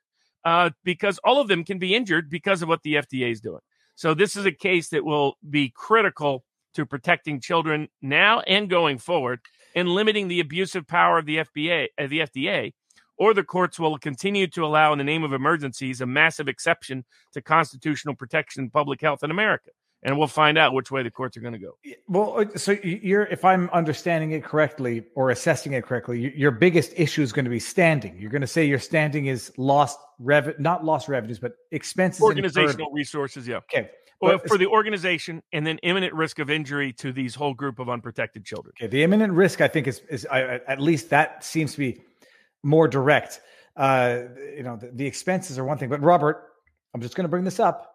uh, 0.44 0.72
because 0.84 1.18
all 1.23 1.40
of 1.40 1.48
them 1.48 1.64
can 1.64 1.80
be 1.80 1.95
injured 1.95 2.30
because 2.30 2.61
of 2.61 2.68
what 2.68 2.84
the 2.84 2.95
FDA 2.95 3.32
is 3.32 3.40
doing. 3.40 3.61
So 3.95 4.14
this 4.14 4.36
is 4.36 4.45
a 4.45 4.52
case 4.52 4.90
that 4.90 5.06
will 5.06 5.38
be 5.49 5.72
critical 5.73 6.44
to 6.73 6.86
protecting 6.86 7.40
children 7.40 7.88
now 8.02 8.41
and 8.41 8.69
going 8.69 8.98
forward 8.98 9.40
and 9.76 9.88
limiting 9.88 10.28
the 10.28 10.41
abusive 10.41 10.88
power 10.88 11.18
of 11.18 11.26
the 11.26 11.38
FBA, 11.38 11.88
uh, 11.98 12.07
the 12.07 12.19
FDA, 12.19 12.73
or 13.22 13.35
the 13.35 13.43
courts 13.43 13.80
will 13.80 13.99
continue 13.99 14.48
to 14.48 14.65
allow 14.65 14.91
in 14.91 14.98
the 14.98 15.03
name 15.03 15.23
of 15.23 15.31
emergencies 15.31 16.02
a 16.02 16.07
massive 16.07 16.48
exception 16.48 17.06
to 17.31 17.39
constitutional 17.39 18.15
protection 18.15 18.64
and 18.64 18.73
public 18.73 18.99
health 18.99 19.23
in 19.23 19.30
America 19.30 19.69
and 20.03 20.18
we'll 20.18 20.27
find 20.27 20.57
out 20.57 20.73
which 20.73 20.89
way 20.89 21.03
the 21.03 21.11
courts 21.11 21.38
are 21.38 21.41
going 21.41 21.53
to 21.53 21.60
go. 21.60 21.77
Well, 22.07 22.39
uh, 22.39 22.57
so 22.57 22.72
you're, 22.84 23.26
if 23.26 23.45
I'm 23.45 23.69
understanding 23.69 24.31
it 24.31 24.43
correctly 24.43 25.06
or 25.14 25.30
assessing 25.30 25.73
it 25.73 25.84
correctly, 25.84 26.35
your 26.35 26.49
biggest 26.49 26.93
issue 26.95 27.22
is 27.22 27.31
going 27.31 27.45
to 27.45 27.52
be 27.52 27.60
standing. 27.60 28.18
You're 28.18 28.31
going 28.31 28.41
to 28.41 28.48
say 28.48 28.65
your 28.65 28.80
standing 28.80 29.27
is 29.27 29.52
lost 29.57 29.99
revenue, 30.18 30.56
not 30.57 30.84
lost 30.84 31.07
revenues, 31.07 31.38
but 31.38 31.52
expenses, 31.69 32.23
organizational 32.23 32.89
resources. 32.91 33.48
Yeah. 33.48 33.57
Okay. 33.57 33.91
Well, 34.19 34.39
for 34.48 34.57
the 34.57 34.65
organization, 34.65 35.43
and 35.53 35.65
then 35.65 35.77
imminent 35.80 36.14
risk 36.14 36.39
of 36.39 36.49
injury 36.49 36.93
to 36.93 37.11
these 37.11 37.35
whole 37.35 37.53
group 37.53 37.77
of 37.77 37.88
unprotected 37.88 38.43
children. 38.43 38.73
Okay, 38.80 38.88
the 38.88 39.03
imminent 39.03 39.34
risk, 39.34 39.61
I 39.61 39.68
think, 39.68 39.88
is 39.88 40.02
is 40.10 40.26
I, 40.26 40.60
at 40.68 40.80
least 40.80 41.11
that 41.11 41.43
seems 41.43 41.73
to 41.73 41.80
be 41.80 42.02
more 42.64 42.88
direct. 42.88 43.42
Uh, 43.76 44.24
you 44.56 44.64
know, 44.64 44.76
the, 44.76 44.92
the 44.94 45.06
expenses 45.06 45.58
are 45.58 45.64
one 45.64 45.78
thing, 45.78 45.90
but 45.90 46.02
Robert, 46.02 46.50
I'm 46.94 47.02
just 47.02 47.16
going 47.16 47.26
to 47.26 47.30
bring 47.30 47.44
this 47.44 47.60
up 47.60 47.92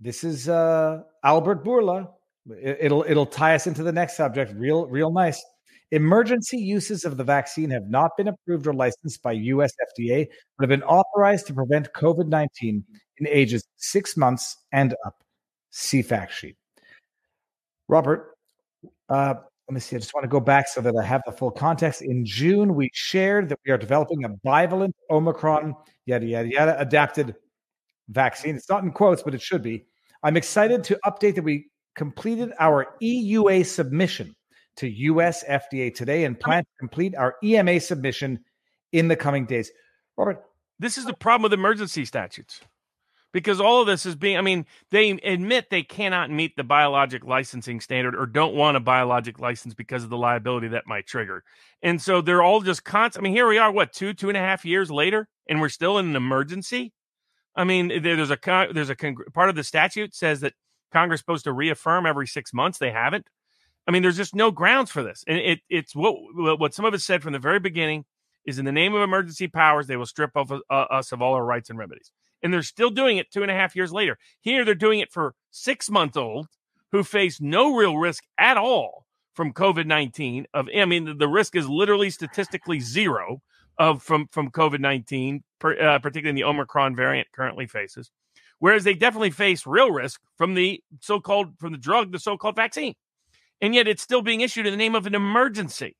this 0.00 0.24
is 0.24 0.48
uh, 0.48 1.02
Albert 1.24 1.64
Bourla. 1.64 2.08
It, 2.50 2.90
will 2.90 3.04
it'll 3.06 3.26
tie 3.26 3.54
us 3.54 3.66
into 3.66 3.82
the 3.82 3.92
next 3.92 4.16
subject. 4.16 4.52
Real 4.56 4.86
real 4.86 5.10
nice. 5.10 5.42
Emergency 5.90 6.58
uses 6.58 7.04
of 7.04 7.16
the 7.16 7.24
vaccine 7.24 7.70
have 7.70 7.88
not 7.88 8.12
been 8.16 8.28
approved 8.28 8.66
or 8.66 8.74
licensed 8.74 9.22
by 9.22 9.32
U.S. 9.32 9.72
FDA, 9.98 10.26
but 10.56 10.64
have 10.64 10.68
been 10.68 10.86
authorized 10.86 11.46
to 11.48 11.54
prevent 11.54 11.92
COVID 11.94 12.28
nineteen 12.28 12.84
in 13.18 13.26
ages 13.26 13.64
six 13.76 14.16
months 14.16 14.56
and 14.72 14.94
up. 15.04 15.22
See 15.70 16.02
fact 16.02 16.32
sheet. 16.32 16.56
Robert, 17.88 18.34
uh, 19.08 19.34
let 19.68 19.74
me 19.74 19.80
see. 19.80 19.96
I 19.96 19.98
just 19.98 20.14
want 20.14 20.24
to 20.24 20.28
go 20.28 20.40
back 20.40 20.66
so 20.66 20.80
that 20.80 20.94
I 20.96 21.04
have 21.04 21.20
the 21.26 21.32
full 21.32 21.50
context. 21.50 22.00
In 22.00 22.24
June, 22.24 22.74
we 22.74 22.88
shared 22.94 23.50
that 23.50 23.58
we 23.66 23.72
are 23.72 23.76
developing 23.76 24.24
a 24.24 24.30
bivalent 24.30 24.92
Omicron, 25.10 25.74
yada, 26.06 26.24
yada, 26.24 26.48
yada, 26.48 26.80
adapted 26.80 27.36
vaccine. 28.08 28.56
It's 28.56 28.70
not 28.70 28.82
in 28.82 28.92
quotes, 28.92 29.22
but 29.22 29.34
it 29.34 29.42
should 29.42 29.62
be. 29.62 29.84
I'm 30.22 30.38
excited 30.38 30.84
to 30.84 30.98
update 31.04 31.34
that 31.34 31.44
we 31.44 31.66
completed 31.94 32.52
our 32.58 32.86
EUA 33.02 33.66
submission 33.66 34.34
to 34.76 34.88
US 34.88 35.44
FDA 35.44 35.94
today 35.94 36.24
and 36.24 36.40
plan 36.40 36.62
to 36.62 36.70
complete 36.78 37.14
our 37.14 37.34
EMA 37.44 37.78
submission 37.80 38.40
in 38.92 39.08
the 39.08 39.16
coming 39.16 39.44
days. 39.44 39.70
Robert, 40.16 40.44
this 40.78 40.96
is 40.96 41.04
the 41.04 41.12
problem 41.12 41.42
with 41.42 41.52
emergency 41.52 42.06
statutes 42.06 42.62
because 43.32 43.60
all 43.60 43.80
of 43.80 43.86
this 43.86 44.06
is 44.06 44.14
being, 44.14 44.38
I 44.38 44.40
mean, 44.40 44.66
they 44.90 45.10
admit 45.10 45.70
they 45.70 45.82
cannot 45.82 46.30
meet 46.30 46.56
the 46.56 46.64
biologic 46.64 47.24
licensing 47.24 47.80
standard 47.80 48.16
or 48.16 48.26
don't 48.26 48.54
want 48.54 48.76
a 48.76 48.80
biologic 48.80 49.38
license 49.38 49.74
because 49.74 50.04
of 50.04 50.10
the 50.10 50.16
liability 50.16 50.68
that 50.68 50.86
might 50.86 51.06
trigger. 51.06 51.44
And 51.82 52.00
so 52.00 52.20
they're 52.20 52.42
all 52.42 52.60
just 52.60 52.84
constant. 52.84 53.22
I 53.22 53.24
mean, 53.24 53.34
here 53.34 53.46
we 53.46 53.58
are, 53.58 53.70
what, 53.70 53.92
two, 53.92 54.14
two 54.14 54.28
and 54.28 54.36
a 54.36 54.40
half 54.40 54.64
years 54.64 54.90
later, 54.90 55.28
and 55.48 55.60
we're 55.60 55.68
still 55.68 55.98
in 55.98 56.06
an 56.06 56.16
emergency? 56.16 56.92
I 57.54 57.64
mean, 57.64 58.02
there's 58.02 58.30
a 58.30 58.38
there's 58.72 58.90
a 58.90 58.96
part 59.34 59.48
of 59.48 59.56
the 59.56 59.64
statute 59.64 60.14
says 60.14 60.40
that 60.40 60.54
Congress 60.92 61.18
is 61.18 61.22
supposed 61.22 61.44
to 61.44 61.52
reaffirm 61.52 62.06
every 62.06 62.26
six 62.26 62.54
months. 62.54 62.78
They 62.78 62.92
haven't. 62.92 63.26
I 63.86 63.90
mean, 63.90 64.02
there's 64.02 64.16
just 64.16 64.34
no 64.34 64.50
grounds 64.50 64.90
for 64.90 65.02
this, 65.02 65.24
and 65.26 65.38
it, 65.38 65.60
it's 65.68 65.94
what 65.96 66.14
what 66.34 66.72
some 66.72 66.84
of 66.84 66.94
us 66.94 67.04
said 67.04 67.22
from 67.22 67.32
the 67.32 67.38
very 67.38 67.58
beginning 67.58 68.04
is 68.44 68.58
in 68.58 68.64
the 68.64 68.72
name 68.72 68.94
of 68.94 69.02
emergency 69.02 69.48
powers 69.48 69.86
they 69.86 69.96
will 69.96 70.06
strip 70.06 70.30
of, 70.34 70.52
uh, 70.52 70.62
us 70.70 71.10
of 71.10 71.20
all 71.20 71.34
our 71.34 71.44
rights 71.44 71.68
and 71.68 71.78
remedies, 71.78 72.12
and 72.42 72.52
they're 72.52 72.62
still 72.62 72.90
doing 72.90 73.18
it 73.18 73.30
two 73.30 73.42
and 73.42 73.50
a 73.50 73.54
half 73.54 73.76
years 73.76 73.92
later. 73.92 74.18
Here 74.40 74.64
they're 74.64 74.74
doing 74.74 75.00
it 75.00 75.12
for 75.12 75.34
six 75.50 75.90
month 75.90 76.16
old 76.16 76.48
who 76.92 77.02
face 77.04 77.40
no 77.40 77.74
real 77.74 77.96
risk 77.96 78.24
at 78.38 78.56
all 78.56 79.06
from 79.34 79.52
COVID 79.52 79.86
nineteen. 79.86 80.46
Of 80.54 80.68
I 80.76 80.84
mean, 80.84 81.18
the 81.18 81.28
risk 81.28 81.56
is 81.56 81.68
literally 81.68 82.10
statistically 82.10 82.80
zero 82.80 83.42
of 83.78 84.02
from 84.02 84.28
from 84.32 84.50
COVID 84.50 84.80
nineteen, 84.80 85.44
uh, 85.62 85.98
particularly 85.98 86.30
in 86.30 86.34
the 86.34 86.44
Omicron 86.44 86.96
variant 86.96 87.28
currently 87.32 87.66
faces. 87.66 88.10
Whereas 88.60 88.82
they 88.82 88.94
definitely 88.94 89.30
face 89.30 89.66
real 89.66 89.92
risk 89.92 90.20
from 90.36 90.54
the 90.54 90.82
so-called 91.00 91.58
from 91.60 91.70
the 91.72 91.78
drug, 91.78 92.10
the 92.10 92.18
so-called 92.18 92.56
vaccine, 92.56 92.94
and 93.60 93.74
yet 93.74 93.86
it's 93.86 94.02
still 94.02 94.22
being 94.22 94.40
issued 94.40 94.66
in 94.66 94.72
the 94.72 94.76
name 94.76 94.96
of 94.96 95.06
an 95.06 95.14
emergency. 95.14 95.94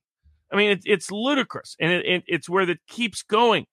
I 0.53 0.57
mean, 0.57 0.71
it, 0.71 0.83
it's 0.85 1.13
ludicrous, 1.13 1.77
and 1.79 1.93
it, 1.93 2.07
it, 2.07 2.25
it's 2.27 2.49
where 2.49 2.67
that 2.67 2.79
keeps 2.89 3.23
going. 3.23 3.67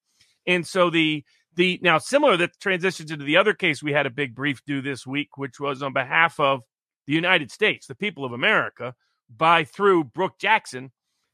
And 0.46 0.68
so 0.68 0.92
the 0.92 1.24
the 1.56 1.80
now 1.82 1.98
similar 1.98 2.38
that 2.38 2.60
transitions 2.60 3.12
into 3.12 3.26
the 3.26 3.38
other 3.38 3.54
case 3.54 3.82
we 3.82 3.94
had 3.94 4.06
a 4.06 4.10
big 4.10 4.36
brief 4.36 4.64
due 4.66 4.82
this 4.82 5.06
week, 5.06 5.38
which 5.38 5.60
was 5.60 5.82
on 5.82 5.94
behalf 5.94 6.40
of 6.40 6.62
the 7.08 7.14
United 7.14 7.52
States, 7.52 7.88
the 7.88 7.96
people 7.96 8.26
of 8.26 8.32
America, 8.32 8.94
by 9.36 9.64
through 9.64 10.06
Brook 10.06 10.38
Jackson 10.40 10.92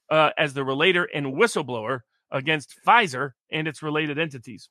uh, 0.09 0.31
as 0.37 0.53
the 0.53 0.63
relator 0.63 1.05
and 1.05 1.27
whistleblower 1.27 2.01
against 2.31 2.75
Pfizer 2.85 3.31
and 3.51 3.67
its 3.67 3.81
related 3.81 4.19
entities. 4.19 4.69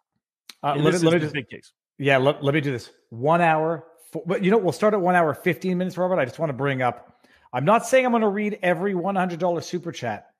Uh, 0.62 0.74
let, 0.76 0.94
me, 0.94 1.00
let 1.00 1.14
me 1.14 1.20
just, 1.20 1.34
big 1.34 1.48
case. 1.48 1.72
Yeah, 1.98 2.18
let, 2.18 2.42
let 2.44 2.54
me 2.54 2.60
do 2.60 2.70
this. 2.70 2.90
One 3.08 3.40
hour, 3.40 3.86
but 4.26 4.44
you 4.44 4.50
know, 4.50 4.58
we'll 4.58 4.72
start 4.72 4.94
at 4.94 5.00
one 5.00 5.14
hour, 5.14 5.32
15 5.34 5.76
minutes, 5.76 5.96
Robert. 5.96 6.18
I 6.18 6.24
just 6.24 6.38
want 6.38 6.50
to 6.50 6.54
bring 6.54 6.82
up 6.82 7.10
I'm 7.52 7.64
not 7.64 7.86
saying 7.86 8.06
I'm 8.06 8.12
going 8.12 8.22
to 8.22 8.28
read 8.28 8.58
every 8.62 8.94
$100 8.94 9.64
super 9.64 9.90
chat, 9.90 10.30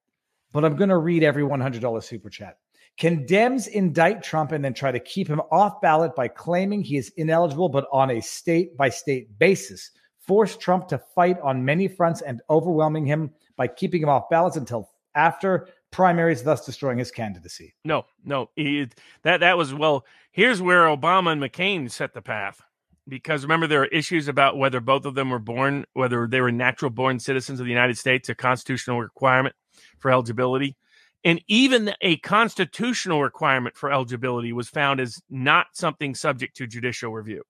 but 0.52 0.64
I'm 0.64 0.76
going 0.76 0.90
to 0.90 0.98
read 0.98 1.22
every 1.22 1.42
$100 1.42 2.02
super 2.04 2.30
chat. 2.30 2.58
Can 3.00 3.24
Dems 3.24 3.66
indict 3.66 4.22
Trump 4.22 4.52
and 4.52 4.62
then 4.62 4.74
try 4.74 4.92
to 4.92 5.00
keep 5.00 5.26
him 5.26 5.40
off 5.50 5.80
ballot 5.80 6.14
by 6.14 6.28
claiming 6.28 6.82
he 6.82 6.98
is 6.98 7.10
ineligible, 7.16 7.70
but 7.70 7.88
on 7.90 8.10
a 8.10 8.20
state 8.20 8.76
by 8.76 8.90
state 8.90 9.38
basis? 9.38 9.90
Force 10.18 10.54
Trump 10.54 10.86
to 10.88 10.98
fight 11.14 11.40
on 11.40 11.64
many 11.64 11.88
fronts 11.88 12.20
and 12.20 12.42
overwhelming 12.50 13.06
him 13.06 13.30
by 13.56 13.68
keeping 13.68 14.02
him 14.02 14.10
off 14.10 14.28
ballots 14.28 14.58
until 14.58 14.90
after 15.14 15.68
primaries, 15.90 16.42
thus 16.42 16.66
destroying 16.66 16.98
his 16.98 17.10
candidacy. 17.10 17.74
No, 17.86 18.04
no, 18.22 18.50
he, 18.54 18.88
that 19.22 19.40
that 19.40 19.56
was 19.56 19.72
well. 19.72 20.04
Here's 20.30 20.60
where 20.60 20.84
Obama 20.84 21.32
and 21.32 21.40
McCain 21.40 21.90
set 21.90 22.12
the 22.12 22.20
path, 22.20 22.60
because 23.08 23.44
remember 23.44 23.66
there 23.66 23.80
are 23.80 23.86
issues 23.86 24.28
about 24.28 24.58
whether 24.58 24.78
both 24.78 25.06
of 25.06 25.14
them 25.14 25.30
were 25.30 25.38
born, 25.38 25.86
whether 25.94 26.26
they 26.26 26.42
were 26.42 26.52
natural 26.52 26.90
born 26.90 27.18
citizens 27.18 27.60
of 27.60 27.64
the 27.64 27.72
United 27.72 27.96
States, 27.96 28.28
a 28.28 28.34
constitutional 28.34 29.00
requirement 29.00 29.56
for 29.98 30.10
eligibility, 30.10 30.76
and 31.24 31.42
even 31.48 31.92
a 32.00 32.16
constitutional 32.18 33.22
requirement 33.22 33.76
for 33.76 33.92
eligibility 33.92 34.52
was 34.52 34.68
found 34.68 35.00
as 35.00 35.20
not 35.28 35.66
something 35.72 36.14
subject 36.14 36.56
to 36.56 36.66
judicial 36.66 37.12
review, 37.12 37.42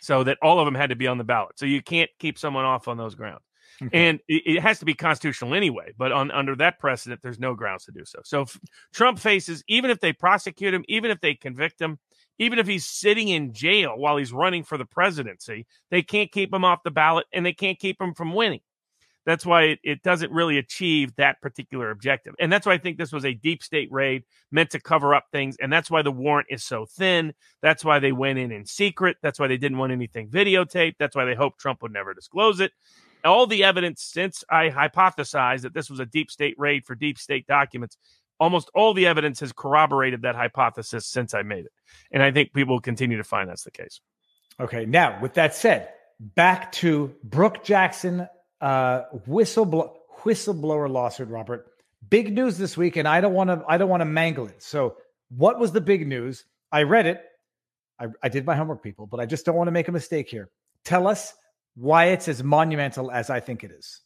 so 0.00 0.24
that 0.24 0.38
all 0.42 0.58
of 0.58 0.64
them 0.64 0.74
had 0.74 0.90
to 0.90 0.96
be 0.96 1.06
on 1.06 1.18
the 1.18 1.24
ballot. 1.24 1.58
So 1.58 1.66
you 1.66 1.82
can't 1.82 2.10
keep 2.18 2.38
someone 2.38 2.64
off 2.64 2.88
on 2.88 2.96
those 2.96 3.14
grounds. 3.14 3.42
Okay. 3.82 4.08
And 4.08 4.20
it, 4.28 4.60
has 4.60 4.78
to 4.80 4.84
be 4.84 4.92
constitutional 4.92 5.54
anyway. 5.54 5.92
But 5.96 6.12
on 6.12 6.30
under 6.30 6.54
that 6.56 6.78
precedent, 6.78 7.22
there's 7.22 7.38
no 7.38 7.54
grounds 7.54 7.84
to 7.86 7.92
do 7.92 8.04
so. 8.04 8.20
So 8.24 8.46
Trump 8.92 9.18
faces, 9.18 9.64
even 9.68 9.90
if 9.90 10.00
they 10.00 10.12
prosecute 10.12 10.74
him, 10.74 10.84
even 10.88 11.10
if 11.10 11.20
they 11.20 11.34
convict 11.34 11.80
him, 11.80 11.98
even 12.38 12.58
if 12.58 12.66
he's 12.66 12.86
sitting 12.86 13.28
in 13.28 13.52
jail 13.52 13.94
while 13.96 14.16
he's 14.16 14.32
running 14.32 14.64
for 14.64 14.76
the 14.76 14.84
presidency, 14.84 15.66
they 15.90 16.02
can't 16.02 16.30
keep 16.30 16.52
him 16.52 16.64
off 16.64 16.82
the 16.82 16.90
ballot 16.90 17.26
and 17.32 17.44
they 17.44 17.52
can't 17.52 17.78
keep 17.78 18.00
him 18.00 18.14
from 18.14 18.34
winning. 18.34 18.60
That's 19.30 19.46
why 19.46 19.62
it, 19.62 19.78
it 19.84 20.02
doesn't 20.02 20.32
really 20.32 20.58
achieve 20.58 21.14
that 21.16 21.40
particular 21.40 21.90
objective. 21.90 22.34
And 22.40 22.52
that's 22.52 22.66
why 22.66 22.72
I 22.72 22.78
think 22.78 22.98
this 22.98 23.12
was 23.12 23.24
a 23.24 23.32
deep 23.32 23.62
state 23.62 23.90
raid 23.92 24.24
meant 24.50 24.70
to 24.70 24.80
cover 24.80 25.14
up 25.14 25.26
things. 25.30 25.56
And 25.60 25.72
that's 25.72 25.90
why 25.90 26.02
the 26.02 26.10
warrant 26.10 26.48
is 26.50 26.64
so 26.64 26.84
thin. 26.84 27.32
That's 27.62 27.84
why 27.84 28.00
they 28.00 28.12
went 28.12 28.38
in 28.38 28.50
in 28.50 28.66
secret. 28.66 29.16
That's 29.22 29.38
why 29.38 29.46
they 29.46 29.56
didn't 29.56 29.78
want 29.78 29.92
anything 29.92 30.28
videotaped. 30.28 30.96
That's 30.98 31.14
why 31.14 31.24
they 31.24 31.34
hoped 31.34 31.60
Trump 31.60 31.82
would 31.82 31.92
never 31.92 32.12
disclose 32.12 32.60
it 32.60 32.72
all 33.24 33.46
the 33.46 33.64
evidence 33.64 34.02
since 34.02 34.44
I 34.48 34.70
hypothesized 34.70 35.62
that 35.62 35.74
this 35.74 35.90
was 35.90 36.00
a 36.00 36.06
deep 36.06 36.30
state 36.30 36.54
raid 36.58 36.84
for 36.86 36.94
deep 36.94 37.18
state 37.18 37.46
documents, 37.46 37.96
almost 38.38 38.70
all 38.74 38.94
the 38.94 39.06
evidence 39.06 39.40
has 39.40 39.52
corroborated 39.52 40.22
that 40.22 40.34
hypothesis 40.34 41.06
since 41.06 41.34
I 41.34 41.42
made 41.42 41.66
it. 41.66 41.72
And 42.12 42.22
I 42.22 42.30
think 42.30 42.52
people 42.52 42.74
will 42.74 42.80
continue 42.80 43.16
to 43.18 43.24
find 43.24 43.48
that's 43.48 43.64
the 43.64 43.70
case. 43.70 44.00
Okay. 44.58 44.86
Now, 44.86 45.20
with 45.20 45.34
that 45.34 45.54
said, 45.54 45.90
back 46.18 46.72
to 46.72 47.14
Brook 47.24 47.64
Jackson 47.64 48.28
uh, 48.60 49.02
whistleblower, 49.28 49.92
whistleblower 50.22 50.90
lawsuit, 50.90 51.28
Robert. 51.28 51.66
Big 52.08 52.32
news 52.32 52.56
this 52.58 52.76
week, 52.76 52.96
and 52.96 53.06
I 53.06 53.20
don't 53.20 53.34
want 53.34 53.50
to 53.50 53.62
I 53.68 53.78
don't 53.78 53.88
want 53.88 54.00
to 54.00 54.06
mangle 54.06 54.46
it. 54.46 54.62
So, 54.62 54.96
what 55.28 55.58
was 55.58 55.72
the 55.72 55.80
big 55.80 56.06
news? 56.06 56.44
I 56.72 56.82
read 56.82 57.06
it. 57.06 57.22
I, 57.98 58.06
I 58.22 58.28
did 58.28 58.46
my 58.46 58.56
homework, 58.56 58.82
people, 58.82 59.06
but 59.06 59.20
I 59.20 59.26
just 59.26 59.44
don't 59.44 59.56
want 59.56 59.68
to 59.68 59.72
make 59.72 59.88
a 59.88 59.92
mistake 59.92 60.28
here. 60.28 60.50
Tell 60.84 61.06
us 61.06 61.34
why 61.74 62.06
it's 62.06 62.28
as 62.28 62.42
monumental 62.42 63.10
as 63.10 63.30
I 63.30 63.40
think 63.40 63.62
it 63.62 63.70
is. 63.70 64.00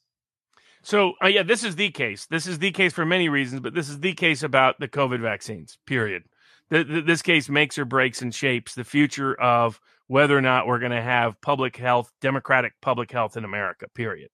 So, 0.82 1.14
uh, 1.22 1.28
yeah, 1.28 1.44
this 1.44 1.64
is 1.64 1.76
the 1.76 1.90
case. 1.90 2.26
This 2.26 2.46
is 2.46 2.58
the 2.58 2.70
case 2.70 2.92
for 2.92 3.06
many 3.06 3.28
reasons, 3.28 3.60
but 3.62 3.74
this 3.74 3.88
is 3.88 4.00
the 4.00 4.12
case 4.12 4.42
about 4.42 4.78
the 4.80 4.88
COVID 4.88 5.20
vaccines, 5.20 5.78
period. 5.86 6.24
The, 6.68 6.84
the, 6.84 7.00
this 7.00 7.22
case 7.22 7.48
makes 7.48 7.78
or 7.78 7.84
breaks 7.84 8.20
and 8.20 8.34
shapes 8.34 8.74
the 8.74 8.84
future 8.84 9.34
of 9.40 9.80
whether 10.08 10.36
or 10.36 10.42
not 10.42 10.66
we're 10.66 10.78
going 10.78 10.92
to 10.92 11.00
have 11.00 11.40
public 11.40 11.76
health, 11.76 12.12
democratic 12.20 12.74
public 12.82 13.10
health 13.10 13.36
in 13.36 13.44
America, 13.44 13.86
period. 13.94 14.28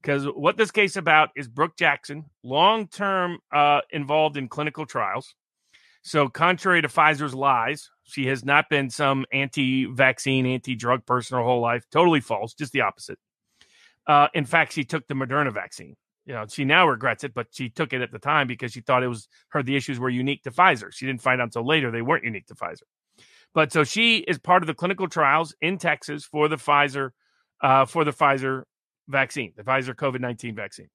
Because 0.00 0.24
what 0.24 0.56
this 0.56 0.70
case 0.70 0.96
about 0.96 1.30
is 1.34 1.48
Brook 1.48 1.76
Jackson, 1.76 2.26
long 2.44 2.86
term 2.88 3.38
uh, 3.52 3.80
involved 3.90 4.36
in 4.36 4.48
clinical 4.48 4.86
trials. 4.86 5.34
So, 6.02 6.28
contrary 6.28 6.80
to 6.82 6.88
Pfizer's 6.88 7.34
lies, 7.34 7.90
she 8.04 8.26
has 8.28 8.44
not 8.44 8.68
been 8.70 8.90
some 8.90 9.26
anti 9.32 9.86
vaccine, 9.86 10.46
anti 10.46 10.76
drug 10.76 11.04
person 11.04 11.36
her 11.36 11.44
whole 11.44 11.60
life. 11.60 11.84
Totally 11.90 12.20
false, 12.20 12.54
just 12.54 12.72
the 12.72 12.82
opposite. 12.82 13.18
Uh, 14.06 14.28
in 14.34 14.44
fact, 14.44 14.72
she 14.72 14.84
took 14.84 15.06
the 15.06 15.14
Moderna 15.14 15.52
vaccine. 15.52 15.96
You 16.24 16.34
know, 16.34 16.46
she 16.48 16.64
now 16.64 16.86
regrets 16.86 17.24
it, 17.24 17.34
but 17.34 17.48
she 17.50 17.68
took 17.68 17.92
it 17.92 18.02
at 18.02 18.12
the 18.12 18.18
time 18.18 18.46
because 18.46 18.72
she 18.72 18.80
thought 18.80 19.02
it 19.02 19.08
was 19.08 19.28
her 19.48 19.62
the 19.62 19.76
issues 19.76 19.98
were 19.98 20.10
unique 20.10 20.42
to 20.44 20.50
Pfizer. 20.50 20.92
She 20.92 21.06
didn't 21.06 21.22
find 21.22 21.40
out 21.40 21.44
until 21.44 21.66
later 21.66 21.90
they 21.90 22.02
weren't 22.02 22.24
unique 22.24 22.46
to 22.46 22.54
Pfizer. 22.54 22.82
But 23.54 23.72
so 23.72 23.82
she 23.82 24.18
is 24.18 24.38
part 24.38 24.62
of 24.62 24.66
the 24.66 24.74
clinical 24.74 25.08
trials 25.08 25.54
in 25.60 25.78
Texas 25.78 26.24
for 26.24 26.48
the 26.48 26.56
Pfizer 26.56 27.10
uh, 27.62 27.86
for 27.86 28.04
the 28.04 28.12
Pfizer 28.12 28.64
vaccine, 29.08 29.52
the 29.56 29.62
Pfizer 29.62 29.94
COVID 29.94 30.20
nineteen 30.20 30.54
vaccine. 30.54 30.88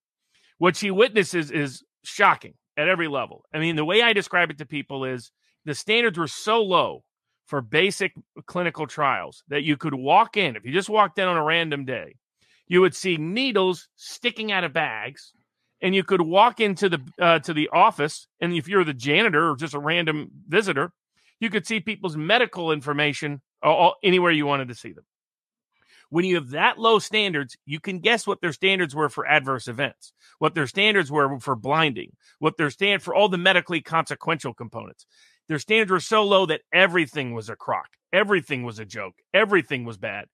What 0.58 0.76
she 0.76 0.92
witnesses 0.92 1.52
is 1.52 1.84
shocking 2.04 2.54
at 2.78 2.88
every 2.88 3.08
level. 3.08 3.44
I 3.54 3.60
mean, 3.60 3.76
the 3.76 3.86
way 3.86 4.02
I 4.02 4.14
describe 4.14 4.50
it 4.50 4.58
to 4.60 4.66
people 4.66 5.04
is 5.06 5.32
the 5.66 5.76
standards 5.76 6.18
were 6.18 6.28
so 6.28 6.64
low 6.64 7.04
for 7.46 7.62
basic 7.62 8.14
clinical 8.46 8.88
trials 8.88 9.44
that 9.50 9.64
you 9.64 9.78
could 9.78 9.94
walk 9.94 10.38
in, 10.38 10.56
if 10.56 10.66
you 10.66 10.72
just 10.72 10.90
walked 10.90 11.20
in 11.20 11.28
on 11.28 11.38
a 11.38 11.44
random 11.44 11.86
day, 11.86 12.16
you 12.68 12.82
would 12.82 12.96
see 12.96 13.18
needles 13.18 13.90
sticking 13.96 14.52
out 14.52 14.64
of 14.64 14.74
bags. 14.74 15.34
And 15.82 15.94
you 15.94 16.06
could 16.06 16.22
walk 16.22 16.62
into 16.62 16.88
the 16.88 17.02
uh, 17.20 17.40
to 17.40 17.54
the 17.54 17.68
office, 17.74 18.28
and 18.40 18.54
if 18.54 18.70
you're 18.70 18.86
the 18.86 18.94
janitor 18.94 19.50
or 19.50 19.58
just 19.58 19.74
a 19.74 19.80
random 19.80 20.30
visitor, 20.48 20.94
you 21.42 21.50
could 21.50 21.68
see 21.68 21.82
people's 21.82 22.16
medical 22.16 22.72
information 22.72 23.42
all, 23.62 23.96
anywhere 24.02 24.32
you 24.32 24.46
wanted 24.46 24.70
to 24.70 24.76
see 24.76 24.94
them. 24.94 25.04
When 26.14 26.26
you 26.26 26.36
have 26.36 26.52
that 26.52 26.78
low 26.78 27.00
standards, 27.00 27.58
you 27.66 27.80
can 27.80 27.98
guess 27.98 28.28
what 28.28 28.40
their 28.40 28.54
standards 28.54 28.94
were 28.94 29.10
for 29.10 29.26
adverse 29.26 29.68
events, 29.68 30.14
what 30.38 30.54
their 30.54 30.68
standards 30.68 31.12
were 31.12 31.40
for 31.40 31.56
blinding, 31.56 32.12
what 32.38 32.56
their 32.56 32.70
stand 32.70 33.02
for 33.02 33.16
all 33.16 33.30
the 33.30 33.40
medically 33.40 33.82
consequential 33.82 34.54
components. 34.54 35.08
Their 35.48 35.58
standards 35.58 35.90
were 35.90 36.00
so 36.00 36.24
low 36.24 36.46
that 36.46 36.62
everything 36.72 37.34
was 37.34 37.50
a 37.50 37.56
crock, 37.56 37.88
everything 38.14 38.62
was 38.62 38.78
a 38.78 38.86
joke, 38.86 39.16
everything 39.34 39.86
was 39.86 39.98
bad. 39.98 40.26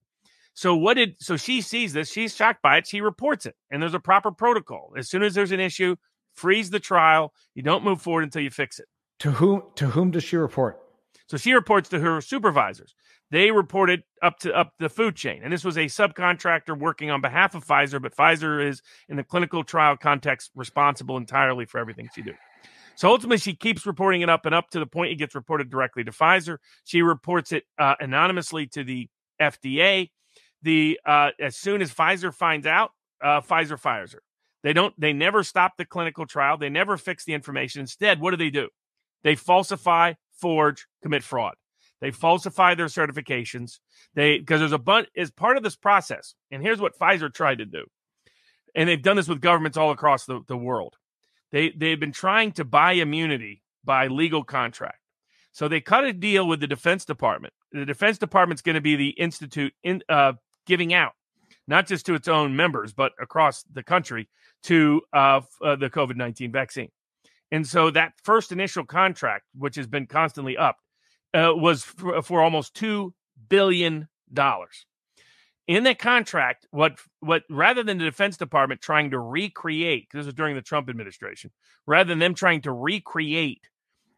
So 0.54 0.76
what 0.76 0.96
did 0.96 1.16
so 1.22 1.38
she 1.38 1.62
sees 1.62 1.94
this, 1.94 2.12
she's 2.12 2.36
shocked 2.36 2.62
by 2.62 2.80
it, 2.80 2.86
she 2.86 3.00
reports 3.00 3.46
it, 3.46 3.56
and 3.72 3.82
there's 3.82 3.94
a 3.94 4.02
proper 4.02 4.34
protocol. 4.34 4.92
As 4.98 5.10
soon 5.10 5.24
as 5.24 5.34
there's 5.34 5.54
an 5.54 5.62
issue, 5.62 5.96
freeze 6.36 6.72
the 6.72 6.82
trial. 6.82 7.32
You 7.56 7.64
don't 7.64 7.86
move 7.86 8.02
forward 8.02 8.26
until 8.26 8.42
you 8.42 8.52
fix 8.52 8.80
it. 8.80 8.88
To 9.20 9.32
whom 9.32 9.64
to 9.76 9.88
whom 9.88 10.12
does 10.12 10.26
she 10.26 10.36
report? 10.36 10.78
So 11.30 11.38
she 11.38 11.54
reports 11.54 11.88
to 11.90 12.00
her 12.00 12.20
supervisors. 12.22 12.96
They 13.32 13.52
reported 13.52 14.04
up 14.24 14.40
to 14.40 14.54
up 14.54 14.74
the 14.80 14.90
food 14.90 15.16
chain, 15.16 15.42
and 15.44 15.54
this 15.54 15.64
was 15.64 15.78
a 15.78 15.86
subcontractor 15.86 16.78
working 16.78 17.12
on 17.12 17.22
behalf 17.22 17.54
of 17.54 17.66
Pfizer. 17.66 18.02
But 18.02 18.16
Pfizer 18.16 18.66
is, 18.66 18.82
in 19.08 19.18
the 19.18 19.24
clinical 19.24 19.64
trial 19.64 19.98
context, 19.98 20.52
responsible 20.56 21.18
entirely 21.18 21.66
for 21.66 21.78
everything 21.78 22.10
she 22.14 22.24
did. 22.24 22.36
So 22.96 23.08
ultimately, 23.08 23.38
she 23.38 23.56
keeps 23.56 23.86
reporting 23.86 24.22
it 24.22 24.30
up 24.30 24.46
and 24.46 24.56
up 24.56 24.72
to 24.72 24.80
the 24.80 24.88
point 24.88 25.12
it 25.12 25.16
gets 25.16 25.36
reported 25.36 25.70
directly 25.70 26.04
to 26.04 26.12
Pfizer. 26.12 26.58
She 26.84 27.02
reports 27.02 27.52
it 27.52 27.64
uh, 27.78 27.96
anonymously 28.00 28.68
to 28.68 28.84
the 28.84 29.08
FDA. 29.40 30.10
The 30.64 31.00
uh, 31.06 31.30
as 31.40 31.56
soon 31.56 31.82
as 31.82 31.94
Pfizer 31.94 32.34
finds 32.34 32.66
out, 32.66 32.92
uh, 33.24 33.42
Pfizer 33.42 33.80
fires 33.80 34.14
her. 34.14 34.24
They 34.64 34.74
don't. 34.74 34.94
They 35.00 35.14
never 35.14 35.44
stop 35.44 35.74
the 35.78 35.86
clinical 35.86 36.26
trial. 36.26 36.58
They 36.58 36.70
never 36.70 36.98
fix 36.98 37.26
the 37.26 37.34
information. 37.34 37.82
Instead, 37.82 38.20
what 38.20 38.32
do 38.32 38.38
they 38.38 38.50
do? 38.50 38.70
They 39.24 39.36
falsify, 39.36 40.14
forge, 40.34 40.88
commit 41.02 41.24
fraud. 41.24 41.54
They 42.02 42.12
falsify 42.12 42.76
their 42.76 42.88
certifications. 42.88 43.80
They 44.14 44.38
because 44.40 44.60
there's 44.60 44.72
a 44.72 44.78
bunch 44.78 45.08
as 45.18 45.32
part 45.32 45.58
of 45.58 45.64
this 45.64 45.76
process. 45.76 46.36
And 46.52 46.62
here's 46.62 46.82
what 46.82 46.98
Pfizer 46.98 47.34
tried 47.34 47.58
to 47.58 47.66
do. 47.66 47.86
And 48.76 48.88
they've 48.88 49.02
done 49.02 49.18
this 49.18 49.28
with 49.28 49.42
governments 49.42 49.78
all 49.78 49.92
across 49.92 50.26
the, 50.26 50.42
the 50.48 50.58
world. 50.58 50.96
They 51.52 51.72
they've 51.72 52.00
been 52.00 52.12
trying 52.12 52.54
to 52.54 52.64
buy 52.66 52.94
immunity 52.94 53.64
by 53.84 54.08
legal 54.08 54.44
contract. 54.44 55.00
So 55.52 55.68
they 55.68 55.82
cut 55.82 56.06
a 56.06 56.14
deal 56.14 56.48
with 56.48 56.60
the 56.60 56.68
Defense 56.68 57.06
Department. 57.06 57.54
The 57.72 57.86
Defense 57.86 58.18
Department's 58.18 58.62
going 58.62 58.76
to 58.76 58.82
be 58.82 58.96
the 58.96 59.10
institute 59.10 59.74
in 59.84 60.02
uh, 60.08 60.34
giving 60.66 60.94
out, 60.94 61.14
not 61.68 61.88
just 61.88 62.06
to 62.06 62.14
its 62.14 62.28
own 62.28 62.56
members, 62.56 62.94
but 62.94 63.12
across 63.20 63.64
the 63.64 63.84
country 63.84 64.30
to 64.64 65.02
uh, 65.12 65.42
uh, 65.62 65.76
the 65.76 65.90
COVID 65.90 66.16
nineteen 66.16 66.52
vaccine. 66.52 66.90
And 67.52 67.68
so 67.68 67.90
that 67.92 68.14
first 68.24 68.52
initial 68.52 68.86
contract, 68.86 69.46
which 69.58 69.76
has 69.76 69.88
been 69.88 70.06
constantly 70.06 70.56
upped, 70.56 70.82
uh, 71.34 71.54
was 71.56 71.84
for, 71.84 72.22
for 72.22 72.42
almost 72.42 72.74
two 72.74 73.14
billion 73.48 74.08
dollars. 74.32 74.86
In 75.68 75.84
that 75.84 76.00
contract, 76.00 76.66
what 76.72 77.00
what 77.20 77.44
rather 77.50 77.84
than 77.84 78.00
the 78.00 78.06
Defense 78.06 78.38
Department 78.38 78.82
trying 78.82 79.12
to 79.12 79.20
recreate, 79.20 80.08
this 80.12 80.26
was 80.26 80.34
during 80.34 80.56
the 80.56 80.62
Trump 80.62 80.90
administration, 80.90 81.52
rather 81.86 82.08
than 82.08 82.20
them 82.20 82.34
trying 82.34 82.62
to 82.62 82.72
recreate 82.72 83.62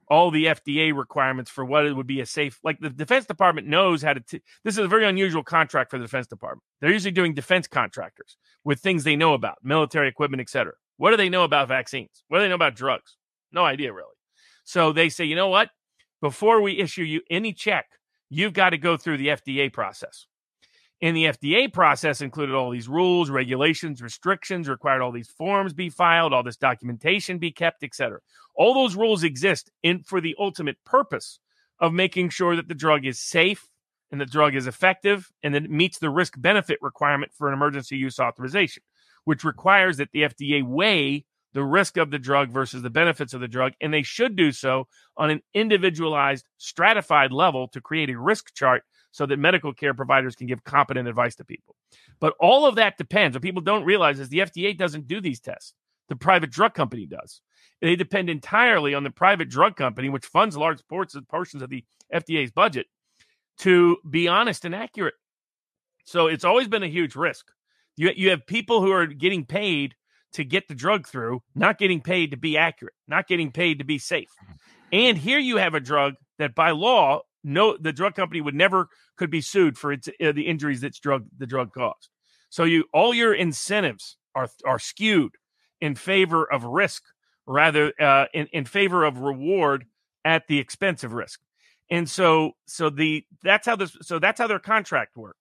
all 0.08 0.30
the 0.30 0.46
FDA 0.46 0.94
requirements 0.94 1.50
for 1.50 1.64
what 1.64 1.86
it 1.86 1.94
would 1.94 2.06
be 2.06 2.20
a 2.20 2.26
safe, 2.26 2.60
like 2.64 2.80
the 2.82 2.90
Defense 2.90 3.26
Department 3.26 3.68
knows 3.68 4.02
how 4.02 4.14
to. 4.14 4.20
T- 4.20 4.42
this 4.64 4.78
is 4.78 4.86
a 4.86 4.88
very 4.88 5.06
unusual 5.06 5.44
contract 5.44 5.90
for 5.90 5.98
the 5.98 6.06
Defense 6.06 6.28
Department. 6.28 6.64
They're 6.80 6.92
usually 6.92 7.12
doing 7.12 7.34
defense 7.34 7.68
contractors 7.68 8.38
with 8.64 8.80
things 8.80 9.04
they 9.04 9.16
know 9.16 9.34
about, 9.34 9.58
military 9.64 10.08
equipment, 10.08 10.42
etc. 10.42 10.74
What 10.98 11.12
do 11.12 11.18
they 11.18 11.30
know 11.30 11.44
about 11.44 11.68
vaccines? 11.68 12.24
What 12.28 12.38
do 12.38 12.44
they 12.44 12.50
know 12.50 12.56
about 12.56 12.76
drugs? 12.76 13.18
No 13.52 13.64
idea, 13.66 13.94
really. 13.94 14.10
So 14.64 14.92
they 14.92 15.10
say, 15.10 15.26
you 15.26 15.36
know 15.36 15.48
what? 15.48 15.70
Before 16.22 16.62
we 16.62 16.78
issue 16.78 17.04
you 17.04 17.22
any 17.30 17.52
check, 17.52 17.88
you've 18.30 18.54
got 18.54 18.70
to 18.70 18.78
go 18.78 18.96
through 18.96 19.18
the 19.18 19.30
FDA 19.30 19.74
process. 19.74 20.28
And 21.02 21.18
the 21.18 21.26
FDA 21.26 21.74
process 21.74 22.22
included 22.22 22.54
all 22.54 22.70
these 22.70 22.88
rules, 22.88 23.32
regulations, 23.32 24.04
restrictions, 24.04 24.70
required 24.70 25.02
all 25.02 25.12
these 25.12 25.30
forms 25.30 25.74
be 25.74 25.90
filed, 25.90 26.32
all 26.32 26.44
this 26.44 26.58
documentation 26.58 27.40
be 27.40 27.52
kept, 27.52 27.84
etc. 27.84 28.20
All 28.56 28.76
those 28.76 28.96
rules 28.96 29.24
exist 29.24 29.72
in 29.82 30.04
for 30.04 30.22
the 30.22 30.36
ultimate 30.38 30.78
purpose 30.86 31.40
of 31.80 31.92
making 31.92 32.30
sure 32.30 32.56
that 32.56 32.68
the 32.68 32.76
drug 32.76 33.06
is 33.06 33.20
safe 33.20 33.68
and 34.12 34.22
the 34.22 34.26
drug 34.28 34.56
is 34.56 34.68
effective 34.68 35.32
and 35.42 35.56
that 35.56 35.64
it 35.64 35.72
meets 35.72 35.98
the 35.98 36.12
risk 36.12 36.36
benefit 36.38 36.78
requirement 36.82 37.32
for 37.34 37.48
an 37.48 37.56
emergency 37.56 37.98
use 37.98 38.20
authorization, 38.20 38.84
which 39.24 39.44
requires 39.44 39.98
that 39.98 40.12
the 40.12 40.22
FDA 40.22 40.64
weigh 40.64 41.26
the 41.54 41.64
risk 41.64 41.98
of 41.98 42.12
the 42.12 42.20
drug 42.20 42.50
versus 42.50 42.82
the 42.82 42.90
benefits 42.90 43.34
of 43.34 43.42
the 43.42 43.48
drug. 43.48 43.74
And 43.82 43.94
they 43.94 44.04
should 44.04 44.36
do 44.36 44.52
so 44.52 44.88
on 45.18 45.30
an 45.30 45.42
individualized, 45.54 46.46
stratified 46.58 47.32
level 47.32 47.68
to 47.70 47.82
create 47.82 48.10
a 48.10 48.20
risk 48.20 48.54
chart 48.54 48.84
so 49.12 49.26
that 49.26 49.40
medical 49.40 49.74
care 49.74 49.94
providers 49.94 50.36
can 50.36 50.48
give 50.48 50.64
competent 50.64 51.08
advice 51.08 51.36
to 51.36 51.46
people. 51.46 51.76
But 52.20 52.34
all 52.40 52.66
of 52.66 52.76
that 52.76 52.98
depends. 52.98 53.36
What 53.36 53.44
people 53.44 53.62
don't 53.62 53.84
realize 53.84 54.20
is 54.20 54.30
the 54.30 54.40
FDA 54.40 54.78
doesn't 54.78 55.08
do 55.08 55.20
these 55.20 55.42
tests, 55.42 55.74
the 56.08 56.16
private 56.16 56.52
drug 56.52 56.74
company 56.74 57.06
does. 57.06 57.42
They 57.82 57.96
depend 57.96 58.30
entirely 58.30 58.94
on 58.94 59.04
the 59.04 59.10
private 59.10 59.50
drug 59.50 59.76
company, 59.76 60.10
which 60.10 60.26
funds 60.26 60.56
large 60.56 60.80
portions 60.88 61.64
of 61.64 61.70
the 61.70 61.84
FDA's 62.14 62.52
budget, 62.52 62.88
to 63.60 63.98
be 64.08 64.28
honest 64.28 64.66
and 64.66 64.76
accurate. 64.76 65.16
So 66.06 66.28
it's 66.28 66.46
always 66.46 66.68
been 66.68 66.84
a 66.84 66.88
huge 66.88 67.16
risk. 67.16 67.48
You, 67.98 68.12
you 68.16 68.30
have 68.30 68.46
people 68.46 68.82
who 68.82 68.92
are 68.92 69.08
getting 69.08 69.46
paid 69.46 69.96
to 70.34 70.44
get 70.44 70.68
the 70.68 70.76
drug 70.76 71.08
through, 71.08 71.42
not 71.56 71.78
getting 71.78 72.02
paid 72.02 72.32
to 72.32 72.38
be 72.38 72.58
accurate, 72.58 72.94
not 73.08 73.28
getting 73.28 73.52
paid 73.52 73.80
to 73.80 73.86
be 73.86 73.98
safe. 73.98 74.30
And 74.92 75.18
here 75.18 75.40
you 75.40 75.58
have 75.58 75.74
a 75.74 75.80
drug 75.80 76.16
that 76.38 76.56
by 76.56 76.72
law, 76.72 77.22
no, 77.44 77.78
the 77.78 77.94
drug 77.94 78.16
company 78.16 78.42
would 78.42 78.56
never 78.56 78.88
could 79.16 79.32
be 79.32 79.42
sued 79.42 79.78
for 79.78 79.92
its 79.92 80.08
uh, 80.08 80.32
the 80.32 80.48
injuries 80.48 80.82
that's 80.82 81.00
drug 81.00 81.26
the 81.38 81.48
drug 81.48 81.74
caused. 81.74 82.10
So 82.50 82.64
you 82.64 82.86
all 82.94 83.14
your 83.14 83.34
incentives 83.34 84.18
are 84.36 84.50
are 84.66 84.80
skewed 84.80 85.34
in 85.80 85.96
favor 85.96 86.44
of 86.52 86.64
risk 86.64 87.04
rather 87.46 87.94
uh, 88.00 88.26
in 88.34 88.48
in 88.48 88.66
favor 88.66 89.04
of 89.04 89.20
reward 89.20 89.86
at 90.24 90.48
the 90.48 90.60
expense 90.60 91.04
of 91.04 91.14
risk. 91.14 91.40
And 91.90 92.10
so 92.10 92.52
so 92.66 92.90
the 92.90 93.26
that's 93.44 93.66
how 93.66 93.76
this 93.76 93.98
so 94.02 94.20
that's 94.20 94.40
how 94.40 94.48
their 94.48 94.60
contract 94.60 95.18
work. 95.18 95.38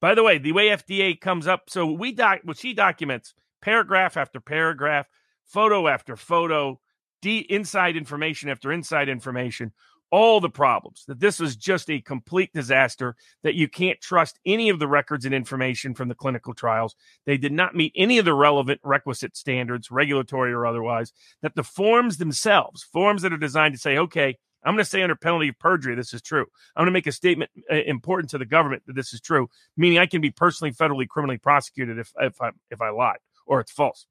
By 0.00 0.14
the 0.14 0.22
way, 0.22 0.38
the 0.38 0.52
way 0.52 0.68
FDA 0.68 1.20
comes 1.20 1.46
up, 1.46 1.64
so 1.68 1.86
we 1.86 2.12
doc 2.12 2.40
what 2.44 2.58
she 2.58 2.72
documents 2.72 3.34
paragraph 3.64 4.18
after 4.18 4.40
paragraph, 4.40 5.06
photo 5.46 5.88
after 5.88 6.16
photo, 6.16 6.78
de- 7.22 7.50
inside 7.50 7.96
information 7.96 8.50
after 8.50 8.70
inside 8.70 9.08
information, 9.08 9.72
all 10.10 10.38
the 10.38 10.50
problems, 10.50 11.04
that 11.08 11.18
this 11.18 11.40
was 11.40 11.56
just 11.56 11.90
a 11.90 12.00
complete 12.02 12.52
disaster, 12.52 13.16
that 13.42 13.54
you 13.54 13.66
can't 13.66 14.00
trust 14.02 14.38
any 14.44 14.68
of 14.68 14.78
the 14.78 14.86
records 14.86 15.24
and 15.24 15.34
information 15.34 15.94
from 15.94 16.08
the 16.08 16.14
clinical 16.14 16.52
trials. 16.52 16.94
They 17.24 17.38
did 17.38 17.52
not 17.52 17.74
meet 17.74 17.92
any 17.96 18.18
of 18.18 18.26
the 18.26 18.34
relevant 18.34 18.80
requisite 18.84 19.34
standards, 19.34 19.90
regulatory 19.90 20.52
or 20.52 20.66
otherwise, 20.66 21.12
that 21.40 21.54
the 21.56 21.64
forms 21.64 22.18
themselves, 22.18 22.82
forms 22.82 23.22
that 23.22 23.32
are 23.32 23.38
designed 23.38 23.74
to 23.74 23.80
say, 23.80 23.96
okay, 23.96 24.36
I'm 24.62 24.74
going 24.74 24.84
to 24.84 24.90
say 24.90 25.02
under 25.02 25.16
penalty 25.16 25.48
of 25.48 25.58
perjury, 25.58 25.94
this 25.94 26.14
is 26.14 26.22
true. 26.22 26.46
I'm 26.76 26.82
going 26.82 26.92
to 26.92 26.92
make 26.92 27.06
a 27.06 27.12
statement 27.12 27.50
uh, 27.70 27.76
important 27.86 28.30
to 28.30 28.38
the 28.38 28.46
government 28.46 28.82
that 28.86 28.94
this 28.94 29.14
is 29.14 29.20
true, 29.20 29.48
meaning 29.76 29.98
I 29.98 30.06
can 30.06 30.20
be 30.20 30.30
personally, 30.30 30.72
federally, 30.72 31.08
criminally 31.08 31.38
prosecuted 31.38 31.98
if 31.98 32.12
if 32.20 32.40
I 32.40 32.50
if 32.70 32.80
I 32.80 32.90
lied 32.90 33.18
or 33.46 33.60
it's 33.60 33.72
false. 33.72 34.06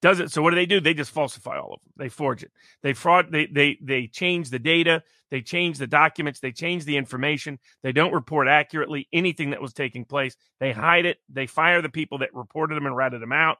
Does 0.00 0.18
it? 0.18 0.32
So 0.32 0.42
what 0.42 0.50
do 0.50 0.56
they 0.56 0.66
do? 0.66 0.80
They 0.80 0.94
just 0.94 1.12
falsify 1.12 1.58
all 1.58 1.74
of 1.74 1.80
them. 1.80 1.92
They 1.96 2.08
forge 2.08 2.42
it. 2.42 2.50
They 2.82 2.92
fraud. 2.92 3.30
They 3.30 3.46
they 3.46 3.78
they 3.80 4.08
change 4.08 4.50
the 4.50 4.58
data. 4.58 5.02
They 5.30 5.42
change 5.42 5.78
the 5.78 5.86
documents. 5.86 6.40
They 6.40 6.50
change 6.52 6.84
the 6.84 6.96
information. 6.96 7.58
They 7.82 7.92
don't 7.92 8.12
report 8.12 8.48
accurately 8.48 9.08
anything 9.12 9.50
that 9.50 9.62
was 9.62 9.72
taking 9.72 10.04
place. 10.04 10.36
They 10.58 10.72
hide 10.72 11.06
it. 11.06 11.18
They 11.28 11.46
fire 11.46 11.80
the 11.80 11.88
people 11.88 12.18
that 12.18 12.34
reported 12.34 12.74
them 12.74 12.86
and 12.86 12.96
ratted 12.96 13.22
them 13.22 13.32
out. 13.32 13.58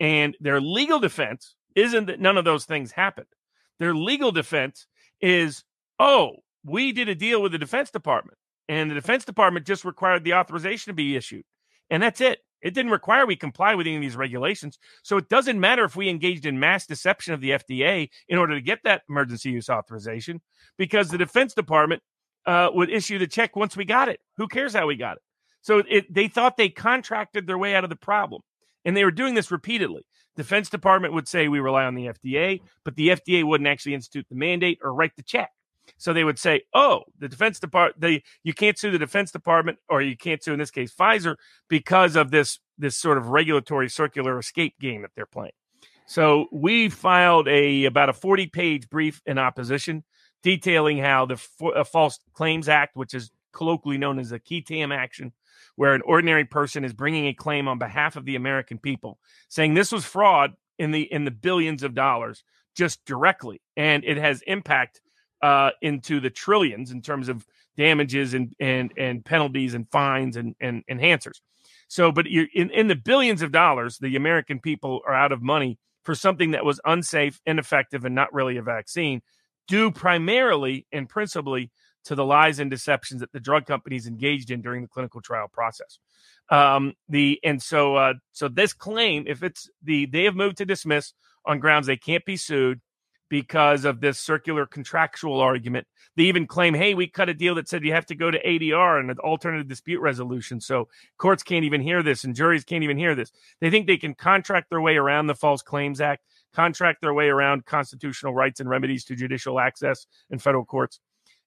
And 0.00 0.36
their 0.40 0.60
legal 0.60 0.98
defense 0.98 1.54
isn't 1.74 2.06
that 2.06 2.20
none 2.20 2.36
of 2.36 2.44
those 2.44 2.64
things 2.64 2.90
happened. 2.90 3.28
Their 3.78 3.94
legal 3.94 4.32
defense 4.32 4.86
is, 5.20 5.64
oh, 5.98 6.36
we 6.64 6.92
did 6.92 7.08
a 7.08 7.14
deal 7.14 7.40
with 7.40 7.52
the 7.52 7.58
Defense 7.58 7.90
Department, 7.90 8.36
and 8.68 8.90
the 8.90 8.94
Defense 8.94 9.24
Department 9.24 9.66
just 9.66 9.84
required 9.84 10.24
the 10.24 10.34
authorization 10.34 10.90
to 10.90 10.94
be 10.94 11.16
issued, 11.16 11.44
and 11.88 12.02
that's 12.02 12.20
it. 12.20 12.40
It 12.62 12.74
didn't 12.74 12.92
require 12.92 13.26
we 13.26 13.36
comply 13.36 13.74
with 13.74 13.86
any 13.86 13.96
of 13.96 14.02
these 14.02 14.16
regulations. 14.16 14.78
So 15.02 15.16
it 15.16 15.28
doesn't 15.28 15.60
matter 15.60 15.84
if 15.84 15.96
we 15.96 16.08
engaged 16.08 16.46
in 16.46 16.58
mass 16.58 16.86
deception 16.86 17.34
of 17.34 17.40
the 17.40 17.50
FDA 17.50 18.08
in 18.28 18.38
order 18.38 18.54
to 18.54 18.60
get 18.60 18.80
that 18.84 19.02
emergency 19.08 19.50
use 19.50 19.68
authorization, 19.68 20.40
because 20.76 21.08
the 21.08 21.18
Defense 21.18 21.54
Department 21.54 22.02
uh, 22.46 22.70
would 22.72 22.90
issue 22.90 23.18
the 23.18 23.26
check 23.26 23.56
once 23.56 23.76
we 23.76 23.84
got 23.84 24.08
it. 24.08 24.20
Who 24.36 24.48
cares 24.48 24.74
how 24.74 24.86
we 24.86 24.96
got 24.96 25.16
it? 25.16 25.22
So 25.60 25.82
it, 25.88 26.12
they 26.12 26.28
thought 26.28 26.56
they 26.56 26.68
contracted 26.68 27.46
their 27.46 27.58
way 27.58 27.74
out 27.74 27.84
of 27.84 27.90
the 27.90 27.96
problem. 27.96 28.42
And 28.84 28.96
they 28.96 29.04
were 29.04 29.10
doing 29.10 29.34
this 29.34 29.50
repeatedly. 29.50 30.06
Defense 30.36 30.70
Department 30.70 31.12
would 31.12 31.28
say 31.28 31.48
we 31.48 31.60
rely 31.60 31.84
on 31.84 31.94
the 31.94 32.06
FDA, 32.06 32.60
but 32.84 32.94
the 32.96 33.08
FDA 33.08 33.44
wouldn't 33.44 33.68
actually 33.68 33.94
institute 33.94 34.26
the 34.30 34.36
mandate 34.36 34.78
or 34.82 34.94
write 34.94 35.16
the 35.16 35.22
check. 35.22 35.50
So 35.96 36.12
they 36.12 36.24
would 36.24 36.38
say, 36.38 36.62
"Oh, 36.74 37.04
the 37.18 37.28
Defense 37.28 37.58
Department, 37.58 38.00
they 38.00 38.22
you 38.42 38.52
can't 38.52 38.78
sue 38.78 38.90
the 38.90 38.98
Defense 38.98 39.30
Department, 39.30 39.78
or 39.88 40.02
you 40.02 40.16
can't 40.16 40.42
sue 40.42 40.52
in 40.52 40.58
this 40.58 40.70
case 40.70 40.94
Pfizer 40.94 41.36
because 41.68 42.16
of 42.16 42.30
this 42.30 42.58
this 42.76 42.96
sort 42.96 43.18
of 43.18 43.28
regulatory 43.28 43.88
circular 43.88 44.38
escape 44.38 44.74
game 44.80 45.02
that 45.02 45.10
they're 45.14 45.26
playing." 45.26 45.52
So 46.06 46.46
we 46.52 46.88
filed 46.88 47.48
a 47.48 47.84
about 47.84 48.08
a 48.08 48.14
forty 48.14 48.46
page 48.46 48.88
brief 48.88 49.20
in 49.26 49.38
opposition, 49.38 50.04
detailing 50.42 50.98
how 50.98 51.26
the 51.26 51.36
False 51.36 52.18
Claims 52.32 52.68
Act, 52.68 52.96
which 52.96 53.14
is 53.14 53.30
colloquially 53.52 53.98
known 53.98 54.18
as 54.18 54.30
the 54.30 54.62
tam 54.66 54.92
action, 54.92 55.32
where 55.76 55.94
an 55.94 56.02
ordinary 56.02 56.44
person 56.44 56.84
is 56.84 56.92
bringing 56.92 57.26
a 57.26 57.34
claim 57.34 57.68
on 57.68 57.78
behalf 57.78 58.16
of 58.16 58.24
the 58.24 58.36
American 58.36 58.78
people, 58.78 59.18
saying 59.48 59.74
this 59.74 59.92
was 59.92 60.04
fraud 60.04 60.54
in 60.78 60.92
the 60.92 61.02
in 61.12 61.24
the 61.24 61.30
billions 61.30 61.82
of 61.82 61.94
dollars 61.94 62.44
just 62.74 63.04
directly, 63.04 63.60
and 63.76 64.04
it 64.04 64.16
has 64.16 64.42
impact 64.42 65.00
uh, 65.42 65.70
into 65.82 66.20
the 66.20 66.30
trillions 66.30 66.90
in 66.90 67.02
terms 67.02 67.28
of 67.28 67.46
damages 67.76 68.34
and 68.34 68.54
and 68.60 68.92
and 68.96 69.24
penalties 69.24 69.74
and 69.74 69.88
fines 69.90 70.36
and 70.36 70.54
and 70.60 70.84
enhancers. 70.90 71.40
So, 71.88 72.12
but 72.12 72.26
in 72.26 72.70
in 72.70 72.88
the 72.88 72.96
billions 72.96 73.42
of 73.42 73.52
dollars, 73.52 73.98
the 73.98 74.16
American 74.16 74.60
people 74.60 75.00
are 75.06 75.14
out 75.14 75.32
of 75.32 75.42
money 75.42 75.78
for 76.04 76.14
something 76.14 76.52
that 76.52 76.64
was 76.64 76.80
unsafe, 76.84 77.40
ineffective, 77.46 78.04
and 78.04 78.14
not 78.14 78.32
really 78.32 78.56
a 78.56 78.62
vaccine, 78.62 79.22
due 79.66 79.90
primarily 79.90 80.86
and 80.92 81.08
principally 81.08 81.70
to 82.04 82.14
the 82.14 82.24
lies 82.24 82.58
and 82.58 82.70
deceptions 82.70 83.20
that 83.20 83.32
the 83.32 83.40
drug 83.40 83.66
companies 83.66 84.06
engaged 84.06 84.50
in 84.50 84.62
during 84.62 84.82
the 84.82 84.88
clinical 84.88 85.20
trial 85.20 85.48
process. 85.52 85.98
Um, 86.50 86.94
the 87.08 87.38
and 87.44 87.62
so 87.62 87.96
uh, 87.96 88.14
so 88.32 88.48
this 88.48 88.72
claim, 88.72 89.24
if 89.26 89.42
it's 89.42 89.68
the 89.82 90.06
they 90.06 90.24
have 90.24 90.34
moved 90.34 90.58
to 90.58 90.64
dismiss 90.64 91.12
on 91.44 91.58
grounds 91.58 91.86
they 91.86 91.96
can't 91.96 92.24
be 92.24 92.36
sued, 92.36 92.80
because 93.28 93.84
of 93.84 94.00
this 94.00 94.18
circular 94.18 94.66
contractual 94.66 95.40
argument. 95.40 95.86
They 96.16 96.24
even 96.24 96.46
claim, 96.46 96.74
hey, 96.74 96.94
we 96.94 97.06
cut 97.06 97.28
a 97.28 97.34
deal 97.34 97.54
that 97.56 97.68
said 97.68 97.84
you 97.84 97.92
have 97.92 98.06
to 98.06 98.14
go 98.14 98.30
to 98.30 98.42
ADR 98.42 98.98
and 98.98 99.10
an 99.10 99.18
alternative 99.20 99.68
dispute 99.68 100.00
resolution. 100.00 100.60
So 100.60 100.88
courts 101.16 101.42
can't 101.42 101.64
even 101.64 101.80
hear 101.80 102.02
this 102.02 102.24
and 102.24 102.34
juries 102.34 102.64
can't 102.64 102.84
even 102.84 102.98
hear 102.98 103.14
this. 103.14 103.30
They 103.60 103.70
think 103.70 103.86
they 103.86 103.96
can 103.96 104.14
contract 104.14 104.70
their 104.70 104.80
way 104.80 104.96
around 104.96 105.26
the 105.26 105.34
False 105.34 105.62
Claims 105.62 106.00
Act, 106.00 106.22
contract 106.52 107.00
their 107.00 107.14
way 107.14 107.28
around 107.28 107.66
constitutional 107.66 108.34
rights 108.34 108.60
and 108.60 108.68
remedies 108.68 109.04
to 109.04 109.16
judicial 109.16 109.60
access 109.60 110.06
in 110.30 110.38
federal 110.38 110.64
courts. 110.64 110.98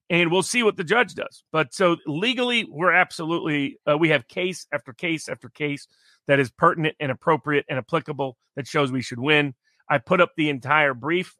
And 0.08 0.30
we'll 0.30 0.42
see 0.42 0.62
what 0.62 0.76
the 0.76 0.84
judge 0.84 1.14
does. 1.14 1.42
But 1.52 1.72
so 1.72 1.96
legally, 2.06 2.66
we're 2.68 2.92
absolutely, 2.92 3.78
uh, 3.90 3.96
we 3.96 4.10
have 4.10 4.28
case 4.28 4.66
after 4.72 4.92
case 4.92 5.28
after 5.28 5.48
case 5.48 5.86
that 6.26 6.38
is 6.38 6.50
pertinent 6.50 6.96
and 7.00 7.10
appropriate 7.10 7.64
and 7.68 7.78
applicable 7.78 8.36
that 8.56 8.66
shows 8.66 8.92
we 8.92 9.02
should 9.02 9.20
win. 9.20 9.54
I 9.88 9.98
put 9.98 10.20
up 10.20 10.32
the 10.36 10.50
entire 10.50 10.94
brief 10.94 11.36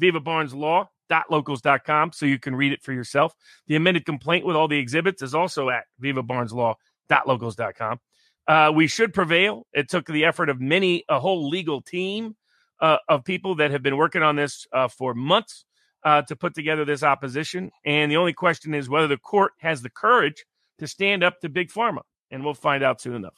vivabarneslaw.locals.com 0.00 2.12
so 2.12 2.26
you 2.26 2.38
can 2.38 2.56
read 2.56 2.72
it 2.72 2.82
for 2.82 2.92
yourself. 2.92 3.34
The 3.66 3.76
amended 3.76 4.06
complaint 4.06 4.46
with 4.46 4.56
all 4.56 4.68
the 4.68 4.78
exhibits 4.78 5.22
is 5.22 5.34
also 5.34 5.70
at 5.70 5.84
vivabarneslaw.locals.com. 6.02 8.00
Uh, 8.48 8.72
we 8.74 8.86
should 8.86 9.14
prevail. 9.14 9.66
It 9.72 9.88
took 9.88 10.06
the 10.06 10.24
effort 10.24 10.48
of 10.48 10.60
many, 10.60 11.04
a 11.08 11.20
whole 11.20 11.48
legal 11.48 11.80
team 11.80 12.36
uh, 12.80 12.98
of 13.08 13.24
people 13.24 13.56
that 13.56 13.70
have 13.70 13.82
been 13.82 13.96
working 13.96 14.22
on 14.22 14.36
this 14.36 14.66
uh, 14.72 14.88
for 14.88 15.14
months 15.14 15.64
uh, 16.02 16.22
to 16.22 16.36
put 16.36 16.54
together 16.54 16.84
this 16.84 17.02
opposition. 17.02 17.70
And 17.84 18.10
the 18.10 18.16
only 18.16 18.32
question 18.32 18.74
is 18.74 18.88
whether 18.88 19.06
the 19.06 19.18
court 19.18 19.52
has 19.58 19.82
the 19.82 19.90
courage 19.90 20.44
to 20.78 20.86
stand 20.86 21.22
up 21.22 21.40
to 21.40 21.48
Big 21.48 21.70
Pharma. 21.70 22.00
And 22.30 22.44
we'll 22.44 22.54
find 22.54 22.82
out 22.82 23.00
soon 23.00 23.16
enough. 23.16 23.34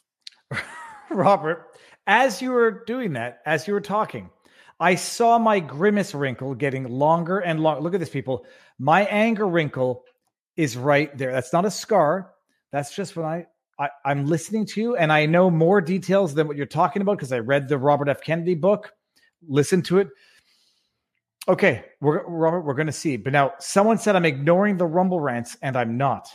Robert, 1.11 1.67
as 2.07 2.41
you 2.41 2.51
were 2.51 2.85
doing 2.87 3.15
that, 3.15 3.41
as 3.47 3.67
you 3.67 3.75
were 3.75 3.81
talking, 3.81 4.31
I 4.83 4.97
saw 4.97 5.39
my 5.39 5.61
grimace 5.61 6.13
wrinkle 6.13 6.57
getting 6.57 6.89
longer 6.89 7.39
and 7.39 7.61
longer. 7.61 7.81
Look 7.81 7.95
at 7.95 8.01
this, 8.01 8.11
people. 8.11 8.45
My 8.81 9.05
anger 9.05 9.47
wrinkle 9.47 10.03
is 10.57 10.77
right 10.77 11.17
there. 11.17 11.31
That's 11.31 11.53
not 11.53 11.65
a 11.65 11.71
scar. 11.71 12.33
That's 12.73 12.95
just 12.97 13.15
when 13.15 13.25
I, 13.25 13.47
I 13.79 13.91
I'm 14.05 14.27
listening 14.27 14.67
to 14.67 14.81
you 14.81 14.97
and 14.97 15.13
I 15.13 15.27
know 15.27 15.51
more 15.53 15.81
details 15.81 16.35
than 16.35 16.49
what 16.49 16.57
you're 16.57 16.67
talking 16.67 17.01
about 17.01 17.17
because 17.17 17.31
I 17.33 17.39
read 17.39 17.69
the 17.69 17.79
Robert 17.79 18.09
F. 18.09 18.23
Kennedy 18.23 18.57
book. 18.57 18.93
Listen 19.47 19.83
to 19.83 19.99
it. 19.99 20.09
Okay, 21.49 21.85
we're 22.01 22.27
Robert, 22.27 22.63
we're 22.63 22.75
going 22.75 22.87
to 22.87 22.93
see. 22.93 23.17
But 23.17 23.33
now 23.33 23.53
someone 23.61 23.99
said 23.99 24.17
I'm 24.17 24.25
ignoring 24.25 24.79
the 24.79 24.87
rumble 24.87 25.21
rants, 25.21 25.57
and 25.63 25.77
I'm 25.77 25.97
not. 25.97 26.29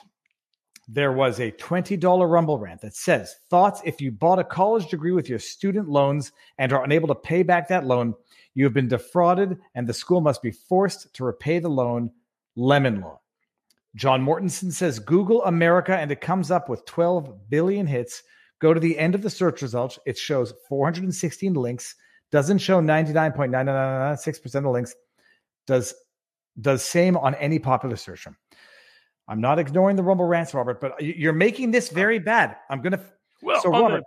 there 0.87 1.11
was 1.11 1.39
a 1.39 1.51
$20 1.51 2.29
Rumble 2.29 2.57
rant 2.57 2.81
that 2.81 2.95
says, 2.95 3.35
Thoughts 3.49 3.81
if 3.83 3.99
you 3.99 4.11
bought 4.11 4.39
a 4.39 4.43
college 4.43 4.87
degree 4.89 5.11
with 5.11 5.27
your 5.27 5.39
student 5.39 5.89
loans 5.89 6.31
and 6.57 6.71
are 6.71 6.83
unable 6.83 7.09
to 7.09 7.15
pay 7.15 7.43
back 7.43 7.67
that 7.67 7.85
loan, 7.85 8.13
you 8.57 8.63
have 8.63 8.73
been 8.73 8.87
defrauded 8.87 9.59
and 9.75 9.85
the 9.85 9.93
school 9.93 10.19
must 10.19 10.41
be 10.41 10.49
forced 10.49 11.13
to 11.13 11.23
repay 11.23 11.59
the 11.59 11.69
loan. 11.69 12.09
Lemon 12.55 13.01
Law. 13.01 13.21
John 13.95 14.25
Mortensen 14.25 14.73
says, 14.73 14.97
Google 14.97 15.43
America 15.43 15.95
and 15.95 16.11
it 16.11 16.21
comes 16.21 16.49
up 16.49 16.67
with 16.67 16.83
12 16.85 17.51
billion 17.51 17.85
hits. 17.85 18.23
Go 18.57 18.73
to 18.73 18.79
the 18.79 18.97
end 18.97 19.13
of 19.13 19.21
the 19.21 19.29
search 19.29 19.61
results. 19.61 19.99
It 20.07 20.17
shows 20.17 20.55
416 20.67 21.53
links, 21.53 21.93
doesn't 22.31 22.57
show 22.57 22.81
99.9996% 22.81 24.55
of 24.55 24.71
links, 24.71 24.95
does 25.67 25.93
does 26.59 26.81
same 26.81 27.15
on 27.15 27.35
any 27.35 27.59
popular 27.59 27.95
search 27.95 28.23
term. 28.23 28.35
I'm 29.27 29.39
not 29.39 29.59
ignoring 29.59 29.97
the 29.97 30.01
Rumble 30.03 30.25
rants, 30.25 30.55
Robert, 30.55 30.81
but 30.81 30.99
you're 30.99 31.31
making 31.31 31.69
this 31.69 31.89
very 31.89 32.17
bad. 32.17 32.55
I'm 32.71 32.81
gonna. 32.81 33.03
Well, 33.43 33.61
so 33.61 33.69
Robert, 33.69 34.03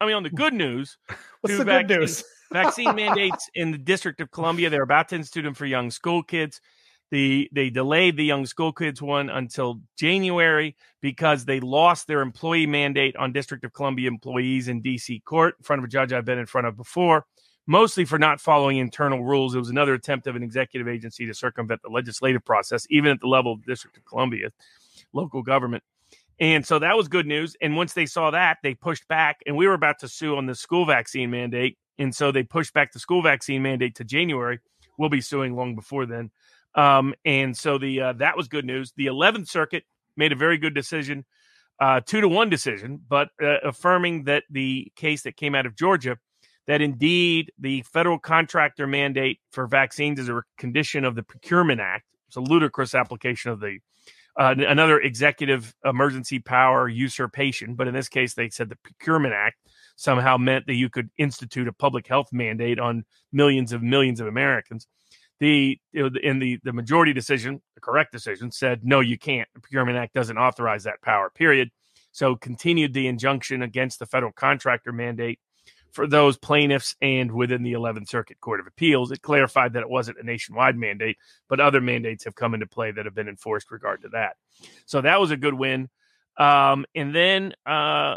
I 0.00 0.06
mean, 0.06 0.14
on 0.14 0.22
the 0.22 0.30
good 0.30 0.54
news, 0.54 0.96
what's 1.40 1.56
the 1.56 1.64
vaccine, 1.64 1.86
good 1.88 2.00
news? 2.00 2.24
vaccine 2.52 2.94
mandates 2.94 3.50
in 3.54 3.70
the 3.70 3.78
District 3.78 4.20
of 4.20 4.30
Columbia. 4.30 4.70
They're 4.70 4.82
about 4.82 5.08
to 5.10 5.16
institute 5.16 5.44
them 5.44 5.54
for 5.54 5.66
young 5.66 5.90
school 5.90 6.22
kids. 6.22 6.60
The 7.10 7.50
they 7.52 7.70
delayed 7.70 8.16
the 8.16 8.24
young 8.24 8.46
school 8.46 8.72
kids 8.72 9.02
one 9.02 9.30
until 9.30 9.80
January 9.98 10.76
because 11.00 11.44
they 11.44 11.58
lost 11.58 12.06
their 12.06 12.20
employee 12.20 12.66
mandate 12.66 13.16
on 13.16 13.32
District 13.32 13.64
of 13.64 13.72
Columbia 13.72 14.06
employees 14.06 14.68
in 14.68 14.80
DC 14.80 15.24
court 15.24 15.56
in 15.58 15.64
front 15.64 15.80
of 15.80 15.84
a 15.84 15.88
judge 15.88 16.12
I've 16.12 16.24
been 16.24 16.38
in 16.38 16.46
front 16.46 16.68
of 16.68 16.76
before 16.76 17.26
mostly 17.70 18.04
for 18.04 18.18
not 18.18 18.40
following 18.40 18.78
internal 18.78 19.22
rules. 19.22 19.54
It 19.54 19.58
was 19.58 19.70
another 19.70 19.94
attempt 19.94 20.26
of 20.26 20.34
an 20.34 20.42
executive 20.42 20.88
agency 20.88 21.24
to 21.26 21.34
circumvent 21.34 21.82
the 21.82 21.88
legislative 21.88 22.44
process, 22.44 22.84
even 22.90 23.12
at 23.12 23.20
the 23.20 23.28
level 23.28 23.52
of 23.52 23.64
the 23.64 23.70
District 23.70 23.96
of 23.96 24.04
Columbia, 24.04 24.50
local 25.12 25.42
government. 25.42 25.84
And 26.40 26.66
so 26.66 26.78
that 26.78 26.96
was 26.96 27.08
good 27.08 27.26
news. 27.26 27.54
And 27.60 27.76
once 27.76 27.92
they 27.92 28.06
saw 28.06 28.30
that, 28.30 28.58
they 28.62 28.74
pushed 28.74 29.06
back, 29.08 29.40
and 29.46 29.56
we 29.56 29.66
were 29.66 29.74
about 29.74 29.98
to 30.00 30.08
sue 30.08 30.36
on 30.36 30.46
the 30.46 30.54
school 30.54 30.86
vaccine 30.86 31.30
mandate. 31.30 31.76
And 31.98 32.14
so 32.14 32.32
they 32.32 32.42
pushed 32.42 32.72
back 32.72 32.92
the 32.92 32.98
school 32.98 33.22
vaccine 33.22 33.62
mandate 33.62 33.96
to 33.96 34.04
January. 34.04 34.58
We'll 34.98 35.10
be 35.10 35.20
suing 35.20 35.54
long 35.54 35.74
before 35.74 36.06
then. 36.06 36.30
Um, 36.74 37.14
and 37.24 37.56
so 37.56 37.78
the 37.78 38.00
uh, 38.00 38.12
that 38.14 38.36
was 38.36 38.48
good 38.48 38.64
news. 38.64 38.92
The 38.96 39.06
11th 39.06 39.48
Circuit 39.48 39.84
made 40.16 40.32
a 40.32 40.36
very 40.36 40.56
good 40.56 40.74
decision, 40.74 41.26
uh, 41.78 42.00
two 42.00 42.20
to 42.20 42.28
one 42.28 42.48
decision, 42.48 43.00
but 43.06 43.28
uh, 43.42 43.58
affirming 43.62 44.24
that 44.24 44.44
the 44.48 44.90
case 44.96 45.22
that 45.22 45.36
came 45.36 45.54
out 45.54 45.66
of 45.66 45.76
Georgia 45.76 46.16
that 46.66 46.80
indeed 46.80 47.52
the 47.58 47.82
federal 47.82 48.18
contractor 48.18 48.86
mandate 48.86 49.40
for 49.50 49.66
vaccines 49.66 50.20
is 50.20 50.28
a 50.28 50.42
condition 50.56 51.04
of 51.04 51.16
the 51.16 51.22
Procurement 51.24 51.80
Act. 51.80 52.04
It's 52.28 52.36
a 52.36 52.40
ludicrous 52.40 52.94
application 52.94 53.50
of 53.50 53.58
the 53.58 53.78
uh, 54.36 54.54
another 54.56 55.00
executive 55.00 55.74
emergency 55.84 56.38
power 56.38 56.88
usurpation, 56.88 57.74
but 57.74 57.88
in 57.88 57.94
this 57.94 58.08
case, 58.08 58.34
they 58.34 58.48
said 58.48 58.68
the 58.68 58.76
Procurement 58.76 59.34
Act 59.34 59.56
somehow 59.96 60.36
meant 60.36 60.66
that 60.66 60.74
you 60.74 60.88
could 60.88 61.10
institute 61.18 61.68
a 61.68 61.72
public 61.72 62.06
health 62.06 62.28
mandate 62.32 62.78
on 62.78 63.04
millions 63.32 63.72
of 63.72 63.82
millions 63.82 64.20
of 64.20 64.26
Americans. 64.26 64.86
The 65.40 65.78
in 65.94 66.38
the 66.38 66.58
the 66.64 66.72
majority 66.72 67.12
decision, 67.12 67.62
the 67.74 67.80
correct 67.80 68.12
decision, 68.12 68.52
said 68.52 68.84
no, 68.84 69.00
you 69.00 69.18
can't. 69.18 69.48
The 69.54 69.60
Procurement 69.60 69.96
Act 69.96 70.14
doesn't 70.14 70.36
authorize 70.36 70.84
that 70.84 71.00
power. 71.02 71.30
Period. 71.30 71.70
So 72.12 72.36
continued 72.36 72.92
the 72.92 73.06
injunction 73.06 73.62
against 73.62 73.98
the 73.98 74.06
federal 74.06 74.32
contractor 74.32 74.92
mandate 74.92 75.38
for 75.92 76.06
those 76.06 76.38
plaintiffs 76.38 76.96
and 77.00 77.32
within 77.32 77.62
the 77.62 77.72
11th 77.72 78.08
Circuit 78.08 78.40
Court 78.40 78.60
of 78.60 78.66
Appeals. 78.66 79.10
It 79.10 79.22
clarified 79.22 79.72
that 79.74 79.82
it 79.82 79.90
wasn't 79.90 80.18
a 80.20 80.24
nationwide 80.24 80.76
mandate, 80.76 81.18
but 81.48 81.60
other 81.60 81.80
mandates 81.80 82.24
have 82.24 82.34
come 82.34 82.54
into 82.54 82.66
play 82.66 82.90
that 82.90 83.04
have 83.04 83.14
been 83.14 83.28
enforced 83.28 83.70
regard 83.70 84.02
to 84.02 84.08
that. 84.10 84.36
So 84.86 85.00
that 85.00 85.20
was 85.20 85.30
a 85.30 85.36
good 85.36 85.54
win. 85.54 85.88
Um, 86.36 86.86
and 86.94 87.14
then, 87.14 87.54
uh, 87.66 88.16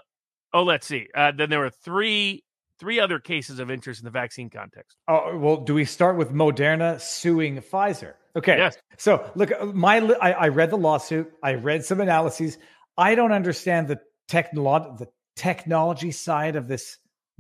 oh, 0.53 0.63
let's 0.63 0.87
see. 0.87 1.07
Uh, 1.13 1.31
then 1.31 1.49
there 1.49 1.59
were 1.59 1.69
three 1.69 2.43
three 2.79 2.99
other 2.99 3.19
cases 3.19 3.59
of 3.59 3.71
interest 3.71 4.01
in 4.01 4.05
the 4.05 4.11
vaccine 4.11 4.49
context. 4.49 4.97
Oh 5.07 5.37
well, 5.37 5.57
do 5.57 5.73
we 5.73 5.85
start 5.85 6.17
with 6.17 6.31
Moderna 6.31 6.99
suing 6.99 7.61
Pfizer? 7.61 8.13
Okay. 8.35 8.57
Yes. 8.57 8.77
So 8.97 9.29
look, 9.35 9.51
uh, 9.51 9.65
my 9.67 9.99
I, 10.21 10.31
I 10.31 10.47
read 10.49 10.69
the 10.69 10.77
lawsuit. 10.77 11.31
I 11.41 11.53
read 11.53 11.85
some 11.85 12.01
analyses. 12.01 12.57
I 12.97 13.15
don't 13.15 13.31
understand 13.31 13.87
the 13.87 13.99
technolo- 14.29 14.97
the 14.97 15.07
technology 15.35 16.11
side 16.11 16.55
of 16.55 16.67
this 16.67 16.97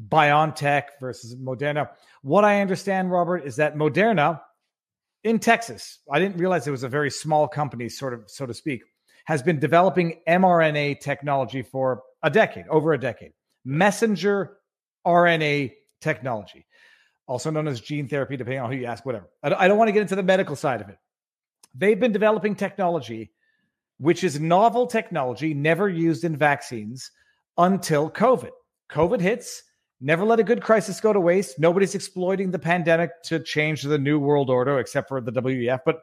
BioNTech 0.09 0.83
versus 0.99 1.35
Moderna. 1.35 1.89
What 2.21 2.43
I 2.43 2.61
understand, 2.61 3.11
Robert, 3.11 3.45
is 3.45 3.57
that 3.57 3.75
Moderna 3.75 4.41
in 5.23 5.39
Texas, 5.39 5.99
I 6.11 6.19
didn't 6.19 6.37
realize 6.37 6.67
it 6.67 6.71
was 6.71 6.83
a 6.83 6.89
very 6.89 7.09
small 7.09 7.47
company, 7.47 7.89
sort 7.89 8.13
of, 8.13 8.23
so 8.27 8.45
to 8.45 8.53
speak, 8.53 8.81
has 9.25 9.41
been 9.41 9.59
developing 9.59 10.19
mRNA 10.27 10.99
technology 10.99 11.61
for 11.61 12.01
a 12.21 12.29
decade, 12.29 12.67
over 12.69 12.93
a 12.93 12.99
decade. 12.99 13.31
Messenger 13.63 14.57
RNA 15.07 15.73
technology, 16.01 16.65
also 17.27 17.49
known 17.49 17.67
as 17.67 17.79
gene 17.79 18.07
therapy, 18.07 18.35
depending 18.35 18.59
on 18.59 18.71
who 18.71 18.77
you 18.77 18.85
ask, 18.85 19.05
whatever. 19.05 19.29
I 19.41 19.67
don't, 19.67 19.77
want 19.77 19.87
to 19.87 19.93
get 19.93 20.01
into 20.01 20.15
the 20.17 20.23
medical 20.23 20.57
side 20.57 20.81
of 20.81 20.89
it. 20.89 20.97
They've 21.73 21.99
been 21.99 22.11
developing 22.11 22.55
technology 22.55 23.31
which 24.03 24.23
is 24.23 24.39
novel 24.39 24.87
technology 24.87 25.53
never 25.53 25.87
used 25.87 26.23
in 26.23 26.35
vaccines 26.35 27.11
until 27.57 28.09
COVID. 28.09 28.51
COVID 28.91 29.21
hits 29.21 29.63
Never 30.05 30.25
let 30.25 30.37
a 30.37 30.43
good 30.43 30.61
crisis 30.61 30.99
go 30.99 31.13
to 31.13 31.19
waste. 31.21 31.57
Nobody's 31.57 31.95
exploiting 31.95 32.51
the 32.51 32.59
pandemic 32.59 33.23
to 33.23 33.39
change 33.39 33.83
the 33.83 33.97
new 33.97 34.19
world 34.19 34.49
order 34.49 34.77
except 34.79 35.07
for 35.07 35.21
the 35.21 35.31
WEF. 35.31 35.79
But 35.85 36.01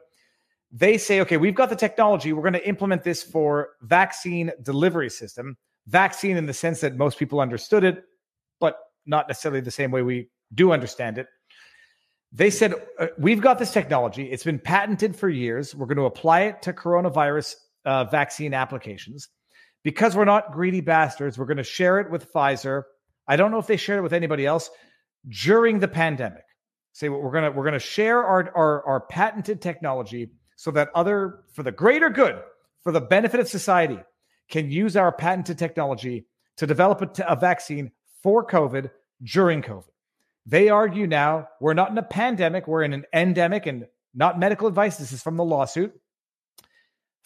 they 0.71 0.97
say, 0.97 1.21
okay, 1.21 1.37
we've 1.37 1.53
got 1.53 1.69
the 1.69 1.75
technology. 1.75 2.33
We're 2.33 2.41
going 2.41 2.53
to 2.53 2.67
implement 2.67 3.03
this 3.03 3.21
for 3.21 3.69
vaccine 3.83 4.51
delivery 4.63 5.11
system. 5.11 5.55
Vaccine 5.85 6.35
in 6.35 6.47
the 6.47 6.53
sense 6.53 6.81
that 6.81 6.95
most 6.95 7.19
people 7.19 7.39
understood 7.39 7.83
it, 7.83 8.03
but 8.59 8.79
not 9.05 9.27
necessarily 9.27 9.61
the 9.61 9.69
same 9.69 9.91
way 9.91 10.01
we 10.01 10.31
do 10.55 10.71
understand 10.71 11.19
it. 11.19 11.27
They 12.31 12.49
said, 12.49 12.73
uh, 12.97 13.07
we've 13.19 13.41
got 13.41 13.59
this 13.59 13.71
technology. 13.71 14.31
It's 14.31 14.43
been 14.43 14.57
patented 14.57 15.15
for 15.15 15.29
years. 15.29 15.75
We're 15.75 15.85
going 15.85 15.97
to 15.97 16.05
apply 16.05 16.41
it 16.41 16.63
to 16.63 16.73
coronavirus 16.73 17.53
uh, 17.85 18.05
vaccine 18.05 18.55
applications. 18.55 19.29
Because 19.83 20.15
we're 20.15 20.25
not 20.25 20.53
greedy 20.53 20.81
bastards, 20.81 21.37
we're 21.37 21.45
going 21.45 21.57
to 21.57 21.63
share 21.63 21.99
it 21.99 22.09
with 22.09 22.33
Pfizer 22.33 22.83
I 23.27 23.35
don't 23.35 23.51
know 23.51 23.59
if 23.59 23.67
they 23.67 23.77
shared 23.77 23.99
it 23.99 24.03
with 24.03 24.13
anybody 24.13 24.45
else 24.45 24.69
during 25.27 25.79
the 25.79 25.87
pandemic. 25.87 26.43
Say 26.93 27.09
what 27.09 27.21
we're 27.21 27.31
gonna 27.31 27.51
we're 27.51 27.63
gonna 27.63 27.79
share 27.79 28.23
our, 28.23 28.51
our 28.55 28.85
our 28.85 28.99
patented 29.01 29.61
technology 29.61 30.31
so 30.55 30.71
that 30.71 30.89
other 30.93 31.43
for 31.53 31.63
the 31.63 31.71
greater 31.71 32.09
good, 32.09 32.41
for 32.83 32.91
the 32.91 33.01
benefit 33.01 33.39
of 33.39 33.47
society, 33.47 33.99
can 34.49 34.69
use 34.69 34.97
our 34.97 35.11
patented 35.11 35.57
technology 35.57 36.25
to 36.57 36.67
develop 36.67 37.17
a 37.27 37.35
vaccine 37.35 37.91
for 38.21 38.45
COVID 38.45 38.91
during 39.23 39.61
COVID. 39.61 39.85
They 40.45 40.69
argue 40.69 41.07
now 41.07 41.47
we're 41.59 41.73
not 41.73 41.91
in 41.91 41.97
a 41.97 42.03
pandemic, 42.03 42.67
we're 42.67 42.83
in 42.83 42.93
an 42.93 43.05
endemic, 43.13 43.65
and 43.65 43.85
not 44.13 44.39
medical 44.39 44.67
advice. 44.67 44.97
This 44.97 45.11
is 45.11 45.23
from 45.23 45.37
the 45.37 45.43
lawsuit. 45.43 45.93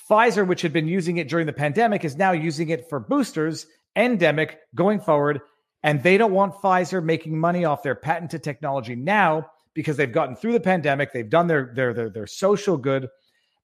Pfizer, 0.09 0.45
which 0.45 0.61
had 0.61 0.73
been 0.73 0.88
using 0.88 1.17
it 1.17 1.27
during 1.27 1.47
the 1.47 1.53
pandemic, 1.53 2.05
is 2.05 2.15
now 2.15 2.31
using 2.31 2.69
it 2.69 2.89
for 2.89 2.99
boosters, 2.99 3.65
endemic, 3.95 4.59
going 4.76 4.99
forward. 4.99 5.41
And 5.85 6.01
they 6.01 6.17
don't 6.17 6.31
want 6.31 6.55
Pfizer 6.55 7.01
making 7.03 7.39
money 7.39 7.63
off 7.63 7.83
their 7.83 7.93
patented 7.93 8.43
technology 8.43 8.95
now 8.95 9.51
because 9.75 9.95
they've 9.95 10.11
gotten 10.11 10.35
through 10.35 10.53
the 10.53 10.59
pandemic, 10.59 11.13
they've 11.13 11.29
done 11.29 11.45
their 11.45 11.71
their 11.75 11.93
their, 11.93 12.09
their 12.09 12.25
social 12.25 12.75
good, 12.75 13.07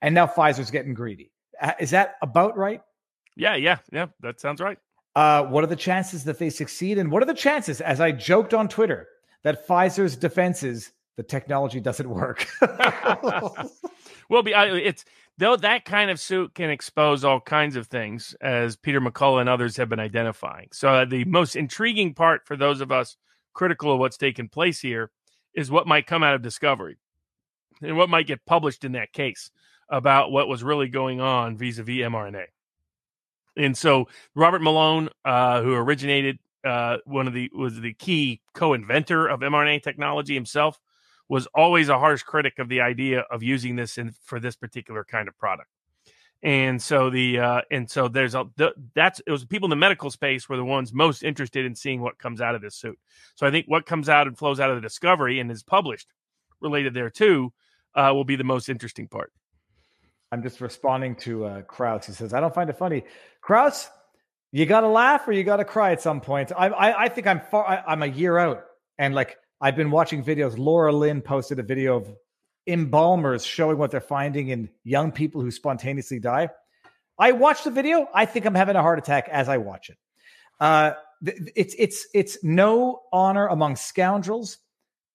and 0.04 0.14
now 0.14 0.28
Pfizer's 0.28 0.70
getting 0.70 0.94
greedy. 0.94 1.32
Is 1.80 1.90
that 1.90 2.18
about 2.22 2.56
right? 2.56 2.82
Yeah, 3.36 3.56
yeah, 3.56 3.80
yeah. 3.92 4.06
That 4.20 4.40
sounds 4.40 4.62
right. 4.62 4.78
Uh, 5.16 5.46
what 5.46 5.64
are 5.64 5.68
the 5.68 5.76
chances 5.76 6.24
that 6.26 6.38
they 6.38 6.52
succeed? 6.52 7.00
And 7.00 7.12
what 7.12 7.24
are 7.24 7.26
the 7.26 7.34
chances, 7.34 7.82
as 7.82 8.00
I 8.00 8.12
joked 8.12 8.54
on 8.54 8.68
Twitter, 8.68 9.08
that 9.42 9.68
Pfizer's 9.68 10.16
defense 10.16 10.62
is 10.62 10.92
the 11.18 11.24
technology 11.24 11.80
doesn't 11.80 12.08
work? 12.08 12.48
well, 14.30 14.44
be 14.44 14.54
it's 14.54 15.06
though 15.38 15.56
that 15.56 15.86
kind 15.86 16.12
of 16.12 16.20
suit 16.20 16.54
can 16.54 16.70
expose 16.70 17.24
all 17.24 17.40
kinds 17.40 17.76
of 17.76 17.88
things, 17.88 18.36
as 18.42 18.76
Peter 18.76 19.02
McCullough 19.02 19.42
and 19.42 19.50
others 19.50 19.78
have 19.78 19.90
been 19.90 20.00
identifying. 20.00 20.68
So, 20.72 20.90
uh, 20.90 21.06
the 21.06 21.26
most 21.26 21.56
intriguing 21.56 22.14
part 22.14 22.46
for 22.46 22.56
those 22.56 22.82
of 22.82 22.92
us 22.92 23.18
critical 23.54 23.94
of 23.94 24.00
what's 24.00 24.18
taken 24.18 24.48
place 24.48 24.80
here 24.80 25.12
is 25.54 25.72
what 25.72 25.88
might 25.88 26.08
come 26.08 26.24
out 26.24 26.36
of 26.36 26.42
discovery 26.42 26.98
and 27.82 27.98
what 27.98 28.10
might 28.10 28.28
get 28.28 28.46
published 28.46 28.86
in 28.86 28.94
that 28.94 29.12
case 29.14 29.52
about 29.90 30.32
what 30.32 30.48
was 30.48 30.64
really 30.64 30.88
going 30.88 31.20
on 31.20 31.58
vis 31.58 31.78
a 31.78 31.84
vis 31.84 31.98
mRNA. 31.98 32.46
And 33.58 33.78
so, 33.78 34.08
Robert 34.36 34.62
Malone, 34.62 35.10
uh, 35.26 35.62
who 35.62 35.74
originated 35.74 36.40
uh, 36.64 36.98
one 37.06 37.28
of 37.28 37.34
the 37.34 37.50
was 37.54 37.80
the 37.80 37.94
key 37.94 38.42
co-inventor 38.54 39.28
of 39.28 39.42
mRNA 39.42 39.84
technology 39.84 40.34
himself, 40.34 40.80
was 41.32 41.48
always 41.56 41.88
a 41.88 41.98
harsh 41.98 42.24
critic 42.24 42.60
of 42.60 42.68
the 42.68 42.82
idea 42.82 43.22
of 43.32 43.42
using 43.42 43.78
this 43.78 43.98
in 43.98 44.14
for 44.26 44.38
this 44.38 44.58
particular 44.58 45.06
kind 45.06 45.30
of 45.30 45.38
product. 45.38 45.70
And 46.44 46.82
so 46.82 47.10
the 47.10 47.40
uh, 47.40 47.62
and 47.72 47.90
so 47.90 48.10
there's 48.10 48.36
a 48.36 48.50
the, 48.58 48.74
that's 48.94 49.22
it 49.26 49.32
was 49.32 49.46
people 49.46 49.68
in 49.68 49.70
the 49.70 49.78
medical 49.78 50.12
space 50.12 50.50
were 50.50 50.58
the 50.58 50.66
ones 50.66 50.92
most 50.92 51.24
interested 51.24 51.66
in 51.66 51.74
seeing 51.74 52.02
what 52.02 52.18
comes 52.18 52.42
out 52.42 52.54
of 52.54 52.62
this 52.62 52.76
suit. 52.76 53.00
So 53.36 53.48
I 53.48 53.52
think 53.52 53.66
what 53.68 53.86
comes 53.86 54.10
out 54.10 54.28
and 54.28 54.38
flows 54.38 54.60
out 54.60 54.72
of 54.72 54.76
the 54.76 54.82
discovery 54.82 55.40
and 55.40 55.50
is 55.50 55.64
published 55.64 56.10
related 56.60 56.94
there 56.94 57.10
too 57.10 57.54
uh, 57.96 58.12
will 58.14 58.26
be 58.26 58.36
the 58.36 58.44
most 58.44 58.68
interesting 58.68 59.08
part. 59.08 59.32
I'm 60.34 60.44
just 60.44 60.60
responding 60.60 61.16
to 61.28 61.46
uh. 61.46 62.00
He 62.06 62.12
says, 62.12 62.34
I 62.34 62.42
don't 62.42 62.54
find 62.54 62.70
it 62.70 62.78
funny. 62.78 63.04
Kraus, 63.40 63.90
you 64.52 64.66
got 64.66 64.82
to 64.82 64.90
laugh 64.90 65.26
or 65.30 65.32
you 65.32 65.46
got 65.46 65.58
to 65.58 65.66
cry 65.66 65.94
at 65.94 66.02
some 66.02 66.20
point. 66.20 66.52
I, 66.52 66.68
I, 66.68 67.04
I 67.04 67.10
think 67.10 67.26
I'm 67.26 67.40
far, 67.40 67.66
I, 67.66 67.94
am 67.94 68.04
a 68.04 68.08
year 68.08 68.38
out. 68.38 68.66
And 68.98 69.16
like, 69.16 69.38
I've 69.62 69.76
been 69.76 69.92
watching 69.92 70.24
videos. 70.24 70.58
Laura 70.58 70.92
Lynn 70.92 71.22
posted 71.22 71.60
a 71.60 71.64
video 71.64 71.98
of 71.98 72.08
embalmers 72.66 73.46
showing 73.46 73.78
what 73.78 73.92
they're 73.92 74.02
finding 74.02 74.50
in 74.50 74.70
young 74.84 75.12
people 75.12 75.42
who 75.42 75.52
spontaneously 75.52 76.20
die. 76.20 76.50
I 77.20 77.34
watched 77.34 77.66
the 77.66 77.72
video. 77.72 78.08
I 78.14 78.26
think 78.26 78.46
I'm 78.46 78.56
having 78.56 78.76
a 78.76 78.82
heart 78.82 78.98
attack 78.98 79.30
as 79.30 79.48
I 79.48 79.58
watch 79.58 79.90
it. 79.90 79.98
Uh, 80.60 80.94
it's 81.24 81.76
it's 81.78 82.08
it's 82.16 82.44
no 82.44 83.02
honor 83.14 83.48
among 83.48 83.76
scoundrels. 83.76 84.58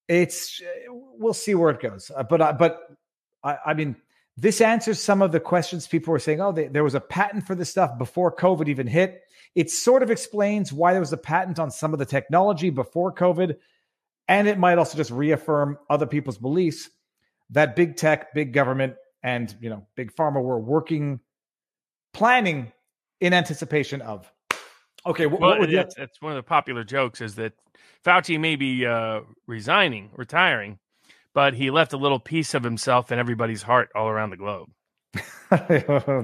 It's 0.06 0.62
we'll 0.89 1.35
see 1.35 1.56
where 1.56 1.70
it 1.70 1.81
goes. 1.81 2.12
Uh, 2.14 2.23
but 2.23 2.40
uh, 2.40 2.52
but 2.52 2.81
I, 3.43 3.59
I 3.66 3.74
mean, 3.74 3.97
this 4.36 4.60
answers 4.60 5.01
some 5.01 5.23
of 5.23 5.32
the 5.32 5.40
questions 5.40 5.89
people 5.89 6.12
were 6.12 6.20
saying. 6.20 6.40
Oh, 6.40 6.52
they, 6.52 6.68
there 6.68 6.85
was 6.85 6.94
a 6.94 7.01
patent 7.01 7.44
for 7.44 7.56
this 7.56 7.70
stuff 7.70 7.98
before 7.98 8.35
COVID 8.35 8.68
even 8.68 8.86
hit. 8.86 9.23
It 9.56 9.70
sort 9.70 10.05
of 10.05 10.10
explains 10.12 10.73
why 10.73 10.93
there 10.93 11.01
was 11.01 11.12
a 11.12 11.16
patent 11.16 11.59
on 11.59 11.73
some 11.73 11.93
of 11.93 11.98
the 11.98 12.06
technology 12.06 12.70
before 12.70 13.12
COVID. 13.12 13.56
And 14.28 14.48
it 14.48 14.59
might 14.59 14.78
also 14.78 14.97
just 14.97 15.11
reaffirm 15.11 15.78
other 15.89 16.07
people's 16.07 16.39
beliefs 16.39 16.90
that 17.51 17.77
big 17.77 17.97
tech, 17.97 18.35
big 18.35 18.53
government, 18.53 18.94
and 19.23 19.55
you 19.61 19.70
know, 19.70 19.86
big 19.94 20.15
pharma 20.15 20.43
were 20.43 20.59
working, 20.59 21.20
planning 22.12 22.73
in 23.20 23.32
anticipation 23.32 24.03
of. 24.03 24.31
Okay, 25.05 25.27
well, 25.27 25.59
what 25.61 25.70
that's, 25.70 25.94
that's 25.94 26.20
one 26.20 26.32
of 26.32 26.36
the 26.36 26.43
popular 26.43 26.82
jokes 26.82 27.20
is 27.20 27.36
that 27.36 27.53
Fauci 28.05 28.40
may 28.40 28.57
be 28.57 28.85
uh, 28.85 29.20
resigning, 29.47 30.11
retiring, 30.16 30.78
but 31.32 31.55
he 31.55 31.70
left 31.70 31.93
a 31.93 31.97
little 31.97 32.19
piece 32.19 32.55
of 32.55 32.65
himself 32.65 33.12
in 33.12 33.19
everybody's 33.19 33.62
heart 33.62 33.90
all 33.94 34.09
around 34.09 34.31
the 34.31 34.36
globe. 34.36 34.69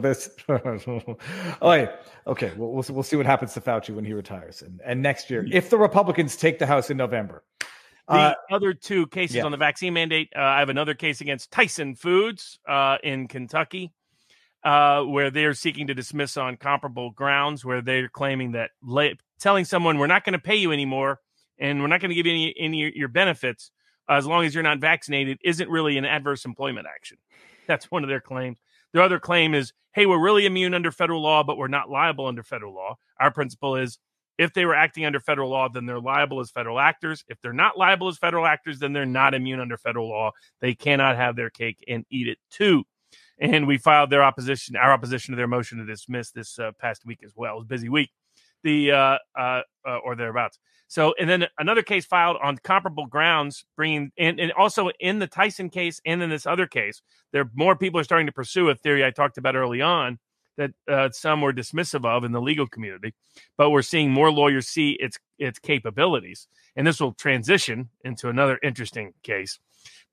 this, 0.02 0.30
oh, 0.48 1.88
okay, 2.26 2.52
we'll, 2.56 2.72
we'll, 2.72 2.84
we'll 2.90 3.02
see 3.02 3.16
what 3.16 3.24
happens 3.24 3.54
to 3.54 3.60
Fauci 3.60 3.94
when 3.94 4.04
he 4.04 4.12
retires, 4.12 4.62
and, 4.62 4.80
and 4.84 5.00
next 5.00 5.30
year, 5.30 5.46
if 5.52 5.70
the 5.70 5.78
Republicans 5.78 6.34
take 6.36 6.58
the 6.58 6.66
House 6.66 6.90
in 6.90 6.96
November. 6.96 7.44
The 8.08 8.14
uh, 8.14 8.34
other 8.50 8.74
two 8.74 9.06
cases 9.06 9.36
yeah. 9.36 9.44
on 9.44 9.52
the 9.52 9.56
vaccine 9.56 9.94
mandate, 9.94 10.28
uh, 10.36 10.40
I 10.40 10.58
have 10.58 10.68
another 10.68 10.94
case 10.94 11.20
against 11.20 11.50
Tyson 11.50 11.94
Foods 11.94 12.58
uh, 12.68 12.98
in 13.02 13.28
Kentucky, 13.28 13.92
uh, 14.64 15.02
where 15.02 15.30
they're 15.30 15.54
seeking 15.54 15.86
to 15.86 15.94
dismiss 15.94 16.36
on 16.36 16.56
comparable 16.56 17.10
grounds, 17.10 17.64
where 17.64 17.80
they're 17.80 18.08
claiming 18.08 18.52
that 18.52 18.70
telling 19.38 19.64
someone 19.64 19.98
we're 19.98 20.06
not 20.08 20.24
going 20.24 20.32
to 20.32 20.38
pay 20.38 20.56
you 20.56 20.72
anymore 20.72 21.20
and 21.58 21.80
we're 21.80 21.88
not 21.88 22.00
going 22.00 22.10
to 22.10 22.14
give 22.14 22.26
you 22.26 22.32
any, 22.32 22.54
any 22.58 22.92
your 22.96 23.08
benefits 23.08 23.70
as 24.08 24.26
long 24.26 24.44
as 24.44 24.54
you're 24.54 24.62
not 24.62 24.78
vaccinated 24.78 25.38
isn't 25.44 25.70
really 25.70 25.96
an 25.96 26.04
adverse 26.04 26.44
employment 26.44 26.86
action. 26.92 27.18
That's 27.66 27.90
one 27.90 28.02
of 28.02 28.08
their 28.08 28.20
claims. 28.20 28.58
Their 28.92 29.02
other 29.02 29.20
claim 29.20 29.54
is, 29.54 29.72
hey, 29.94 30.06
we're 30.06 30.22
really 30.22 30.44
immune 30.44 30.74
under 30.74 30.90
federal 30.90 31.22
law, 31.22 31.42
but 31.44 31.56
we're 31.56 31.68
not 31.68 31.88
liable 31.88 32.26
under 32.26 32.42
federal 32.42 32.74
law. 32.74 32.96
Our 33.20 33.30
principle 33.30 33.76
is 33.76 33.98
if 34.38 34.52
they 34.54 34.64
were 34.64 34.74
acting 34.74 35.04
under 35.04 35.20
federal 35.20 35.50
law, 35.50 35.68
then 35.68 35.86
they're 35.86 36.00
liable 36.00 36.40
as 36.40 36.50
federal 36.50 36.78
actors. 36.78 37.24
If 37.28 37.40
they're 37.40 37.52
not 37.52 37.78
liable 37.78 38.08
as 38.08 38.18
federal 38.18 38.46
actors, 38.46 38.78
then 38.78 38.92
they're 38.92 39.06
not 39.06 39.34
immune 39.34 39.60
under 39.60 39.76
federal 39.76 40.08
law. 40.08 40.32
They 40.60 40.74
cannot 40.74 41.16
have 41.16 41.36
their 41.36 41.50
cake 41.50 41.84
and 41.86 42.04
eat 42.10 42.28
it 42.28 42.38
too. 42.50 42.84
And 43.38 43.66
we 43.66 43.78
filed 43.78 44.10
their 44.10 44.22
opposition, 44.22 44.76
our 44.76 44.92
opposition 44.92 45.32
to 45.32 45.36
their 45.36 45.48
motion 45.48 45.78
to 45.78 45.84
dismiss 45.84 46.30
this 46.30 46.58
uh, 46.58 46.72
past 46.80 47.04
week 47.04 47.20
as 47.24 47.32
well. 47.34 47.56
It 47.56 47.58
was 47.58 47.66
busy 47.66 47.88
week, 47.88 48.10
the 48.62 48.92
uh, 48.92 49.18
uh, 49.38 49.62
uh 49.86 49.96
or 50.04 50.16
thereabouts. 50.16 50.58
So, 50.88 51.14
and 51.18 51.28
then 51.28 51.46
another 51.58 51.82
case 51.82 52.04
filed 52.04 52.36
on 52.42 52.58
comparable 52.58 53.06
grounds, 53.06 53.64
bringing 53.76 54.12
and, 54.18 54.38
and 54.38 54.52
also 54.52 54.90
in 55.00 55.18
the 55.18 55.26
Tyson 55.26 55.70
case 55.70 56.00
and 56.04 56.22
in 56.22 56.30
this 56.30 56.46
other 56.46 56.66
case, 56.66 57.00
there 57.32 57.50
more 57.54 57.76
people 57.76 57.98
are 57.98 58.04
starting 58.04 58.26
to 58.26 58.32
pursue 58.32 58.68
a 58.68 58.74
theory 58.74 59.04
I 59.04 59.10
talked 59.10 59.38
about 59.38 59.56
early 59.56 59.80
on 59.80 60.18
that 60.56 60.70
uh, 60.90 61.10
some 61.10 61.40
were 61.40 61.52
dismissive 61.52 62.04
of 62.04 62.24
in 62.24 62.32
the 62.32 62.40
legal 62.40 62.66
community, 62.66 63.14
but 63.56 63.70
we're 63.70 63.82
seeing 63.82 64.10
more 64.10 64.30
lawyers 64.30 64.68
see 64.68 64.96
its 65.00 65.18
its 65.38 65.58
capabilities, 65.58 66.48
and 66.76 66.86
this 66.86 67.00
will 67.00 67.14
transition 67.14 67.88
into 68.04 68.28
another 68.28 68.58
interesting 68.62 69.12
case. 69.22 69.58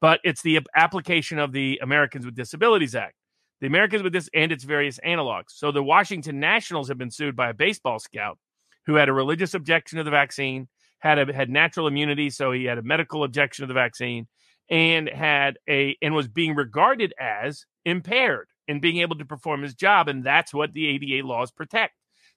But 0.02 0.20
it's 0.24 0.41
the 0.41 0.60
application 0.76 1.40
of 1.40 1.52
the 1.52 1.80
Americans 1.82 2.26
with 2.26 2.36
Disabilities 2.36 2.95
Act, 2.95 3.16
the 3.60 3.68
Americans 3.68 4.03
with 4.03 4.14
this 4.14 4.30
and 4.34 4.52
its 4.52 4.64
various 4.64 4.99
analogs. 5.06 5.49
So 5.49 5.72
the 5.72 5.84
Washington 5.84 6.40
Nationals 6.40 6.88
have 6.88 6.98
been 6.98 7.11
sued 7.11 7.36
by 7.36 7.49
a 7.49 7.53
baseball 7.53 7.99
scout 7.99 8.38
who 8.86 8.95
had 8.95 9.10
a 9.10 9.14
religious 9.14 9.53
objection 9.53 9.98
to 9.98 10.03
the 10.03 10.11
vaccine, 10.11 10.68
had 10.99 11.20
a, 11.20 11.34
had 11.34 11.49
natural 11.49 11.88
immunity, 11.88 12.30
so 12.30 12.52
he 12.52 12.66
had 12.66 12.78
a 12.78 12.84
medical 12.84 13.24
objection 13.24 13.64
to 13.64 13.68
the 13.68 13.74
vaccine, 13.74 14.28
and 14.70 15.10
had 15.10 15.57
a 15.70 15.98
and 16.02 16.14
was 16.16 16.28
being 16.28 16.56
regarded 16.56 17.14
as 17.20 17.66
impaired 17.86 18.48
in 18.69 18.79
being 18.79 18.99
able 18.99 19.17
to 19.17 19.25
perform 19.25 19.61
his 19.61 19.73
job, 19.73 20.07
and 20.07 20.23
that's 20.23 20.53
what 20.53 20.71
the 20.73 20.87
ADA 20.87 21.27
laws 21.27 21.51
protect. 21.51 21.93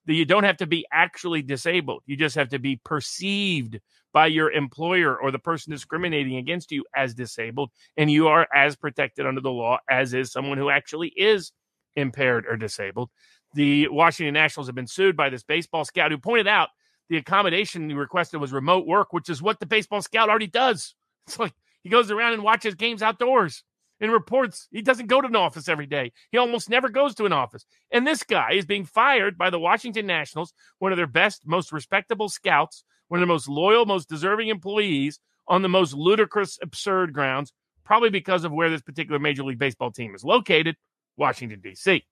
That 0.06 0.14
you 0.14 0.24
don't 0.24 0.42
have 0.42 0.56
to 0.56 0.66
be 0.66 0.84
actually 0.92 1.42
disabled; 1.42 2.02
you 2.06 2.16
just 2.16 2.34
have 2.34 2.48
to 2.48 2.58
be 2.58 2.80
perceived 2.84 3.78
by 4.12 4.26
your 4.26 4.50
employer 4.50 5.16
or 5.16 5.30
the 5.30 5.38
person 5.38 5.70
discriminating 5.70 6.36
against 6.36 6.72
you 6.72 6.84
as 6.96 7.14
disabled, 7.14 7.70
and 7.96 8.10
you 8.10 8.26
are 8.26 8.48
as 8.52 8.74
protected 8.74 9.26
under 9.26 9.40
the 9.40 9.52
law 9.52 9.78
as 9.88 10.12
is 10.12 10.32
someone 10.32 10.58
who 10.58 10.70
actually 10.70 11.12
is 11.16 11.52
impaired 11.94 12.46
or 12.48 12.56
disabled 12.56 13.10
the 13.54 13.88
Washington 13.88 14.34
Nationals 14.34 14.68
have 14.68 14.74
been 14.74 14.86
sued 14.86 15.16
by 15.16 15.28
this 15.30 15.42
baseball 15.42 15.84
scout 15.84 16.10
who 16.10 16.18
pointed 16.18 16.48
out 16.48 16.70
the 17.08 17.16
accommodation 17.16 17.88
he 17.88 17.94
requested 17.94 18.40
was 18.40 18.52
remote 18.52 18.86
work, 18.86 19.12
which 19.12 19.28
is 19.28 19.42
what 19.42 19.60
the 19.60 19.66
baseball 19.66 20.00
scout 20.02 20.28
already 20.28 20.46
does. 20.46 20.94
It's 21.26 21.38
like 21.38 21.54
he 21.82 21.88
goes 21.88 22.10
around 22.10 22.32
and 22.32 22.42
watches 22.42 22.74
games 22.74 23.02
outdoors 23.02 23.62
and 24.02 24.12
reports. 24.12 24.68
He 24.70 24.82
doesn't 24.82 25.06
go 25.06 25.22
to 25.22 25.28
an 25.28 25.36
office 25.36 25.66
every 25.66 25.86
day. 25.86 26.12
He 26.30 26.36
almost 26.36 26.68
never 26.68 26.90
goes 26.90 27.14
to 27.14 27.24
an 27.24 27.32
office. 27.32 27.64
And 27.90 28.06
this 28.06 28.22
guy 28.22 28.52
is 28.52 28.66
being 28.66 28.84
fired 28.84 29.38
by 29.38 29.48
the 29.48 29.58
Washington 29.58 30.06
Nationals, 30.06 30.52
one 30.78 30.92
of 30.92 30.98
their 30.98 31.06
best, 31.06 31.46
most 31.46 31.72
respectable 31.72 32.28
scouts, 32.28 32.84
one 33.08 33.22
of 33.22 33.26
the 33.26 33.32
most 33.32 33.48
loyal, 33.48 33.86
most 33.86 34.10
deserving 34.10 34.48
employees 34.48 35.18
on 35.48 35.62
the 35.62 35.70
most 35.70 35.94
ludicrous, 35.94 36.58
absurd 36.60 37.14
grounds, 37.14 37.52
probably 37.84 38.10
because 38.10 38.44
of 38.44 38.52
where 38.52 38.68
this 38.68 38.82
particular 38.82 39.18
Major 39.18 39.44
League 39.44 39.58
Baseball 39.58 39.90
team 39.90 40.14
is 40.14 40.24
located, 40.24 40.76
Washington, 41.16 41.60
D.C. 41.62 42.04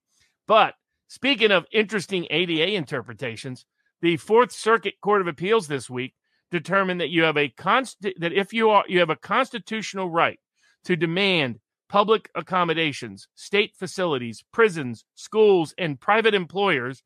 But 0.47 0.75
Speaking 1.11 1.51
of 1.51 1.67
interesting 1.73 2.29
ADA 2.31 2.73
interpretations, 2.77 3.67
the 4.01 4.17
Fourth 4.17 4.53
Circuit 4.53 4.95
Court 5.03 5.21
of 5.21 5.27
Appeals 5.27 5.67
this 5.67 5.91
week 5.91 6.15
determined 6.53 7.01
that 7.01 7.11
you 7.11 7.25
have 7.25 7.37
a 7.37 7.49
const- 7.49 8.01
that 8.19 8.33
if 8.33 8.53
you 8.53 8.71
are 8.71 8.85
you 8.87 9.01
have 9.01 9.11
a 9.11 9.17
constitutional 9.17 10.09
right 10.09 10.39
to 10.85 10.95
demand 10.95 11.59
public 11.91 12.31
accommodations, 12.37 13.27
state 13.35 13.75
facilities, 13.77 14.45
prisons, 14.53 15.05
schools, 15.17 15.75
and 15.77 16.01
private 16.01 16.35
employers 16.35 17.03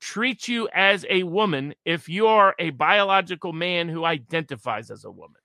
treat 0.00 0.46
you 0.46 0.68
as 0.72 1.04
a 1.10 1.24
woman 1.24 1.74
if 1.84 2.08
you 2.08 2.28
are 2.28 2.54
a 2.60 2.70
biological 2.70 3.52
man 3.52 3.88
who 3.88 4.04
identifies 4.04 4.92
as 4.92 5.04
a 5.04 5.10
woman, 5.10 5.40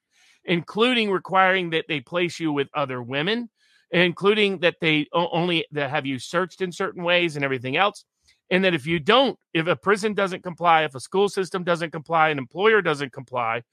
including 0.45 1.10
requiring 1.10 1.72
that 1.72 1.86
they 1.88 2.02
place 2.02 2.40
you 2.40 2.53
with 2.53 2.68
other 2.76 3.02
women, 3.02 3.49
including 3.90 4.60
that 4.60 4.76
they 4.80 5.07
only 5.11 5.65
that 5.72 5.90
have 5.90 6.06
you 6.06 6.20
searched 6.20 6.61
in 6.61 6.72
certain 6.72 7.03
ways 7.03 7.36
and 7.36 7.44
everything 7.44 7.76
else. 7.76 8.06
And 8.52 8.64
that 8.64 8.76
if 8.76 8.86
you 8.86 8.99
don't, 8.99 9.40
if 9.56 9.65
a 9.65 9.76
prison 9.76 10.14
doesn't 10.14 10.44
comply, 10.44 10.84
if 10.84 10.94
a 10.94 10.99
school 10.99 11.30
system 11.30 11.64
doesn't 11.64 11.90
comply, 11.90 12.30
an 12.30 12.38
employer 12.38 12.84
doesn't 12.84 13.11
comply, 13.11 13.64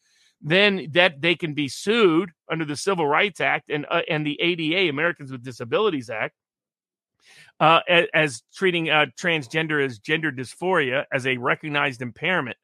then 0.41 0.89
that 0.93 1.21
they 1.21 1.35
can 1.35 1.55
be 1.55 1.69
sued 1.69 2.31
under 2.51 2.65
the 2.65 2.77
Civil 2.77 3.07
Rights 3.07 3.41
Act 3.41 3.71
and 3.71 3.87
uh, 3.91 4.03
and 4.09 4.27
the 4.27 4.41
ADA, 4.41 4.89
Americans 4.89 5.31
with 5.31 5.45
Disabilities 5.45 6.09
Act, 6.09 6.35
uh, 7.59 7.81
as, 7.89 8.07
as, 8.15 8.43
treating 8.55 8.89
uh, 8.89 9.07
transgender 9.19 9.85
as 9.85 9.99
gender 9.99 10.33
dysphoria 10.33 11.05
as 11.12 11.27
a 11.27 11.37
recognized 11.37 12.01
impairment, 12.01 12.57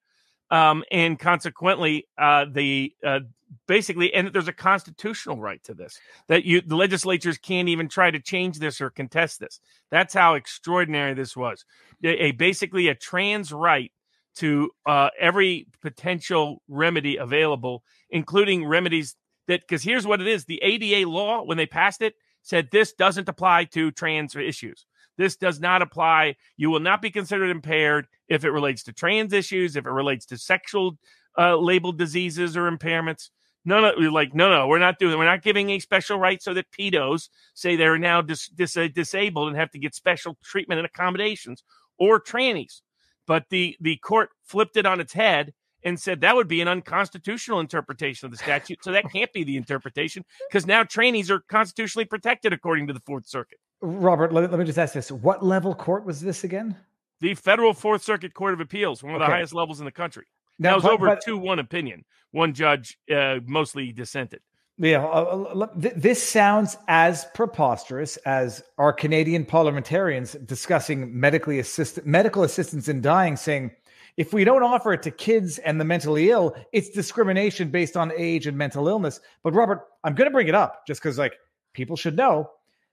um, 0.51 0.85
and 0.91 1.19
consequently, 1.19 2.07
uh, 2.17 2.47
the 2.51 2.95
uh, 3.05 3.21
basically, 3.69 4.15
and 4.15 4.33
there's 4.33 4.49
a 4.49 4.53
constitutional 4.53 5.39
right 5.39 5.63
to 5.65 5.75
this 5.75 5.99
that 6.29 6.45
you 6.45 6.63
the 6.63 6.77
legislatures 6.77 7.37
can't 7.37 7.69
even 7.69 7.89
try 7.89 8.11
to 8.11 8.21
change 8.21 8.59
this 8.59 8.81
or 8.81 8.91
contest 8.91 9.41
this. 9.41 9.61
That's 9.91 10.15
how 10.15 10.35
extraordinary 10.35 11.15
this 11.15 11.37
was. 11.37 11.65
A, 12.03 12.27
a 12.27 12.33
basically 12.33 12.89
a 12.89 12.95
trans 12.95 13.53
right 13.53 13.93
to 14.37 14.71
uh, 14.87 15.11
every 15.19 15.67
potential 15.83 16.63
remedy 16.69 17.17
available, 17.17 17.83
including 18.11 18.67
remedies 18.67 19.17
that 19.49 19.61
because 19.61 19.83
here's 19.83 20.07
what 20.07 20.21
it 20.21 20.27
is: 20.27 20.45
the 20.45 20.63
ADA 20.63 21.09
law 21.09 21.43
when 21.43 21.57
they 21.57 21.67
passed 21.67 22.03
it 22.03 22.15
said 22.43 22.69
this 22.71 22.93
doesn't 22.93 23.29
apply 23.29 23.65
to 23.65 23.91
trans 23.91 24.37
issues. 24.37 24.87
This 25.19 25.37
does 25.37 25.61
not 25.61 25.83
apply. 25.83 26.37
You 26.57 26.71
will 26.71 26.81
not 26.81 27.03
be 27.03 27.11
considered 27.11 27.51
impaired 27.51 28.07
if 28.29 28.45
it 28.45 28.51
relates 28.51 28.83
to 28.85 28.93
trans 28.93 29.33
issues, 29.33 29.77
if 29.77 29.87
it 29.87 29.91
relates 29.91 30.27
to 30.27 30.39
sexual 30.39 30.99
uh, 31.39 31.57
labeled 31.57 31.99
diseases 31.99 32.57
or 32.57 32.71
impairments. 32.71 33.31
No, 33.65 33.81
no, 33.81 34.11
like 34.11 34.33
no, 34.33 34.49
no, 34.49 34.69
we're 34.69 34.79
not 34.79 34.99
doing. 34.99 35.19
We're 35.19 35.25
not 35.25 35.43
giving 35.43 35.71
a 35.71 35.81
special 35.81 36.19
right 36.19 36.41
so 36.41 36.55
that 36.55 36.67
pedos 36.71 37.29
say 37.55 37.75
they're 37.75 37.99
now 37.99 38.23
dis, 38.23 38.49
dis, 38.49 38.77
uh, 38.77 38.89
disabled 38.95 39.49
and 39.49 39.57
have 39.57 39.73
to 39.73 39.79
get 39.79 39.95
special 39.95 40.39
treatment 40.45 40.79
and 40.79 40.87
accommodations, 40.87 41.65
or 41.99 42.21
trannies. 42.21 42.83
But 43.27 43.47
the 43.51 43.77
the 43.81 43.97
court 43.97 44.31
flipped 44.45 44.77
it 44.77 44.87
on 44.87 45.01
its 45.01 45.13
head 45.13 45.53
and 45.85 46.01
said 46.01 46.21
that 46.21 46.35
would 46.35 46.49
be 46.49 46.61
an 46.61 46.69
unconstitutional 46.69 47.61
interpretation 47.61 48.27
of 48.27 48.33
the 48.33 48.39
statute. 48.39 48.83
So 48.83 48.93
that 48.93 49.05
can't 49.13 49.33
be 49.33 49.45
the 49.45 49.57
interpretation 49.57 50.25
because 50.49 50.67
now 50.67 50.85
trainees 50.85 51.31
are 51.31 51.41
constitutionally 51.41 52.05
protected 52.07 52.53
according 52.53 52.87
to 52.89 52.93
the 52.93 53.01
Fourth 53.01 53.27
Circuit. 53.27 53.59
Robert, 53.83 54.33
let, 54.33 54.51
let 54.51 54.59
me 54.59 54.65
just 54.65 54.79
ask 54.79 54.95
this: 54.95 55.11
What 55.13 55.45
level 55.45 55.75
court 55.75 56.05
was 56.05 56.21
this 56.21 56.45
again? 56.45 56.77
The 57.21 57.35
Federal 57.35 57.73
Fourth 57.73 58.03
Circuit 58.03 58.35
Court 58.35 58.55
of 58.55 58.61
Appeals, 58.61 59.03
one 59.03 59.15
of 59.15 59.21
Okay. 59.21 59.31
the 59.31 59.35
highest 59.35 59.55
levels 59.55 59.81
in 59.81 59.85
the 59.87 59.93
country. 59.93 60.27
Now, 60.59 60.71
that 60.71 60.75
was 60.77 60.83
but- 60.85 60.93
over 60.93 61.07
but- 61.07 61.23
two 61.23 61.37
one 61.39 61.59
opinion. 61.59 62.05
One 62.33 62.53
judge 62.53 62.99
uh, 63.15 63.37
mostly 63.47 63.93
dissented. 63.93 64.41
Yeah, 64.79 65.07
uh, 65.07 65.55
uh, 65.55 65.67
this 65.75 66.23
sounds 66.23 66.77
as 66.87 67.27
preposterous 67.35 68.19
as 68.19 68.63
our 68.77 68.93
Canadian 68.93 69.47
parliamentarians 69.47 70.35
discussing 70.35 71.19
medically 71.19 71.59
assist- 71.59 72.05
medical 72.05 72.43
assistance 72.43 72.87
in 72.87 73.01
dying, 73.01 73.37
saying 73.37 73.71
if 74.19 74.35
we 74.35 74.45
don't 74.45 74.63
offer 74.63 74.93
it 74.93 75.03
to 75.05 75.11
kids 75.11 75.57
and 75.59 75.81
the 75.81 75.85
mentally 75.85 76.31
ill, 76.31 76.55
it's 76.73 76.91
discrimination 76.91 77.71
based 77.71 77.97
on 77.97 78.13
age 78.17 78.47
and 78.47 78.59
mental 78.59 78.87
illness. 78.87 79.21
But 79.43 79.55
Robert, 79.55 79.81
I'm 80.05 80.15
going 80.15 80.29
to 80.29 80.33
bring 80.33 80.49
it 80.49 80.55
up 80.55 80.87
just 80.87 81.01
because, 81.01 81.19
like, 81.19 81.37
people 81.73 81.97
should 81.97 82.17
know 82.17 82.51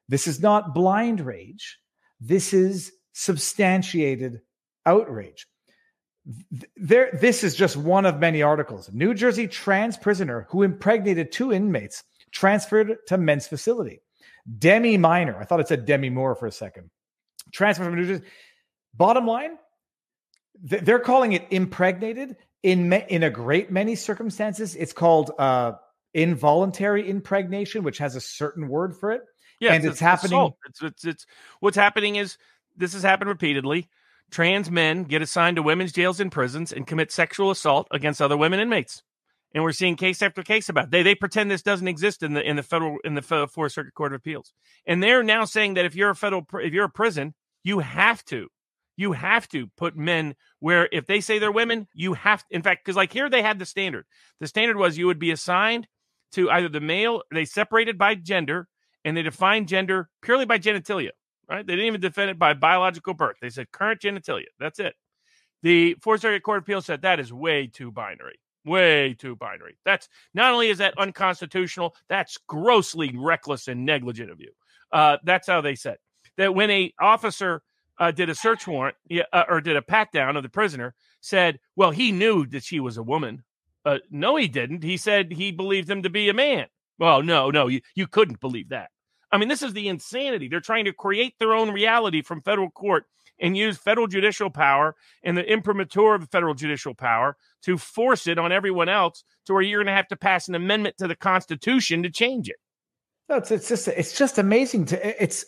this 0.08 0.26
is 0.26 0.42
not 0.42 0.74
blind 0.74 1.20
rage. 1.20 1.80
This 2.22 2.54
is 2.54 2.94
substantiated 3.12 4.40
outrage. 4.86 5.48
Th- 6.52 6.72
There, 6.78 7.10
this 7.20 7.44
is 7.44 7.56
just 7.56 7.76
one 7.76 8.06
of 8.06 8.20
many 8.20 8.42
articles. 8.42 8.90
New 8.94 9.14
Jersey 9.14 9.48
trans 9.48 9.98
prisoner 9.98 10.48
who 10.50 10.64
impregnated 10.64 11.32
two 11.32 11.52
inmates 11.52 12.04
transferred 12.32 12.98
to 13.08 13.18
men's 13.18 13.48
facility. 13.48 14.00
Demi 14.60 14.98
Minor, 14.98 15.38
I 15.40 15.46
thought 15.46 15.60
it 15.60 15.68
said 15.68 15.86
Demi 15.86 16.10
Moore 16.10 16.36
for 16.36 16.48
a 16.48 16.52
second. 16.52 16.90
Transferred 17.54 17.86
from 17.86 17.96
New 17.96 18.06
Jersey. 18.08 18.24
Bottom 18.94 19.26
line, 19.28 19.58
th- 20.70 20.82
they're 20.84 21.00
calling 21.00 21.34
it 21.34 21.48
impregnated. 21.52 22.36
In 22.62 22.88
ma- 22.88 23.02
in 23.10 23.24
a 23.24 23.30
great 23.30 23.72
many 23.72 23.96
circumstances, 23.96 24.74
it's 24.76 24.94
called 24.94 25.32
uh, 25.38 25.74
involuntary 26.14 27.10
impregnation, 27.10 27.84
which 27.84 27.98
has 27.98 28.16
a 28.16 28.22
certain 28.22 28.70
word 28.70 28.96
for 28.96 29.12
it. 29.12 29.22
Yeah, 29.60 29.74
And 29.74 29.84
it's 29.84 30.00
happening- 30.00 30.40
It's, 30.70 30.82
it's 30.82 31.06
it's 31.06 31.26
what's 31.60 31.76
happening 31.76 32.16
is 32.16 32.38
this 32.78 32.94
has 32.94 33.04
happened 33.04 33.30
repeatedly. 33.30 33.90
Trans 34.34 34.72
men 34.72 35.04
get 35.04 35.22
assigned 35.22 35.58
to 35.58 35.64
women's 35.64 35.92
jails 35.92 36.20
and 36.20 36.32
prisons 36.32 36.74
and 36.74 36.88
commit 36.88 37.12
sexual 37.12 37.52
assault 37.52 37.88
against 37.92 38.22
other 38.22 38.36
women 38.36 38.60
inmates, 38.60 39.04
and 39.54 39.64
we're 39.64 39.72
seeing 39.72 39.96
case 39.96 40.22
after 40.22 40.42
case 40.42 40.70
about 40.70 40.86
it. 40.86 40.92
they 40.92 41.04
they 41.04 41.16
pretend 41.16 41.52
this 41.52 41.62
doesn't 41.62 41.88
exist 41.88 42.24
in 42.24 42.34
the 42.34 42.42
in 42.42 42.56
the 42.56 42.64
federal 42.64 42.98
in 43.04 43.14
the 43.14 43.22
Fe- 43.22 43.46
Fourth 43.46 43.74
Circuit 43.74 43.94
Court 43.94 44.12
of 44.12 44.18
Appeals, 44.18 44.52
and 44.88 45.04
they're 45.04 45.22
now 45.22 45.46
saying 45.46 45.76
that 45.76 45.86
if 45.86 45.96
you're 45.96 46.10
a 46.10 46.16
federal 46.16 46.46
if 46.56 46.74
you're 46.74 46.86
a 46.86 46.90
prison, 46.90 47.36
you 47.64 47.80
have 47.80 48.26
to 48.26 48.48
you 48.96 49.14
have 49.14 49.48
to 49.50 49.68
put 49.78 49.96
men 49.96 50.36
where 50.60 50.90
if 50.92 51.06
they 51.06 51.22
say 51.22 51.40
they're 51.40 51.52
women, 51.52 51.88
you 51.94 52.14
have 52.14 52.44
in 52.50 52.62
fact 52.64 52.84
because 52.84 52.96
like 52.96 53.14
here 53.14 53.30
they 53.30 53.42
had 53.42 53.60
the 53.60 53.66
standard. 53.66 54.06
The 54.40 54.48
standard 54.48 54.78
was 54.78 54.98
you 54.98 55.08
would 55.08 55.20
be 55.20 55.32
assigned 55.32 55.88
to 56.34 56.50
either 56.50 56.70
the 56.70 56.82
male 56.82 57.22
they 57.32 57.46
separated 57.46 57.98
by 57.98 58.16
gender 58.16 58.68
and 59.06 59.16
they 59.16 59.22
defined 59.22 59.68
gender 59.68 60.10
purely 60.22 60.46
by 60.46 60.58
genitalia, 60.58 61.12
right? 61.50 61.66
They 61.66 61.74
didn't 61.74 61.88
even 61.88 62.02
defend 62.02 62.32
it 62.32 62.40
by 62.40 62.54
biological 62.54 63.14
birth. 63.14 63.38
They 63.42 63.50
said 63.50 63.72
current 63.72 64.02
genitalia. 64.02 64.46
That's 64.60 64.80
it. 64.80 64.96
The 65.62 65.96
Fourth 66.02 66.22
Circuit 66.22 66.44
Court 66.44 66.58
of 66.58 66.64
Appeals 66.64 66.86
said 66.86 67.02
that 67.02 67.20
is 67.20 67.32
way 67.32 67.68
too 67.68 67.92
binary. 67.92 68.40
Way 68.66 69.14
too 69.14 69.36
binary. 69.36 69.78
That's 69.86 70.08
not 70.34 70.54
only 70.54 70.70
is 70.70 70.78
that 70.78 70.98
unconstitutional, 70.98 71.96
that's 72.10 72.38
grossly 72.48 73.14
reckless 73.18 73.68
and 73.68 73.86
negligent 73.86 74.32
of 74.32 74.40
you. 74.40 74.52
Uh, 74.92 75.18
that's 75.24 75.48
how 75.48 75.62
they 75.62 75.76
said 75.76 75.98
that 76.38 76.56
when 76.56 76.70
a 76.70 76.94
officer 77.00 77.62
uh, 78.00 78.12
did 78.12 78.30
a 78.30 78.36
search 78.36 78.68
warrant 78.68 78.96
uh, 79.32 79.44
or 79.50 79.62
did 79.62 79.76
a 79.76 79.82
pat 79.82 80.12
down 80.12 80.36
of 80.36 80.44
the 80.44 80.50
prisoner, 80.50 80.96
said, 81.22 81.60
"Well, 81.76 81.92
he 81.92 82.12
knew 82.12 82.46
that 82.48 82.64
she 82.64 82.80
was 82.80 82.98
a 82.98 83.04
woman." 83.04 83.44
Uh, 83.86 84.00
no, 84.10 84.36
he 84.36 84.48
didn't. 84.48 84.84
He 84.84 84.98
said 84.98 85.32
he 85.32 85.52
believed 85.52 85.90
him 85.90 86.04
to 86.04 86.10
be 86.10 86.30
a 86.30 86.34
man. 86.34 86.68
Well, 87.00 87.22
no, 87.22 87.52
no, 87.52 87.68
you, 87.68 87.82
you 87.96 88.08
couldn't 88.08 88.40
believe 88.40 88.70
that. 88.70 88.90
I 89.34 89.38
mean, 89.38 89.50
this 89.50 89.64
is 89.64 89.74
the 89.74 89.88
insanity. 89.88 90.48
They're 90.48 90.60
trying 90.60 90.86
to 90.86 90.94
create 90.94 91.34
their 91.40 91.54
own 91.54 91.72
reality 91.72 92.22
from 92.22 92.44
federal 92.44 92.70
court 92.70 93.06
and 93.40 93.58
use 93.58 93.78
federal 93.78 94.06
judicial 94.06 94.52
power 94.52 94.96
and 95.24 95.36
the 95.36 95.52
imprimatur 95.52 96.14
of 96.14 96.30
federal 96.30 96.54
judicial 96.54 96.94
power 96.94 97.36
to 97.64 97.80
force 97.80 98.28
it 98.28 98.38
on 98.38 98.52
everyone 98.52 98.90
else 98.90 99.24
to 99.48 99.54
where 99.54 99.64
you're 99.64 99.80
going 99.80 99.88
to 99.88 99.98
have 99.98 100.08
to 100.10 100.16
pass 100.16 100.48
an 100.48 100.54
amendment 100.54 101.00
to 101.00 101.08
the 101.08 101.16
Constitution 101.16 102.04
to 102.04 102.12
change 102.12 102.48
it. 102.48 102.58
No, 103.28 103.38
it's 103.38 103.50
it's 103.50 103.68
just 103.68 103.88
it's 103.88 104.16
just 104.16 104.38
amazing 104.38 104.86
to 104.86 105.24
it's 105.24 105.46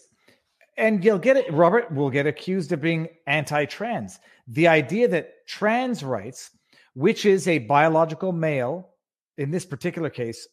and 0.78 1.04
you'll 1.06 1.20
get 1.20 1.38
it 1.38 1.54
Robert 1.54 1.94
will 1.94 2.10
get 2.10 2.26
accused 2.26 2.72
of 2.72 2.82
being 2.82 3.08
anti-trans. 3.28 4.18
The 4.48 4.68
idea 4.68 5.08
that 5.10 5.46
trans 5.48 6.04
rights, 6.04 6.50
which 6.96 7.24
is 7.24 7.48
a 7.48 7.60
biological 7.60 8.32
male 8.32 8.90
in 9.38 9.52
this 9.52 9.66
particular 9.66 10.10
case, 10.10 10.48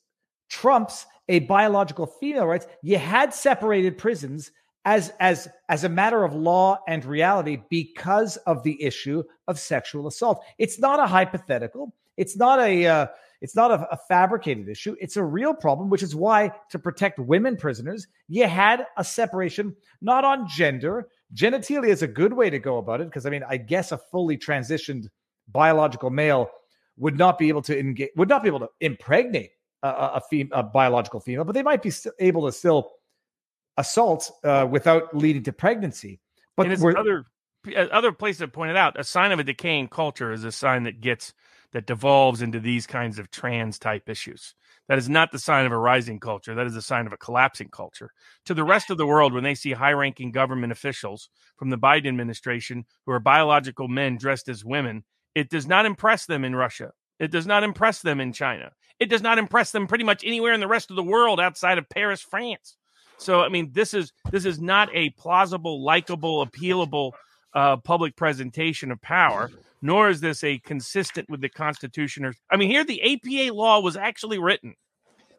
trumps 0.51 1.07
a 1.29 1.41
biological 1.41 2.07
female 2.07 2.47
rights. 2.47 2.67
You 2.83 2.99
had 2.99 3.35
separated 3.35 3.99
prisons 3.99 4.51
as 4.85 5.13
as 5.21 5.49
as 5.69 5.85
a 5.85 5.89
matter 5.89 6.25
of 6.25 6.35
law 6.35 6.79
and 6.89 7.05
reality 7.05 7.63
because 7.71 8.37
of 8.39 8.63
the 8.63 8.83
issue 8.83 9.23
of 9.47 9.59
sexual 9.59 10.07
assault. 10.07 10.45
It's 10.59 10.79
not 10.79 10.99
a 11.01 11.07
hypothetical. 11.07 11.95
It's 12.17 12.37
not 12.37 12.61
a 12.61 12.87
uh, 12.87 13.07
it's 13.41 13.57
not 13.57 13.71
a, 13.71 13.89
a 13.91 13.99
fabricated 14.09 14.69
issue. 14.69 14.97
It's 15.01 15.17
a 15.17 15.25
real 15.25 15.55
problem, 15.55 15.91
which 15.91 16.03
is 16.03 16.15
why 16.15 16.53
to 16.71 16.79
protect 16.79 17.19
women 17.19 17.57
prisoners, 17.57 18.07
you 18.29 18.47
had 18.47 18.87
a 18.97 19.05
separation 19.05 19.75
not 20.01 20.25
on 20.25 20.47
gender. 20.49 21.09
Genitalia 21.35 21.89
is 21.89 22.03
a 22.03 22.07
good 22.07 22.33
way 22.33 22.51
to 22.51 22.59
go 22.59 22.79
about 22.79 23.01
it 23.01 23.09
because 23.09 23.27
I 23.27 23.31
mean, 23.31 23.45
I 23.49 23.57
guess 23.57 23.93
a 23.93 23.99
fully 23.99 24.37
transitioned 24.37 25.07
biological 25.49 26.11
male 26.11 26.51
would 26.97 27.19
not 27.19 27.39
be 27.39 27.49
able 27.49 27.63
to 27.63 27.79
engage, 27.79 28.11
would 28.17 28.29
not 28.29 28.43
be 28.43 28.49
able 28.49 28.61
to 28.61 28.69
impregnate 28.81 29.51
a, 29.83 29.89
a, 29.89 30.21
fem- 30.31 30.51
a 30.53 30.63
biological 30.63 31.21
female, 31.21 31.45
but 31.45 31.53
they 31.53 31.63
might 31.63 31.83
be 31.83 31.91
st- 31.91 32.15
able 32.19 32.47
to 32.47 32.53
still 32.53 32.93
assault 33.77 34.31
uh, 34.45 34.67
without 34.71 35.17
leading 35.17 35.43
to 35.45 35.53
pregnancy. 35.53 36.21
But 36.57 36.67
and 36.67 36.97
other 36.97 37.27
uh, 37.67 37.87
other 37.93 38.13
places 38.13 38.41
have 38.41 38.53
pointed 38.53 38.77
out, 38.77 38.99
a 38.99 39.05
sign 39.05 39.33
of 39.33 39.39
a 39.39 39.45
decaying 39.45 39.89
culture 39.89 40.33
is 40.33 40.45
a 40.45 40.53
sign 40.53 40.83
that 40.85 41.01
gets 41.01 41.33
that 41.73 41.87
devolves 41.87 42.43
into 42.43 42.61
these 42.61 42.87
kinds 42.87 43.19
of 43.19 43.31
trans 43.31 43.79
type 43.79 44.09
issues. 44.09 44.55
That 44.89 44.99
is 44.99 45.09
not 45.09 45.33
the 45.33 45.39
sign 45.39 45.65
of 45.65 45.73
a 45.73 45.79
rising 45.79 46.21
culture. 46.21 46.55
That 46.55 46.67
is 46.67 46.77
a 46.77 46.83
sign 46.83 47.07
of 47.07 47.15
a 47.15 47.17
collapsing 47.17 47.71
culture. 47.71 48.13
To 48.47 48.55
the 48.55 48.65
rest 48.65 48.91
of 48.91 48.99
the 48.99 49.07
world, 49.07 49.33
when 49.33 49.45
they 49.45 49.55
see 49.55 49.73
high 49.73 49.93
ranking 49.93 50.33
government 50.33 50.73
officials 50.73 51.31
from 51.57 51.71
the 51.71 51.79
Biden 51.79 52.09
administration 52.09 52.85
who 53.07 53.13
are 53.13 53.21
biological 53.21 53.89
men 53.89 54.19
dressed 54.19 54.49
as 54.49 54.65
women, 54.65 55.05
it 55.35 55.49
does 55.49 55.67
not 55.67 55.87
impress 55.87 56.27
them 56.27 56.45
in 56.45 56.55
Russia. 56.55 56.93
It 57.19 57.31
does 57.31 57.47
not 57.47 57.63
impress 57.63 58.03
them 58.03 58.21
in 58.21 58.33
China. 58.33 58.73
It 59.03 59.09
does 59.09 59.21
not 59.21 59.39
impress 59.39 59.73
them 59.73 59.89
pretty 59.89 60.05
much 60.05 60.23
anywhere 60.25 60.53
in 60.53 60.61
the 60.61 60.69
rest 60.69 60.89
of 60.91 60.95
the 60.95 61.03
world 61.03 61.41
outside 61.41 61.77
of 61.77 61.89
Paris, 61.89 62.21
France. 62.23 62.77
So, 63.19 63.41
I 63.41 63.49
mean, 63.49 63.73
this 63.73 63.95
is 63.95 64.13
this 64.31 64.45
is 64.45 64.61
not 64.61 64.91
a 64.95 65.11
plausible, 65.11 65.83
likable, 65.83 66.47
appealable 66.47 67.11
uh, 67.53 67.79
public 67.79 68.15
presentation 68.15 68.93
of 68.93 69.03
power, 69.03 69.51
nor 69.83 70.09
is 70.09 70.21
this 70.21 70.45
a 70.45 70.61
consistent 70.61 71.29
with 71.29 71.41
the 71.41 71.49
Constitution. 71.49 72.25
Or 72.25 72.33
I 72.49 72.57
mean, 72.57 72.71
here 72.71 72.85
the 72.85 73.03
APA 73.03 73.53
law 73.53 73.81
was 73.81 73.97
actually 73.97 74.39
written. 74.39 74.77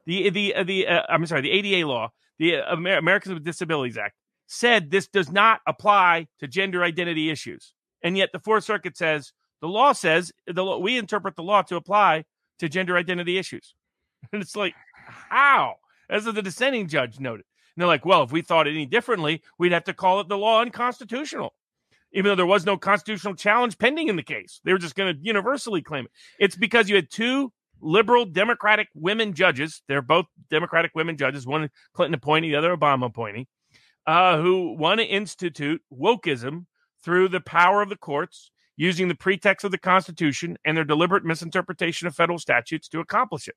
The 0.07 0.29
the 0.29 0.55
uh, 0.55 0.63
the 0.63 0.85
uh, 0.85 1.03
I'm 1.07 1.25
sorry, 1.25 1.41
the 1.43 1.51
ADA 1.51 1.87
law, 1.87 2.09
the 2.39 2.57
uh, 2.57 2.73
Amer- 2.73 2.97
Americans 2.97 3.33
with 3.33 3.45
Disabilities 3.45 3.97
Act, 3.97 4.15
said 4.45 4.91
this 4.91 5.07
does 5.07 5.31
not 5.31 5.61
apply 5.65 6.27
to 6.41 6.49
gender 6.49 6.83
identity 6.83 7.29
issues, 7.29 7.71
and 8.03 8.17
yet 8.17 8.31
the 8.33 8.39
Fourth 8.39 8.65
Circuit 8.65 8.97
says 8.97 9.31
the 9.61 9.69
law 9.69 9.93
says 9.93 10.33
the 10.47 10.65
we 10.77 10.97
interpret 10.97 11.37
the 11.37 11.43
law 11.43 11.61
to 11.61 11.77
apply 11.77 12.25
to 12.63 12.69
gender 12.69 12.95
identity 12.95 13.37
issues, 13.37 13.75
and 14.31 14.41
it's 14.41 14.55
like 14.55 14.73
how, 15.29 15.75
as 16.09 16.23
the 16.23 16.41
dissenting 16.41 16.87
judge 16.87 17.19
noted. 17.19 17.45
And 17.75 17.81
they're 17.81 17.87
like, 17.87 18.05
well, 18.05 18.23
if 18.23 18.31
we 18.31 18.41
thought 18.41 18.67
it 18.67 18.71
any 18.71 18.85
differently, 18.85 19.41
we'd 19.57 19.73
have 19.73 19.83
to 19.85 19.93
call 19.93 20.21
it 20.21 20.29
the 20.29 20.37
law 20.37 20.61
unconstitutional, 20.61 21.53
even 22.13 22.29
though 22.29 22.35
there 22.35 22.45
was 22.45 22.65
no 22.65 22.77
constitutional 22.77 23.35
challenge 23.35 23.77
pending 23.77 24.07
in 24.07 24.15
the 24.15 24.23
case. 24.23 24.61
They 24.63 24.71
were 24.71 24.79
just 24.79 24.95
going 24.95 25.13
to 25.13 25.21
universally 25.21 25.81
claim 25.81 26.05
it. 26.05 26.11
It's 26.39 26.55
because 26.55 26.87
you 26.87 26.95
had 26.95 27.09
two 27.11 27.51
liberal 27.81 28.25
Democratic 28.25 28.87
women 28.95 29.33
judges. 29.33 29.81
They're 29.87 30.01
both 30.01 30.27
Democratic 30.49 30.91
women 30.95 31.17
judges, 31.17 31.45
one 31.45 31.69
Clinton 31.93 32.13
appointee, 32.13 32.51
the 32.51 32.55
other 32.55 32.75
Obama 32.75 33.07
appointee, 33.07 33.47
uh, 34.07 34.39
who 34.39 34.77
want 34.77 35.01
to 35.01 35.05
institute 35.05 35.81
wokeism 35.91 36.65
through 37.03 37.27
the 37.27 37.41
power 37.41 37.81
of 37.81 37.89
the 37.89 37.97
courts 37.97 38.51
using 38.75 39.07
the 39.07 39.15
pretext 39.15 39.63
of 39.63 39.71
the 39.71 39.77
Constitution 39.77 40.57
and 40.65 40.75
their 40.75 40.83
deliberate 40.83 41.25
misinterpretation 41.25 42.07
of 42.07 42.15
federal 42.15 42.39
statutes 42.39 42.87
to 42.89 42.99
accomplish 42.99 43.47
it. 43.47 43.55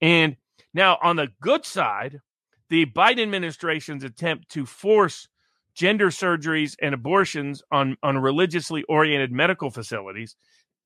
And 0.00 0.36
now, 0.74 0.98
on 1.02 1.16
the 1.16 1.28
good 1.40 1.64
side, 1.64 2.20
the 2.68 2.86
Biden 2.86 3.22
administration's 3.22 4.04
attempt 4.04 4.48
to 4.50 4.66
force 4.66 5.28
gender 5.74 6.08
surgeries 6.08 6.76
and 6.82 6.94
abortions 6.94 7.62
on, 7.70 7.96
on 8.02 8.18
religiously 8.18 8.82
oriented 8.84 9.32
medical 9.32 9.70
facilities, 9.70 10.36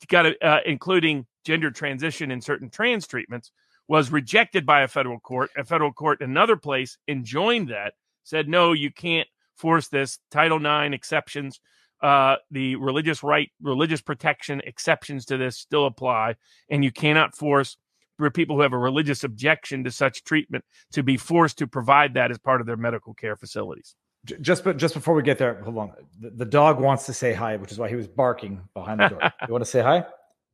got 0.09 0.27
uh, 0.43 0.59
including 0.67 1.27
gender 1.45 1.71
transition 1.71 2.31
in 2.31 2.41
certain 2.41 2.69
trans 2.69 3.07
treatments, 3.07 3.53
was 3.89 4.13
rejected 4.13 4.65
by 4.65 4.83
a 4.83 4.89
federal 4.89 5.19
court. 5.19 5.51
A 5.57 5.65
federal 5.65 5.93
court 5.93 6.21
in 6.21 6.31
another 6.31 6.57
place 6.57 6.99
enjoined 7.09 7.69
that, 7.69 7.95
said, 8.23 8.49
no, 8.49 8.73
you 8.73 8.91
can't 8.93 9.29
force 9.57 9.89
this. 9.89 10.19
Title 10.31 10.65
IX 10.65 10.95
exceptions, 10.95 11.61
uh, 12.03 12.37
the 12.51 12.77
religious 12.77 13.23
right, 13.23 13.51
religious 13.61 14.01
protection 14.01 14.61
exceptions 14.65 15.25
to 15.27 15.37
this 15.37 15.57
still 15.57 15.87
apply, 15.87 16.35
and 16.69 16.85
you 16.85 16.91
cannot 16.91 17.37
force 17.37 17.77
for 18.19 18.31
people 18.31 18.57
who 18.57 18.63
have 18.63 18.73
a 18.73 18.79
religious 18.79 19.25
objection 19.25 19.85
to 19.85 19.91
such 19.91 20.25
treatment 20.25 20.65
to 20.93 21.03
be 21.03 21.17
forced 21.17 21.59
to 21.59 21.67
provide 21.67 22.15
that 22.15 22.31
as 22.31 22.39
part 22.39 22.61
of 22.61 22.67
their 22.67 22.77
medical 22.77 23.15
care 23.15 23.37
facilities. 23.37 23.95
Just 24.41 24.63
but 24.63 24.77
just 24.77 24.95
before 24.95 25.15
we 25.15 25.23
get 25.23 25.39
there, 25.39 25.61
hold 25.63 25.79
on. 25.79 25.93
The, 26.21 26.31
the 26.31 26.45
dog 26.45 26.81
wants 26.81 27.07
to 27.07 27.13
say 27.13 27.33
hi, 27.33 27.57
which 27.57 27.73
is 27.73 27.79
why 27.79 27.89
he 27.89 27.97
was 27.97 28.07
barking 28.07 28.61
behind 28.75 29.01
the 29.01 29.09
door. 29.09 29.21
you 29.49 29.53
want 29.53 29.65
to 29.65 29.71
say 29.71 29.83
hi? 29.83 30.05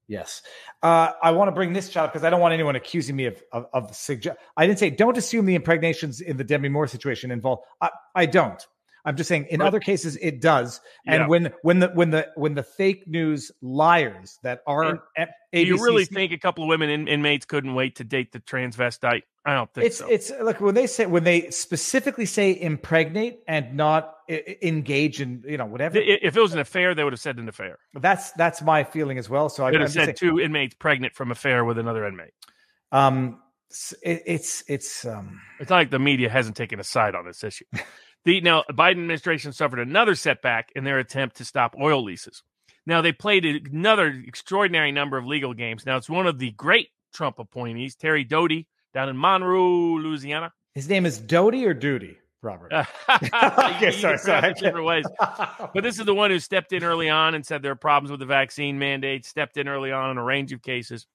Yes. 0.07 0.41
Uh, 0.83 1.13
I 1.23 1.33
want 1.33 1.49
to 1.49 1.53
bring 1.53 1.75
this 1.75 1.91
child 1.91 2.11
because 2.11 2.25
I 2.25 2.31
don't 2.31 2.41
want 2.41 2.55
anyone 2.55 2.77
accusing 2.77 3.15
me 3.15 3.27
of 3.27 3.43
of, 3.53 3.67
of 3.75 3.95
suggest. 3.95 4.39
I 4.57 4.67
didn't 4.67 4.79
say 4.79 4.89
don't 4.89 5.19
assume 5.19 5.45
the 5.45 5.55
impregnations 5.55 6.23
in 6.23 6.39
the 6.39 6.45
Demi 6.45 6.71
Moore 6.71 6.87
situation 6.87 7.31
involve. 7.31 7.59
I, 7.83 7.91
I 8.15 8.25
don't. 8.25 8.67
I'm 9.05 9.17
just 9.17 9.29
saying 9.29 9.47
in 9.51 9.61
Right. 9.61 9.67
other 9.67 9.81
cases 9.81 10.17
it 10.17 10.41
does. 10.41 10.81
And 11.07 11.23
Yeah. 11.23 11.27
when 11.29 11.53
when 11.63 11.79
the 11.81 11.89
when 11.89 12.11
the 12.11 12.29
when 12.35 12.55
the 12.55 12.63
fake 12.63 13.05
news 13.07 13.51
liars 13.63 14.39
that 14.43 14.61
are 14.67 15.01
Do 15.53 15.61
you 15.63 15.83
really 15.83 16.05
think 16.05 16.33
a 16.33 16.39
couple 16.39 16.65
of 16.65 16.69
women 16.69 16.91
in, 16.91 17.09
inmates 17.09 17.47
couldn't 17.47 17.75
wait 17.75 17.97
to 17.97 18.05
date 18.05 18.33
the 18.33 18.41
transvestite? 18.41 19.23
I 19.47 19.55
don't 19.55 19.73
think 19.73 19.87
it's 19.87 19.97
so. 19.99 20.09
it's 20.09 20.31
like 20.43 20.61
when 20.61 20.75
they 20.75 20.87
say 20.87 21.07
when 21.07 21.25
they 21.25 21.49
specifically 21.51 22.27
say 22.27 22.59
impregnate 22.61 23.41
and 23.49 23.75
not 23.75 24.15
I- 24.29 24.57
engage 24.63 25.23
in 25.23 25.43
you 25.47 25.57
know 25.57 25.65
whatever. 25.65 25.97
If 25.99 26.37
it 26.37 26.41
was 26.41 26.53
an 26.53 26.59
affair, 26.59 26.95
they 26.95 27.03
would 27.05 27.15
have 27.15 27.21
said 27.21 27.39
an 27.39 27.49
affair. 27.49 27.79
That's 27.95 28.33
that's 28.33 28.61
my 28.61 28.85
feeling 28.85 29.17
as 29.17 29.31
well. 29.31 29.49
So 29.49 29.65
I, 29.65 29.71
They 29.71 29.77
I'm 29.77 29.81
would 29.83 29.87
just 29.87 29.97
have 29.97 30.05
saying, 30.07 30.17
said 30.17 30.29
two 30.29 30.39
inmates 30.41 30.75
pregnant 30.75 31.15
from 31.15 31.31
affair 31.31 31.65
with 31.65 31.79
another 31.79 32.07
inmate. 32.07 32.33
um, 32.93 33.41
s- 33.71 33.95
it, 34.03 34.23
it's 34.27 34.65
it's 34.69 35.07
um, 35.07 35.41
It's 35.61 35.71
not 35.71 35.77
like 35.77 35.91
the 35.91 35.99
media 35.99 36.29
hasn't 36.29 36.57
taken 36.57 36.79
a 36.81 36.85
side 36.85 37.15
on 37.15 37.25
this 37.25 37.43
issue. 37.43 37.65
The 38.29 38.43
now 38.43 38.63
Biden 38.71 38.91
administration 38.91 39.55
suffered 39.55 39.79
another 39.79 40.15
setback 40.15 40.71
in 40.77 40.85
their 40.85 40.99
attempt 40.99 41.37
to 41.37 41.47
stop 41.47 41.75
oil 41.81 42.05
leases. 42.05 42.43
Now 42.85 43.01
they 43.01 43.11
played 43.11 43.47
another 43.47 44.09
extraordinary 44.09 44.93
number 44.93 45.17
of 45.17 45.25
legal 45.25 45.55
games. 45.55 45.87
Now 45.87 45.97
it's 45.97 46.11
one 46.11 46.27
of 46.27 46.39
the 46.39 46.51
great 46.51 46.91
Trump 47.15 47.39
appointees, 47.39 47.97
Terry 47.97 48.25
Doughty, 48.25 48.67
down 48.93 49.09
in 49.09 49.17
Monroe, 49.17 49.97
Louisiana. 49.97 50.53
his 50.75 50.91
name 50.91 51.07
is 51.07 51.19
Doty 51.19 51.65
or 51.65 51.73
Duty, 51.73 52.19
Robert. 52.43 52.71
okay, 53.09 53.93
sorry, 53.93 54.19
sorry. 54.19 54.53
different 54.53 54.85
ways. 54.85 55.07
But 55.19 55.83
this 55.83 55.99
is 55.99 56.05
the 56.05 56.15
one 56.15 56.31
who 56.31 56.39
stepped 56.39 56.75
in 56.75 56.85
early 56.85 57.09
on 57.09 57.35
and 57.35 57.47
said 57.47 57.63
there 57.63 57.73
are 57.73 57.77
problems 57.77 58.11
with 58.11 58.21
the 58.21 58.27
vaccine 58.27 58.79
mandate, 58.79 59.25
stepped 59.25 59.57
in 59.57 59.69
early 59.69 59.91
on 59.91 60.11
in 60.11 60.19
a 60.19 60.23
range 60.23 60.53
of 60.53 60.61
cases. 60.61 61.07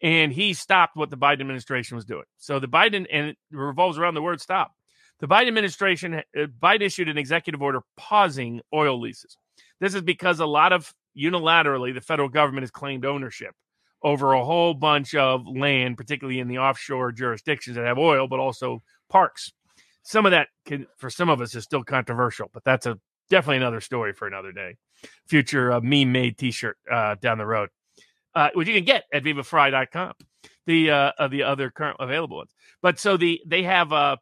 And 0.00 0.32
he 0.32 0.54
stopped 0.54 0.94
what 0.94 1.10
the 1.10 1.16
Biden 1.16 1.40
administration 1.40 1.96
was 1.96 2.04
doing. 2.04 2.26
So 2.38 2.60
the 2.60 2.68
Biden, 2.68 3.04
and 3.12 3.30
it 3.30 3.36
revolves 3.50 3.98
around 3.98 4.14
the 4.14 4.22
word 4.22 4.40
stop. 4.40 4.70
The 5.22 5.28
Biden 5.28 5.46
administration, 5.46 6.14
uh, 6.14 6.46
Biden 6.60 6.82
issued 6.82 7.08
an 7.08 7.16
executive 7.16 7.62
order 7.62 7.82
pausing 7.96 8.60
oil 8.74 9.00
leases. 9.00 9.38
This 9.78 9.94
is 9.94 10.02
because 10.02 10.40
a 10.40 10.46
lot 10.46 10.72
of 10.72 10.92
unilaterally, 11.16 11.94
the 11.94 12.00
federal 12.00 12.28
government 12.28 12.64
has 12.64 12.72
claimed 12.72 13.06
ownership 13.06 13.54
over 14.02 14.32
a 14.32 14.44
whole 14.44 14.74
bunch 14.74 15.14
of 15.14 15.46
land, 15.46 15.96
particularly 15.96 16.40
in 16.40 16.48
the 16.48 16.58
offshore 16.58 17.12
jurisdictions 17.12 17.76
that 17.76 17.86
have 17.86 17.98
oil, 17.98 18.26
but 18.26 18.40
also 18.40 18.82
parks. 19.08 19.52
Some 20.02 20.26
of 20.26 20.32
that 20.32 20.48
can, 20.66 20.88
for 20.98 21.08
some 21.08 21.28
of 21.28 21.40
us, 21.40 21.54
is 21.54 21.62
still 21.62 21.84
controversial, 21.84 22.50
but 22.52 22.64
that's 22.64 22.86
a 22.86 22.98
definitely 23.30 23.58
another 23.58 23.80
story 23.80 24.12
for 24.12 24.26
another 24.26 24.50
day. 24.50 24.74
Future 25.28 25.70
uh, 25.70 25.80
meme 25.80 26.10
made 26.10 26.36
T-shirt 26.36 26.76
uh, 26.90 27.14
down 27.20 27.38
the 27.38 27.46
road, 27.46 27.68
uh, 28.34 28.50
which 28.54 28.66
you 28.66 28.74
can 28.74 28.84
get 28.84 29.04
at 29.12 29.22
vivafry.com. 29.22 30.14
The 30.66 30.90
uh, 30.90 31.28
the 31.28 31.44
other 31.44 31.70
current 31.70 31.98
available 32.00 32.38
ones, 32.38 32.54
but 32.82 32.98
so 32.98 33.16
the 33.16 33.40
they 33.46 33.62
have 33.62 33.92
uh, 33.92 34.16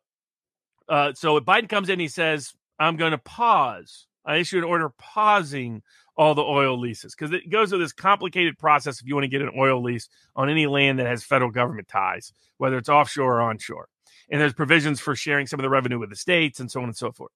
uh, 0.91 1.13
so 1.15 1.37
if 1.37 1.45
Biden 1.45 1.69
comes 1.69 1.89
in, 1.89 1.99
he 1.99 2.09
says, 2.09 2.53
"I'm 2.79 2.97
going 2.97 3.13
to 3.13 3.19
pause. 3.19 4.07
I 4.27 4.37
issue 4.37 4.59
an 4.59 4.65
order 4.65 4.91
pausing 4.99 5.83
all 6.17 6.35
the 6.35 6.43
oil 6.43 6.79
leases 6.79 7.15
because 7.15 7.33
it 7.33 7.49
goes 7.49 7.71
through 7.71 7.79
this 7.79 7.95
complicated 7.95 8.59
process 8.59 9.01
if 9.01 9.07
you 9.07 9.15
want 9.15 9.25
to 9.25 9.29
get 9.29 9.41
an 9.41 9.53
oil 9.57 9.83
lease 9.83 10.09
on 10.37 10.51
any 10.51 10.67
land 10.67 10.99
that 10.99 11.07
has 11.07 11.25
federal 11.25 11.51
government 11.51 11.89
ties, 11.89 12.33
whether 12.59 12.77
it's 12.77 12.91
offshore 12.91 13.39
or 13.39 13.41
onshore. 13.41 13.89
And 14.31 14.41
there's 14.41 14.53
provisions 14.53 15.01
for 15.01 15.17
sharing 15.17 15.47
some 15.47 15.59
of 15.59 15.63
the 15.63 15.71
revenue 15.71 15.99
with 15.99 16.11
the 16.11 16.17
states 16.17 16.61
and 16.61 16.71
so 16.71 16.81
on 16.81 16.87
and 16.89 16.97
so 16.97 17.11
forth. 17.11 17.33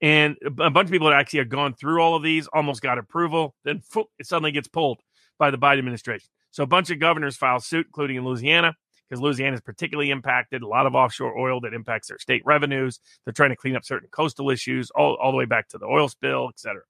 And 0.00 0.36
a 0.44 0.70
bunch 0.70 0.86
of 0.86 0.90
people 0.90 1.08
that 1.08 1.16
actually 1.16 1.38
have 1.38 1.48
gone 1.48 1.74
through 1.74 2.00
all 2.00 2.16
of 2.16 2.22
these, 2.22 2.48
almost 2.48 2.82
got 2.82 2.98
approval, 2.98 3.54
then 3.64 3.82
it 4.18 4.26
suddenly 4.26 4.50
gets 4.50 4.68
pulled 4.68 5.00
by 5.38 5.50
the 5.50 5.58
Biden 5.58 5.78
administration. 5.78 6.28
So 6.50 6.62
a 6.62 6.66
bunch 6.66 6.90
of 6.90 6.98
governors 6.98 7.36
filed 7.36 7.62
suit, 7.62 7.86
including 7.86 8.16
in 8.16 8.24
Louisiana, 8.24 8.74
because 9.08 9.20
Louisiana 9.20 9.54
is 9.54 9.60
particularly 9.60 10.10
impacted. 10.10 10.62
A 10.62 10.66
lot 10.66 10.86
of 10.86 10.94
offshore 10.94 11.38
oil 11.38 11.60
that 11.60 11.74
impacts 11.74 12.08
their 12.08 12.18
state 12.18 12.42
revenues. 12.44 13.00
They're 13.24 13.32
trying 13.32 13.50
to 13.50 13.56
clean 13.56 13.76
up 13.76 13.84
certain 13.84 14.08
coastal 14.10 14.50
issues, 14.50 14.90
all, 14.90 15.16
all 15.20 15.30
the 15.30 15.38
way 15.38 15.44
back 15.44 15.68
to 15.68 15.78
the 15.78 15.86
oil 15.86 16.08
spill, 16.08 16.48
et 16.48 16.58
cetera. 16.58 16.82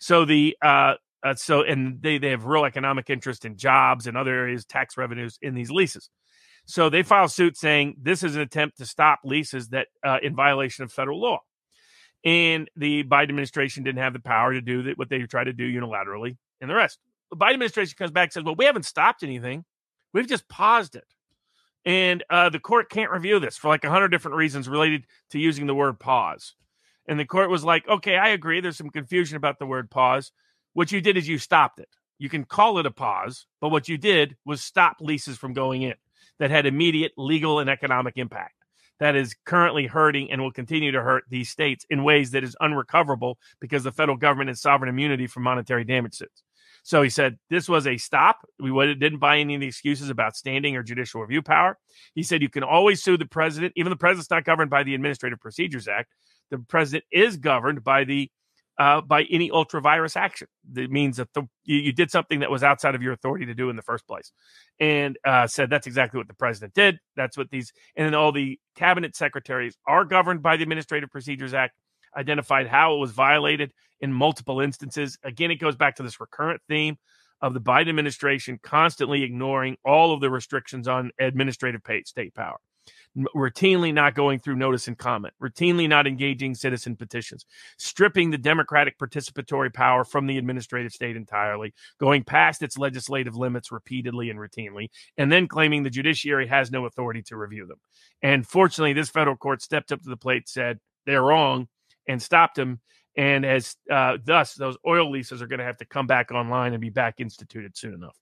So 0.00 0.24
the 0.24 0.56
uh, 0.62 0.94
uh, 1.24 1.34
so 1.34 1.62
and 1.62 2.00
they 2.00 2.18
they 2.18 2.30
have 2.30 2.44
real 2.44 2.64
economic 2.64 3.10
interest 3.10 3.44
in 3.44 3.56
jobs 3.56 4.06
and 4.06 4.16
other 4.16 4.32
areas, 4.32 4.64
tax 4.64 4.96
revenues 4.96 5.38
in 5.42 5.54
these 5.54 5.70
leases. 5.70 6.10
So 6.64 6.90
they 6.90 7.02
file 7.02 7.28
suit 7.28 7.56
saying 7.56 7.96
this 8.02 8.22
is 8.22 8.36
an 8.36 8.42
attempt 8.42 8.78
to 8.78 8.86
stop 8.86 9.20
leases 9.24 9.68
that 9.70 9.88
uh, 10.04 10.18
in 10.22 10.36
violation 10.36 10.84
of 10.84 10.92
federal 10.92 11.20
law. 11.20 11.40
And 12.24 12.70
the 12.76 13.04
Biden 13.04 13.30
administration 13.30 13.84
didn't 13.84 14.02
have 14.02 14.12
the 14.12 14.20
power 14.20 14.52
to 14.52 14.60
do 14.60 14.82
that, 14.82 14.98
what 14.98 15.08
they 15.08 15.20
tried 15.22 15.44
to 15.44 15.52
do 15.52 15.66
unilaterally 15.66 16.36
and 16.60 16.68
the 16.68 16.74
rest. 16.74 16.98
The 17.30 17.36
Biden 17.36 17.54
administration 17.54 17.94
comes 17.96 18.10
back 18.10 18.26
and 18.26 18.32
says, 18.32 18.44
well, 18.44 18.56
we 18.56 18.64
haven't 18.64 18.84
stopped 18.84 19.22
anything. 19.22 19.64
We've 20.12 20.26
just 20.26 20.48
paused 20.48 20.94
it. 20.96 21.04
And 21.84 22.24
uh, 22.28 22.50
the 22.50 22.58
court 22.58 22.90
can't 22.90 23.10
review 23.10 23.38
this 23.38 23.56
for 23.56 23.68
like 23.68 23.84
a 23.84 23.90
hundred 23.90 24.08
different 24.08 24.36
reasons 24.36 24.68
related 24.68 25.04
to 25.30 25.38
using 25.38 25.66
the 25.66 25.74
word 25.74 25.98
pause. 25.98 26.54
And 27.06 27.18
the 27.18 27.24
court 27.24 27.50
was 27.50 27.64
like, 27.64 27.88
okay, 27.88 28.16
I 28.16 28.28
agree. 28.28 28.60
There's 28.60 28.76
some 28.76 28.90
confusion 28.90 29.36
about 29.36 29.58
the 29.58 29.66
word 29.66 29.90
pause. 29.90 30.32
What 30.74 30.92
you 30.92 31.00
did 31.00 31.16
is 31.16 31.26
you 31.26 31.38
stopped 31.38 31.80
it. 31.80 31.88
You 32.18 32.28
can 32.28 32.44
call 32.44 32.78
it 32.78 32.86
a 32.86 32.90
pause, 32.90 33.46
but 33.60 33.70
what 33.70 33.88
you 33.88 33.96
did 33.96 34.36
was 34.44 34.60
stop 34.60 34.96
leases 35.00 35.38
from 35.38 35.54
going 35.54 35.82
in 35.82 35.94
that 36.38 36.50
had 36.50 36.66
immediate 36.66 37.12
legal 37.16 37.60
and 37.60 37.70
economic 37.70 38.14
impact 38.16 38.54
that 39.00 39.16
is 39.16 39.34
currently 39.44 39.86
hurting 39.86 40.30
and 40.30 40.42
will 40.42 40.52
continue 40.52 40.92
to 40.92 41.02
hurt 41.02 41.24
these 41.28 41.48
states 41.48 41.86
in 41.88 42.02
ways 42.02 42.32
that 42.32 42.44
is 42.44 42.56
unrecoverable 42.60 43.38
because 43.60 43.84
the 43.84 43.92
federal 43.92 44.16
government 44.16 44.48
has 44.48 44.60
sovereign 44.60 44.88
immunity 44.88 45.26
from 45.26 45.44
monetary 45.44 45.84
damage 45.84 46.14
suits. 46.14 46.42
So 46.88 47.02
he 47.02 47.10
said 47.10 47.38
this 47.50 47.68
was 47.68 47.86
a 47.86 47.98
stop. 47.98 48.38
We 48.58 48.70
didn't 48.94 49.18
buy 49.18 49.36
any 49.36 49.56
of 49.56 49.60
the 49.60 49.66
excuses 49.66 50.08
about 50.08 50.36
standing 50.36 50.74
or 50.74 50.82
judicial 50.82 51.20
review 51.20 51.42
power. 51.42 51.76
He 52.14 52.22
said 52.22 52.40
you 52.40 52.48
can 52.48 52.62
always 52.62 53.02
sue 53.02 53.18
the 53.18 53.26
president, 53.26 53.74
even 53.76 53.90
the 53.90 53.96
president's 53.96 54.30
not 54.30 54.44
governed 54.44 54.70
by 54.70 54.84
the 54.84 54.94
Administrative 54.94 55.38
Procedures 55.38 55.86
Act. 55.86 56.14
The 56.50 56.60
president 56.60 57.04
is 57.12 57.36
governed 57.36 57.84
by 57.84 58.04
the 58.04 58.30
uh, 58.78 59.02
by 59.02 59.24
any 59.24 59.50
ultra 59.50 59.82
vires 59.82 60.16
action. 60.16 60.48
That 60.72 60.90
means 60.90 61.18
that 61.18 61.30
the, 61.34 61.42
you, 61.64 61.76
you 61.76 61.92
did 61.92 62.10
something 62.10 62.40
that 62.40 62.50
was 62.50 62.62
outside 62.62 62.94
of 62.94 63.02
your 63.02 63.12
authority 63.12 63.44
to 63.44 63.54
do 63.54 63.68
in 63.68 63.76
the 63.76 63.82
first 63.82 64.06
place. 64.06 64.32
And 64.80 65.18
uh, 65.26 65.46
said 65.46 65.68
that's 65.68 65.86
exactly 65.86 66.16
what 66.16 66.28
the 66.28 66.32
president 66.34 66.72
did. 66.72 67.00
That's 67.16 67.36
what 67.36 67.50
these, 67.50 67.70
and 67.96 68.06
then 68.06 68.14
all 68.14 68.32
the 68.32 68.58
cabinet 68.76 69.14
secretaries 69.14 69.76
are 69.86 70.06
governed 70.06 70.40
by 70.42 70.56
the 70.56 70.62
Administrative 70.62 71.10
Procedures 71.10 71.52
Act, 71.52 71.74
identified 72.16 72.66
how 72.66 72.94
it 72.94 72.98
was 72.98 73.10
violated 73.10 73.74
in 74.00 74.12
multiple 74.12 74.60
instances. 74.60 75.18
Again, 75.24 75.50
it 75.50 75.56
goes 75.56 75.76
back 75.76 75.96
to 75.96 76.02
this 76.02 76.20
recurrent 76.20 76.60
theme 76.68 76.96
of 77.40 77.54
the 77.54 77.60
Biden 77.60 77.88
administration 77.88 78.58
constantly 78.62 79.22
ignoring 79.22 79.76
all 79.84 80.12
of 80.12 80.20
the 80.20 80.30
restrictions 80.30 80.88
on 80.88 81.10
administrative 81.18 81.82
state 82.04 82.34
power 82.34 82.58
routinely 83.34 83.92
not 83.92 84.14
going 84.14 84.38
through 84.38 84.56
notice 84.56 84.88
and 84.88 84.96
comment, 84.96 85.34
routinely 85.42 85.88
not 85.88 86.06
engaging 86.06 86.54
citizen 86.54 86.96
petitions, 86.96 87.46
stripping 87.78 88.30
the 88.30 88.38
democratic 88.38 88.98
participatory 88.98 89.72
power 89.72 90.04
from 90.04 90.26
the 90.26 90.38
administrative 90.38 90.92
state 90.92 91.16
entirely, 91.16 91.74
going 91.98 92.22
past 92.22 92.62
its 92.62 92.78
legislative 92.78 93.36
limits 93.36 93.72
repeatedly 93.72 94.30
and 94.30 94.38
routinely, 94.38 94.88
and 95.16 95.32
then 95.32 95.48
claiming 95.48 95.82
the 95.82 95.90
judiciary 95.90 96.46
has 96.46 96.70
no 96.70 96.86
authority 96.86 97.22
to 97.22 97.36
review 97.36 97.66
them. 97.66 97.78
And 98.22 98.46
fortunately, 98.46 98.92
this 98.92 99.10
federal 99.10 99.36
court 99.36 99.62
stepped 99.62 99.92
up 99.92 100.02
to 100.02 100.08
the 100.08 100.16
plate, 100.16 100.48
said 100.48 100.78
they're 101.06 101.22
wrong, 101.22 101.68
and 102.06 102.22
stopped 102.22 102.56
them. 102.56 102.80
And 103.18 103.44
as 103.44 103.76
uh, 103.90 104.18
thus, 104.24 104.54
those 104.54 104.76
oil 104.86 105.10
leases 105.10 105.42
are 105.42 105.48
going 105.48 105.58
to 105.58 105.64
have 105.64 105.76
to 105.78 105.84
come 105.84 106.06
back 106.06 106.30
online 106.30 106.72
and 106.72 106.80
be 106.80 106.88
back 106.88 107.16
instituted 107.18 107.76
soon 107.76 107.92
enough. 107.92 108.16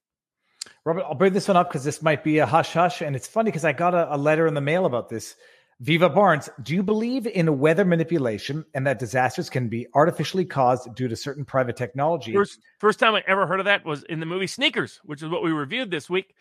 Robert, 0.86 1.04
I'll 1.04 1.14
bring 1.14 1.34
this 1.34 1.48
one 1.48 1.56
up 1.56 1.68
because 1.68 1.84
this 1.84 2.00
might 2.00 2.24
be 2.24 2.38
a 2.38 2.46
hush 2.46 2.72
hush. 2.72 3.02
And 3.02 3.14
it's 3.14 3.28
funny 3.28 3.48
because 3.50 3.66
I 3.66 3.74
got 3.74 3.94
a, 3.94 4.14
a 4.14 4.16
letter 4.16 4.46
in 4.46 4.54
the 4.54 4.62
mail 4.62 4.86
about 4.86 5.10
this. 5.10 5.36
Viva 5.80 6.08
Barnes, 6.08 6.48
do 6.62 6.74
you 6.74 6.82
believe 6.82 7.26
in 7.26 7.58
weather 7.58 7.84
manipulation 7.84 8.64
and 8.72 8.86
that 8.86 8.98
disasters 8.98 9.50
can 9.50 9.68
be 9.68 9.86
artificially 9.92 10.46
caused 10.46 10.94
due 10.94 11.08
to 11.08 11.14
certain 11.14 11.44
private 11.44 11.76
technology? 11.76 12.32
First, 12.32 12.60
first 12.78 12.98
time 12.98 13.14
I 13.14 13.22
ever 13.26 13.46
heard 13.46 13.60
of 13.60 13.66
that 13.66 13.84
was 13.84 14.02
in 14.04 14.18
the 14.18 14.24
movie 14.24 14.46
Sneakers, 14.46 14.98
which 15.04 15.22
is 15.22 15.28
what 15.28 15.42
we 15.42 15.52
reviewed 15.52 15.90
this 15.90 16.08
week 16.08 16.34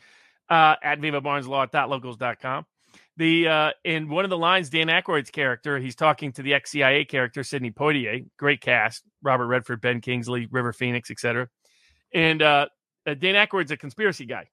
uh, 0.50 0.76
at 0.82 1.02
vivabarneslaw.locals.com. 1.02 2.66
The 3.18 3.48
uh, 3.48 3.72
in 3.86 4.10
one 4.10 4.26
of 4.26 4.30
the 4.30 4.38
lines, 4.38 4.70
Dan 4.70 4.88
Aykroyd's 4.88 5.32
character, 5.32 5.80
he's 5.80 5.96
talking 5.96 6.34
to 6.34 6.42
the 6.42 6.54
ex 6.54 6.72
CIA 6.72 7.06
character 7.06 7.44
Sidney 7.44 7.72
Poitier, 7.72 8.26
great 8.38 8.60
cast, 8.60 9.04
Robert 9.24 9.48
Redford, 9.48 9.80
Ben 9.80 10.02
Kingsley, 10.02 10.48
River 10.52 10.74
Phoenix, 10.74 11.10
etc. 11.10 11.48
And 12.14 12.42
uh, 12.42 12.68
uh, 13.08 13.14
Dan 13.14 13.36
Aykroyd's 13.36 13.72
a 13.72 13.78
conspiracy 13.78 14.26
guy, 14.26 14.50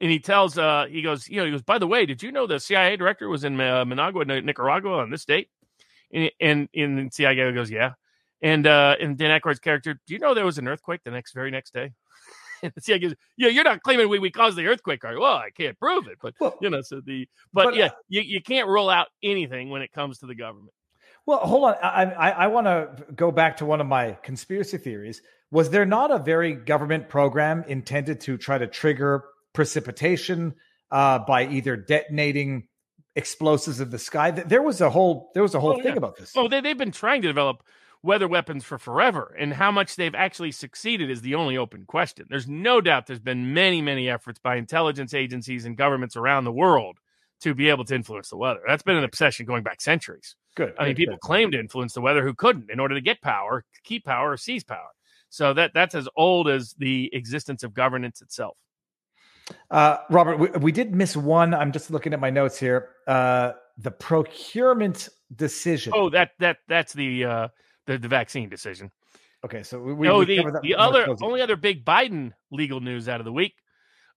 and 0.00 0.10
he 0.10 0.20
tells, 0.20 0.56
uh, 0.56 0.86
he 0.88 1.02
goes, 1.02 1.28
you 1.28 1.38
know, 1.38 1.44
he 1.44 1.50
goes, 1.50 1.62
by 1.62 1.78
the 1.78 1.88
way, 1.88 2.06
did 2.06 2.22
you 2.22 2.30
know 2.30 2.46
the 2.46 2.60
CIA 2.60 2.96
director 2.96 3.28
was 3.28 3.42
in 3.42 3.60
uh, 3.60 3.84
Managua, 3.84 4.24
Nicaragua, 4.24 4.98
on 4.98 5.10
this 5.10 5.24
date? 5.24 5.48
And 6.12 6.30
and, 6.40 6.68
and 6.74 7.12
CIA 7.12 7.52
goes, 7.52 7.70
yeah. 7.70 7.94
And 8.42 8.66
uh, 8.66 8.96
and 9.00 9.16
Dan 9.16 9.38
Aykroyd's 9.38 9.58
character, 9.58 9.94
do 9.94 10.14
you 10.14 10.20
know 10.20 10.34
there 10.34 10.44
was 10.44 10.58
an 10.58 10.68
earthquake 10.68 11.00
the 11.04 11.10
next 11.10 11.34
very 11.34 11.50
next 11.50 11.74
day? 11.74 11.92
The 12.62 12.98
goes, 12.98 13.14
yeah, 13.36 13.48
you're 13.48 13.64
not 13.64 13.82
claiming 13.82 14.08
we, 14.08 14.18
we 14.18 14.30
caused 14.30 14.56
the 14.56 14.66
earthquake, 14.66 15.04
are 15.04 15.12
you? 15.12 15.20
Well, 15.20 15.36
I 15.36 15.50
can't 15.50 15.78
prove 15.78 16.06
it, 16.08 16.18
but 16.22 16.34
Well, 16.40 16.56
you 16.60 16.70
know, 16.70 16.82
so 16.82 17.00
the 17.04 17.28
but, 17.52 17.64
but, 17.64 17.74
yeah, 17.76 17.86
uh, 17.86 17.90
you, 18.08 18.22
you 18.22 18.42
can't 18.42 18.68
rule 18.68 18.88
out 18.88 19.08
anything 19.22 19.70
when 19.70 19.82
it 19.82 19.92
comes 19.92 20.18
to 20.18 20.26
the 20.26 20.34
government. 20.34 20.70
Well, 21.26 21.38
hold 21.38 21.64
on. 21.64 21.74
I 21.82 22.04
I, 22.04 22.30
I 22.30 22.46
want 22.48 22.66
to 22.66 23.12
go 23.14 23.30
back 23.30 23.56
to 23.58 23.64
one 23.64 23.80
of 23.80 23.86
my 23.86 24.18
conspiracy 24.22 24.78
theories. 24.78 25.22
Was 25.50 25.70
there 25.70 25.86
not 25.86 26.10
a 26.10 26.18
very 26.18 26.52
government 26.54 27.08
program 27.08 27.64
intended 27.66 28.20
to 28.22 28.36
try 28.36 28.58
to 28.58 28.66
trigger 28.66 29.24
precipitation 29.52 30.54
uh, 30.90 31.20
by 31.20 31.46
either 31.46 31.76
detonating 31.76 32.68
explosives 33.16 33.80
in 33.80 33.90
the 33.90 33.98
sky? 33.98 34.30
There 34.32 34.62
was 34.62 34.80
a 34.80 34.90
whole 34.90 35.30
there 35.34 35.42
was 35.42 35.54
a 35.54 35.60
whole 35.60 35.72
Oh, 35.74 35.76
thing 35.76 35.92
yeah. 35.92 35.96
about 35.96 36.16
this. 36.16 36.32
Oh, 36.36 36.48
they, 36.48 36.60
they've 36.60 36.76
been 36.76 36.92
trying 36.92 37.22
to 37.22 37.28
develop 37.28 37.62
weather 38.04 38.28
weapons 38.28 38.64
for 38.64 38.78
forever, 38.78 39.34
and 39.38 39.54
how 39.54 39.70
much 39.70 39.96
they've 39.96 40.14
actually 40.14 40.52
succeeded 40.52 41.10
is 41.10 41.22
the 41.22 41.34
only 41.34 41.56
open 41.56 41.86
question. 41.86 42.26
There's 42.28 42.46
no 42.46 42.80
doubt 42.80 43.06
there's 43.06 43.18
been 43.18 43.54
many, 43.54 43.80
many 43.80 44.10
efforts 44.10 44.38
by 44.38 44.56
intelligence 44.56 45.14
agencies 45.14 45.64
and 45.64 45.76
governments 45.76 46.14
around 46.14 46.44
the 46.44 46.52
world 46.52 46.98
to 47.40 47.54
be 47.54 47.70
able 47.70 47.84
to 47.86 47.94
influence 47.94 48.28
the 48.28 48.36
weather. 48.36 48.60
That's 48.66 48.82
been 48.82 48.96
an 48.96 49.04
obsession 49.04 49.46
going 49.46 49.62
back 49.62 49.80
centuries. 49.80 50.36
Good. 50.54 50.74
I 50.78 50.86
mean, 50.86 50.96
people 50.96 51.16
claim 51.16 51.50
to 51.52 51.58
influence 51.58 51.94
the 51.94 52.00
weather 52.00 52.22
who 52.22 52.34
couldn't 52.34 52.70
in 52.70 52.78
order 52.78 52.94
to 52.94 53.00
get 53.00 53.20
power, 53.22 53.64
keep 53.82 54.04
power, 54.04 54.32
or 54.32 54.36
seize 54.36 54.64
power. 54.64 54.90
So 55.30 55.54
that 55.54 55.72
that's 55.74 55.94
as 55.94 56.08
old 56.14 56.48
as 56.48 56.74
the 56.78 57.10
existence 57.12 57.64
of 57.64 57.74
governance 57.74 58.22
itself. 58.22 58.56
Uh, 59.70 59.98
Robert, 60.10 60.38
we, 60.38 60.48
we 60.60 60.72
did 60.72 60.94
miss 60.94 61.16
one. 61.16 61.52
I'm 61.54 61.72
just 61.72 61.90
looking 61.90 62.12
at 62.12 62.20
my 62.20 62.30
notes 62.30 62.58
here. 62.58 62.90
Uh, 63.06 63.52
the 63.78 63.90
procurement 63.90 65.08
decision. 65.34 65.92
Oh, 65.96 66.08
that 66.10 66.30
that 66.38 66.58
that's 66.68 66.92
the 66.92 67.24
uh, 67.24 67.48
the, 67.86 67.98
the 67.98 68.08
vaccine 68.08 68.48
decision. 68.48 68.90
okay. 69.44 69.62
So 69.62 69.78
we, 69.80 69.92
we, 69.92 70.10
we 70.10 70.24
the, 70.24 70.42
that 70.42 70.62
the 70.62 70.74
other 70.76 71.06
only 71.22 71.40
other 71.40 71.56
big 71.56 71.84
Biden 71.84 72.32
legal 72.50 72.80
news 72.80 73.08
out 73.08 73.20
of 73.20 73.24
the 73.24 73.32
week, 73.32 73.54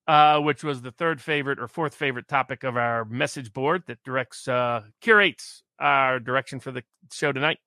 uh, 0.07 0.39
which 0.39 0.63
was 0.63 0.81
the 0.81 0.91
third 0.91 1.21
favorite 1.21 1.59
or 1.59 1.67
fourth 1.67 1.95
favorite 1.95 2.27
topic 2.27 2.63
of 2.63 2.77
our 2.77 3.05
message 3.05 3.53
board 3.53 3.83
that 3.87 4.03
directs 4.03 4.47
uh, 4.47 4.83
curates 5.01 5.63
our 5.79 6.19
direction 6.19 6.59
for 6.59 6.71
the 6.71 6.83
show 7.11 7.31
tonight, 7.31 7.59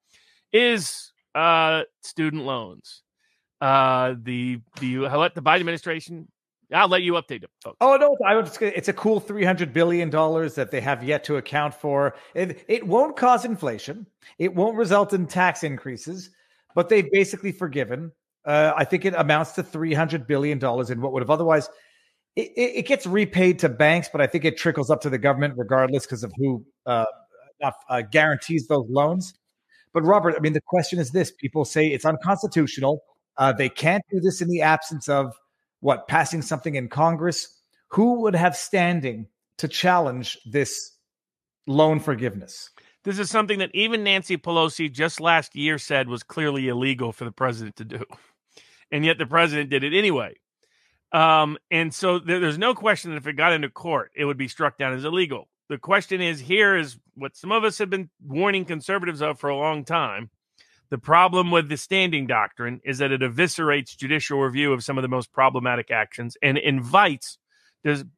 is 0.52 1.12
uh, 1.34 1.82
student 2.02 2.44
loans. 2.44 3.02
Uh, 3.60 4.14
the 4.20 4.60
the 4.80 4.98
let 4.98 5.34
the 5.34 5.42
Biden 5.42 5.60
administration. 5.60 6.28
I'll 6.72 6.88
let 6.88 7.02
you 7.02 7.14
update 7.14 7.42
it, 7.42 7.50
folks. 7.62 7.76
Oh 7.80 7.96
no! 7.96 8.16
I. 8.24 8.38
It's 8.60 8.88
a 8.88 8.92
cool 8.92 9.18
three 9.20 9.44
hundred 9.44 9.72
billion 9.72 10.10
dollars 10.10 10.54
that 10.54 10.70
they 10.70 10.80
have 10.80 11.02
yet 11.02 11.24
to 11.24 11.36
account 11.36 11.74
for. 11.74 12.14
It, 12.34 12.64
it 12.68 12.86
won't 12.86 13.16
cause 13.16 13.44
inflation. 13.44 14.06
It 14.38 14.54
won't 14.54 14.76
result 14.76 15.12
in 15.12 15.26
tax 15.26 15.64
increases. 15.64 16.30
But 16.74 16.88
they've 16.88 17.10
basically 17.10 17.52
forgiven. 17.52 18.12
Uh, 18.44 18.72
I 18.76 18.84
think 18.84 19.04
it 19.04 19.14
amounts 19.16 19.52
to 19.52 19.62
three 19.62 19.94
hundred 19.94 20.26
billion 20.26 20.58
dollars 20.58 20.90
in 20.90 21.00
what 21.00 21.12
would 21.12 21.22
have 21.22 21.30
otherwise. 21.30 21.68
It, 22.36 22.52
it, 22.56 22.76
it 22.76 22.86
gets 22.86 23.06
repaid 23.06 23.58
to 23.60 23.68
banks, 23.68 24.08
but 24.10 24.20
I 24.20 24.26
think 24.28 24.44
it 24.44 24.56
trickles 24.56 24.88
up 24.88 25.00
to 25.00 25.10
the 25.10 25.18
government 25.18 25.54
regardless 25.56 26.06
because 26.06 26.22
of 26.22 26.32
who 26.36 26.64
uh, 26.86 27.06
uh, 27.88 28.02
guarantees 28.02 28.68
those 28.68 28.86
loans. 28.88 29.34
But 29.92 30.04
Robert, 30.04 30.36
I 30.36 30.40
mean, 30.40 30.52
the 30.52 30.60
question 30.60 31.00
is 31.00 31.10
this: 31.10 31.32
People 31.32 31.64
say 31.64 31.88
it's 31.88 32.04
unconstitutional. 32.04 33.02
Uh, 33.36 33.52
they 33.52 33.68
can't 33.68 34.04
do 34.12 34.20
this 34.20 34.40
in 34.40 34.48
the 34.48 34.62
absence 34.62 35.08
of 35.08 35.34
what 35.80 36.08
passing 36.08 36.42
something 36.42 36.74
in 36.74 36.88
Congress. 36.88 37.58
Who 37.88 38.20
would 38.22 38.34
have 38.34 38.56
standing 38.56 39.26
to 39.58 39.68
challenge 39.68 40.38
this 40.46 40.92
loan 41.66 42.00
forgiveness? 42.00 42.70
This 43.02 43.18
is 43.18 43.30
something 43.30 43.58
that 43.60 43.70
even 43.74 44.04
Nancy 44.04 44.36
Pelosi 44.36 44.92
just 44.92 45.20
last 45.20 45.56
year 45.56 45.78
said 45.78 46.08
was 46.08 46.22
clearly 46.22 46.68
illegal 46.68 47.12
for 47.12 47.24
the 47.24 47.32
president 47.32 47.76
to 47.76 47.84
do. 47.84 48.04
And 48.92 49.04
yet 49.04 49.18
the 49.18 49.26
president 49.26 49.70
did 49.70 49.84
it 49.84 49.96
anyway. 49.96 50.34
Um, 51.12 51.58
and 51.70 51.92
so 51.94 52.18
there, 52.18 52.40
there's 52.40 52.58
no 52.58 52.74
question 52.74 53.10
that 53.10 53.16
if 53.16 53.26
it 53.26 53.34
got 53.34 53.52
into 53.52 53.68
court, 53.68 54.12
it 54.14 54.24
would 54.24 54.36
be 54.36 54.48
struck 54.48 54.78
down 54.78 54.92
as 54.92 55.04
illegal. 55.04 55.48
The 55.68 55.78
question 55.78 56.20
is 56.20 56.40
here 56.40 56.76
is 56.76 56.98
what 57.14 57.36
some 57.36 57.52
of 57.52 57.64
us 57.64 57.78
have 57.78 57.90
been 57.90 58.10
warning 58.24 58.64
conservatives 58.64 59.22
of 59.22 59.38
for 59.38 59.48
a 59.48 59.56
long 59.56 59.84
time. 59.84 60.30
The 60.90 60.98
problem 60.98 61.50
with 61.50 61.68
the 61.68 61.76
standing 61.76 62.26
doctrine 62.26 62.80
is 62.84 62.98
that 62.98 63.12
it 63.12 63.20
eviscerates 63.20 63.96
judicial 63.96 64.40
review 64.40 64.72
of 64.72 64.82
some 64.82 64.98
of 64.98 65.02
the 65.02 65.08
most 65.08 65.32
problematic 65.32 65.90
actions 65.90 66.36
and 66.42 66.58
invites 66.58 67.38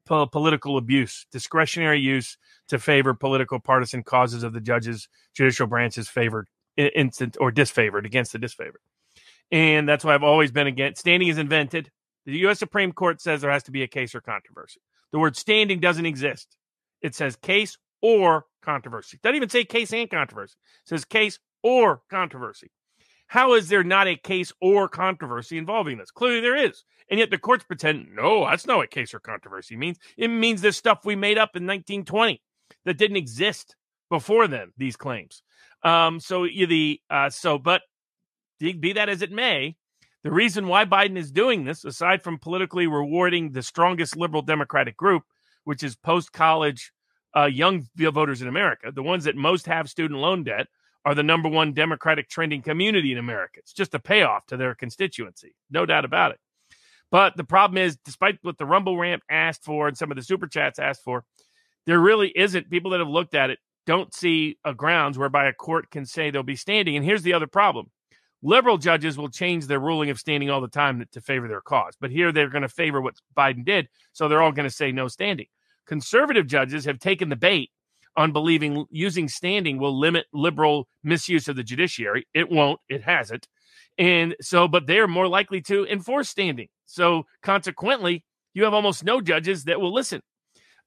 political 0.06 0.78
abuse, 0.78 1.26
discretionary 1.30 2.00
use 2.00 2.36
to 2.68 2.78
favor 2.78 3.14
political 3.14 3.60
partisan 3.60 4.02
causes 4.02 4.42
of 4.42 4.54
the 4.54 4.60
judges, 4.60 5.06
judicial 5.34 5.66
branches 5.66 6.08
favored, 6.08 6.48
instant 6.76 7.36
or 7.38 7.52
disfavored 7.52 8.06
against 8.06 8.32
the 8.32 8.38
disfavored. 8.38 8.80
And 9.50 9.86
that's 9.86 10.04
why 10.04 10.14
I've 10.14 10.22
always 10.22 10.50
been 10.50 10.66
against 10.66 11.00
standing 11.00 11.28
is 11.28 11.38
invented. 11.38 11.90
The 12.24 12.38
U.S. 12.38 12.58
Supreme 12.58 12.92
Court 12.92 13.20
says 13.20 13.42
there 13.42 13.50
has 13.50 13.64
to 13.64 13.70
be 13.70 13.82
a 13.82 13.88
case 13.88 14.14
or 14.14 14.22
controversy. 14.22 14.80
The 15.12 15.18
word 15.18 15.36
standing 15.36 15.78
doesn't 15.78 16.06
exist. 16.06 16.56
It 17.02 17.14
says 17.14 17.36
case 17.36 17.76
or 18.00 18.46
controversy. 18.62 19.16
It 19.16 19.22
doesn't 19.22 19.36
even 19.36 19.50
say 19.50 19.64
case 19.64 19.92
and 19.92 20.08
controversy. 20.08 20.54
It 20.86 20.88
says 20.88 21.04
case 21.04 21.38
or 21.62 22.02
controversy. 22.10 22.70
How 23.26 23.54
is 23.54 23.68
there 23.68 23.84
not 23.84 24.08
a 24.08 24.16
case 24.16 24.52
or 24.60 24.88
controversy 24.88 25.56
involving 25.56 25.96
this? 25.96 26.10
Clearly 26.10 26.40
there 26.40 26.56
is. 26.56 26.84
And 27.10 27.18
yet 27.18 27.30
the 27.30 27.38
courts 27.38 27.64
pretend, 27.64 28.08
no, 28.14 28.44
that's 28.44 28.66
not 28.66 28.76
what 28.78 28.90
case 28.90 29.14
or 29.14 29.20
controversy 29.20 29.76
means. 29.76 29.98
It 30.16 30.28
means 30.28 30.60
this 30.60 30.76
stuff 30.76 31.04
we 31.04 31.16
made 31.16 31.38
up 31.38 31.56
in 31.56 31.66
1920 31.66 32.42
that 32.84 32.98
didn't 32.98 33.16
exist 33.16 33.74
before 34.10 34.48
then, 34.48 34.72
these 34.76 34.96
claims. 34.96 35.42
Um, 35.82 36.20
so 36.20 36.44
the 36.44 37.00
uh, 37.10 37.30
so 37.30 37.58
but 37.58 37.82
be 38.60 38.72
be 38.74 38.92
that 38.92 39.08
as 39.08 39.22
it 39.22 39.32
may, 39.32 39.76
the 40.22 40.30
reason 40.30 40.68
why 40.68 40.84
Biden 40.84 41.16
is 41.16 41.32
doing 41.32 41.64
this, 41.64 41.84
aside 41.84 42.22
from 42.22 42.38
politically 42.38 42.86
rewarding 42.86 43.50
the 43.50 43.62
strongest 43.62 44.16
liberal 44.16 44.42
Democratic 44.42 44.96
group, 44.96 45.24
which 45.64 45.82
is 45.82 45.96
post 45.96 46.32
college 46.32 46.92
uh, 47.36 47.46
young 47.46 47.86
voters 47.96 48.42
in 48.42 48.48
America, 48.48 48.92
the 48.94 49.02
ones 49.02 49.24
that 49.24 49.36
most 49.36 49.66
have 49.66 49.88
student 49.88 50.20
loan 50.20 50.44
debt, 50.44 50.68
are 51.04 51.14
the 51.14 51.22
number 51.22 51.48
one 51.48 51.72
Democratic 51.72 52.28
trending 52.28 52.62
community 52.62 53.12
in 53.12 53.18
America. 53.18 53.58
It's 53.58 53.72
just 53.72 53.94
a 53.94 53.98
payoff 53.98 54.46
to 54.46 54.56
their 54.56 54.74
constituency, 54.74 55.54
no 55.70 55.84
doubt 55.84 56.04
about 56.04 56.32
it. 56.32 56.38
But 57.10 57.36
the 57.36 57.44
problem 57.44 57.78
is, 57.78 57.98
despite 58.04 58.38
what 58.42 58.56
the 58.56 58.64
Rumble 58.64 58.96
Rant 58.96 59.22
asked 59.28 59.64
for 59.64 59.86
and 59.86 59.96
some 59.96 60.10
of 60.10 60.16
the 60.16 60.22
super 60.22 60.46
chats 60.46 60.78
asked 60.78 61.04
for, 61.04 61.24
there 61.84 62.00
really 62.00 62.32
isn't. 62.34 62.70
People 62.70 62.92
that 62.92 63.00
have 63.00 63.08
looked 63.08 63.34
at 63.34 63.50
it 63.50 63.58
don't 63.86 64.14
see 64.14 64.58
a 64.64 64.72
grounds 64.72 65.18
whereby 65.18 65.46
a 65.46 65.52
court 65.52 65.90
can 65.90 66.06
say 66.06 66.30
they'll 66.30 66.42
be 66.42 66.56
standing. 66.56 66.96
And 66.96 67.04
here's 67.04 67.22
the 67.22 67.34
other 67.34 67.46
problem 67.46 67.90
liberal 68.42 68.78
judges 68.78 69.16
will 69.16 69.28
change 69.28 69.66
their 69.66 69.78
ruling 69.78 70.10
of 70.10 70.18
standing 70.18 70.50
all 70.50 70.60
the 70.60 70.68
time 70.68 71.04
to 71.12 71.20
favor 71.20 71.48
their 71.48 71.60
cause. 71.60 71.94
But 72.00 72.10
here 72.10 72.32
they're 72.32 72.48
going 72.48 72.62
to 72.62 72.68
favor 72.68 73.00
what 73.00 73.14
Biden 73.36 73.64
did. 73.64 73.88
So 74.12 74.28
they're 74.28 74.42
all 74.42 74.52
going 74.52 74.68
to 74.68 74.74
say 74.74 74.90
no 74.90 75.08
standing. 75.08 75.46
Conservative 75.86 76.46
judges 76.46 76.84
have 76.84 76.98
taken 76.98 77.28
the 77.28 77.36
bait 77.36 77.70
on 78.16 78.32
believing 78.32 78.86
using 78.90 79.28
standing 79.28 79.78
will 79.78 79.98
limit 79.98 80.26
liberal 80.32 80.88
misuse 81.02 81.48
of 81.48 81.56
the 81.56 81.62
judiciary. 81.62 82.26
It 82.34 82.50
won't, 82.50 82.80
it 82.88 83.02
hasn't. 83.02 83.48
And 83.98 84.34
so, 84.40 84.68
but 84.68 84.86
they're 84.86 85.08
more 85.08 85.28
likely 85.28 85.60
to 85.62 85.86
enforce 85.86 86.28
standing. 86.28 86.68
So 86.86 87.24
consequently, 87.42 88.24
you 88.54 88.64
have 88.64 88.74
almost 88.74 89.04
no 89.04 89.20
judges 89.20 89.64
that 89.64 89.80
will 89.80 89.92
listen. 89.92 90.22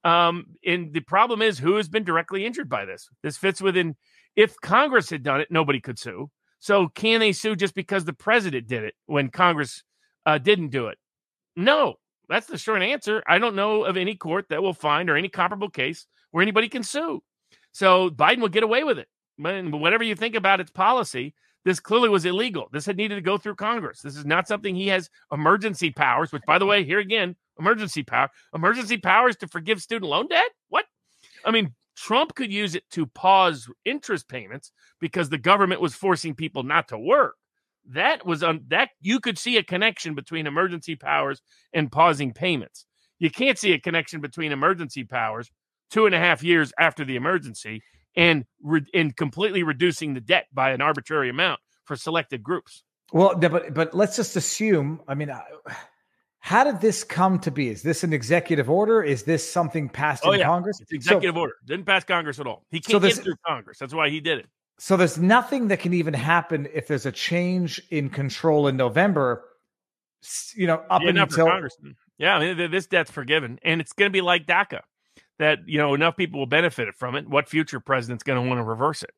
Um, 0.03 0.45
and 0.65 0.93
the 0.93 0.99
problem 1.02 1.41
is 1.41 1.57
who 1.57 1.77
has 1.77 1.89
been 1.89 2.03
directly 2.03 2.45
injured 2.45 2.69
by 2.69 2.85
this? 2.85 3.10
This 3.23 3.38
fits 3.38 3.61
within 3.61 3.95
if 4.35 4.56
Congress 4.61 5.10
had 5.10 5.23
done 5.23 5.41
it, 5.41 5.49
nobody 5.49 5.80
could 5.80 5.97
sue. 5.97 6.30
So 6.60 6.89
can 6.89 7.19
they 7.19 7.31
sue 7.31 7.56
just 7.56 7.73
because 7.73 8.06
the 8.06 8.14
president 8.14 8.68
did 8.68 8.84
it 8.84 8.93
when 9.06 9.30
Congress 9.30 9.84
uh, 10.26 10.38
didn't 10.38 10.69
do 10.69 10.88
it? 10.88 10.97
No, 11.56 11.95
that's 12.27 12.47
the 12.47 12.57
short 12.57 12.81
answer. 12.81 13.23
I 13.27 13.38
don't 13.39 13.56
know 13.56 13.84
of 13.85 13.97
any 13.97 14.15
court 14.15 14.45
that 14.49 14.61
will 14.61 14.73
find 14.73 15.10
or 15.10 15.15
any 15.15 15.30
comparable 15.30 15.69
case 15.69 16.06
where 16.36 16.41
anybody 16.41 16.68
can 16.68 16.84
sue. 16.84 17.24
So 17.72 18.10
Biden 18.10 18.40
will 18.40 18.49
get 18.49 18.64
away 18.64 18.84
with 18.84 18.99
it. 18.99 19.07
Whatever 19.38 20.03
you 20.03 20.16
think 20.16 20.36
about 20.36 20.60
its 20.60 20.70
policy, 20.70 21.34
this 21.64 21.80
clearly 21.80 22.10
was 22.10 22.26
illegal. 22.26 22.68
This 22.74 22.86
had 22.86 22.98
needed 22.98 23.16
to 23.16 23.22
go 23.22 23.38
through 23.38 23.56
Congress. 23.56 24.02
This 24.02 24.18
is 24.18 24.26
not 24.26 24.45
something 24.45 24.76
he 24.76 24.90
has 24.90 25.10
emergency 25.32 25.91
powers, 25.91 26.34
which, 26.34 26.44
by 26.45 26.60
the 26.60 26.66
way, 26.66 26.84
here 26.84 26.99
again, 26.99 27.38
emergency 27.57 28.03
power, 28.03 28.30
emergency 28.53 28.98
powers 28.98 29.38
to 29.38 29.48
forgive 29.48 29.82
student 29.82 30.12
loan 30.12 30.28
debt. 30.28 30.52
What? 30.68 30.84
I 31.45 31.52
mean, 31.52 31.74
Trump 31.95 32.36
could 32.36 32.52
use 32.52 32.76
it 32.76 32.84
to 32.91 33.06
pause 33.06 33.70
interest 33.86 34.28
payments 34.28 34.74
because 34.99 35.30
the 35.30 35.38
government 35.38 35.80
was 35.80 35.95
forcing 35.95 36.36
people 36.36 36.64
not 36.64 36.90
to 36.90 36.99
work. 36.99 37.36
That 37.88 38.26
was 38.26 38.44
on 38.44 38.66
that 38.68 38.90
you 38.99 39.22
could 39.22 39.40
see 39.40 39.56
a 39.56 39.64
connection 39.64 40.16
between 40.16 40.48
emergency 40.48 40.98
powers 40.98 41.41
and 41.72 41.90
pausing 41.90 42.34
payments. 42.34 42.86
You 43.20 43.32
can't 43.32 43.57
see 43.57 43.72
a 43.72 43.80
connection 43.80 44.20
between 44.20 44.52
emergency 44.52 45.06
powers 45.06 45.49
two 45.96 46.06
and 46.06 46.14
a 46.14 46.20
half 46.20 46.44
years 46.44 46.74
after 46.78 47.06
the 47.06 47.16
emergency 47.16 47.82
and 48.18 48.46
re- 48.62 48.86
and 48.94 49.16
completely 49.16 49.64
reducing 49.64 50.14
the 50.14 50.20
debt 50.20 50.48
by 50.54 50.72
an 50.72 50.82
arbitrary 50.82 51.30
amount 51.30 51.62
for 51.86 51.96
selected 51.96 52.44
groups. 52.44 52.84
Well, 53.14 53.36
but 53.38 53.74
but 53.74 53.94
let's 53.94 54.18
just 54.18 54.36
assume. 54.36 55.00
I 55.08 55.16
mean, 55.16 55.32
how 56.40 56.64
did 56.66 56.82
this 56.82 57.06
come 57.06 57.40
to 57.40 57.52
be? 57.52 57.70
Is 57.70 57.82
this 57.82 58.04
an 58.04 58.12
executive 58.12 58.70
order? 58.70 59.02
Is 59.02 59.24
this 59.24 59.50
something 59.50 59.88
passed 59.88 60.24
Oh, 60.26 60.34
in 60.34 60.42
yeah. 60.42 60.48
Congress? 60.48 60.82
It's 60.82 60.92
executive 60.92 61.38
order. 61.38 61.54
Didn't 61.66 61.86
pass 61.86 62.04
Congress 62.04 62.40
at 62.40 62.48
all. 62.48 62.66
He 62.72 62.82
can't 62.82 63.02
this- 63.02 63.16
get 63.16 63.24
through 63.24 63.38
Congress. 63.48 63.78
That's 63.80 63.94
why 63.94 64.10
he 64.10 64.20
did 64.20 64.40
it. 64.40 64.48
So 64.78 64.98
there's 64.98 65.18
nothing 65.18 65.70
that 65.70 65.80
can 65.80 65.94
even 65.94 66.14
happen 66.14 66.68
if 66.74 66.90
there's 66.90 67.06
a 67.06 67.12
change 67.12 67.82
in 67.90 68.10
control 68.10 68.68
in 68.68 68.76
November. 68.76 69.46
You 70.56 70.68
know, 70.68 70.84
up 70.90 71.04
yeah, 71.04 71.10
until 71.22 71.48
Congressman. 71.48 71.96
Yeah, 72.18 72.36
I 72.36 72.54
mean, 72.54 72.72
this 72.72 72.88
debt's 72.88 73.12
forgiven, 73.12 73.60
and 73.64 73.80
it's 73.80 73.94
going 73.94 74.10
to 74.10 74.14
be 74.14 74.22
like 74.22 74.46
DACA, 74.46 74.82
that 75.40 75.60
you 75.66 75.78
know 75.78 75.94
enough 75.94 76.16
people 76.16 76.40
will 76.40 76.48
benefit 76.48 76.94
from 76.95 77.16
it. 77.16 77.28
What 77.28 77.49
future 77.49 77.80
president's 77.80 78.24
going 78.24 78.41
to 78.41 78.48
want 78.48 78.60
to 78.60 78.64
reverse 78.64 79.03
it? 79.03 79.12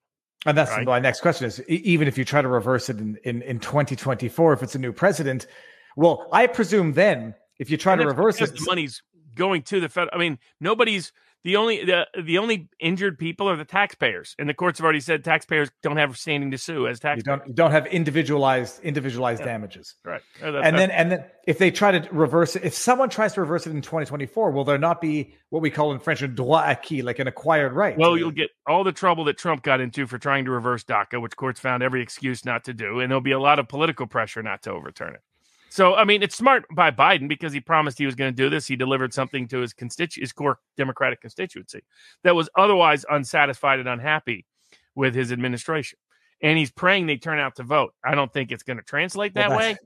And 0.45 0.57
that's 0.57 0.71
Right. 0.71 0.85
my 0.85 0.99
next 0.99 1.21
question 1.21 1.45
is 1.47 1.61
even 1.67 2.07
if 2.07 2.17
you 2.17 2.23
try 2.23 2.41
to 2.41 2.47
reverse 2.47 2.89
it 2.89 2.99
in, 2.99 3.17
in, 3.23 3.41
in 3.41 3.59
2024, 3.59 4.53
if 4.53 4.63
it's 4.63 4.75
a 4.75 4.79
new 4.79 4.93
president, 4.93 5.47
well, 5.95 6.27
I 6.31 6.47
presume 6.47 6.93
then 6.93 7.35
if 7.59 7.69
you 7.69 7.77
try 7.77 7.93
And 7.93 8.01
to 8.01 8.07
reverse 8.07 8.39
it, 8.39 8.55
the 8.55 8.63
money's 8.65 9.01
going 9.35 9.63
to 9.63 9.79
the 9.79 9.89
federal. 9.89 10.15
I 10.15 10.19
mean, 10.19 10.39
nobody's 10.61 11.11
the 11.47 11.55
only 11.55 11.85
the 11.85 12.05
the 12.21 12.39
only 12.39 12.67
injured 12.77 13.17
people 13.17 13.49
are 13.49 13.55
the 13.55 13.63
taxpayers, 13.63 14.35
and 14.37 14.49
the 14.49 14.53
courts 14.53 14.79
have 14.79 14.83
already 14.83 14.99
said 14.99 15.23
taxpayers 15.23 15.69
don't 15.81 15.95
have 15.95 16.17
standing 16.17 16.51
to 16.51 16.57
sue 16.57 16.87
as 16.87 16.99
taxpayers. 16.99 17.19
you 17.19 17.23
don't 17.23 17.47
you 17.47 17.53
don't 17.53 17.71
have 17.71 17.87
individualized 17.87 18.81
individualized 18.83 19.45
damages. 19.45 19.95
Right. 20.03 20.21
And 20.41 20.77
then 20.77 20.91
and 20.91 21.09
then 21.09 21.23
if 21.45 21.57
they 21.57 21.71
try 21.71 21.97
to 21.97 22.13
reverse 22.13 22.57
it, 22.57 22.65
if 22.65 22.73
someone 22.73 23.09
tries 23.09 23.31
to 23.35 23.39
reverse 23.39 23.65
it 23.65 23.69
in 23.69 23.81
2024, 23.81 24.51
will 24.51 24.65
there 24.65 24.77
not 24.77 24.99
be 24.99 25.35
what 25.49 25.61
we 25.61 25.69
call 25.69 25.93
in 25.93 25.99
French 25.99 26.21
a 26.21 26.27
droit 26.27 26.65
acquis, 26.67 27.01
like 27.01 27.19
an 27.19 27.29
acquired 27.29 27.71
right? 27.71 27.97
Well, 27.97 28.17
you'll 28.17 28.31
get 28.31 28.49
all 28.67 28.83
the 28.83 28.91
trouble 28.91 29.23
that 29.23 29.37
Trump 29.37 29.63
got 29.63 29.79
into 29.79 30.05
for 30.05 30.17
trying 30.17 30.43
to 30.45 30.51
reverse 30.51 30.83
DACA, 30.83 31.21
which 31.21 31.37
courts 31.37 31.61
found 31.61 31.81
every 31.81 32.01
excuse 32.01 32.43
not 32.43 32.65
to 32.65 32.73
do, 32.73 32.99
and 32.99 33.09
there'll 33.09 33.21
be 33.21 33.31
a 33.31 33.39
lot 33.39 33.57
of 33.57 33.69
political 33.69 34.05
pressure 34.05 34.43
not 34.43 34.63
to 34.63 34.71
overturn 34.71 35.15
it. 35.15 35.21
So, 35.69 35.95
I 35.95 36.05
mean, 36.05 36.23
it's 36.23 36.35
smart 36.35 36.65
by 36.73 36.91
Biden 36.91 37.27
because 37.27 37.53
he 37.53 37.59
promised 37.59 37.97
he 37.97 38.05
was 38.05 38.15
going 38.15 38.33
to 38.33 38.35
do 38.35 38.49
this. 38.49 38.67
He 38.67 38.75
delivered 38.75 39.13
something 39.13 39.47
to 39.49 39.59
his 39.59 39.73
constitu- 39.73 40.19
his 40.19 40.31
core 40.31 40.59
Democratic 40.77 41.21
constituency 41.21 41.81
that 42.23 42.35
was 42.35 42.49
otherwise 42.57 43.05
unsatisfied 43.09 43.79
and 43.79 43.87
unhappy 43.89 44.45
with 44.95 45.13
his 45.13 45.31
administration, 45.31 45.99
and 46.41 46.57
he's 46.57 46.71
praying 46.71 47.05
they 47.05 47.17
turn 47.17 47.39
out 47.39 47.55
to 47.57 47.63
vote. 47.63 47.93
I 48.03 48.15
don't 48.15 48.31
think 48.31 48.51
it's 48.51 48.63
going 48.63 48.77
to 48.77 48.83
translate 48.83 49.33
that 49.35 49.49
way, 49.57 49.77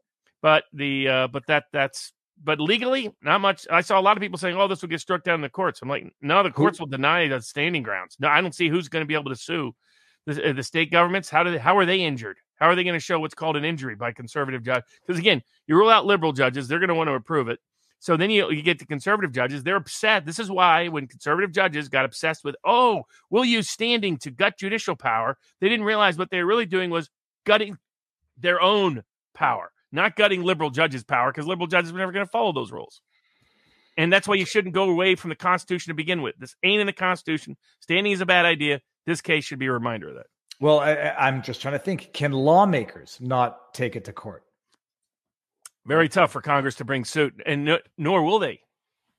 but 0.41 0.63
the 0.73 1.07
uh, 1.07 1.27
but 1.27 1.45
that 1.47 1.65
that's 1.73 2.13
but 2.43 2.59
legally 2.59 3.11
not 3.21 3.41
much. 3.41 3.67
I 3.69 3.81
saw 3.81 3.99
a 3.99 4.01
lot 4.01 4.17
of 4.17 4.21
people 4.21 4.37
saying, 4.39 4.55
"Oh, 4.55 4.67
this 4.67 4.81
will 4.81 4.89
get 4.89 5.01
struck 5.01 5.23
down 5.23 5.35
in 5.35 5.41
the 5.41 5.49
courts." 5.49 5.81
I'm 5.81 5.89
like, 5.89 6.13
no, 6.21 6.43
the 6.43 6.51
courts 6.51 6.79
will 6.79 6.87
deny 6.87 7.27
the 7.27 7.41
standing 7.41 7.83
grounds. 7.83 8.17
No, 8.19 8.27
I 8.29 8.41
don't 8.41 8.55
see 8.55 8.69
who's 8.69 8.87
going 8.87 9.03
to 9.03 9.07
be 9.07 9.13
able 9.13 9.31
to 9.31 9.35
sue 9.35 9.73
the, 10.25 10.49
uh, 10.49 10.53
the 10.53 10.63
state 10.63 10.91
governments. 10.91 11.29
How 11.29 11.43
do 11.43 11.51
they, 11.51 11.57
how 11.57 11.77
are 11.77 11.85
they 11.85 12.01
injured? 12.01 12.37
How 12.61 12.69
are 12.69 12.75
they 12.75 12.83
going 12.83 12.93
to 12.93 12.99
show 12.99 13.19
what's 13.19 13.33
called 13.33 13.57
an 13.57 13.65
injury 13.65 13.95
by 13.95 14.11
conservative 14.11 14.61
judge? 14.61 14.83
Because 15.01 15.17
again, 15.17 15.41
you 15.65 15.75
rule 15.75 15.89
out 15.89 16.05
liberal 16.05 16.31
judges, 16.31 16.67
they're 16.67 16.77
going 16.77 16.89
to 16.89 16.95
want 16.95 17.07
to 17.07 17.15
approve 17.15 17.49
it. 17.49 17.59
So 17.97 18.15
then 18.15 18.29
you, 18.29 18.51
you 18.51 18.61
get 18.61 18.77
to 18.79 18.85
conservative 18.85 19.31
judges. 19.31 19.63
They're 19.63 19.77
upset. 19.77 20.27
This 20.27 20.37
is 20.37 20.51
why 20.51 20.87
when 20.87 21.07
conservative 21.07 21.51
judges 21.51 21.89
got 21.89 22.05
obsessed 22.05 22.43
with, 22.43 22.55
oh, 22.63 23.05
we'll 23.31 23.45
use 23.45 23.67
standing 23.67 24.17
to 24.17 24.29
gut 24.29 24.59
judicial 24.59 24.95
power, 24.95 25.39
they 25.59 25.69
didn't 25.69 25.85
realize 25.85 26.19
what 26.19 26.29
they 26.29 26.37
were 26.37 26.45
really 26.45 26.67
doing 26.67 26.91
was 26.91 27.09
gutting 27.47 27.79
their 28.37 28.61
own 28.61 29.01
power, 29.33 29.71
not 29.91 30.15
gutting 30.15 30.43
liberal 30.43 30.69
judges' 30.69 31.03
power, 31.03 31.31
because 31.31 31.47
liberal 31.47 31.67
judges 31.67 31.91
were 31.91 31.99
never 31.99 32.11
going 32.11 32.25
to 32.25 32.31
follow 32.31 32.53
those 32.53 32.71
rules. 32.71 33.01
And 33.97 34.13
that's 34.13 34.27
why 34.27 34.35
you 34.35 34.45
shouldn't 34.45 34.75
go 34.75 34.87
away 34.87 35.15
from 35.15 35.29
the 35.29 35.35
Constitution 35.35 35.89
to 35.89 35.95
begin 35.95 36.21
with. 36.21 36.35
This 36.37 36.55
ain't 36.61 36.81
in 36.81 36.87
the 36.87 36.93
Constitution. 36.93 37.57
Standing 37.79 38.13
is 38.13 38.21
a 38.21 38.25
bad 38.27 38.45
idea. 38.45 38.81
This 39.07 39.21
case 39.21 39.45
should 39.45 39.59
be 39.59 39.65
a 39.65 39.71
reminder 39.71 40.09
of 40.09 40.15
that. 40.15 40.27
Well, 40.61 40.79
I, 40.79 40.93
I'm 41.17 41.41
just 41.41 41.61
trying 41.61 41.73
to 41.73 41.79
think: 41.79 42.13
can 42.13 42.31
lawmakers 42.31 43.17
not 43.19 43.73
take 43.73 43.95
it 43.95 44.05
to 44.05 44.13
court? 44.13 44.43
Very 45.87 46.07
tough 46.07 46.31
for 46.31 46.41
Congress 46.41 46.75
to 46.75 46.85
bring 46.85 47.03
suit, 47.03 47.33
and 47.45 47.65
no, 47.65 47.79
nor 47.97 48.23
will 48.23 48.37
they. 48.39 48.61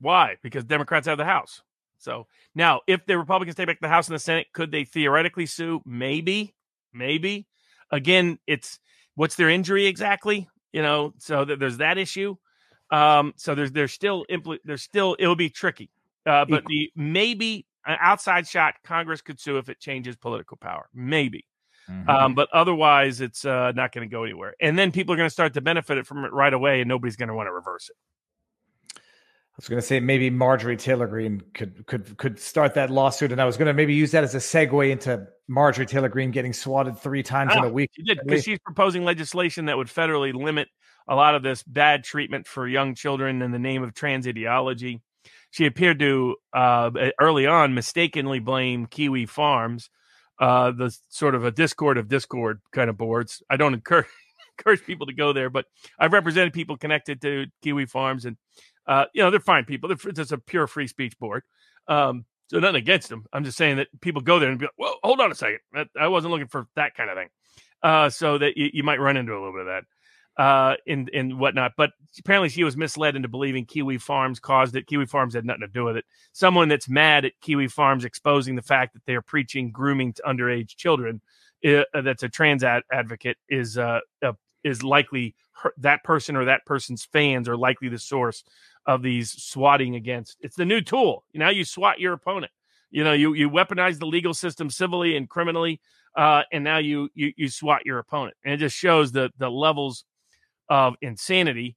Why? 0.01 0.37
Because 0.43 0.65
Democrats 0.65 1.07
have 1.09 1.19
the 1.19 1.25
House. 1.25 1.63
So 1.99 2.29
now, 2.55 2.81
if 2.87 3.05
the 3.07 3.19
Republicans 3.19 3.57
take 3.57 3.67
back 3.67 3.81
the 3.81 3.89
House 3.89 4.09
and 4.09 4.15
the 4.15 4.21
Senate, 4.21 4.47
could 4.53 4.71
they 4.71 4.85
theoretically 4.85 5.47
sue? 5.47 5.83
Maybe, 5.85 6.55
maybe. 6.93 7.49
Again, 7.91 8.39
it's 8.47 8.79
what's 9.17 9.35
their 9.35 9.51
injury 9.51 9.87
exactly? 9.87 10.49
You 10.73 10.83
know, 10.83 11.13
so 11.19 11.45
th- 11.45 11.59
there's 11.59 11.79
that 11.79 11.99
issue. 11.99 12.37
Um, 12.93 13.35
so 13.37 13.57
there's 13.57 13.73
there's 13.73 13.93
still 13.93 14.25
impl- 14.31 14.61
there's 14.65 14.83
still 14.83 15.17
it'll 15.19 15.35
be 15.35 15.51
tricky. 15.51 15.91
Uh, 16.25 16.45
but 16.45 16.65
the 16.67 16.89
maybe 16.95 17.67
an 17.87 17.97
outside 18.01 18.47
shot, 18.47 18.75
Congress 18.85 19.23
could 19.23 19.41
sue 19.41 19.59
if 19.59 19.69
it 19.69 19.81
changes 19.81 20.17
political 20.17 20.57
power. 20.57 20.89
Maybe. 20.95 21.47
Um, 22.09 22.35
but 22.35 22.49
otherwise, 22.53 23.21
it's 23.21 23.45
uh, 23.45 23.73
not 23.73 23.93
going 23.93 24.09
to 24.09 24.11
go 24.11 24.25
anywhere. 24.25 24.55
And 24.61 24.79
then 24.79 24.93
people 24.93 25.13
are 25.13 25.17
going 25.17 25.27
to 25.27 25.33
start 25.33 25.55
to 25.55 25.61
benefit 25.61 26.07
from 26.07 26.25
it 26.25 26.33
right 26.33 26.53
away, 26.53 26.81
and 26.81 26.89
nobody's 26.89 27.17
going 27.17 27.29
to 27.29 27.35
want 27.35 27.49
to 27.49 27.53
reverse 27.53 27.91
it. 27.91 27.97
I 28.97 29.57
was 29.59 29.69
going 29.69 29.81
to 29.81 29.87
say 29.87 30.01
maybe 30.01 30.31
Marjorie 30.31 30.79
Taylor 30.79 31.07
Greene 31.07 31.43
could 31.53 31.87
could 31.87 32.17
could 32.17 32.39
start 32.39 32.73
that 32.75 32.89
lawsuit, 32.89 33.33
and 33.33 33.41
I 33.41 33.45
was 33.45 33.59
going 33.59 33.67
to 33.67 33.75
maybe 33.75 33.93
use 33.93 34.11
that 34.13 34.25
as 34.25 34.35
a 34.35 34.39
segue 34.39 34.91
into 34.91 35.27
Marjorie 35.47 35.85
Taylor 35.85 36.09
Greene 36.09 36.31
getting 36.31 36.55
swatted 36.55 36.99
three 36.99 37.23
times 37.23 37.53
in 37.53 37.59
Ah, 37.59 37.67
a 37.67 37.69
week. 37.69 37.91
She 37.95 38.03
did 38.03 38.21
because 38.25 38.45
she's 38.45 38.59
proposing 38.61 39.05
legislation 39.05 39.67
that 39.67 39.77
would 39.77 39.89
federally 39.89 40.33
limit 40.33 40.69
a 41.07 41.15
lot 41.15 41.35
of 41.35 41.43
this 41.43 41.63
bad 41.65 42.03
treatment 42.03 42.47
for 42.47 42.67
young 42.67 42.95
children 42.95 43.43
in 43.43 43.51
the 43.51 43.59
name 43.59 43.83
of 43.83 43.93
trans 43.93 44.27
ideology. 44.27 45.03
She 45.53 45.67
appeared 45.67 45.99
to 45.99 46.37
uh, 46.55 46.91
early 47.21 47.47
on 47.47 47.75
mistakenly 47.75 48.39
blame 48.39 48.87
Kiwi 48.87 49.27
Farms, 49.27 49.91
uh, 50.41 50.71
the 50.71 50.97
sort 51.11 51.35
of 51.35 51.45
a 51.45 51.51
discord 51.51 51.99
of 51.99 52.09
discord 52.09 52.63
kind 52.73 52.89
of 52.89 52.97
boards. 52.97 53.43
I 53.51 53.59
don't 53.59 53.75
encourage 53.75 54.07
encourage 54.59 54.83
people 54.83 55.07
to 55.09 55.13
go 55.13 55.35
there, 55.35 55.51
but 55.51 55.67
I've 55.99 56.15
represented 56.15 56.55
people 56.55 56.79
connected 56.79 57.21
to 57.21 57.47
Kiwi 57.61 57.85
Farms, 57.85 58.25
and 58.25 58.39
uh, 58.87 59.05
you 59.13 59.23
know 59.23 59.31
they're 59.31 59.41
fine 59.41 59.67
people. 59.67 59.91
They're, 59.91 60.11
it's 60.11 60.33
a 60.33 60.39
pure 60.39 60.67
free 60.67 60.87
speech 60.87 61.19
board. 61.19 61.43
Um, 61.87 62.25
so 62.49 62.59
nothing 62.59 62.77
against 62.77 63.11
them. 63.11 63.27
I'm 63.31 63.45
just 63.45 63.59
saying 63.59 63.77
that 63.77 63.89
people 64.01 64.23
go 64.23 64.39
there 64.39 64.49
and 64.49 64.59
be 64.59 64.65
like, 64.65 64.75
"Well, 64.79 64.97
hold 65.03 65.21
on 65.21 65.31
a 65.31 65.35
second. 65.35 65.59
That, 65.75 65.89
I 66.01 66.09
wasn't 66.09 66.33
looking 66.33 66.49
for 66.49 66.67
that 66.77 66.95
kind 66.95 67.11
of 67.11 67.17
thing." 67.19 67.29
Uh, 67.83 68.09
so 68.09 68.39
that 68.39 68.57
you, 68.57 68.71
you 68.73 68.83
might 68.85 69.01
run 69.01 69.19
into 69.19 69.33
a 69.33 69.37
little 69.37 69.53
bit 69.53 69.61
of 69.61 69.67
that 69.67 69.85
uh, 70.37 70.75
and 70.87 71.39
whatnot. 71.39 71.73
But 71.77 71.91
apparently, 72.19 72.49
she 72.49 72.65
was 72.65 72.77
misled 72.77 73.17
into 73.17 73.29
believing 73.29 73.67
Kiwi 73.67 73.99
Farms 73.99 74.41
caused 74.41 74.77
it. 74.77 74.87
Kiwi 74.87 75.07
Farms 75.07 75.35
had 75.35 75.45
nothing 75.45 75.61
to 75.63 75.69
do 75.69 75.85
with 75.85 75.97
it. 75.97 76.05
Someone 76.33 76.69
that's 76.69 76.89
mad 76.89 77.25
at 77.25 77.33
Kiwi 77.41 77.69
Farms 77.69 78.05
exposing 78.05 78.57
the 78.57 78.63
fact 78.63 78.95
that 78.95 79.05
they 79.07 79.15
are 79.15 79.23
preaching 79.23 79.71
grooming 79.71 80.13
to 80.15 80.23
underage 80.23 80.77
children, 80.77 81.21
uh, 81.67 81.83
that's 82.03 82.23
a 82.23 82.29
trans 82.29 82.65
ad- 82.65 82.85
advocate, 82.93 83.37
is 83.49 83.77
uh, 83.77 84.01
uh, 84.23 84.33
is 84.65 84.83
likely 84.83 85.35
her, 85.63 85.73
that 85.79 86.03
person 86.05 86.37
or 86.37 86.45
that 86.47 86.65
person's 86.65 87.05
fans 87.05 87.49
are 87.49 87.57
likely 87.57 87.89
the 87.89 87.99
source 87.99 88.45
of 88.87 89.03
these 89.03 89.31
swatting 89.31 89.95
against. 89.95 90.37
It's 90.41 90.57
the 90.57 90.65
new 90.65 90.81
tool. 90.81 91.25
Now 91.35 91.51
you 91.51 91.65
swat 91.65 92.01
your 92.01 92.15
opponent. 92.15 92.53
You 92.91 93.05
know, 93.05 93.13
you 93.13 93.35
you 93.35 93.49
weaponize 93.49 93.99
the 93.99 94.07
legal 94.07 94.35
system 94.35 94.71
civilly 94.71 95.17
and 95.17 95.29
criminally, 95.29 95.81
uh, 96.17 96.43
and 96.53 96.63
now 96.65 96.79
you 96.79 97.09
you 97.15 97.33
you 97.37 97.49
swat 97.49 97.87
your 97.87 97.99
opponent, 97.99 98.37
and 98.45 98.55
it 98.55 98.59
just 98.59 98.77
shows 98.77 99.13
the 99.13 99.31
the 99.39 99.51
levels 99.51 100.05
of 100.69 100.95
insanity. 101.03 101.77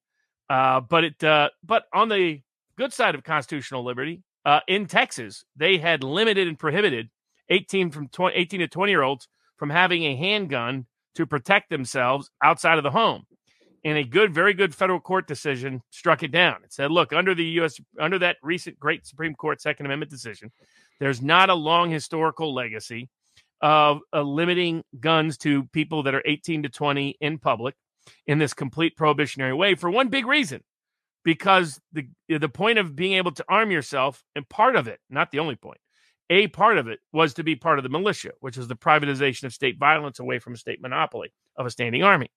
Uh, 0.49 0.79
but 0.81 1.03
it 1.03 1.23
uh, 1.23 1.49
but 1.63 1.85
on 1.93 2.09
the 2.09 2.41
good 2.77 2.93
side 2.93 3.15
of 3.15 3.23
constitutional 3.23 3.83
liberty, 3.83 4.21
uh, 4.45 4.59
in 4.67 4.85
Texas, 4.85 5.43
they 5.55 5.77
had 5.77 6.03
limited 6.03 6.47
and 6.47 6.59
prohibited 6.59 7.09
18 7.49 7.91
from 7.91 8.07
20, 8.09 8.35
18 8.35 8.59
to 8.61 8.67
20 8.67 8.91
year 8.91 9.01
olds 9.01 9.27
from 9.57 9.69
having 9.69 10.03
a 10.03 10.15
handgun 10.15 10.85
to 11.15 11.25
protect 11.25 11.69
themselves 11.69 12.29
outside 12.43 12.77
of 12.77 12.83
the 12.83 12.91
home. 12.91 13.23
And 13.83 13.97
a 13.97 14.03
good, 14.03 14.33
very 14.33 14.53
good 14.53 14.73
federal 14.73 14.99
court 14.99 15.27
decision 15.27 15.81
struck 15.91 16.23
it 16.23 16.31
down. 16.31 16.63
It 16.63 16.73
said, 16.73 16.91
look, 16.91 17.13
under 17.13 17.35
the 17.35 17.45
U.S. 17.45 17.79
under 17.99 18.17
that 18.19 18.37
recent 18.41 18.79
great 18.79 19.05
Supreme 19.05 19.35
Court 19.35 19.61
Second 19.61 19.85
Amendment 19.85 20.09
decision, 20.09 20.51
there's 20.99 21.21
not 21.21 21.49
a 21.49 21.53
long 21.53 21.91
historical 21.91 22.53
legacy 22.53 23.09
of 23.61 23.99
uh, 24.11 24.21
limiting 24.21 24.83
guns 24.99 25.37
to 25.39 25.65
people 25.65 26.03
that 26.03 26.15
are 26.15 26.23
18 26.25 26.63
to 26.63 26.69
20 26.69 27.17
in 27.21 27.37
public 27.37 27.75
in 28.27 28.37
this 28.37 28.53
complete 28.53 28.95
prohibitionary 28.95 29.53
way 29.53 29.75
for 29.75 29.89
one 29.89 30.09
big 30.09 30.25
reason 30.25 30.61
because 31.23 31.81
the 31.91 32.07
the 32.29 32.49
point 32.49 32.77
of 32.77 32.95
being 32.95 33.13
able 33.13 33.31
to 33.31 33.45
arm 33.49 33.71
yourself 33.71 34.23
and 34.35 34.47
part 34.47 34.75
of 34.75 34.87
it 34.87 34.99
not 35.09 35.31
the 35.31 35.39
only 35.39 35.55
point 35.55 35.79
a 36.29 36.47
part 36.47 36.77
of 36.77 36.87
it 36.87 36.99
was 37.11 37.33
to 37.33 37.43
be 37.43 37.55
part 37.55 37.77
of 37.77 37.83
the 37.83 37.89
militia 37.89 38.31
which 38.39 38.57
was 38.57 38.67
the 38.67 38.75
privatization 38.75 39.43
of 39.43 39.53
state 39.53 39.77
violence 39.77 40.19
away 40.19 40.39
from 40.39 40.53
a 40.53 40.57
state 40.57 40.81
monopoly 40.81 41.31
of 41.57 41.65
a 41.65 41.71
standing 41.71 42.03
army. 42.03 42.31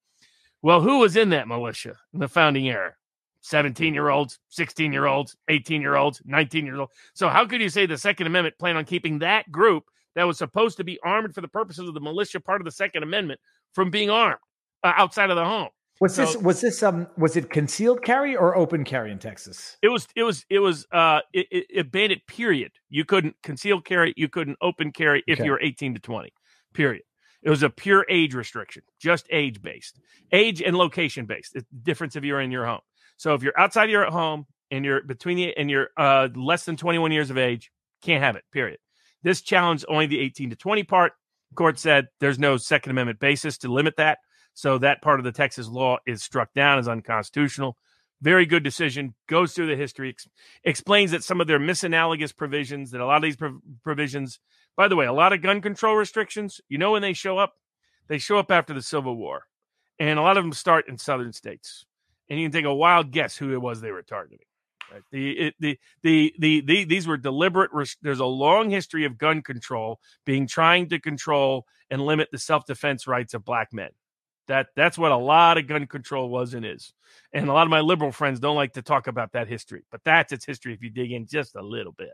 Well 0.63 0.81
who 0.81 0.99
was 0.99 1.17
in 1.17 1.31
that 1.31 1.49
militia 1.49 1.95
in 2.13 2.21
the 2.21 2.29
founding 2.29 2.69
era? 2.69 2.95
17 3.43 3.95
year 3.95 4.09
olds 4.09 4.41
16 4.49 4.93
year 4.93 5.07
olds 5.07 5.37
18 5.49 5.81
year 5.81 5.95
olds 5.95 6.21
19 6.25 6.67
year 6.67 6.81
olds 6.81 6.93
so 7.15 7.29
how 7.29 7.47
could 7.47 7.61
you 7.61 7.69
say 7.69 7.87
the 7.87 7.97
second 7.97 8.27
amendment 8.27 8.59
planned 8.59 8.77
on 8.77 8.85
keeping 8.85 9.21
that 9.21 9.51
group 9.53 9.85
that 10.17 10.25
was 10.25 10.37
supposed 10.37 10.77
to 10.77 10.85
be 10.85 10.99
armed 11.05 11.33
for 11.33 11.41
the 11.41 11.49
purposes 11.49 11.87
of 11.87 11.95
the 11.95 12.01
militia 12.01 12.41
part 12.41 12.61
of 12.61 12.65
the 12.65 12.71
second 12.73 13.05
amendment 13.05 13.39
from 13.73 13.91
being 13.91 14.11
armed 14.11 14.41
uh, 14.85 14.93
outside 14.97 15.31
of 15.31 15.37
the 15.37 15.45
home 15.45 15.69
Was 16.01 16.15
So- 16.15 16.25
this 16.25 16.37
was 16.37 16.61
this 16.61 16.83
um 16.83 17.07
was 17.17 17.37
it 17.37 17.51
concealed 17.51 18.03
carry 18.03 18.37
or 18.37 18.57
open 18.57 18.85
carry 18.85 19.11
in 19.11 19.19
Texas? 19.19 19.77
It 19.83 19.89
was 19.89 20.07
it 20.15 20.23
was 20.23 20.45
it 20.49 20.61
was 20.61 20.87
uh 20.93 21.21
it, 21.33 21.47
it, 21.51 21.67
it 21.71 21.93
banned 21.93 22.13
it 22.13 22.27
period. 22.27 22.73
You 22.89 23.05
couldn't 23.05 23.37
conceal 23.43 23.81
carry, 23.81 24.15
you 24.17 24.29
couldn't 24.29 24.59
open 24.63 24.93
carry 24.93 25.23
if 25.27 25.39
Okay. 25.39 25.45
you 25.47 25.51
were 25.53 25.61
18 25.61 25.95
to 25.95 26.01
20. 26.01 26.33
Period. 26.75 27.03
It 27.43 27.51
was 27.51 27.63
a 27.63 27.71
pure 27.71 28.05
age 28.09 28.35
restriction, 28.35 28.83
just 29.01 29.27
age 29.31 29.63
based. 29.63 29.99
Age 30.33 30.61
and 30.61 30.77
location 30.77 31.27
based. 31.27 31.55
It's 31.57 31.69
the 31.71 31.79
difference 31.83 32.17
if 32.17 32.25
you're 32.25 32.41
in 32.41 32.51
your 32.51 32.67
home. 32.67 32.81
So 33.17 33.35
if 33.35 33.43
you're 33.43 33.59
outside 33.59 33.91
your 33.91 34.05
home 34.11 34.47
and 34.71 34.85
you're 34.85 35.03
between 35.03 35.37
the 35.37 35.57
and 35.57 35.71
you're 35.71 35.89
uh 35.97 36.29
less 36.35 36.65
than 36.65 36.77
21 36.77 37.11
years 37.13 37.31
of 37.31 37.39
age, 37.39 37.71
can't 38.03 38.23
have 38.23 38.37
it. 38.37 38.45
Period. 38.53 38.79
This 39.25 39.41
challenged 39.41 39.85
only 39.89 40.07
the 40.07 40.21
18 40.21 40.51
to 40.51 40.57
20 40.57 40.85
part. 40.85 41.13
Court 41.57 41.79
said 41.79 42.07
there's 42.21 42.39
no 42.39 42.57
Second 42.57 42.91
Amendment 42.93 43.19
basis 43.19 43.59
to 43.59 43.73
limit 43.73 43.97
that. 43.97 44.19
So 44.59 44.77
that 44.79 45.03
part 45.03 45.21
of 45.21 45.25
the 45.25 45.31
Texas 45.31 45.69
law 45.69 45.99
is 46.05 46.21
struck 46.21 46.53
down 46.53 46.81
as 46.81 46.89
unconstitutional. 46.89 47.77
Very 48.21 48.45
good 48.45 48.65
decision. 48.65 49.15
Goes 49.29 49.53
through 49.53 49.69
the 49.69 49.77
history, 49.77 50.09
ex- 50.09 50.27
explains 50.65 51.13
that 51.13 51.23
some 51.23 51.41
of 51.41 51.47
their 51.47 51.61
misanalogous 51.61 52.33
provisions, 52.33 52.91
that 52.91 53.01
a 53.01 53.07
lot 53.07 53.19
of 53.19 53.23
these 53.23 53.37
prov- 53.37 53.61
provisions 53.85 54.41
By 54.77 54.89
the 54.89 54.97
way, 54.97 55.07
a 55.07 55.13
lot 55.13 55.33
of 55.33 55.43
gun 55.43 55.61
control 55.61 55.95
restrictions, 55.95 56.61
you 56.69 56.77
know 56.77 56.91
when 56.91 57.03
they 57.03 57.13
show 57.13 57.39
up? 57.39 57.53
They 58.09 58.19
show 58.19 58.37
up 58.37 58.51
after 58.51 58.75
the 58.75 58.83
Civil 58.83 59.15
War. 59.15 59.45
And 60.01 60.19
a 60.19 60.23
lot 60.23 60.37
of 60.37 60.43
them 60.43 60.53
start 60.53 60.89
in 60.89 60.99
southern 60.99 61.33
states. 61.33 61.87
And 62.29 62.41
you 62.41 62.47
can 62.47 62.53
take 62.53 62.65
a 62.65 62.75
wild 62.75 63.13
guess 63.13 63.37
who 63.37 63.53
it 63.53 63.63
was 63.63 63.81
they 63.81 63.93
were 63.93 64.03
targeting. 64.03 64.47
Right? 64.93 65.03
The, 65.13 65.31
it, 65.39 65.55
the, 65.61 65.79
the, 66.03 66.35
the, 66.37 66.61
the, 66.63 66.85
these 66.85 67.07
were 67.07 67.17
deliberate. 67.17 67.71
There's 68.03 68.19
a 68.19 68.27
long 68.27 68.71
history 68.71 69.05
of 69.05 69.19
gun 69.19 69.41
control 69.41 70.01
being 70.25 70.49
trying 70.49 70.89
to 70.89 70.99
control 70.99 71.65
and 71.93 72.05
limit 72.05 72.31
the 72.33 72.39
self 72.39 72.67
defense 72.67 73.07
rights 73.07 73.35
of 73.35 73.45
black 73.45 73.73
men. 73.73 73.91
That 74.49 74.69
that's 74.75 74.99
what 74.99 75.13
a 75.13 75.17
lot 75.17 75.59
of 75.59 75.67
gun 75.67 75.87
control 75.87 76.29
was 76.29 76.55
and 76.55 76.65
is. 76.65 76.93
And 77.33 77.49
a 77.49 77.53
lot 77.53 77.67
of 77.67 77.71
my 77.71 77.81
liberal 77.81 78.13
friends 78.13 78.41
don't 78.41 78.57
like 78.57 78.73
to 78.75 78.83
talk 78.83 79.07
about 79.07 79.33
that 79.33 79.49
history, 79.49 79.85
but 79.91 80.01
that's 80.05 80.33
its 80.33 80.45
history 80.45 80.75
if 80.75 80.83
you 80.83 80.91
dig 80.91 81.13
in 81.13 81.27
just 81.27 81.55
a 81.55 81.63
little 81.63 81.93
bit. 81.93 82.13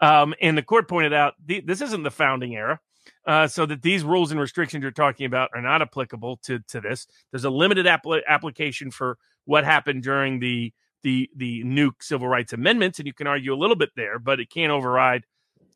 Um, 0.00 0.34
and 0.40 0.56
the 0.56 0.62
court 0.62 0.88
pointed 0.88 1.12
out 1.12 1.34
this 1.44 1.80
isn't 1.80 2.02
the 2.02 2.10
founding 2.10 2.54
era. 2.54 2.80
Uh, 3.26 3.46
so 3.46 3.66
that 3.66 3.82
these 3.82 4.02
rules 4.02 4.30
and 4.30 4.40
restrictions 4.40 4.80
you're 4.80 4.90
talking 4.90 5.26
about 5.26 5.50
are 5.54 5.60
not 5.60 5.82
applicable 5.82 6.38
to 6.38 6.60
to 6.68 6.80
this. 6.80 7.06
There's 7.30 7.44
a 7.44 7.50
limited 7.50 7.84
apl- 7.84 8.22
application 8.26 8.90
for 8.90 9.18
what 9.44 9.64
happened 9.64 10.02
during 10.02 10.40
the 10.40 10.72
the 11.02 11.28
the 11.36 11.62
new 11.64 11.92
civil 12.00 12.28
rights 12.28 12.54
amendments, 12.54 12.98
and 12.98 13.06
you 13.06 13.12
can 13.12 13.26
argue 13.26 13.52
a 13.52 13.56
little 13.56 13.76
bit 13.76 13.90
there, 13.94 14.18
but 14.18 14.40
it 14.40 14.48
can't 14.48 14.72
override 14.72 15.24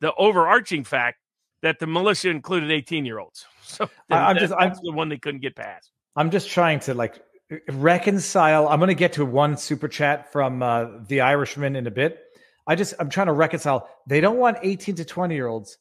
the 0.00 0.14
overarching 0.14 0.84
fact 0.84 1.18
that 1.62 1.78
the 1.78 1.86
militia 1.86 2.30
included 2.30 2.70
18 2.70 3.04
year 3.04 3.18
olds. 3.18 3.46
So 3.68 3.84
I'm 4.08 4.36
that, 4.36 4.40
just 4.40 4.54
I'm 4.58 4.72
the 4.82 4.92
one 4.92 5.10
they 5.10 5.18
couldn't 5.18 5.42
get 5.42 5.54
past. 5.54 5.90
I'm 6.16 6.30
just 6.30 6.48
trying 6.48 6.80
to 6.80 6.94
like 6.94 7.22
reconcile. 7.70 8.66
I'm 8.66 8.78
going 8.78 8.88
to 8.88 8.94
get 8.94 9.12
to 9.14 9.26
one 9.26 9.58
super 9.58 9.88
chat 9.88 10.32
from 10.32 10.62
uh, 10.62 10.86
the 11.06 11.20
Irishman 11.20 11.76
in 11.76 11.86
a 11.86 11.90
bit. 11.90 12.18
I 12.66 12.76
just 12.76 12.94
I'm 12.98 13.10
trying 13.10 13.26
to 13.26 13.34
reconcile. 13.34 13.86
They 14.06 14.22
don't 14.22 14.38
want 14.38 14.56
18 14.62 14.94
to 14.96 15.04
20 15.04 15.34
year 15.34 15.48
olds 15.48 15.76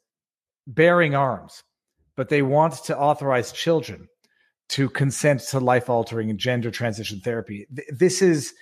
bearing 0.68 1.16
arms, 1.16 1.64
but 2.18 2.28
they 2.28 2.42
want 2.42 2.74
to 2.86 2.98
authorize 2.98 3.54
children 3.54 4.10
to 4.70 4.90
consent 4.90 5.40
to 5.40 5.60
life 5.60 5.90
altering 5.90 6.30
and 6.30 6.40
gender 6.40 6.72
transition 6.72 7.22
therapy. 7.22 7.68
This 7.90 8.22
is, 8.22 8.54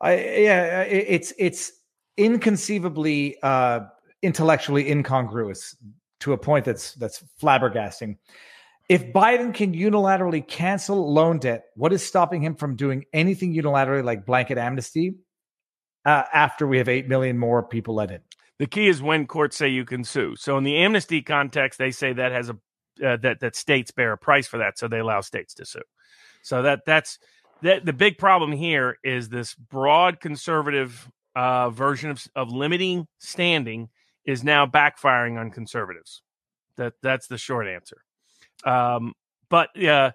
I 0.00 0.14
yeah, 0.14 0.82
it's 0.82 1.32
it's 1.38 1.72
inconceivably 2.16 3.36
uh, 3.42 3.80
intellectually 4.22 4.90
incongruous 4.90 5.76
to 6.20 6.32
a 6.32 6.38
point 6.38 6.64
that's 6.64 6.94
that's 6.94 7.22
flabbergasting. 7.40 8.16
If 8.88 9.12
Biden 9.12 9.52
can 9.52 9.74
unilaterally 9.74 10.46
cancel 10.46 11.12
loan 11.12 11.38
debt, 11.38 11.66
what 11.74 11.92
is 11.92 12.02
stopping 12.02 12.42
him 12.42 12.54
from 12.54 12.74
doing 12.74 13.04
anything 13.12 13.54
unilaterally 13.54 14.02
like 14.02 14.24
blanket 14.24 14.56
amnesty 14.56 15.16
uh, 16.06 16.22
after 16.32 16.66
we 16.66 16.78
have 16.78 16.88
8 16.88 17.06
million 17.06 17.38
more 17.38 17.62
people 17.62 17.94
let 17.96 18.10
in? 18.10 18.20
The 18.58 18.66
key 18.66 18.88
is 18.88 19.02
when 19.02 19.26
courts 19.26 19.56
say 19.56 19.68
you 19.68 19.84
can 19.84 20.04
sue. 20.04 20.36
So 20.36 20.56
in 20.56 20.64
the 20.64 20.78
amnesty 20.78 21.20
context, 21.20 21.78
they 21.78 21.90
say 21.90 22.14
that 22.14 22.32
has 22.32 22.48
a 22.48 22.56
uh, 23.04 23.16
that 23.18 23.40
that 23.40 23.54
states 23.54 23.92
bear 23.92 24.12
a 24.12 24.18
price 24.18 24.48
for 24.48 24.58
that, 24.58 24.78
so 24.78 24.88
they 24.88 24.98
allow 24.98 25.20
states 25.20 25.54
to 25.54 25.64
sue. 25.64 25.82
So 26.42 26.62
that 26.62 26.80
that's 26.84 27.18
that 27.62 27.84
the 27.84 27.92
big 27.92 28.18
problem 28.18 28.52
here 28.52 28.98
is 29.04 29.28
this 29.28 29.54
broad 29.54 30.20
conservative 30.20 31.08
uh, 31.36 31.70
version 31.70 32.10
of, 32.10 32.26
of 32.34 32.50
limiting 32.50 33.06
standing 33.18 33.88
is 34.28 34.44
now 34.44 34.66
backfiring 34.66 35.40
on 35.40 35.50
conservatives. 35.50 36.22
That 36.76 36.92
that's 37.02 37.28
the 37.28 37.38
short 37.38 37.66
answer. 37.66 38.04
Um, 38.62 39.14
but 39.48 39.70
uh, 39.82 40.12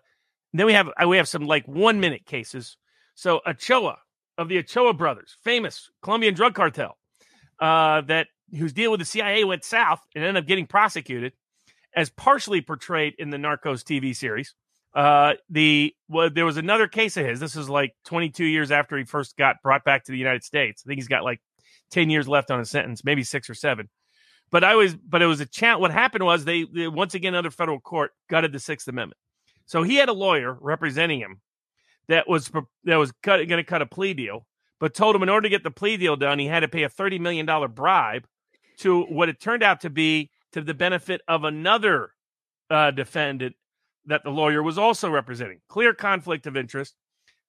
then 0.53 0.65
we 0.67 0.73
have 0.73 0.87
uh, 0.89 1.07
we 1.07 1.17
have 1.17 1.27
some 1.27 1.47
like 1.47 1.67
one 1.67 1.99
minute 1.99 2.25
cases. 2.25 2.77
So 3.15 3.41
Ochoa 3.45 3.97
of 4.37 4.49
the 4.49 4.59
Ochoa 4.59 4.93
brothers, 4.93 5.35
famous 5.43 5.89
Colombian 6.03 6.35
drug 6.35 6.53
cartel, 6.53 6.97
uh, 7.59 8.01
that 8.01 8.27
whose 8.55 8.71
deal 8.71 8.91
with 8.91 8.99
the 8.99 9.05
CIA 9.05 9.43
went 9.45 9.63
south 9.63 9.99
and 10.13 10.23
ended 10.23 10.43
up 10.43 10.47
getting 10.47 10.67
prosecuted, 10.67 11.33
as 11.95 12.11
partially 12.11 12.61
portrayed 12.61 13.15
in 13.17 13.31
the 13.31 13.37
Narcos 13.37 13.81
TV 13.81 14.15
series. 14.15 14.53
Uh, 14.93 15.33
the 15.49 15.95
well, 16.07 16.29
there 16.29 16.45
was 16.45 16.57
another 16.57 16.87
case 16.87 17.17
of 17.17 17.25
his. 17.25 17.39
This 17.39 17.55
is 17.55 17.67
like 17.67 17.95
22 18.05 18.45
years 18.45 18.69
after 18.69 18.95
he 18.95 19.05
first 19.05 19.35
got 19.37 19.55
brought 19.63 19.83
back 19.83 20.03
to 20.03 20.11
the 20.11 20.19
United 20.19 20.43
States. 20.43 20.83
I 20.85 20.87
think 20.87 20.99
he's 20.99 21.07
got 21.07 21.23
like 21.23 21.41
10 21.89 22.11
years 22.11 22.27
left 22.27 22.51
on 22.51 22.59
his 22.59 22.69
sentence, 22.69 23.03
maybe 23.03 23.23
six 23.23 23.49
or 23.49 23.55
seven. 23.55 23.89
But 24.53 24.63
I 24.63 24.75
was, 24.75 24.95
but 24.95 25.23
it 25.23 25.25
was 25.25 25.39
a 25.39 25.47
challenge. 25.47 25.81
What 25.81 25.91
happened 25.91 26.23
was 26.23 26.45
they, 26.45 26.65
they 26.65 26.87
once 26.87 27.15
again 27.15 27.33
another 27.33 27.49
federal 27.49 27.79
court 27.79 28.11
gutted 28.29 28.53
the 28.53 28.59
Sixth 28.59 28.87
Amendment. 28.87 29.17
So 29.65 29.81
he 29.81 29.95
had 29.95 30.09
a 30.09 30.13
lawyer 30.13 30.55
representing 30.61 31.19
him 31.19 31.41
that 32.07 32.29
was 32.29 32.51
that 32.83 32.97
was 32.97 33.11
going 33.23 33.47
to 33.47 33.63
cut 33.63 33.81
a 33.81 33.87
plea 33.87 34.13
deal, 34.13 34.45
but 34.79 34.93
told 34.93 35.15
him 35.15 35.23
in 35.23 35.29
order 35.29 35.45
to 35.45 35.49
get 35.49 35.63
the 35.63 35.71
plea 35.71 35.97
deal 35.97 36.15
done, 36.15 36.37
he 36.37 36.45
had 36.45 36.59
to 36.59 36.67
pay 36.67 36.83
a 36.83 36.89
thirty 36.89 37.17
million 37.17 37.47
dollar 37.47 37.67
bribe 37.67 38.27
to 38.77 39.01
what 39.05 39.27
it 39.27 39.41
turned 39.41 39.63
out 39.63 39.81
to 39.81 39.89
be 39.89 40.29
to 40.51 40.61
the 40.61 40.75
benefit 40.75 41.21
of 41.27 41.45
another 41.45 42.11
uh, 42.69 42.91
defendant 42.91 43.55
that 44.05 44.23
the 44.23 44.29
lawyer 44.29 44.61
was 44.61 44.77
also 44.77 45.09
representing. 45.09 45.61
Clear 45.67 45.95
conflict 45.95 46.45
of 46.45 46.55
interest. 46.55 46.93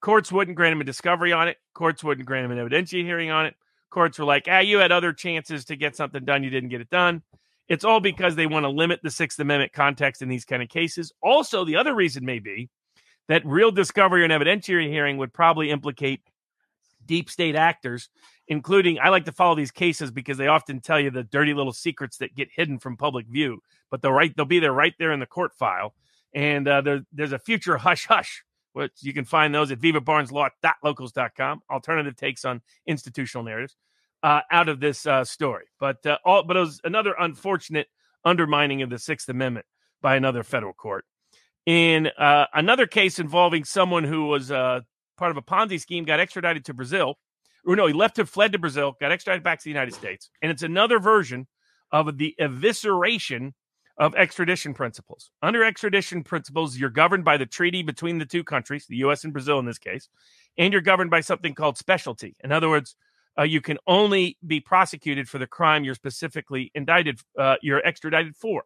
Courts 0.00 0.32
wouldn't 0.32 0.56
grant 0.56 0.72
him 0.72 0.80
a 0.80 0.84
discovery 0.84 1.34
on 1.34 1.48
it. 1.48 1.58
Courts 1.74 2.02
wouldn't 2.02 2.26
grant 2.26 2.46
him 2.50 2.58
an 2.58 2.66
evidentiary 2.66 3.04
hearing 3.04 3.30
on 3.30 3.44
it. 3.44 3.56
Courts 3.94 4.18
were 4.18 4.24
like, 4.24 4.48
ah, 4.50 4.58
you 4.58 4.78
had 4.78 4.92
other 4.92 5.12
chances 5.12 5.64
to 5.66 5.76
get 5.76 5.94
something 5.94 6.24
done. 6.24 6.42
You 6.42 6.50
didn't 6.50 6.70
get 6.70 6.80
it 6.80 6.90
done. 6.90 7.22
It's 7.68 7.84
all 7.84 8.00
because 8.00 8.34
they 8.34 8.46
want 8.46 8.64
to 8.64 8.68
limit 8.68 9.00
the 9.02 9.10
Sixth 9.10 9.38
Amendment 9.38 9.72
context 9.72 10.20
in 10.20 10.28
these 10.28 10.44
kind 10.44 10.62
of 10.62 10.68
cases. 10.68 11.12
Also, 11.22 11.64
the 11.64 11.76
other 11.76 11.94
reason 11.94 12.24
may 12.24 12.40
be 12.40 12.68
that 13.28 13.46
real 13.46 13.70
discovery 13.70 14.24
and 14.24 14.32
evidentiary 14.32 14.88
hearing 14.88 15.16
would 15.18 15.32
probably 15.32 15.70
implicate 15.70 16.20
deep 17.06 17.30
state 17.30 17.54
actors, 17.54 18.08
including 18.48 18.98
I 18.98 19.08
like 19.08 19.24
to 19.26 19.32
follow 19.32 19.54
these 19.54 19.70
cases 19.70 20.10
because 20.10 20.38
they 20.38 20.48
often 20.48 20.80
tell 20.80 21.00
you 21.00 21.10
the 21.10 21.22
dirty 21.22 21.54
little 21.54 21.72
secrets 21.72 22.18
that 22.18 22.34
get 22.34 22.48
hidden 22.54 22.78
from 22.78 22.96
public 22.96 23.26
view, 23.26 23.62
but 23.90 24.02
they'll 24.02 24.12
right 24.12 24.34
they'll 24.36 24.44
be 24.44 24.58
there 24.58 24.72
right 24.72 24.94
there 24.98 25.12
in 25.12 25.20
the 25.20 25.26
court 25.26 25.54
file. 25.54 25.94
And 26.34 26.66
uh, 26.66 26.80
there, 26.80 27.00
there's 27.12 27.32
a 27.32 27.38
future 27.38 27.76
hush 27.76 28.06
hush, 28.06 28.44
which 28.74 28.92
you 29.00 29.14
can 29.14 29.24
find 29.24 29.54
those 29.54 29.70
at 29.70 29.78
Viva 29.78 30.00
Barnes 30.00 30.30
Law 30.30 30.46
at 30.46 30.52
vivabarneslaw.locals.com. 30.62 31.62
Alternative 31.70 32.14
takes 32.14 32.44
on 32.44 32.60
institutional 32.86 33.44
narratives 33.44 33.76
uh, 34.22 34.40
out 34.50 34.68
of 34.68 34.80
this 34.80 35.06
uh, 35.06 35.24
story. 35.24 35.64
But 35.80 36.04
uh, 36.04 36.18
all, 36.24 36.42
but 36.42 36.56
it 36.56 36.60
was 36.60 36.80
another 36.84 37.14
unfortunate 37.18 37.86
undermining 38.24 38.82
of 38.82 38.90
the 38.90 38.98
Sixth 38.98 39.28
Amendment 39.28 39.64
by 40.02 40.16
another 40.16 40.42
federal 40.42 40.72
court. 40.72 41.04
In 41.66 42.08
uh, 42.18 42.46
another 42.52 42.86
case 42.86 43.18
involving 43.18 43.64
someone 43.64 44.04
who 44.04 44.26
was 44.26 44.50
uh, 44.50 44.80
part 45.16 45.30
of 45.30 45.36
a 45.36 45.42
Ponzi 45.42 45.80
scheme, 45.80 46.04
got 46.04 46.20
extradited 46.20 46.64
to 46.66 46.74
Brazil. 46.74 47.16
Or 47.66 47.76
no, 47.76 47.86
he 47.86 47.94
left 47.94 48.16
to 48.16 48.26
fled 48.26 48.52
to 48.52 48.58
Brazil, 48.58 48.94
got 49.00 49.12
extradited 49.12 49.42
back 49.44 49.60
to 49.60 49.64
the 49.64 49.70
United 49.70 49.94
States, 49.94 50.28
and 50.42 50.50
it's 50.50 50.62
another 50.62 50.98
version 50.98 51.46
of 51.90 52.18
the 52.18 52.34
evisceration 52.38 53.52
of 53.96 54.14
extradition 54.14 54.74
principles. 54.74 55.30
Under 55.42 55.62
extradition 55.64 56.24
principles, 56.24 56.76
you're 56.76 56.90
governed 56.90 57.24
by 57.24 57.36
the 57.36 57.46
treaty 57.46 57.82
between 57.82 58.18
the 58.18 58.26
two 58.26 58.42
countries, 58.42 58.86
the 58.86 58.96
U.S. 58.96 59.24
and 59.24 59.32
Brazil 59.32 59.58
in 59.58 59.66
this 59.66 59.78
case, 59.78 60.08
and 60.58 60.72
you're 60.72 60.82
governed 60.82 61.10
by 61.10 61.20
something 61.20 61.54
called 61.54 61.78
specialty. 61.78 62.36
In 62.42 62.52
other 62.52 62.68
words, 62.68 62.96
uh, 63.38 63.42
you 63.42 63.60
can 63.60 63.78
only 63.86 64.36
be 64.46 64.60
prosecuted 64.60 65.28
for 65.28 65.38
the 65.38 65.46
crime 65.46 65.84
you're 65.84 65.94
specifically 65.94 66.70
indicted, 66.74 67.20
uh, 67.38 67.56
you're 67.62 67.84
extradited 67.84 68.36
for. 68.36 68.64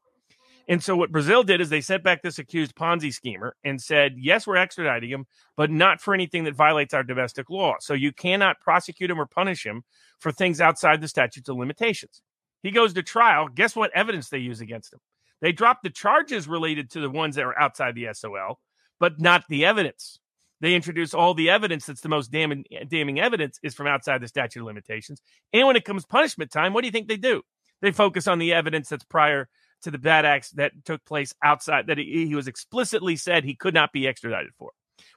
And 0.71 0.85
so 0.85 0.95
what 0.97 1.11
Brazil 1.11 1.43
did 1.43 1.63
is 1.63 1.71
they 1.71 1.81
sent 1.81 2.05
back 2.05 2.21
this 2.21 2.39
accused 2.39 2.75
Ponzi 2.75 3.11
schemer 3.13 3.57
and 3.65 3.81
said, 3.81 4.17
yes, 4.19 4.47
we're 4.47 4.57
extraditing 4.57 5.09
him, 5.09 5.27
but 5.57 5.71
not 5.71 5.99
for 5.99 6.13
anything 6.13 6.45
that 6.45 6.55
violates 6.55 6.93
our 6.93 7.03
domestic 7.03 7.49
law. 7.49 7.77
So 7.81 7.95
you 7.95 8.13
cannot 8.13 8.61
prosecute 8.61 9.11
him 9.11 9.19
or 9.19 9.25
punish 9.25 9.65
him 9.65 9.83
for 10.19 10.31
things 10.31 10.61
outside 10.61 11.01
the 11.01 11.09
statutes 11.09 11.49
of 11.49 11.57
limitations. 11.57 12.21
He 12.63 12.71
goes 12.71 12.93
to 12.95 13.03
trial. 13.03 13.49
Guess 13.49 13.77
what 13.77 13.91
evidence 13.95 14.29
they 14.29 14.39
use 14.39 14.61
against 14.61 14.93
him? 14.93 15.01
They 15.41 15.53
drop 15.53 15.83
the 15.83 15.91
charges 15.91 16.49
related 16.49 16.91
to 16.91 17.01
the 17.01 17.11
ones 17.11 17.37
that 17.37 17.45
are 17.45 17.59
outside 17.59 17.95
the 17.95 18.09
SOL, 18.13 18.59
but 18.99 19.21
not 19.21 19.45
the 19.49 19.65
evidence. 19.65 20.19
They 20.61 20.75
introduce 20.75 21.15
all 21.15 21.35
the 21.35 21.51
evidence 21.51 21.87
that's 21.87 22.01
the 22.01 22.09
most 22.09 22.33
damning, 22.33 22.65
damning 22.89 23.21
evidence 23.21 23.61
is 23.63 23.75
from 23.75 23.87
outside 23.87 24.21
the 24.21 24.29
statute 24.29 24.61
of 24.61 24.67
limitations. 24.67 25.23
And 25.53 25.67
when 25.67 25.77
it 25.77 25.85
comes 25.85 26.05
punishment 26.05 26.51
time, 26.51 26.73
what 26.73 26.83
do 26.83 26.89
you 26.89 26.93
think 26.93 27.07
they 27.07 27.17
do? 27.17 27.43
They 27.81 27.93
focus 27.93 28.27
on 28.27 28.41
the 28.41 28.53
evidence 28.53 28.89
that's 28.89 29.05
prior 29.05 29.49
to 29.83 29.91
the 29.93 29.99
bad 29.99 30.25
acts 30.25 30.51
that 30.53 30.73
took 30.85 31.05
place 31.05 31.33
outside 31.45 31.87
that 31.87 31.99
he, 31.99 32.27
he 32.27 32.35
was 32.35 32.49
explicitly 32.49 33.15
said 33.15 33.45
he 33.45 33.55
could 33.55 33.75
not 33.75 33.93
be 33.93 34.09
extradited 34.09 34.53
for. 34.59 34.73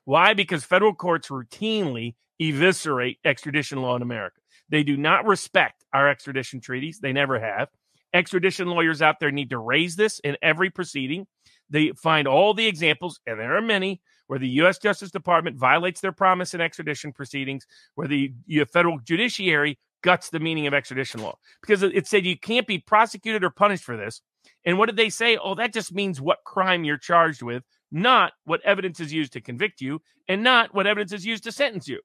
Why? 0.06 0.36
Because 0.36 0.64
federal 0.64 0.94
courts 0.94 1.30
routinely 1.30 2.14
eviscerate 2.40 3.18
extradition 3.26 3.82
law 3.82 3.96
in 3.96 4.04
America. 4.04 4.40
They 4.70 4.84
do 4.84 4.96
not 4.96 5.26
respect 5.26 5.84
our 5.94 6.08
extradition 6.08 6.62
treaties. 6.62 7.00
They 7.00 7.14
never 7.14 7.40
have. 7.40 7.70
Extradition 8.14 8.68
lawyers 8.68 9.02
out 9.02 9.20
there 9.20 9.32
need 9.32 9.50
to 9.52 9.58
raise 9.58 9.96
this 9.96 10.20
in 10.20 10.38
every 10.42 10.70
proceeding. 10.70 11.28
They 11.70 11.92
find 11.92 12.28
all 12.28 12.54
the 12.54 12.68
examples, 12.68 13.20
and 13.26 13.40
there 13.40 13.56
are 13.56 13.62
many, 13.62 14.02
where 14.28 14.40
the 14.40 14.50
U.S. 14.50 14.78
Justice 14.78 15.12
Department 15.12 15.58
violates 15.58 16.02
their 16.02 16.12
promise 16.12 16.54
in 16.54 16.62
extradition 16.62 17.14
proceedings, 17.14 17.66
where 17.96 18.08
the 18.08 18.34
federal 18.72 19.00
judiciary 19.00 19.80
guts 20.04 20.30
the 20.30 20.40
meaning 20.40 20.66
of 20.66 20.74
extradition 20.74 21.22
law 21.22 21.38
because 21.62 21.84
it 21.84 22.08
said 22.08 22.26
you 22.26 22.36
can't 22.36 22.66
be 22.66 22.80
prosecuted 22.80 23.44
or 23.44 23.52
punished 23.52 23.84
for 23.84 23.96
this 23.96 24.20
and 24.66 24.78
what 24.78 24.88
did 24.88 24.98
they 24.98 25.10
say? 25.10 25.38
Oh, 25.38 25.56
that 25.56 25.74
just 25.74 25.94
means 25.94 26.22
what 26.22 26.44
crime 26.46 26.84
you're 26.84 26.98
charged 26.98 27.42
with, 27.42 27.64
not 27.92 28.34
what 28.46 28.62
evidence 28.64 29.00
is 29.00 29.12
used 29.12 29.34
to 29.34 29.42
convict 29.42 29.82
you, 29.82 30.02
and 30.28 30.44
not 30.44 30.74
what 30.74 30.88
evidence 30.88 31.14
is 31.14 31.26
used 31.26 31.44
to 31.46 31.52
sentence 31.52 31.88
you. 31.88 32.00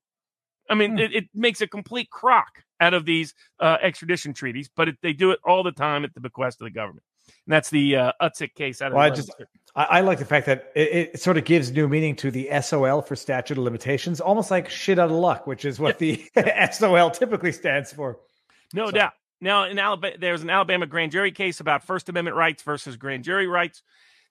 I 0.68 0.74
mean, 0.74 0.92
hmm. 0.92 0.98
it, 0.98 1.14
it, 1.14 1.24
makes 1.34 1.60
a 1.60 1.66
complete 1.66 2.10
crock 2.10 2.64
out 2.80 2.94
of 2.94 3.04
these 3.04 3.34
uh, 3.60 3.76
extradition 3.82 4.34
treaties, 4.34 4.70
but 4.74 4.88
it, 4.88 4.96
they 5.02 5.12
do 5.12 5.30
it 5.30 5.40
all 5.44 5.62
the 5.62 5.72
time 5.72 6.04
at 6.04 6.14
the 6.14 6.20
bequest 6.20 6.60
of 6.60 6.66
the 6.66 6.70
government. 6.70 7.04
And 7.46 7.52
that's 7.52 7.70
the 7.70 7.96
uh, 7.96 8.12
Utzik 8.22 8.54
case 8.54 8.82
out 8.82 8.88
of 8.88 8.94
Well, 8.94 9.04
I 9.04 9.10
just 9.10 9.30
I, 9.74 9.84
I 9.84 10.00
like 10.00 10.18
the 10.18 10.24
fact 10.24 10.46
that 10.46 10.72
it, 10.74 11.10
it 11.14 11.20
sort 11.20 11.36
of 11.36 11.44
gives 11.44 11.70
new 11.70 11.88
meaning 11.88 12.16
to 12.16 12.30
the 12.30 12.48
SOL 12.60 13.02
for 13.02 13.16
statute 13.16 13.58
of 13.58 13.64
limitations, 13.64 14.20
almost 14.20 14.50
like 14.50 14.68
shit 14.68 14.98
out 14.98 15.10
of 15.10 15.16
luck, 15.16 15.46
which 15.46 15.64
is 15.64 15.78
what 15.78 15.98
the 15.98 16.24
SOL 16.72 17.10
typically 17.10 17.52
stands 17.52 17.92
for. 17.92 18.18
No 18.74 18.86
So- 18.86 18.92
doubt. 18.92 19.12
Now, 19.38 19.64
in 19.64 19.78
Alabama, 19.78 20.16
there's 20.18 20.42
an 20.42 20.48
Alabama 20.48 20.86
grand 20.86 21.12
jury 21.12 21.30
case 21.30 21.60
about 21.60 21.84
First 21.84 22.08
Amendment 22.08 22.38
rights 22.38 22.62
versus 22.62 22.96
grand 22.96 23.22
jury 23.22 23.46
rights. 23.46 23.82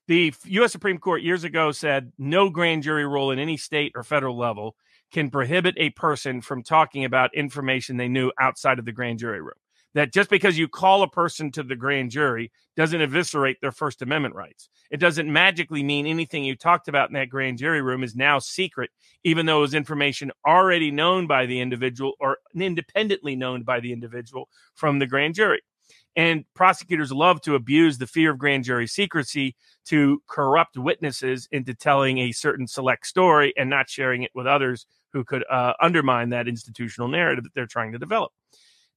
The 0.07 0.33
U.S. 0.45 0.71
Supreme 0.71 0.97
Court 0.97 1.21
years 1.21 1.43
ago 1.43 1.71
said 1.71 2.11
no 2.17 2.49
grand 2.49 2.81
jury 2.81 3.05
rule 3.05 3.29
in 3.29 3.37
any 3.37 3.55
state 3.57 3.91
or 3.95 4.03
federal 4.03 4.35
level 4.35 4.75
can 5.11 5.29
prohibit 5.29 5.75
a 5.77 5.91
person 5.91 6.41
from 6.41 6.63
talking 6.63 7.05
about 7.05 7.33
information 7.35 7.97
they 7.97 8.07
knew 8.07 8.31
outside 8.39 8.79
of 8.79 8.85
the 8.85 8.91
grand 8.91 9.19
jury 9.19 9.41
room. 9.41 9.53
That 9.93 10.11
just 10.11 10.29
because 10.29 10.57
you 10.57 10.67
call 10.67 11.03
a 11.03 11.09
person 11.09 11.51
to 11.51 11.63
the 11.63 11.75
grand 11.75 12.11
jury 12.11 12.51
doesn't 12.75 13.01
eviscerate 13.01 13.61
their 13.61 13.71
First 13.71 14.01
Amendment 14.01 14.35
rights. 14.35 14.69
It 14.91 14.99
doesn't 14.99 15.31
magically 15.31 15.83
mean 15.83 16.05
anything 16.05 16.43
you 16.43 16.55
talked 16.55 16.89
about 16.89 17.09
in 17.09 17.13
that 17.13 17.29
grand 17.29 17.57
jury 17.57 17.81
room 17.81 18.03
is 18.03 18.15
now 18.15 18.39
secret, 18.39 18.91
even 19.23 19.45
though 19.45 19.59
it 19.59 19.61
was 19.61 19.73
information 19.73 20.31
already 20.45 20.91
known 20.91 21.27
by 21.27 21.45
the 21.45 21.61
individual 21.61 22.13
or 22.19 22.39
independently 22.53 23.35
known 23.37 23.63
by 23.63 23.79
the 23.79 23.93
individual 23.93 24.49
from 24.73 24.99
the 24.99 25.07
grand 25.07 25.35
jury. 25.35 25.61
And 26.15 26.45
prosecutors 26.53 27.11
love 27.11 27.41
to 27.41 27.55
abuse 27.55 27.97
the 27.97 28.07
fear 28.07 28.31
of 28.31 28.37
grand 28.37 28.63
jury 28.63 28.87
secrecy 28.87 29.55
to 29.87 30.21
corrupt 30.27 30.77
witnesses 30.77 31.47
into 31.51 31.73
telling 31.73 32.19
a 32.19 32.31
certain 32.31 32.67
select 32.67 33.05
story 33.05 33.53
and 33.57 33.69
not 33.69 33.89
sharing 33.89 34.23
it 34.23 34.31
with 34.33 34.47
others 34.47 34.85
who 35.11 35.23
could 35.23 35.43
uh, 35.49 35.73
undermine 35.81 36.29
that 36.29 36.47
institutional 36.47 37.07
narrative 37.07 37.43
that 37.43 37.53
they're 37.53 37.65
trying 37.65 37.91
to 37.91 37.97
develop. 37.97 38.31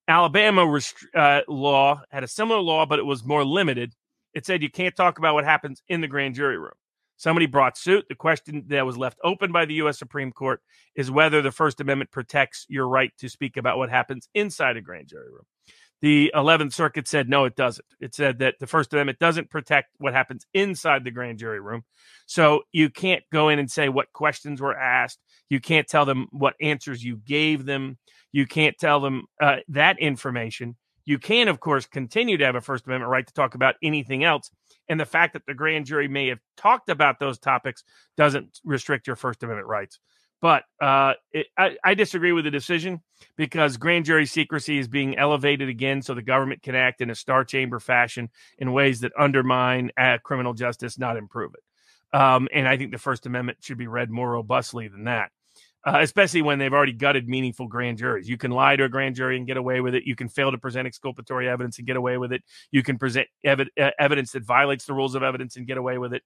Alabama 0.06 0.66
rest- 0.66 1.06
uh, 1.14 1.42
law 1.48 2.00
had 2.10 2.24
a 2.24 2.28
similar 2.28 2.60
law, 2.60 2.86
but 2.86 2.98
it 2.98 3.04
was 3.04 3.24
more 3.24 3.44
limited. 3.44 3.94
It 4.32 4.46
said 4.46 4.62
you 4.62 4.70
can't 4.70 4.96
talk 4.96 5.18
about 5.18 5.34
what 5.34 5.44
happens 5.44 5.82
in 5.88 6.00
the 6.00 6.08
grand 6.08 6.34
jury 6.34 6.58
room. 6.58 6.72
Somebody 7.18 7.46
brought 7.46 7.76
suit. 7.76 8.06
The 8.08 8.14
question 8.14 8.64
that 8.68 8.86
was 8.86 8.96
left 8.96 9.18
open 9.24 9.50
by 9.50 9.64
the 9.64 9.74
U.S. 9.74 9.98
Supreme 9.98 10.30
Court 10.30 10.62
is 10.94 11.10
whether 11.10 11.42
the 11.42 11.50
First 11.50 11.80
Amendment 11.80 12.12
protects 12.12 12.64
your 12.68 12.88
right 12.88 13.12
to 13.18 13.28
speak 13.28 13.56
about 13.56 13.76
what 13.76 13.90
happens 13.90 14.28
inside 14.34 14.76
a 14.76 14.80
grand 14.80 15.08
jury 15.08 15.28
room. 15.28 15.44
The 16.00 16.30
11th 16.34 16.72
Circuit 16.72 17.08
said 17.08 17.28
no, 17.28 17.44
it 17.44 17.56
doesn't. 17.56 17.84
It 18.00 18.14
said 18.14 18.38
that 18.38 18.54
the 18.60 18.66
First 18.66 18.92
Amendment 18.92 19.18
doesn't 19.18 19.50
protect 19.50 19.88
what 19.98 20.14
happens 20.14 20.46
inside 20.54 21.04
the 21.04 21.10
grand 21.10 21.38
jury 21.38 21.60
room. 21.60 21.84
So 22.26 22.62
you 22.72 22.88
can't 22.88 23.24
go 23.32 23.48
in 23.48 23.58
and 23.58 23.70
say 23.70 23.88
what 23.88 24.12
questions 24.12 24.60
were 24.60 24.76
asked. 24.76 25.18
You 25.48 25.60
can't 25.60 25.88
tell 25.88 26.04
them 26.04 26.28
what 26.30 26.54
answers 26.60 27.02
you 27.02 27.16
gave 27.16 27.64
them. 27.64 27.98
You 28.30 28.46
can't 28.46 28.76
tell 28.78 29.00
them 29.00 29.24
uh, 29.40 29.56
that 29.68 29.98
information. 29.98 30.76
You 31.04 31.18
can, 31.18 31.48
of 31.48 31.58
course, 31.58 31.86
continue 31.86 32.36
to 32.36 32.44
have 32.44 32.54
a 32.54 32.60
First 32.60 32.86
Amendment 32.86 33.10
right 33.10 33.26
to 33.26 33.32
talk 33.32 33.54
about 33.54 33.76
anything 33.82 34.24
else. 34.24 34.50
And 34.90 35.00
the 35.00 35.06
fact 35.06 35.32
that 35.32 35.46
the 35.46 35.54
grand 35.54 35.86
jury 35.86 36.06
may 36.06 36.28
have 36.28 36.38
talked 36.56 36.90
about 36.90 37.18
those 37.18 37.38
topics 37.38 37.82
doesn't 38.16 38.60
restrict 38.62 39.06
your 39.06 39.16
First 39.16 39.42
Amendment 39.42 39.68
rights. 39.68 39.98
But 40.40 40.64
uh, 40.80 41.14
it, 41.32 41.48
I, 41.56 41.76
I 41.82 41.94
disagree 41.94 42.32
with 42.32 42.44
the 42.44 42.50
decision 42.50 43.00
because 43.36 43.76
grand 43.76 44.04
jury 44.04 44.26
secrecy 44.26 44.78
is 44.78 44.86
being 44.86 45.18
elevated 45.18 45.68
again 45.68 46.00
so 46.00 46.14
the 46.14 46.22
government 46.22 46.62
can 46.62 46.74
act 46.74 47.00
in 47.00 47.10
a 47.10 47.14
star 47.14 47.44
chamber 47.44 47.80
fashion 47.80 48.30
in 48.58 48.72
ways 48.72 49.00
that 49.00 49.12
undermine 49.18 49.90
uh, 49.98 50.18
criminal 50.22 50.54
justice, 50.54 50.98
not 50.98 51.16
improve 51.16 51.54
it. 51.54 52.16
Um, 52.16 52.48
and 52.52 52.68
I 52.68 52.76
think 52.76 52.92
the 52.92 52.98
First 52.98 53.26
Amendment 53.26 53.58
should 53.60 53.78
be 53.78 53.88
read 53.88 54.10
more 54.10 54.30
robustly 54.30 54.88
than 54.88 55.04
that 55.04 55.30
uh, 55.88 56.00
especially 56.00 56.42
when 56.42 56.58
they've 56.58 56.72
already 56.72 56.92
gutted 56.92 57.28
meaningful 57.28 57.66
grand 57.68 57.98
juries. 57.98 58.28
You 58.28 58.36
can 58.36 58.50
lie 58.50 58.76
to 58.76 58.84
a 58.84 58.88
grand 58.88 59.14
jury 59.14 59.36
and 59.36 59.46
get 59.46 59.56
away 59.56 59.80
with 59.80 59.94
it. 59.94 60.04
You 60.04 60.16
can 60.16 60.28
fail 60.28 60.50
to 60.50 60.58
present 60.58 60.86
exculpatory 60.86 61.48
evidence 61.48 61.78
and 61.78 61.86
get 61.86 61.96
away 61.96 62.18
with 62.18 62.32
it. 62.32 62.42
You 62.70 62.82
can 62.82 62.98
present 62.98 63.28
ev- 63.44 63.68
evidence 63.98 64.32
that 64.32 64.44
violates 64.44 64.86
the 64.86 64.94
rules 64.94 65.14
of 65.14 65.22
evidence 65.22 65.56
and 65.56 65.66
get 65.66 65.78
away 65.78 65.98
with 65.98 66.12
it. 66.12 66.22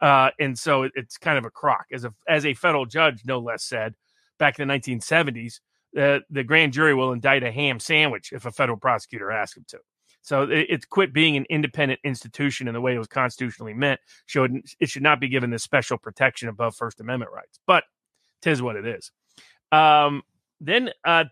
Uh, 0.00 0.30
and 0.38 0.58
so 0.58 0.84
it, 0.84 0.92
it's 0.94 1.18
kind 1.18 1.38
of 1.38 1.44
a 1.44 1.50
crock. 1.50 1.86
As 1.92 2.04
a 2.04 2.14
as 2.28 2.46
a 2.46 2.54
federal 2.54 2.86
judge, 2.86 3.22
no 3.24 3.38
less 3.38 3.64
said, 3.64 3.94
back 4.38 4.58
in 4.58 4.66
the 4.66 4.74
1970s, 4.74 5.60
uh, 5.98 6.20
the 6.30 6.44
grand 6.44 6.72
jury 6.72 6.94
will 6.94 7.12
indict 7.12 7.42
a 7.42 7.52
ham 7.52 7.78
sandwich 7.78 8.32
if 8.32 8.46
a 8.46 8.52
federal 8.52 8.78
prosecutor 8.78 9.30
asks 9.30 9.56
him 9.56 9.64
to. 9.68 9.78
So 10.22 10.42
it, 10.42 10.66
it's 10.68 10.84
quit 10.84 11.12
being 11.12 11.36
an 11.36 11.46
independent 11.50 12.00
institution 12.04 12.68
in 12.68 12.74
the 12.74 12.80
way 12.80 12.94
it 12.94 12.98
was 12.98 13.08
constitutionally 13.08 13.74
meant. 13.74 14.00
Should 14.26 14.62
it 14.78 14.88
should 14.88 15.02
not 15.02 15.20
be 15.20 15.28
given 15.28 15.50
this 15.50 15.62
special 15.62 15.98
protection 15.98 16.48
above 16.48 16.76
First 16.76 17.00
Amendment 17.00 17.32
rights, 17.32 17.58
but 17.66 17.84
tis 18.42 18.62
what 18.62 18.76
it 18.76 18.86
is. 18.86 19.10
Um, 19.72 20.22
then 20.60 20.90
uh, 21.04 21.24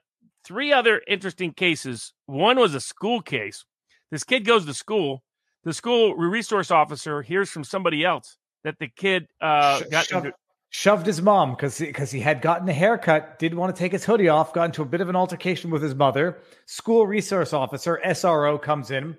three 0.44 0.72
other 0.72 1.02
interesting 1.06 1.52
cases. 1.52 2.12
One 2.26 2.58
was 2.58 2.74
a 2.74 2.80
school 2.80 3.20
case. 3.20 3.64
This 4.10 4.24
kid 4.24 4.44
goes 4.44 4.64
to 4.66 4.74
school. 4.74 5.22
The 5.64 5.74
school 5.74 6.14
resource 6.14 6.70
officer 6.70 7.20
hears 7.20 7.50
from 7.50 7.64
somebody 7.64 8.04
else 8.04 8.37
that 8.64 8.78
the 8.78 8.88
kid 8.88 9.26
uh, 9.40 9.80
got 9.90 10.06
shoved, 10.06 10.26
into- 10.26 10.36
shoved 10.70 11.06
his 11.06 11.22
mom 11.22 11.52
because 11.52 11.78
because 11.78 12.10
he 12.10 12.20
had 12.20 12.42
gotten 12.42 12.68
a 12.68 12.72
haircut, 12.72 13.38
didn't 13.38 13.58
want 13.58 13.74
to 13.74 13.78
take 13.78 13.92
his 13.92 14.04
hoodie 14.04 14.28
off, 14.28 14.52
got 14.52 14.64
into 14.64 14.82
a 14.82 14.86
bit 14.86 15.00
of 15.00 15.08
an 15.08 15.16
altercation 15.16 15.70
with 15.70 15.82
his 15.82 15.94
mother. 15.94 16.38
School 16.66 17.06
resource 17.06 17.52
officer 17.52 18.00
SRO 18.04 18.60
comes 18.60 18.90
in 18.90 19.16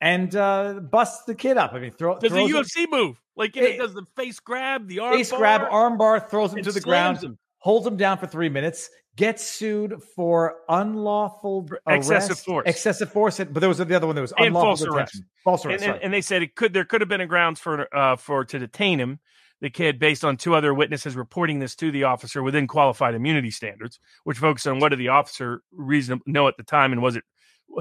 and 0.00 0.34
uh, 0.36 0.74
busts 0.80 1.24
the 1.24 1.34
kid 1.34 1.56
up. 1.56 1.72
I 1.74 1.80
mean, 1.80 1.92
throw, 1.92 2.18
does 2.18 2.32
a 2.32 2.34
throws 2.36 2.50
him- 2.50 2.56
UFC 2.56 2.90
move 2.90 3.16
like 3.36 3.56
you 3.56 3.62
know, 3.62 3.68
Hey, 3.68 3.76
does 3.78 3.94
the 3.94 4.04
face 4.16 4.38
grab 4.40 4.86
the 4.88 5.00
arm 5.00 5.14
face 5.16 5.32
grab, 5.32 5.62
arm 5.70 5.98
bar, 5.98 6.20
throws 6.20 6.52
him 6.54 6.62
to 6.62 6.72
the 6.72 6.80
ground, 6.80 7.22
him. 7.22 7.38
holds 7.58 7.86
him 7.86 7.96
down 7.96 8.18
for 8.18 8.26
three 8.26 8.48
minutes, 8.48 8.90
gets 9.16 9.44
sued 9.44 10.02
for 10.14 10.56
unlawful 10.68 11.68
excessive 11.88 12.30
arrest- 12.32 12.44
force. 12.46 12.62
excessive 12.68 13.12
force. 13.12 13.38
But 13.38 13.54
there 13.60 13.68
was 13.68 13.78
the 13.78 13.94
other 13.96 14.06
one 14.06 14.16
that 14.16 14.22
was 14.22 14.32
And 14.38 14.48
unlawful 14.48 14.68
false 14.68 14.80
detention. 14.80 14.98
arrest. 15.20 15.22
false 15.44 15.66
arrest. 15.66 15.84
and, 15.84 16.02
and 16.02 16.14
they 16.14 16.20
said 16.20 16.42
it 16.42 16.54
could 16.54 16.72
there 16.72 16.84
could 16.84 17.00
have 17.00 17.08
been 17.08 17.20
a 17.20 17.26
grounds 17.26 17.60
for 17.60 17.94
uh, 17.94 18.16
for 18.16 18.44
to 18.44 18.58
detain 18.58 18.98
him 19.00 19.18
the 19.60 19.68
kid 19.70 19.98
based 19.98 20.24
on 20.24 20.36
two 20.38 20.54
other 20.54 20.72
witnesses 20.72 21.16
reporting 21.16 21.58
this 21.58 21.76
to 21.76 21.90
the 21.90 22.04
officer 22.04 22.42
within 22.42 22.66
qualified 22.66 23.14
immunity 23.14 23.50
standards 23.50 23.98
which 24.24 24.38
focus 24.38 24.66
on 24.66 24.78
what 24.78 24.88
did 24.90 24.98
the 24.98 25.08
officer 25.08 25.60
reason 25.72 26.20
know 26.26 26.48
at 26.48 26.56
the 26.56 26.62
time 26.62 26.92
and 26.92 27.02
was 27.02 27.16
it 27.16 27.24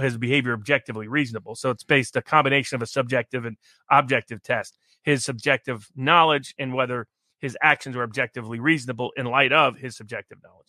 his 0.01 0.17
behavior 0.17 0.53
objectively 0.53 1.07
reasonable 1.07 1.55
so 1.55 1.69
it's 1.69 1.83
based 1.85 2.15
a 2.17 2.21
combination 2.21 2.75
of 2.75 2.81
a 2.81 2.85
subjective 2.85 3.45
and 3.45 3.55
objective 3.89 4.43
test 4.43 4.77
his 5.03 5.23
subjective 5.23 5.87
knowledge 5.95 6.53
and 6.59 6.73
whether 6.73 7.07
his 7.39 7.57
actions 7.61 7.95
were 7.95 8.03
objectively 8.03 8.59
reasonable 8.59 9.11
in 9.15 9.25
light 9.25 9.53
of 9.53 9.77
his 9.77 9.95
subjective 9.95 10.37
knowledge 10.43 10.67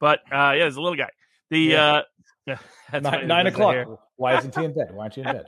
but 0.00 0.20
uh 0.32 0.52
yeah 0.52 0.58
there's 0.60 0.76
a 0.76 0.80
little 0.80 0.96
guy 0.98 1.10
the 1.50 1.58
Yeah. 1.60 2.02
uh 2.46 2.56
nine, 3.00 3.26
nine 3.26 3.46
o'clock. 3.46 4.00
Why 4.16 4.36
isn't 4.38 4.54
he 4.54 4.64
in 4.64 4.74
bed? 4.74 4.88
Why 4.92 5.04
aren't 5.04 5.16
you 5.16 5.22
in 5.24 5.32
bed? 5.32 5.46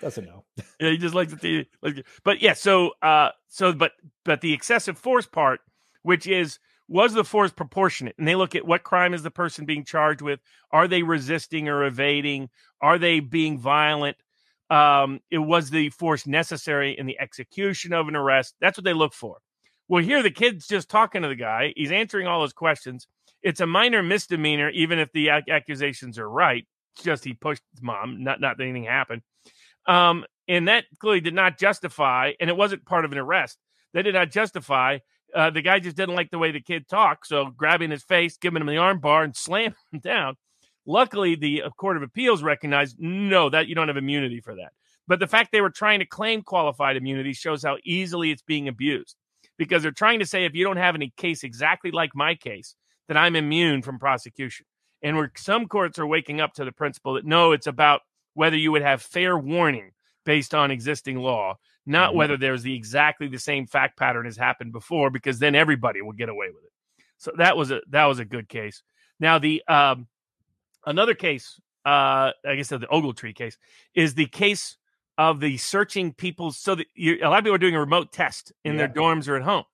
Doesn't 0.00 0.24
know. 0.26 0.44
Yeah, 0.80 0.90
he 0.90 0.98
just 0.98 1.14
likes 1.14 1.32
the 1.32 1.66
TV. 1.82 2.04
But 2.24 2.42
yeah, 2.42 2.54
so 2.54 2.92
uh 3.02 3.30
so 3.48 3.72
but 3.72 3.92
but 4.24 4.40
the 4.40 4.52
excessive 4.52 4.98
force 4.98 5.26
part, 5.26 5.60
which 6.02 6.26
is 6.26 6.58
was 6.88 7.14
the 7.14 7.22
force 7.24 7.52
proportionate? 7.52 8.16
And 8.18 8.26
they 8.26 8.34
look 8.34 8.54
at 8.56 8.66
what 8.66 8.82
crime 8.82 9.14
is 9.14 9.22
the 9.22 9.30
person 9.30 9.64
being 9.64 9.84
charged 9.84 10.20
with? 10.22 10.40
Are 10.72 10.88
they 10.88 11.02
resisting 11.04 11.68
or 11.68 11.84
evading? 11.84 12.48
Are 12.80 12.98
they 12.98 13.20
being 13.20 13.58
violent? 13.58 14.16
Um, 14.70 15.20
it 15.30 15.38
was 15.38 15.70
the 15.70 15.90
force 15.90 16.26
necessary 16.26 16.98
in 16.98 17.06
the 17.06 17.18
execution 17.20 17.92
of 17.92 18.08
an 18.08 18.16
arrest. 18.16 18.54
That's 18.60 18.76
what 18.76 18.84
they 18.84 18.92
look 18.92 19.12
for. 19.14 19.38
Well, 19.90 20.04
here 20.04 20.22
the 20.22 20.30
kid's 20.30 20.68
just 20.68 20.88
talking 20.88 21.22
to 21.22 21.28
the 21.28 21.34
guy. 21.34 21.72
He's 21.74 21.90
answering 21.90 22.28
all 22.28 22.42
his 22.42 22.52
questions. 22.52 23.08
It's 23.42 23.58
a 23.58 23.66
minor 23.66 24.04
misdemeanor, 24.04 24.70
even 24.70 25.00
if 25.00 25.10
the 25.10 25.30
ac- 25.30 25.50
accusations 25.50 26.16
are 26.16 26.30
right. 26.30 26.64
It's 26.94 27.02
just 27.02 27.24
he 27.24 27.32
pushed 27.32 27.64
mom, 27.82 28.22
not 28.22 28.40
not 28.40 28.56
that 28.56 28.62
anything 28.62 28.84
happened. 28.84 29.22
Um, 29.88 30.26
and 30.46 30.68
that 30.68 30.84
clearly 31.00 31.20
did 31.20 31.34
not 31.34 31.58
justify, 31.58 32.34
and 32.38 32.48
it 32.48 32.56
wasn't 32.56 32.86
part 32.86 33.04
of 33.04 33.10
an 33.10 33.18
arrest. 33.18 33.58
That 33.92 34.02
did 34.02 34.14
not 34.14 34.30
justify. 34.30 34.98
Uh, 35.34 35.50
the 35.50 35.60
guy 35.60 35.80
just 35.80 35.96
didn't 35.96 36.14
like 36.14 36.30
the 36.30 36.38
way 36.38 36.52
the 36.52 36.60
kid 36.60 36.86
talked, 36.88 37.26
so 37.26 37.46
grabbing 37.46 37.90
his 37.90 38.04
face, 38.04 38.36
giving 38.36 38.60
him 38.60 38.68
the 38.68 38.76
arm 38.76 39.00
bar, 39.00 39.24
and 39.24 39.34
slamming 39.36 39.74
him 39.90 39.98
down. 39.98 40.36
Luckily, 40.86 41.34
the 41.34 41.62
uh, 41.62 41.70
Court 41.70 41.96
of 41.96 42.04
Appeals 42.04 42.44
recognized 42.44 42.94
no, 43.00 43.50
that 43.50 43.66
you 43.66 43.74
don't 43.74 43.88
have 43.88 43.96
immunity 43.96 44.40
for 44.40 44.54
that. 44.54 44.70
But 45.08 45.18
the 45.18 45.26
fact 45.26 45.50
they 45.50 45.60
were 45.60 45.68
trying 45.68 45.98
to 45.98 46.06
claim 46.06 46.42
qualified 46.42 46.96
immunity 46.96 47.32
shows 47.32 47.64
how 47.64 47.78
easily 47.84 48.30
it's 48.30 48.42
being 48.42 48.68
abused 48.68 49.16
because 49.60 49.82
they're 49.82 49.92
trying 49.92 50.20
to 50.20 50.26
say 50.26 50.46
if 50.46 50.54
you 50.54 50.64
don't 50.64 50.78
have 50.78 50.94
any 50.94 51.12
case 51.18 51.44
exactly 51.44 51.90
like 51.90 52.12
my 52.14 52.34
case, 52.34 52.74
that 53.08 53.16
I'm 53.18 53.36
immune 53.36 53.82
from 53.82 53.98
prosecution. 53.98 54.64
And 55.02 55.18
where 55.18 55.30
some 55.36 55.66
courts 55.66 55.98
are 55.98 56.06
waking 56.06 56.40
up 56.40 56.54
to 56.54 56.64
the 56.64 56.72
principle 56.72 57.12
that 57.14 57.26
no, 57.26 57.52
it's 57.52 57.66
about 57.66 58.00
whether 58.32 58.56
you 58.56 58.72
would 58.72 58.80
have 58.80 59.02
fair 59.02 59.36
warning 59.36 59.90
based 60.24 60.54
on 60.54 60.70
existing 60.70 61.18
law, 61.18 61.58
not 61.84 62.12
Mhm. 62.12 62.16
whether 62.16 62.36
there's 62.38 62.62
the 62.62 62.74
exactly 62.74 63.28
the 63.28 63.38
same 63.38 63.66
fact 63.66 63.98
pattern 63.98 64.24
has 64.24 64.38
happened 64.38 64.72
before, 64.72 65.10
because 65.10 65.38
then 65.38 65.54
everybody 65.54 66.00
will 66.00 66.12
get 66.12 66.30
away 66.30 66.48
with 66.48 66.64
it. 66.64 66.72
So 67.18 67.32
that 67.36 67.54
was 67.54 67.70
a 67.70 67.82
that 67.90 68.06
was 68.06 68.18
a 68.18 68.24
good 68.24 68.48
case. 68.48 68.82
Now 69.18 69.38
the 69.38 69.62
um, 69.68 70.08
another 70.86 71.12
case, 71.14 71.60
uh, 71.84 72.32
I 72.46 72.54
guess 72.56 72.68
the 72.68 72.78
Ogletree 72.78 73.34
case, 73.34 73.58
is 73.94 74.14
the 74.14 74.24
case 74.26 74.78
of 75.20 75.38
the 75.38 75.58
searching 75.58 76.14
people. 76.14 76.50
So 76.50 76.74
that 76.74 76.86
you, 76.94 77.18
a 77.22 77.28
lot 77.28 77.38
of 77.38 77.44
people 77.44 77.54
are 77.54 77.58
doing 77.58 77.76
a 77.76 77.80
remote 77.80 78.10
test 78.10 78.52
in 78.64 78.78
their 78.78 78.88
dorms 78.88 79.28
or 79.28 79.36
at 79.36 79.42
home. 79.42 79.64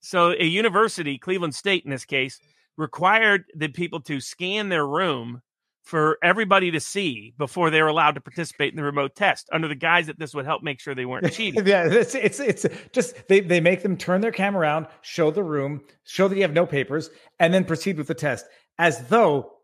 So 0.00 0.30
a 0.30 0.44
university, 0.44 1.18
Cleveland 1.18 1.56
State 1.56 1.84
in 1.84 1.90
this 1.90 2.04
case, 2.04 2.38
required 2.76 3.46
the 3.56 3.66
people 3.66 4.00
to 4.02 4.20
scan 4.20 4.68
their 4.68 4.86
room 4.86 5.42
for 5.82 6.18
everybody 6.22 6.70
to 6.70 6.78
see 6.78 7.34
before 7.36 7.70
they 7.70 7.82
were 7.82 7.88
allowed 7.88 8.14
to 8.14 8.20
participate 8.20 8.72
in 8.72 8.76
the 8.76 8.82
remote 8.84 9.16
test 9.16 9.48
under 9.52 9.66
the 9.66 9.74
guise 9.74 10.06
that 10.06 10.18
this 10.20 10.34
would 10.34 10.44
help 10.44 10.62
make 10.62 10.78
sure 10.78 10.94
they 10.94 11.04
weren't 11.04 11.32
cheating. 11.32 11.66
yeah, 11.66 11.86
it's, 11.86 12.14
it's 12.14 12.38
it's 12.38 12.66
just 12.92 13.26
they 13.26 13.40
they 13.40 13.60
make 13.60 13.82
them 13.82 13.96
turn 13.96 14.20
their 14.20 14.32
camera 14.32 14.62
around, 14.62 14.86
show 15.02 15.32
the 15.32 15.42
room, 15.42 15.80
show 16.04 16.28
that 16.28 16.36
you 16.36 16.42
have 16.42 16.52
no 16.52 16.66
papers, 16.66 17.10
and 17.40 17.52
then 17.52 17.64
proceed 17.64 17.98
with 17.98 18.06
the 18.06 18.14
test 18.14 18.46
as 18.78 19.08
though 19.08 19.55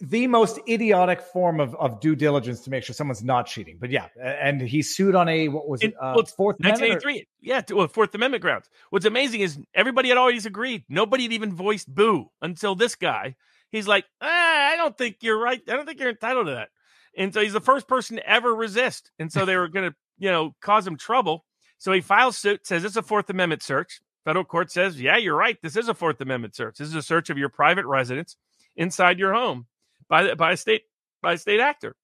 the 0.00 0.26
most 0.26 0.58
idiotic 0.68 1.20
form 1.20 1.60
of, 1.60 1.74
of 1.76 2.00
due 2.00 2.16
diligence 2.16 2.60
to 2.62 2.70
make 2.70 2.82
sure 2.82 2.94
someone's 2.94 3.22
not 3.22 3.46
cheating. 3.46 3.78
But 3.80 3.90
yeah, 3.90 4.08
and 4.20 4.60
he 4.60 4.82
sued 4.82 5.14
on 5.14 5.28
a 5.28 5.48
what 5.48 5.68
was 5.68 5.82
it? 5.82 5.94
Uh, 5.94 6.14
well, 6.16 6.26
Fourth 6.26 6.56
1983. 6.58 7.18
Or? 7.18 7.22
Yeah, 7.40 7.60
to, 7.62 7.74
well, 7.76 7.88
Fourth 7.88 8.14
Amendment 8.14 8.42
grounds. 8.42 8.68
What's 8.90 9.06
amazing 9.06 9.40
is 9.40 9.58
everybody 9.74 10.08
had 10.08 10.18
always 10.18 10.46
agreed. 10.46 10.84
Nobody 10.88 11.24
had 11.24 11.32
even 11.32 11.54
voiced 11.54 11.92
boo 11.92 12.30
until 12.40 12.74
this 12.74 12.94
guy 12.94 13.36
he's 13.72 13.88
like, 13.88 14.04
ah, 14.20 14.70
I 14.72 14.76
don't 14.76 14.96
think 14.96 15.16
you're 15.22 15.38
right. 15.38 15.60
I 15.66 15.72
don't 15.72 15.86
think 15.86 15.98
you're 15.98 16.10
entitled 16.10 16.46
to 16.46 16.52
that. 16.52 16.68
And 17.16 17.34
so 17.34 17.40
he's 17.40 17.52
the 17.52 17.60
first 17.60 17.88
person 17.88 18.16
to 18.16 18.28
ever 18.28 18.54
resist. 18.54 19.10
And 19.18 19.32
so 19.32 19.44
they 19.44 19.56
were 19.56 19.68
going 19.68 19.90
to, 19.90 19.96
you 20.18 20.30
know, 20.30 20.54
cause 20.60 20.86
him 20.86 20.96
trouble. 20.96 21.44
So 21.78 21.90
he 21.90 22.00
files 22.00 22.38
suit, 22.38 22.66
says 22.66 22.84
it's 22.84 22.96
a 22.96 23.02
Fourth 23.02 23.28
Amendment 23.28 23.62
search. 23.62 24.00
Federal 24.24 24.44
court 24.44 24.70
says, 24.70 25.00
yeah, 25.00 25.16
you're 25.16 25.36
right. 25.36 25.58
This 25.60 25.76
is 25.76 25.88
a 25.88 25.94
Fourth 25.94 26.20
Amendment 26.20 26.54
search. 26.54 26.78
This 26.78 26.88
is 26.88 26.94
a 26.94 27.02
search 27.02 27.28
of 27.28 27.38
your 27.38 27.48
private 27.48 27.86
residence 27.86 28.36
inside 28.76 29.18
your 29.18 29.34
home 29.34 29.66
by 30.08 30.34
by 30.34 30.52
a 30.52 30.56
state 30.56 30.82
by 31.22 31.34
a 31.34 31.38
state 31.38 31.60
actor. 31.60 31.96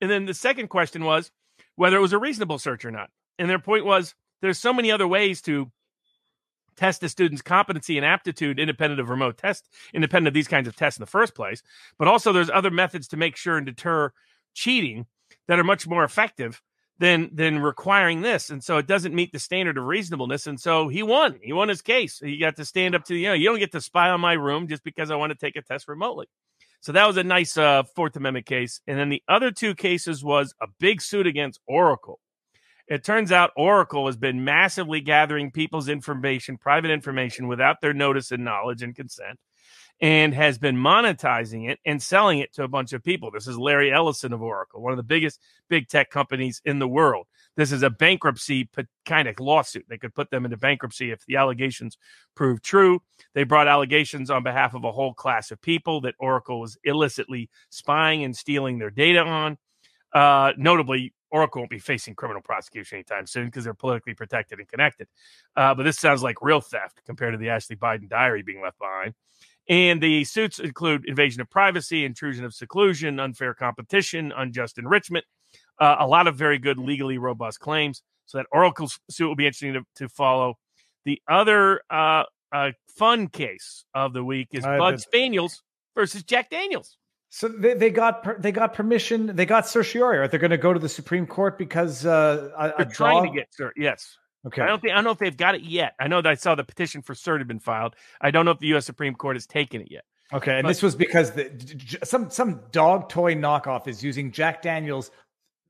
And 0.00 0.10
then 0.10 0.26
the 0.26 0.34
second 0.34 0.68
question 0.68 1.04
was 1.04 1.30
whether 1.76 1.96
it 1.96 2.00
was 2.00 2.12
a 2.12 2.18
reasonable 2.18 2.58
search 2.58 2.84
or 2.84 2.90
not. 2.90 3.10
And 3.38 3.48
their 3.48 3.58
point 3.58 3.84
was 3.84 4.14
there's 4.42 4.58
so 4.58 4.72
many 4.72 4.90
other 4.90 5.08
ways 5.08 5.40
to 5.42 5.70
test 6.76 7.02
a 7.02 7.08
student's 7.08 7.42
competency 7.42 7.96
and 7.96 8.06
aptitude 8.06 8.58
independent 8.58 9.00
of 9.00 9.10
remote 9.10 9.36
test, 9.36 9.68
independent 9.92 10.28
of 10.28 10.34
these 10.34 10.48
kinds 10.48 10.66
of 10.66 10.74
tests 10.74 10.98
in 10.98 11.02
the 11.02 11.06
first 11.06 11.34
place. 11.34 11.62
But 11.98 12.08
also, 12.08 12.32
there's 12.32 12.50
other 12.50 12.70
methods 12.70 13.08
to 13.08 13.16
make 13.16 13.36
sure 13.36 13.56
and 13.56 13.66
deter 13.66 14.12
cheating 14.54 15.06
that 15.46 15.58
are 15.58 15.64
much 15.64 15.86
more 15.86 16.04
effective 16.04 16.62
than 17.00 17.30
than 17.32 17.58
requiring 17.58 18.20
this. 18.20 18.50
And 18.50 18.62
so 18.62 18.76
it 18.76 18.86
doesn't 18.86 19.14
meet 19.14 19.32
the 19.32 19.38
standard 19.38 19.78
of 19.78 19.84
reasonableness. 19.84 20.46
And 20.46 20.60
so 20.60 20.88
he 20.88 21.02
won. 21.02 21.40
He 21.42 21.52
won 21.52 21.68
his 21.68 21.80
case. 21.82 22.20
He 22.20 22.36
got 22.36 22.56
to 22.56 22.64
stand 22.64 22.94
up 22.94 23.04
to 23.06 23.16
you 23.16 23.28
know 23.28 23.34
you 23.34 23.46
don't 23.46 23.58
get 23.58 23.72
to 23.72 23.80
spy 23.80 24.10
on 24.10 24.20
my 24.20 24.34
room 24.34 24.68
just 24.68 24.84
because 24.84 25.10
I 25.10 25.16
want 25.16 25.32
to 25.32 25.38
take 25.38 25.56
a 25.56 25.62
test 25.62 25.88
remotely. 25.88 26.26
So 26.82 26.92
that 26.92 27.06
was 27.06 27.16
a 27.16 27.24
nice 27.24 27.56
uh, 27.56 27.82
Fourth 27.96 28.16
Amendment 28.16 28.46
case. 28.46 28.80
And 28.86 28.98
then 28.98 29.08
the 29.08 29.22
other 29.28 29.50
two 29.50 29.74
cases 29.74 30.22
was 30.22 30.54
a 30.62 30.66
big 30.78 31.02
suit 31.02 31.26
against 31.26 31.60
Oracle. 31.66 32.20
It 32.86 33.04
turns 33.04 33.32
out 33.32 33.52
Oracle 33.56 34.06
has 34.06 34.16
been 34.16 34.44
massively 34.44 35.00
gathering 35.00 35.52
people's 35.52 35.88
information, 35.88 36.58
private 36.58 36.90
information, 36.90 37.48
without 37.48 37.80
their 37.80 37.94
notice 37.94 38.30
and 38.30 38.44
knowledge 38.44 38.82
and 38.82 38.96
consent, 38.96 39.38
and 40.00 40.32
has 40.32 40.58
been 40.58 40.76
monetizing 40.76 41.68
it 41.68 41.78
and 41.84 42.02
selling 42.02 42.38
it 42.38 42.54
to 42.54 42.62
a 42.62 42.68
bunch 42.68 42.92
of 42.92 43.04
people. 43.04 43.30
This 43.30 43.46
is 43.46 43.58
Larry 43.58 43.92
Ellison 43.92 44.32
of 44.32 44.40
Oracle, 44.40 44.80
one 44.80 44.92
of 44.92 44.96
the 44.96 45.02
biggest 45.02 45.40
big 45.68 45.88
tech 45.88 46.10
companies 46.10 46.62
in 46.64 46.78
the 46.78 46.88
world. 46.88 47.26
This 47.56 47.70
is 47.70 47.82
a 47.82 47.90
bankruptcy 47.90 48.70
kind 49.04 49.28
of 49.28 49.38
lawsuit. 49.38 49.84
They 49.88 49.98
could 49.98 50.14
put 50.14 50.30
them 50.30 50.46
into 50.46 50.56
bankruptcy 50.56 51.10
if 51.10 51.26
the 51.26 51.36
allegations 51.36 51.98
prove 52.34 52.62
true. 52.62 53.02
They 53.34 53.44
brought 53.44 53.68
allegations 53.68 54.30
on 54.30 54.42
behalf 54.42 54.72
of 54.74 54.84
a 54.84 54.92
whole 54.92 55.12
class 55.12 55.50
of 55.50 55.60
people 55.60 56.00
that 56.02 56.14
Oracle 56.18 56.60
was 56.60 56.78
illicitly 56.84 57.50
spying 57.68 58.24
and 58.24 58.34
stealing 58.34 58.78
their 58.78 58.90
data 58.90 59.20
on. 59.20 59.58
Uh, 60.14 60.52
notably, 60.56 61.12
Oracle 61.30 61.60
won't 61.60 61.70
be 61.70 61.78
facing 61.78 62.14
criminal 62.14 62.42
prosecution 62.42 62.96
anytime 62.96 63.26
soon 63.26 63.46
because 63.46 63.64
they're 63.64 63.74
politically 63.74 64.14
protected 64.14 64.58
and 64.58 64.68
connected. 64.68 65.06
Uh, 65.54 65.74
but 65.74 65.84
this 65.84 65.98
sounds 65.98 66.22
like 66.22 66.42
real 66.42 66.60
theft 66.60 67.02
compared 67.06 67.34
to 67.34 67.38
the 67.38 67.50
Ashley 67.50 67.76
Biden 67.76 68.08
diary 68.08 68.42
being 68.42 68.62
left 68.62 68.78
behind. 68.78 69.14
And 69.68 70.02
the 70.02 70.24
suits 70.24 70.58
include 70.58 71.04
invasion 71.06 71.40
of 71.40 71.48
privacy, 71.48 72.04
intrusion 72.04 72.44
of 72.44 72.54
seclusion, 72.54 73.20
unfair 73.20 73.54
competition, 73.54 74.32
unjust 74.36 74.78
enrichment, 74.78 75.24
uh, 75.78 75.96
a 76.00 76.06
lot 76.06 76.26
of 76.26 76.36
very 76.36 76.58
good 76.58 76.78
legally 76.78 77.18
robust 77.18 77.60
claims. 77.60 78.02
So 78.26 78.38
that 78.38 78.46
Oracle 78.52 78.90
suit 79.10 79.26
will 79.26 79.36
be 79.36 79.46
interesting 79.46 79.74
to, 79.74 79.82
to 79.96 80.08
follow. 80.08 80.54
The 81.04 81.20
other 81.28 81.80
uh, 81.90 82.24
uh 82.52 82.72
fun 82.96 83.28
case 83.28 83.84
of 83.94 84.12
the 84.12 84.24
week 84.24 84.48
is 84.52 84.64
Bad 84.64 85.00
Spaniels 85.00 85.62
versus 85.94 86.22
Jack 86.22 86.50
Daniels. 86.50 86.96
So 87.30 87.46
they, 87.48 87.74
they 87.74 87.90
got 87.90 88.24
per, 88.24 88.38
they 88.38 88.50
got 88.50 88.74
permission. 88.74 89.34
They 89.34 89.46
got 89.46 89.66
certiorari. 89.66 90.18
Are 90.18 90.28
they 90.28 90.38
going 90.38 90.50
to 90.50 90.58
go 90.58 90.72
to 90.72 90.80
the 90.80 90.88
Supreme 90.88 91.26
Court 91.26 91.56
because 91.58 92.04
uh, 92.04 92.50
a, 92.58 92.72
they're 92.76 92.86
trying 92.86 93.24
to 93.24 93.32
get 93.32 93.48
cert? 93.58 93.70
Yes. 93.76 94.16
Okay. 94.46 94.62
I 94.62 94.66
don't 94.66 94.80
think 94.80 94.92
I 94.92 94.94
don't 94.96 95.04
know 95.04 95.10
if 95.10 95.18
they've 95.18 95.36
got 95.36 95.54
it 95.54 95.62
yet. 95.62 95.94
I 96.00 96.08
know 96.08 96.22
that 96.22 96.30
I 96.30 96.34
saw 96.34 96.54
the 96.54 96.64
petition 96.64 97.02
for 97.02 97.14
cert 97.14 97.38
had 97.38 97.48
been 97.48 97.60
filed. 97.60 97.94
I 98.20 98.30
don't 98.30 98.44
know 98.44 98.52
if 98.52 98.58
the 98.58 98.68
U.S. 98.68 98.86
Supreme 98.86 99.14
Court 99.14 99.36
has 99.36 99.46
taken 99.46 99.82
it 99.82 99.88
yet. 99.90 100.04
Okay, 100.32 100.56
and 100.56 100.62
but, 100.62 100.68
this 100.68 100.82
was 100.82 100.94
because 100.94 101.32
the, 101.32 101.50
some 102.04 102.30
some 102.30 102.60
dog 102.72 103.08
toy 103.08 103.34
knockoff 103.34 103.86
is 103.86 104.02
using 104.02 104.30
Jack 104.30 104.62
Daniels' 104.62 105.10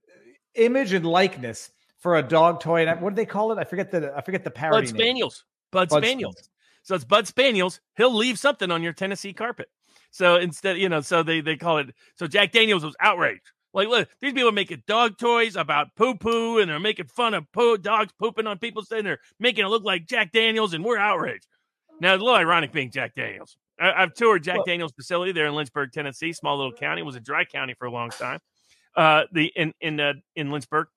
uh, 0.09 0.21
image 0.55 0.93
and 0.93 1.05
likeness 1.05 1.73
for 1.99 2.17
a 2.17 2.23
dog 2.23 2.61
toy. 2.61 2.87
And 2.87 3.01
what 3.01 3.11
do 3.11 3.17
they 3.17 3.27
call 3.27 3.51
it? 3.53 3.59
I 3.59 3.65
forget 3.65 3.91
the 3.91 4.13
I 4.17 4.21
forget 4.21 4.45
the 4.45 4.51
parody. 4.51 4.87
Bad 4.87 4.97
Spaniels. 4.97 5.45
Bad, 5.73 5.89
Bad 5.89 6.05
Spaniels. 6.05 6.35
Spaniels. 6.37 6.51
So 6.83 6.95
it's 6.95 7.05
Bad 7.05 7.27
Spaniels. 7.27 7.81
He'll 7.97 8.15
leave 8.15 8.39
something 8.39 8.71
on 8.71 8.83
your 8.83 8.93
Tennessee 8.93 9.33
carpet. 9.33 9.69
So 10.11 10.37
instead, 10.37 10.79
you 10.79 10.89
know, 10.89 11.01
so 11.01 11.23
they 11.23 11.41
they 11.41 11.57
call 11.57 11.79
it. 11.79 11.95
So 12.17 12.27
Jack 12.27 12.53
Daniels 12.53 12.85
was 12.85 12.95
outraged. 13.01 13.51
Like, 13.73 13.89
look, 13.89 14.09
these 14.21 14.33
people 14.33 14.49
are 14.49 14.53
making 14.53 14.83
dog 14.87 15.17
toys 15.17 15.57
about 15.57 15.95
poo 15.95 16.15
poo, 16.15 16.59
and 16.59 16.71
they're 16.71 16.81
making 16.81 17.07
fun 17.07 17.35
of 17.35 17.51
poo 17.53 17.79
dogs 17.79 18.13
pooping 18.19 18.47
on 18.47 18.59
people's 18.59 18.91
and 18.91 19.07
they're 19.07 19.21
making 19.39 19.65
it 19.65 19.69
look 19.69 19.85
like 19.85 20.07
Jack 20.07 20.33
Daniels, 20.33 20.75
and 20.75 20.85
we're 20.85 20.99
outraged. 20.99 21.47
Now, 22.01 22.15
it's 22.15 22.21
a 22.21 22.25
little 22.25 22.39
ironic 22.39 22.73
being 22.73 22.91
Jack 22.91 23.15
Daniels. 23.15 23.57
I, 23.79 24.01
have 24.01 24.15
toured 24.15 24.43
Jack 24.43 24.57
well, 24.57 24.65
Daniels' 24.67 24.93
facility 24.93 25.33
there 25.33 25.47
in 25.47 25.55
Lynchburg, 25.55 25.93
Tennessee, 25.93 26.33
small 26.33 26.57
little 26.57 26.73
county. 26.73 27.01
It 27.01 27.05
was 27.05 27.17
a 27.17 27.21
dry 27.21 27.45
county 27.45 27.75
for 27.75 27.87
a 27.87 27.91
long 27.91 28.11
time. 28.11 28.41
Uh, 28.97 29.25
the 29.33 29.53
in 29.55 29.73
in 29.81 30.01
uh, 30.01 30.15
in 30.35 30.51
Lynchburg, 30.51 30.89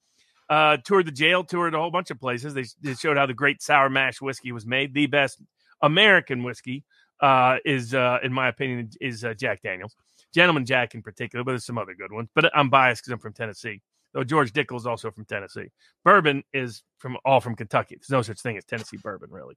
uh, 0.50 0.78
toured 0.78 1.06
the 1.06 1.12
jail, 1.12 1.44
toured 1.44 1.74
a 1.76 1.78
whole 1.78 1.92
bunch 1.92 2.12
of 2.12 2.20
places. 2.20 2.54
They, 2.54 2.66
they 2.82 2.96
showed 2.96 3.18
how 3.18 3.26
the 3.26 3.34
great 3.34 3.62
sour 3.62 3.90
mash 3.90 4.22
whiskey 4.22 4.52
was 4.52 4.66
made, 4.66 4.94
the 4.94 5.06
best 5.08 5.40
American 5.82 6.44
whiskey 6.44 6.84
uh, 7.22 7.58
is, 7.66 7.94
uh, 7.94 8.20
in 8.24 8.34
my 8.34 8.50
opinion, 8.50 8.90
is 9.00 9.24
uh, 9.24 9.34
Jack 9.34 9.62
Daniels. 9.62 9.96
Gentleman 10.34 10.66
Jack 10.66 10.96
in 10.96 11.02
particular, 11.02 11.44
but 11.44 11.52
there's 11.52 11.66
some 11.66 11.78
other 11.78 11.94
good 11.94 12.12
ones. 12.12 12.30
But 12.34 12.56
I'm 12.56 12.70
biased 12.70 13.04
because 13.04 13.14
I'm 13.14 13.20
from 13.20 13.34
Tennessee. 13.34 13.82
Though 14.14 14.24
George 14.24 14.54
Dickel 14.54 14.78
is 14.78 14.86
also 14.86 15.10
from 15.10 15.26
Tennessee. 15.26 15.70
Bourbon 16.06 16.44
is 16.54 16.84
from 17.00 17.18
all 17.26 17.42
from 17.42 17.56
Kentucky. 17.56 17.96
There's 17.96 18.12
no 18.12 18.22
such 18.22 18.42
thing 18.42 18.58
as 18.58 18.66
Tennessee 18.66 18.98
bourbon, 19.02 19.30
really. 19.32 19.56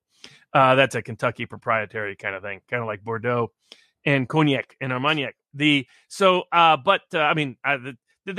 Uh, 0.54 0.74
that's 0.74 0.94
a 0.94 1.02
Kentucky 1.02 1.44
proprietary 1.44 2.16
kind 2.16 2.34
of 2.34 2.42
thing, 2.42 2.60
kind 2.70 2.80
of 2.80 2.86
like 2.86 3.04
Bordeaux 3.04 3.52
and 4.06 4.26
Cognac 4.26 4.74
and 4.80 4.92
Armagnac. 4.92 5.34
The 5.52 5.86
so, 6.08 6.44
uh, 6.52 6.78
but 6.78 7.02
uh, 7.12 7.18
I 7.18 7.34
mean, 7.34 7.56
uh, 7.64 7.76
the, 7.78 7.96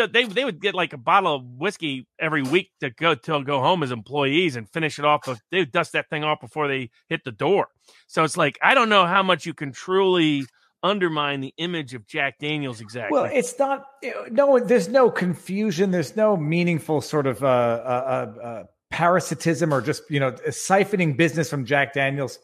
they 0.07 0.25
they 0.25 0.43
would 0.43 0.59
get 0.59 0.75
like 0.75 0.93
a 0.93 0.97
bottle 0.97 1.35
of 1.35 1.45
whiskey 1.45 2.07
every 2.19 2.41
week 2.41 2.71
to 2.81 2.89
go 2.89 3.15
to 3.15 3.43
go 3.43 3.59
home 3.59 3.83
as 3.83 3.91
employees 3.91 4.55
and 4.55 4.69
finish 4.69 4.99
it 4.99 5.05
off. 5.05 5.27
They 5.51 5.59
would 5.59 5.71
dust 5.71 5.93
that 5.93 6.09
thing 6.09 6.23
off 6.23 6.41
before 6.41 6.67
they 6.67 6.89
hit 7.09 7.23
the 7.23 7.31
door. 7.31 7.69
So 8.07 8.23
it's 8.23 8.37
like 8.37 8.57
I 8.61 8.73
don't 8.73 8.89
know 8.89 9.05
how 9.05 9.23
much 9.23 9.45
you 9.45 9.53
can 9.53 9.71
truly 9.71 10.45
undermine 10.83 11.41
the 11.41 11.53
image 11.57 11.93
of 11.93 12.07
Jack 12.07 12.39
Daniels 12.39 12.81
exactly. 12.81 13.17
Well, 13.17 13.29
it's 13.31 13.57
not 13.57 13.85
no. 14.31 14.59
There's 14.59 14.89
no 14.89 15.09
confusion. 15.09 15.91
There's 15.91 16.15
no 16.15 16.37
meaningful 16.37 17.01
sort 17.01 17.27
of 17.27 17.43
uh, 17.43 17.47
uh, 17.47 17.49
uh, 17.49 18.41
uh 18.41 18.63
parasitism 18.89 19.73
or 19.73 19.81
just 19.81 20.03
you 20.09 20.19
know 20.19 20.31
siphoning 20.31 21.17
business 21.17 21.49
from 21.49 21.65
Jack 21.65 21.93
Daniels. 21.93 22.39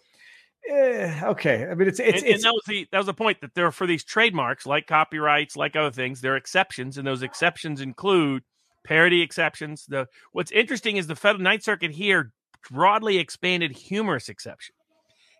Eh, 0.69 1.21
okay, 1.25 1.67
I 1.69 1.75
mean 1.75 1.87
it's 1.87 1.99
it's, 1.99 2.21
and, 2.21 2.31
it's 2.31 2.35
and 2.35 2.43
that 2.43 2.53
was 2.53 2.63
the 2.67 2.87
that 2.91 2.97
was 2.97 3.07
the 3.07 3.13
point 3.13 3.41
that 3.41 3.53
there 3.53 3.65
are 3.65 3.71
for 3.71 3.85
these 3.85 4.03
trademarks 4.03 4.65
like 4.65 4.87
copyrights, 4.87 5.57
like 5.57 5.75
other 5.75 5.91
things, 5.91 6.21
there 6.21 6.33
are 6.33 6.37
exceptions, 6.37 6.97
and 6.97 7.05
those 7.05 7.21
exceptions 7.21 7.81
include 7.81 8.43
parody 8.85 9.21
exceptions. 9.21 9.85
The 9.87 10.07
what's 10.31 10.51
interesting 10.51 10.97
is 10.97 11.07
the 11.07 11.15
Federal 11.15 11.43
Ninth 11.43 11.63
Circuit 11.63 11.91
here 11.91 12.31
broadly 12.71 13.17
expanded 13.17 13.71
humorous 13.75 14.29
exception, 14.29 14.75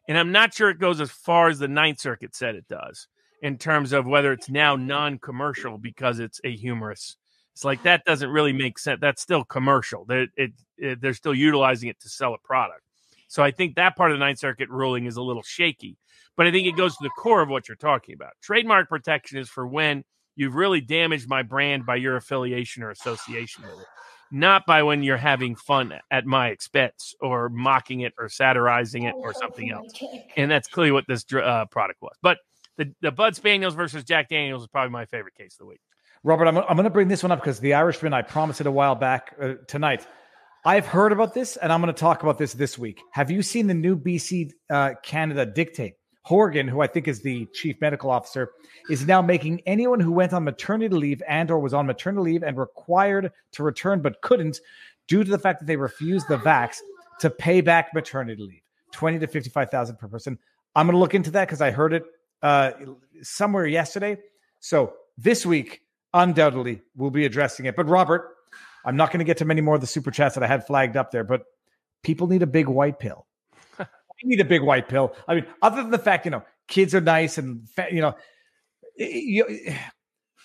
and 0.08 0.18
I'm 0.18 0.32
not 0.32 0.54
sure 0.54 0.70
it 0.70 0.80
goes 0.80 1.00
as 1.00 1.12
far 1.12 1.50
as 1.50 1.60
the 1.60 1.68
Ninth 1.68 2.00
Circuit 2.00 2.36
said 2.36 2.56
it 2.56 2.68
does 2.68 3.08
in 3.42 3.58
terms 3.58 3.94
of 3.94 4.06
whether 4.06 4.32
it's 4.32 4.50
now 4.50 4.76
non-commercial 4.76 5.78
because 5.78 6.20
it's 6.20 6.40
a 6.44 6.56
humorous. 6.56 7.18
It's 7.54 7.66
like 7.66 7.84
that 7.84 8.06
doesn't 8.06 8.30
really 8.30 8.54
make 8.54 8.80
sense. 8.80 9.00
That's 9.00 9.22
still 9.22 9.44
commercial. 9.44 10.06
They're, 10.06 10.28
it, 10.36 10.52
it, 10.78 11.02
they're 11.02 11.14
still 11.14 11.36
utilizing 11.36 11.90
it 11.90 12.00
to 12.02 12.10
sell 12.10 12.34
a 12.34 12.38
product. 12.40 12.82
So 13.28 13.44
I 13.44 13.52
think 13.52 13.76
that 13.76 13.96
part 13.96 14.12
of 14.12 14.16
the 14.18 14.26
Ninth 14.26 14.40
Circuit 14.40 14.70
ruling 14.70 15.06
is 15.06 15.18
a 15.18 15.22
little 15.22 15.44
shaky. 15.44 15.98
But 16.36 16.48
I 16.48 16.52
think 16.52 16.68
it 16.68 16.78
goes 16.78 16.94
to 16.94 17.04
the 17.04 17.10
core 17.10 17.42
of 17.42 17.50
what 17.50 17.68
you're 17.68 17.76
talking 17.76 18.16
about. 18.16 18.32
Trademark 18.42 18.90
protection 18.90 19.38
is 19.38 19.50
for 19.50 19.68
when 19.68 20.04
you've 20.36 20.56
really 20.56 20.82
damaged 20.82 21.30
my 21.30 21.44
brand 21.44 21.86
by 21.86 21.96
your 21.96 22.16
affiliation 22.16 22.82
or 22.82 22.90
association 22.90 23.64
with 23.64 23.80
it, 23.82 23.88
not 24.34 24.66
by 24.66 24.82
when 24.82 25.04
you're 25.04 25.16
having 25.16 25.56
fun 25.56 25.94
at 26.10 26.26
my 26.26 26.48
expense 26.48 27.14
or 27.22 27.50
mocking 27.50 28.02
it 28.02 28.14
or 28.18 28.28
satirizing 28.28 29.04
it 29.04 29.14
or 29.16 29.32
something 29.32 29.72
else. 29.72 29.94
And 30.36 30.50
that's 30.50 30.68
clearly 30.68 30.92
what 30.92 31.06
this 31.08 31.24
uh, 31.32 31.66
product 31.70 32.02
was. 32.02 32.16
But 32.24 32.40
the, 32.78 32.92
the 33.02 33.12
Bad 33.12 33.36
Spaniels 33.36 33.76
versus 33.76 34.04
Jack 34.04 34.30
Daniels 34.30 34.64
is 34.64 34.68
probably 34.68 34.90
my 34.90 35.06
favorite 35.06 35.36
case 35.36 35.54
of 35.54 35.60
the 35.60 35.66
week. 35.68 35.82
Robert, 36.24 36.48
I'm, 36.48 36.58
I'm 36.58 36.76
going 36.76 36.86
to 36.86 36.90
bring 36.90 37.10
this 37.10 37.22
one 37.22 37.32
up 37.32 37.40
because 37.40 37.60
the 37.60 37.76
Irishman, 37.76 38.12
I 38.12 38.24
promised 38.24 38.60
it 38.60 38.66
a 38.66 38.72
while 38.72 38.96
back 38.96 39.36
uh, 39.40 39.54
tonight. 39.68 40.08
I've 40.66 40.88
heard 40.88 41.12
about 41.12 41.36
this, 41.36 41.56
and 41.56 41.72
I'm 41.72 41.82
going 41.82 41.94
to 41.94 42.00
talk 42.00 42.24
about 42.24 42.40
this 42.40 42.54
this 42.54 42.76
week. 42.76 43.02
Have 43.12 43.30
you 43.30 43.44
seen 43.44 43.68
the 43.68 43.74
new 43.76 43.96
BC 43.96 44.52
uh, 44.70 44.94
Canada 45.04 45.46
dictate, 45.46 45.94
Horgan, 46.24 46.68
who 46.68 46.82
I 46.82 46.88
think 46.88 47.08
is 47.08 47.22
the 47.22 47.46
chief 47.54 47.80
medical 47.82 48.10
officer, 48.10 48.52
is 48.90 49.06
now 49.06 49.22
making 49.22 49.62
anyone 49.66 50.00
who 50.00 50.12
went 50.12 50.34
on 50.34 50.44
maternity 50.46 50.96
leave 50.96 51.22
and 51.28 51.52
or 51.52 51.60
was 51.60 51.74
on 51.74 51.86
maternity 51.86 52.32
leave 52.32 52.44
and 52.44 52.58
required 52.58 53.32
to 53.52 53.64
return 53.64 54.02
but 54.02 54.22
couldn't 54.22 54.60
due 55.08 55.24
to 55.24 55.30
the 55.30 55.38
fact 55.38 55.60
that 55.60 55.66
they 55.66 55.76
refused 55.76 56.28
the 56.30 56.38
vax 56.38 56.78
to 57.20 57.30
pay 57.30 57.62
back 57.62 57.94
maternity 57.94 58.42
leave, 58.42 58.62
20 58.92 59.20
to 59.20 59.28
55,000 59.28 59.98
per 59.98 60.08
person. 60.08 60.40
I'm 60.76 60.88
going 60.88 60.94
to 60.96 61.00
look 61.00 61.14
into 61.14 61.32
that 61.32 61.48
because 61.48 61.62
I 61.62 61.72
heard 61.72 61.94
it 61.94 62.04
uh, 62.42 62.72
somewhere 63.22 63.68
yesterday. 63.68 64.18
So 64.62 64.94
this 65.18 65.46
week, 65.46 65.82
undoubtedly, 66.14 66.82
we'll 66.96 67.12
be 67.12 67.26
addressing 67.26 67.66
it. 67.66 67.76
But 67.76 67.88
Robert, 67.90 68.30
I'm 68.86 68.96
not 68.96 69.12
going 69.12 69.20
to 69.20 69.26
get 69.26 69.38
to 69.38 69.46
many 69.46 69.62
more 69.62 69.76
of 69.76 69.82
the 69.82 69.88
super 69.88 70.12
chats 70.12 70.36
that 70.36 70.44
I 70.44 70.48
had 70.48 70.66
flagged 70.66 70.96
up 70.96 71.12
there, 71.12 71.24
but 71.24 71.44
people 72.02 72.28
need 72.28 72.44
a 72.44 72.48
big 72.48 72.68
white 72.68 73.00
pill. 73.00 73.28
Need 74.24 74.40
a 74.40 74.46
big 74.46 74.62
white 74.62 74.88
pill. 74.88 75.16
I 75.28 75.36
mean, 75.36 75.46
other 75.62 75.82
than 75.82 75.92
the 75.92 75.98
fact, 75.98 76.26
you 76.26 76.32
know, 76.32 76.44
kids 76.68 76.96
are 76.96 77.02
nice 77.02 77.38
and, 77.38 77.68
you 77.92 78.02
know, 78.02 78.16
it, 78.96 79.76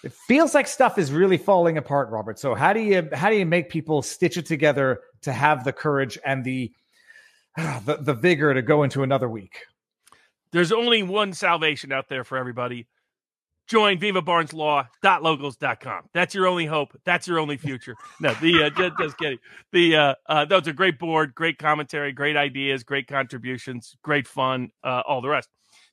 it 0.05 0.13
feels 0.13 0.55
like 0.55 0.67
stuff 0.67 0.99
is 0.99 1.13
really 1.13 1.39
falling 1.39 1.77
apart, 1.77 2.11
Robert. 2.11 2.39
So 2.39 2.55
how 2.55 2.73
do 2.73 2.81
you 2.81 3.09
how 3.13 3.31
do 3.31 3.37
you 3.37 3.47
make 3.47 3.69
people 3.69 4.03
stitch 4.03 4.37
it 4.37 4.47
together 4.47 5.01
to 5.23 5.33
have 5.33 5.65
the 5.65 5.73
courage 5.73 6.19
and 6.25 6.45
the 6.45 6.73
the, 7.57 7.99
the 8.01 8.15
vigor 8.15 8.55
to 8.55 8.63
go 8.63 8.83
into 8.83 9.03
another 9.03 9.29
week? 9.29 9.65
There's 10.51 10.73
only 10.73 11.03
one 11.03 11.33
salvation 11.33 11.93
out 11.93 12.09
there 12.09 12.25
for 12.25 12.39
everybody 12.39 12.87
join 13.69 13.99
vivabarneslaw.locals.com. 13.99 16.09
That's 16.13 16.35
your 16.35 16.47
only 16.47 16.67
hope. 16.67 16.99
That's 17.05 17.29
your 17.29 17.39
only 17.39 17.57
future. 17.57 17.95
No, 18.21 18.35
the 18.35 18.65
uh, 18.65 18.71
just, 18.71 18.99
just 18.99 19.19
kidding. 19.19 19.39
The 19.73 19.97
uh, 19.97 20.15
uh, 20.27 20.45
that 20.47 20.57
was 20.57 20.67
a 20.67 20.73
great 20.73 20.99
board, 20.99 21.35
great 21.35 21.59
commentary, 21.59 22.13
great 22.13 22.37
ideas, 22.37 22.83
great 22.83 23.07
contributions, 23.07 23.97
great 24.03 24.27
fun, 24.27 24.71
uh, 24.83 25.03
all 25.07 25.21
the 25.21 25.29
rest. 25.29 25.49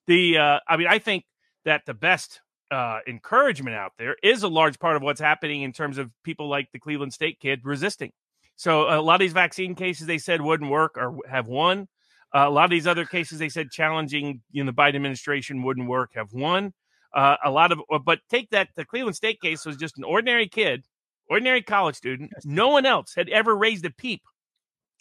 The 0.07 0.37
uh, 0.37 0.59
I 0.67 0.77
mean, 0.77 0.87
I 0.87 0.99
think 0.99 1.25
that 1.65 1.81
the 1.85 1.93
best 1.93 2.41
uh, 2.71 2.99
encouragement 3.07 3.75
out 3.75 3.93
there 3.97 4.15
is 4.23 4.43
a 4.43 4.47
large 4.47 4.79
part 4.79 4.95
of 4.95 5.03
what's 5.03 5.21
happening 5.21 5.61
in 5.61 5.71
terms 5.71 5.97
of 5.97 6.09
people 6.23 6.49
like 6.49 6.69
the 6.71 6.79
Cleveland 6.79 7.13
State 7.13 7.39
kid 7.39 7.61
resisting. 7.63 8.11
So 8.55 8.89
a 8.89 9.01
lot 9.01 9.15
of 9.15 9.19
these 9.19 9.33
vaccine 9.33 9.75
cases 9.75 10.07
they 10.07 10.17
said 10.17 10.41
wouldn't 10.41 10.71
work 10.71 10.97
or 10.97 11.17
have 11.29 11.47
won. 11.47 11.87
Uh, 12.33 12.45
a 12.47 12.49
lot 12.49 12.65
of 12.65 12.71
these 12.71 12.87
other 12.87 13.05
cases 13.05 13.39
they 13.39 13.49
said 13.49 13.69
challenging 13.69 14.41
you 14.51 14.63
know, 14.63 14.71
the 14.71 14.75
Biden 14.75 14.95
administration 14.95 15.63
wouldn't 15.63 15.87
work 15.87 16.11
have 16.15 16.33
won. 16.33 16.73
Uh, 17.15 17.37
a 17.45 17.49
lot 17.49 17.71
of, 17.71 17.79
uh, 17.89 17.97
but 17.97 18.19
take 18.29 18.49
that 18.49 18.67
the 18.75 18.83
Cleveland 18.83 19.15
State 19.15 19.39
case 19.39 19.65
was 19.65 19.77
just 19.77 19.97
an 19.97 20.03
ordinary 20.03 20.49
kid, 20.49 20.83
ordinary 21.29 21.61
college 21.61 21.95
student. 21.95 22.31
No 22.43 22.67
one 22.67 22.85
else 22.85 23.13
had 23.15 23.29
ever 23.29 23.55
raised 23.55 23.85
a 23.85 23.89
peep, 23.89 24.21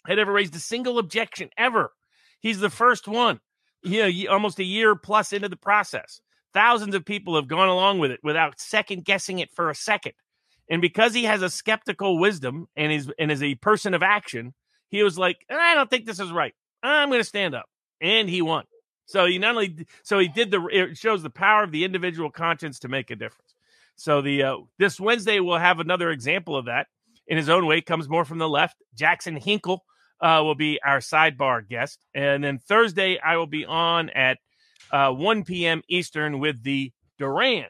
had 0.07 0.17
ever 0.17 0.31
raised 0.31 0.55
a 0.55 0.59
single 0.59 0.97
objection 0.97 1.49
ever. 1.57 1.91
He's 2.39 2.59
the 2.59 2.69
first 2.69 3.07
one. 3.07 3.41
You 3.83 4.09
know, 4.09 4.31
almost 4.31 4.59
a 4.59 4.63
year 4.63 4.95
plus 4.95 5.33
into 5.33 5.49
the 5.49 5.57
process, 5.57 6.21
thousands 6.53 6.95
of 6.95 7.05
people 7.05 7.35
have 7.35 7.47
gone 7.47 7.67
along 7.67 7.99
with 7.99 8.11
it 8.11 8.21
without 8.23 8.59
second 8.59 9.03
guessing 9.03 9.39
it 9.39 9.51
for 9.53 9.69
a 9.69 9.75
second. 9.75 10.13
And 10.69 10.81
because 10.81 11.13
he 11.13 11.25
has 11.25 11.41
a 11.41 11.49
skeptical 11.49 12.17
wisdom 12.17 12.67
and 12.75 12.91
is 12.91 13.11
and 13.19 13.31
is 13.31 13.43
a 13.43 13.55
person 13.55 13.93
of 13.93 14.01
action, 14.01 14.53
he 14.89 15.03
was 15.03 15.17
like, 15.17 15.37
I 15.49 15.75
don't 15.75 15.89
think 15.89 16.05
this 16.05 16.19
is 16.19 16.31
right. 16.31 16.53
I'm 16.81 17.09
going 17.09 17.19
to 17.19 17.25
stand 17.25 17.53
up, 17.53 17.65
and 18.01 18.29
he 18.29 18.41
won. 18.41 18.63
So 19.05 19.25
he 19.25 19.37
not 19.37 19.51
only 19.51 19.87
so 20.03 20.19
he 20.19 20.27
did 20.27 20.51
the 20.51 20.65
it 20.71 20.97
shows 20.97 21.23
the 21.23 21.29
power 21.29 21.63
of 21.63 21.71
the 21.71 21.83
individual 21.83 22.31
conscience 22.31 22.79
to 22.79 22.87
make 22.87 23.11
a 23.11 23.15
difference. 23.15 23.53
So 23.95 24.21
the 24.21 24.43
uh, 24.43 24.57
this 24.77 24.99
Wednesday 24.99 25.39
we'll 25.39 25.57
have 25.57 25.79
another 25.79 26.09
example 26.09 26.55
of 26.55 26.65
that 26.65 26.87
in 27.27 27.37
his 27.37 27.49
own 27.49 27.65
way. 27.65 27.81
Comes 27.81 28.09
more 28.09 28.25
from 28.25 28.39
the 28.39 28.49
left. 28.49 28.81
Jackson 28.95 29.35
Hinkle 29.35 29.83
uh, 30.21 30.41
will 30.43 30.55
be 30.55 30.79
our 30.83 30.99
sidebar 30.99 31.67
guest, 31.67 31.99
and 32.13 32.43
then 32.43 32.57
Thursday 32.57 33.19
I 33.19 33.37
will 33.37 33.47
be 33.47 33.65
on 33.65 34.09
at 34.09 34.39
uh, 34.91 35.11
1 35.11 35.43
p.m. 35.43 35.81
Eastern 35.87 36.39
with 36.39 36.63
the 36.63 36.91
Duran. 37.17 37.65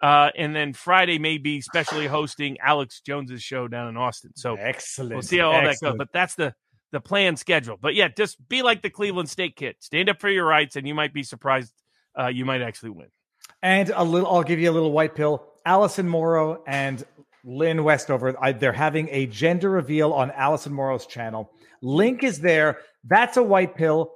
Uh, 0.00 0.30
and 0.36 0.54
then 0.54 0.74
Friday 0.74 1.18
may 1.18 1.38
be 1.38 1.62
specially 1.62 2.06
hosting 2.06 2.58
Alex 2.60 3.00
Jones's 3.00 3.42
show 3.42 3.68
down 3.68 3.88
in 3.88 3.96
Austin. 3.96 4.32
So 4.34 4.54
excellent. 4.54 5.12
We'll 5.12 5.22
see 5.22 5.38
how 5.38 5.52
all 5.52 5.54
excellent. 5.54 5.80
that 5.80 5.86
goes. 5.86 5.98
But 5.98 6.08
that's 6.12 6.34
the 6.34 6.54
the 6.94 7.00
planned 7.00 7.38
schedule. 7.38 7.76
But 7.78 7.94
yeah, 7.94 8.08
just 8.08 8.48
be 8.48 8.62
like 8.62 8.80
the 8.80 8.88
Cleveland 8.88 9.28
State 9.28 9.56
kid. 9.56 9.76
Stand 9.80 10.08
up 10.08 10.20
for 10.20 10.30
your 10.30 10.46
rights, 10.46 10.76
and 10.76 10.86
you 10.86 10.94
might 10.94 11.12
be 11.12 11.22
surprised. 11.22 11.72
Uh, 12.18 12.28
you 12.28 12.44
might 12.44 12.62
actually 12.62 12.90
win. 12.90 13.08
And 13.62 13.90
a 13.94 14.04
little, 14.04 14.30
I'll 14.30 14.44
give 14.44 14.60
you 14.60 14.70
a 14.70 14.72
little 14.72 14.92
white 14.92 15.14
pill. 15.14 15.44
Alison 15.66 16.08
Morrow 16.08 16.62
and 16.66 17.04
Lynn 17.44 17.82
Westover, 17.82 18.36
I, 18.40 18.52
they're 18.52 18.72
having 18.72 19.08
a 19.10 19.26
gender 19.26 19.70
reveal 19.70 20.12
on 20.12 20.30
Alison 20.30 20.72
Morrow's 20.72 21.06
channel. 21.06 21.50
Link 21.82 22.22
is 22.22 22.38
there. 22.40 22.78
That's 23.02 23.36
a 23.36 23.42
white 23.42 23.74
pill. 23.74 24.12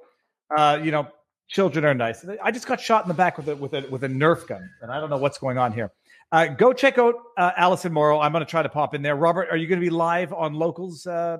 Uh, 0.56 0.78
you 0.82 0.92
know, 0.92 1.08
children 1.48 1.84
are 1.84 1.94
nice. 1.94 2.24
I 2.42 2.52
just 2.52 2.66
got 2.66 2.80
shot 2.80 3.04
in 3.04 3.08
the 3.08 3.14
back 3.14 3.36
with 3.36 3.48
a 3.48 3.56
with 3.56 3.74
a 3.74 3.86
with 3.90 4.04
a 4.04 4.08
Nerf 4.08 4.46
gun, 4.46 4.70
and 4.80 4.92
I 4.92 5.00
don't 5.00 5.10
know 5.10 5.18
what's 5.18 5.38
going 5.38 5.58
on 5.58 5.72
here. 5.72 5.90
Uh, 6.30 6.46
go 6.46 6.72
check 6.72 6.98
out 6.98 7.14
uh, 7.36 7.50
Alison 7.56 7.92
Morrow. 7.92 8.20
I'm 8.20 8.32
going 8.32 8.44
to 8.44 8.50
try 8.50 8.62
to 8.62 8.68
pop 8.68 8.94
in 8.94 9.02
there. 9.02 9.16
Robert, 9.16 9.48
are 9.50 9.56
you 9.56 9.66
going 9.66 9.80
to 9.80 9.84
be 9.84 9.90
live 9.90 10.32
on 10.32 10.54
locals 10.54 11.06
uh, 11.06 11.38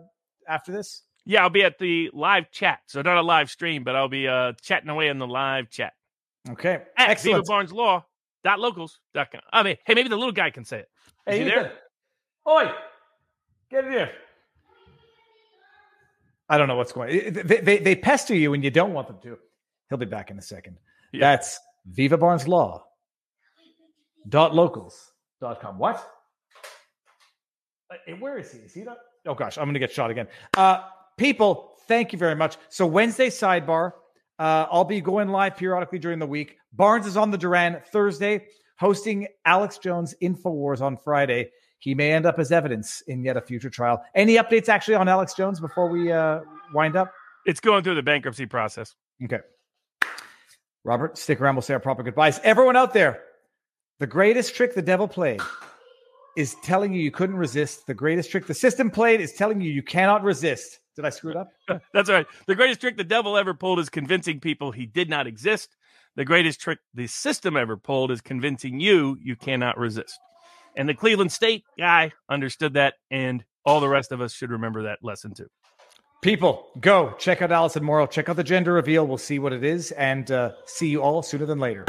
after 0.48 0.72
this? 0.72 1.02
Yeah, 1.28 1.42
I'll 1.42 1.50
be 1.50 1.62
at 1.62 1.78
the 1.78 2.08
live 2.14 2.50
chat. 2.50 2.80
So 2.86 3.02
not 3.02 3.18
a 3.18 3.22
live 3.22 3.50
stream, 3.50 3.84
but 3.84 3.94
I'll 3.94 4.08
be 4.08 4.26
uh, 4.26 4.54
chatting 4.62 4.88
away 4.88 5.08
in 5.08 5.18
the 5.18 5.26
live 5.26 5.68
chat. 5.68 5.92
Okay. 6.48 6.80
At 6.96 7.10
Excellent. 7.10 7.46
Barnes 7.46 7.70
Law. 7.70 8.06
Dot 8.44 8.58
locals. 8.58 8.98
Dot 9.12 9.30
com. 9.30 9.42
I 9.52 9.62
mean, 9.62 9.76
hey, 9.84 9.92
maybe 9.92 10.08
the 10.08 10.16
little 10.16 10.32
guy 10.32 10.48
can 10.48 10.64
say 10.64 10.78
it. 10.78 10.88
Is 11.26 11.34
hey, 11.34 11.38
he 11.40 11.44
there? 11.44 11.72
Oi, 12.48 12.70
get 13.70 13.84
in 13.84 13.92
here. 13.92 14.10
I 16.48 16.56
don't 16.56 16.66
know 16.66 16.76
what's 16.76 16.92
going 16.92 17.10
on. 17.10 17.32
They, 17.46 17.60
they, 17.60 17.78
they 17.78 17.94
pester 17.94 18.34
you 18.34 18.52
when 18.52 18.62
you 18.62 18.70
don't 18.70 18.94
want 18.94 19.08
them 19.08 19.18
to. 19.24 19.36
He'll 19.90 19.98
be 19.98 20.06
back 20.06 20.30
in 20.30 20.38
a 20.38 20.42
second. 20.42 20.78
Yeah. 21.12 21.20
That's 21.20 21.60
Viva 21.84 22.16
Barnes 22.16 22.48
Law. 22.48 22.86
Dot 24.30 24.54
locals. 24.54 25.12
Dot 25.42 25.60
com. 25.60 25.78
What? 25.78 26.02
Uh, 27.92 28.12
where 28.18 28.38
is 28.38 28.50
he? 28.50 28.60
Is 28.60 28.72
he 28.72 28.82
not? 28.82 28.96
Oh 29.26 29.34
gosh, 29.34 29.58
I'm 29.58 29.64
going 29.64 29.74
to 29.74 29.80
get 29.80 29.92
shot 29.92 30.10
again. 30.10 30.28
Uh, 30.56 30.84
people, 31.18 31.74
thank 31.86 32.12
you 32.12 32.18
very 32.18 32.34
much. 32.34 32.56
So 32.70 32.86
Wednesday 32.86 33.28
sidebar. 33.28 33.92
Uh, 34.38 34.66
I'll 34.70 34.84
be 34.84 35.00
going 35.00 35.28
live 35.28 35.56
periodically 35.56 35.98
during 35.98 36.20
the 36.20 36.26
week. 36.26 36.56
Barnes 36.72 37.06
is 37.06 37.16
on 37.16 37.32
the 37.32 37.38
Duran 37.38 37.82
Thursday, 37.92 38.46
hosting 38.78 39.26
Alex 39.44 39.78
Jones 39.78 40.14
Infowars 40.22 40.80
on 40.80 40.96
Friday. 40.96 41.50
He 41.80 41.94
may 41.94 42.12
end 42.12 42.24
up 42.24 42.38
as 42.38 42.52
evidence 42.52 43.02
in 43.08 43.24
yet 43.24 43.36
a 43.36 43.40
future 43.40 43.70
trial. 43.70 44.02
Any 44.14 44.36
updates 44.36 44.68
actually 44.68 44.94
on 44.94 45.08
Alex 45.08 45.34
Jones 45.34 45.60
before 45.60 45.88
we 45.88 46.12
uh, 46.12 46.40
wind 46.72 46.96
up? 46.96 47.12
It's 47.46 47.60
going 47.60 47.82
through 47.82 47.96
the 47.96 48.02
bankruptcy 48.02 48.46
process. 48.46 48.94
Okay. 49.24 49.40
Robert, 50.84 51.18
stick 51.18 51.40
around. 51.40 51.56
We'll 51.56 51.62
say 51.62 51.74
our 51.74 51.80
proper 51.80 52.02
goodbyes. 52.02 52.40
Everyone 52.44 52.76
out 52.76 52.92
there, 52.92 53.22
the 53.98 54.06
greatest 54.06 54.54
trick 54.54 54.74
the 54.74 54.82
devil 54.82 55.08
played 55.08 55.40
is 56.36 56.54
telling 56.62 56.92
you 56.92 57.00
you 57.00 57.10
couldn't 57.10 57.36
resist. 57.36 57.86
The 57.86 57.94
greatest 57.94 58.30
trick 58.30 58.46
the 58.46 58.54
system 58.54 58.90
played 58.90 59.20
is 59.20 59.32
telling 59.32 59.60
you 59.60 59.70
you 59.70 59.82
cannot 59.82 60.22
resist. 60.22 60.80
Did 60.94 61.04
I 61.04 61.10
screw 61.10 61.30
it 61.30 61.36
up? 61.36 61.50
That's 61.94 62.10
right. 62.10 62.26
The 62.46 62.54
greatest 62.54 62.80
trick 62.80 62.96
the 62.96 63.04
devil 63.04 63.36
ever 63.36 63.54
pulled 63.54 63.78
is 63.78 63.88
convincing 63.88 64.40
people 64.40 64.72
he 64.72 64.86
did 64.86 65.08
not 65.08 65.26
exist. 65.26 65.76
The 66.16 66.24
greatest 66.24 66.60
trick 66.60 66.80
the 66.94 67.06
system 67.06 67.56
ever 67.56 67.76
pulled 67.76 68.10
is 68.10 68.20
convincing 68.20 68.80
you 68.80 69.16
you 69.22 69.36
cannot 69.36 69.78
resist. 69.78 70.18
And 70.76 70.88
the 70.88 70.94
Cleveland 70.94 71.32
State 71.32 71.64
guy 71.78 72.12
understood 72.28 72.74
that, 72.74 72.94
and 73.10 73.44
all 73.64 73.80
the 73.80 73.88
rest 73.88 74.12
of 74.12 74.20
us 74.20 74.32
should 74.32 74.50
remember 74.50 74.84
that 74.84 74.98
lesson 75.02 75.34
too. 75.34 75.48
People, 76.20 76.66
go 76.80 77.14
check 77.18 77.42
out 77.42 77.52
Alison 77.52 77.84
Morrow. 77.84 78.06
Check 78.06 78.28
out 78.28 78.36
the 78.36 78.44
gender 78.44 78.72
reveal. 78.72 79.06
We'll 79.06 79.18
see 79.18 79.38
what 79.38 79.52
it 79.52 79.62
is, 79.62 79.92
and 79.92 80.30
uh, 80.30 80.52
see 80.66 80.88
you 80.88 81.00
all 81.00 81.22
sooner 81.22 81.46
than 81.46 81.60
later. 81.60 81.84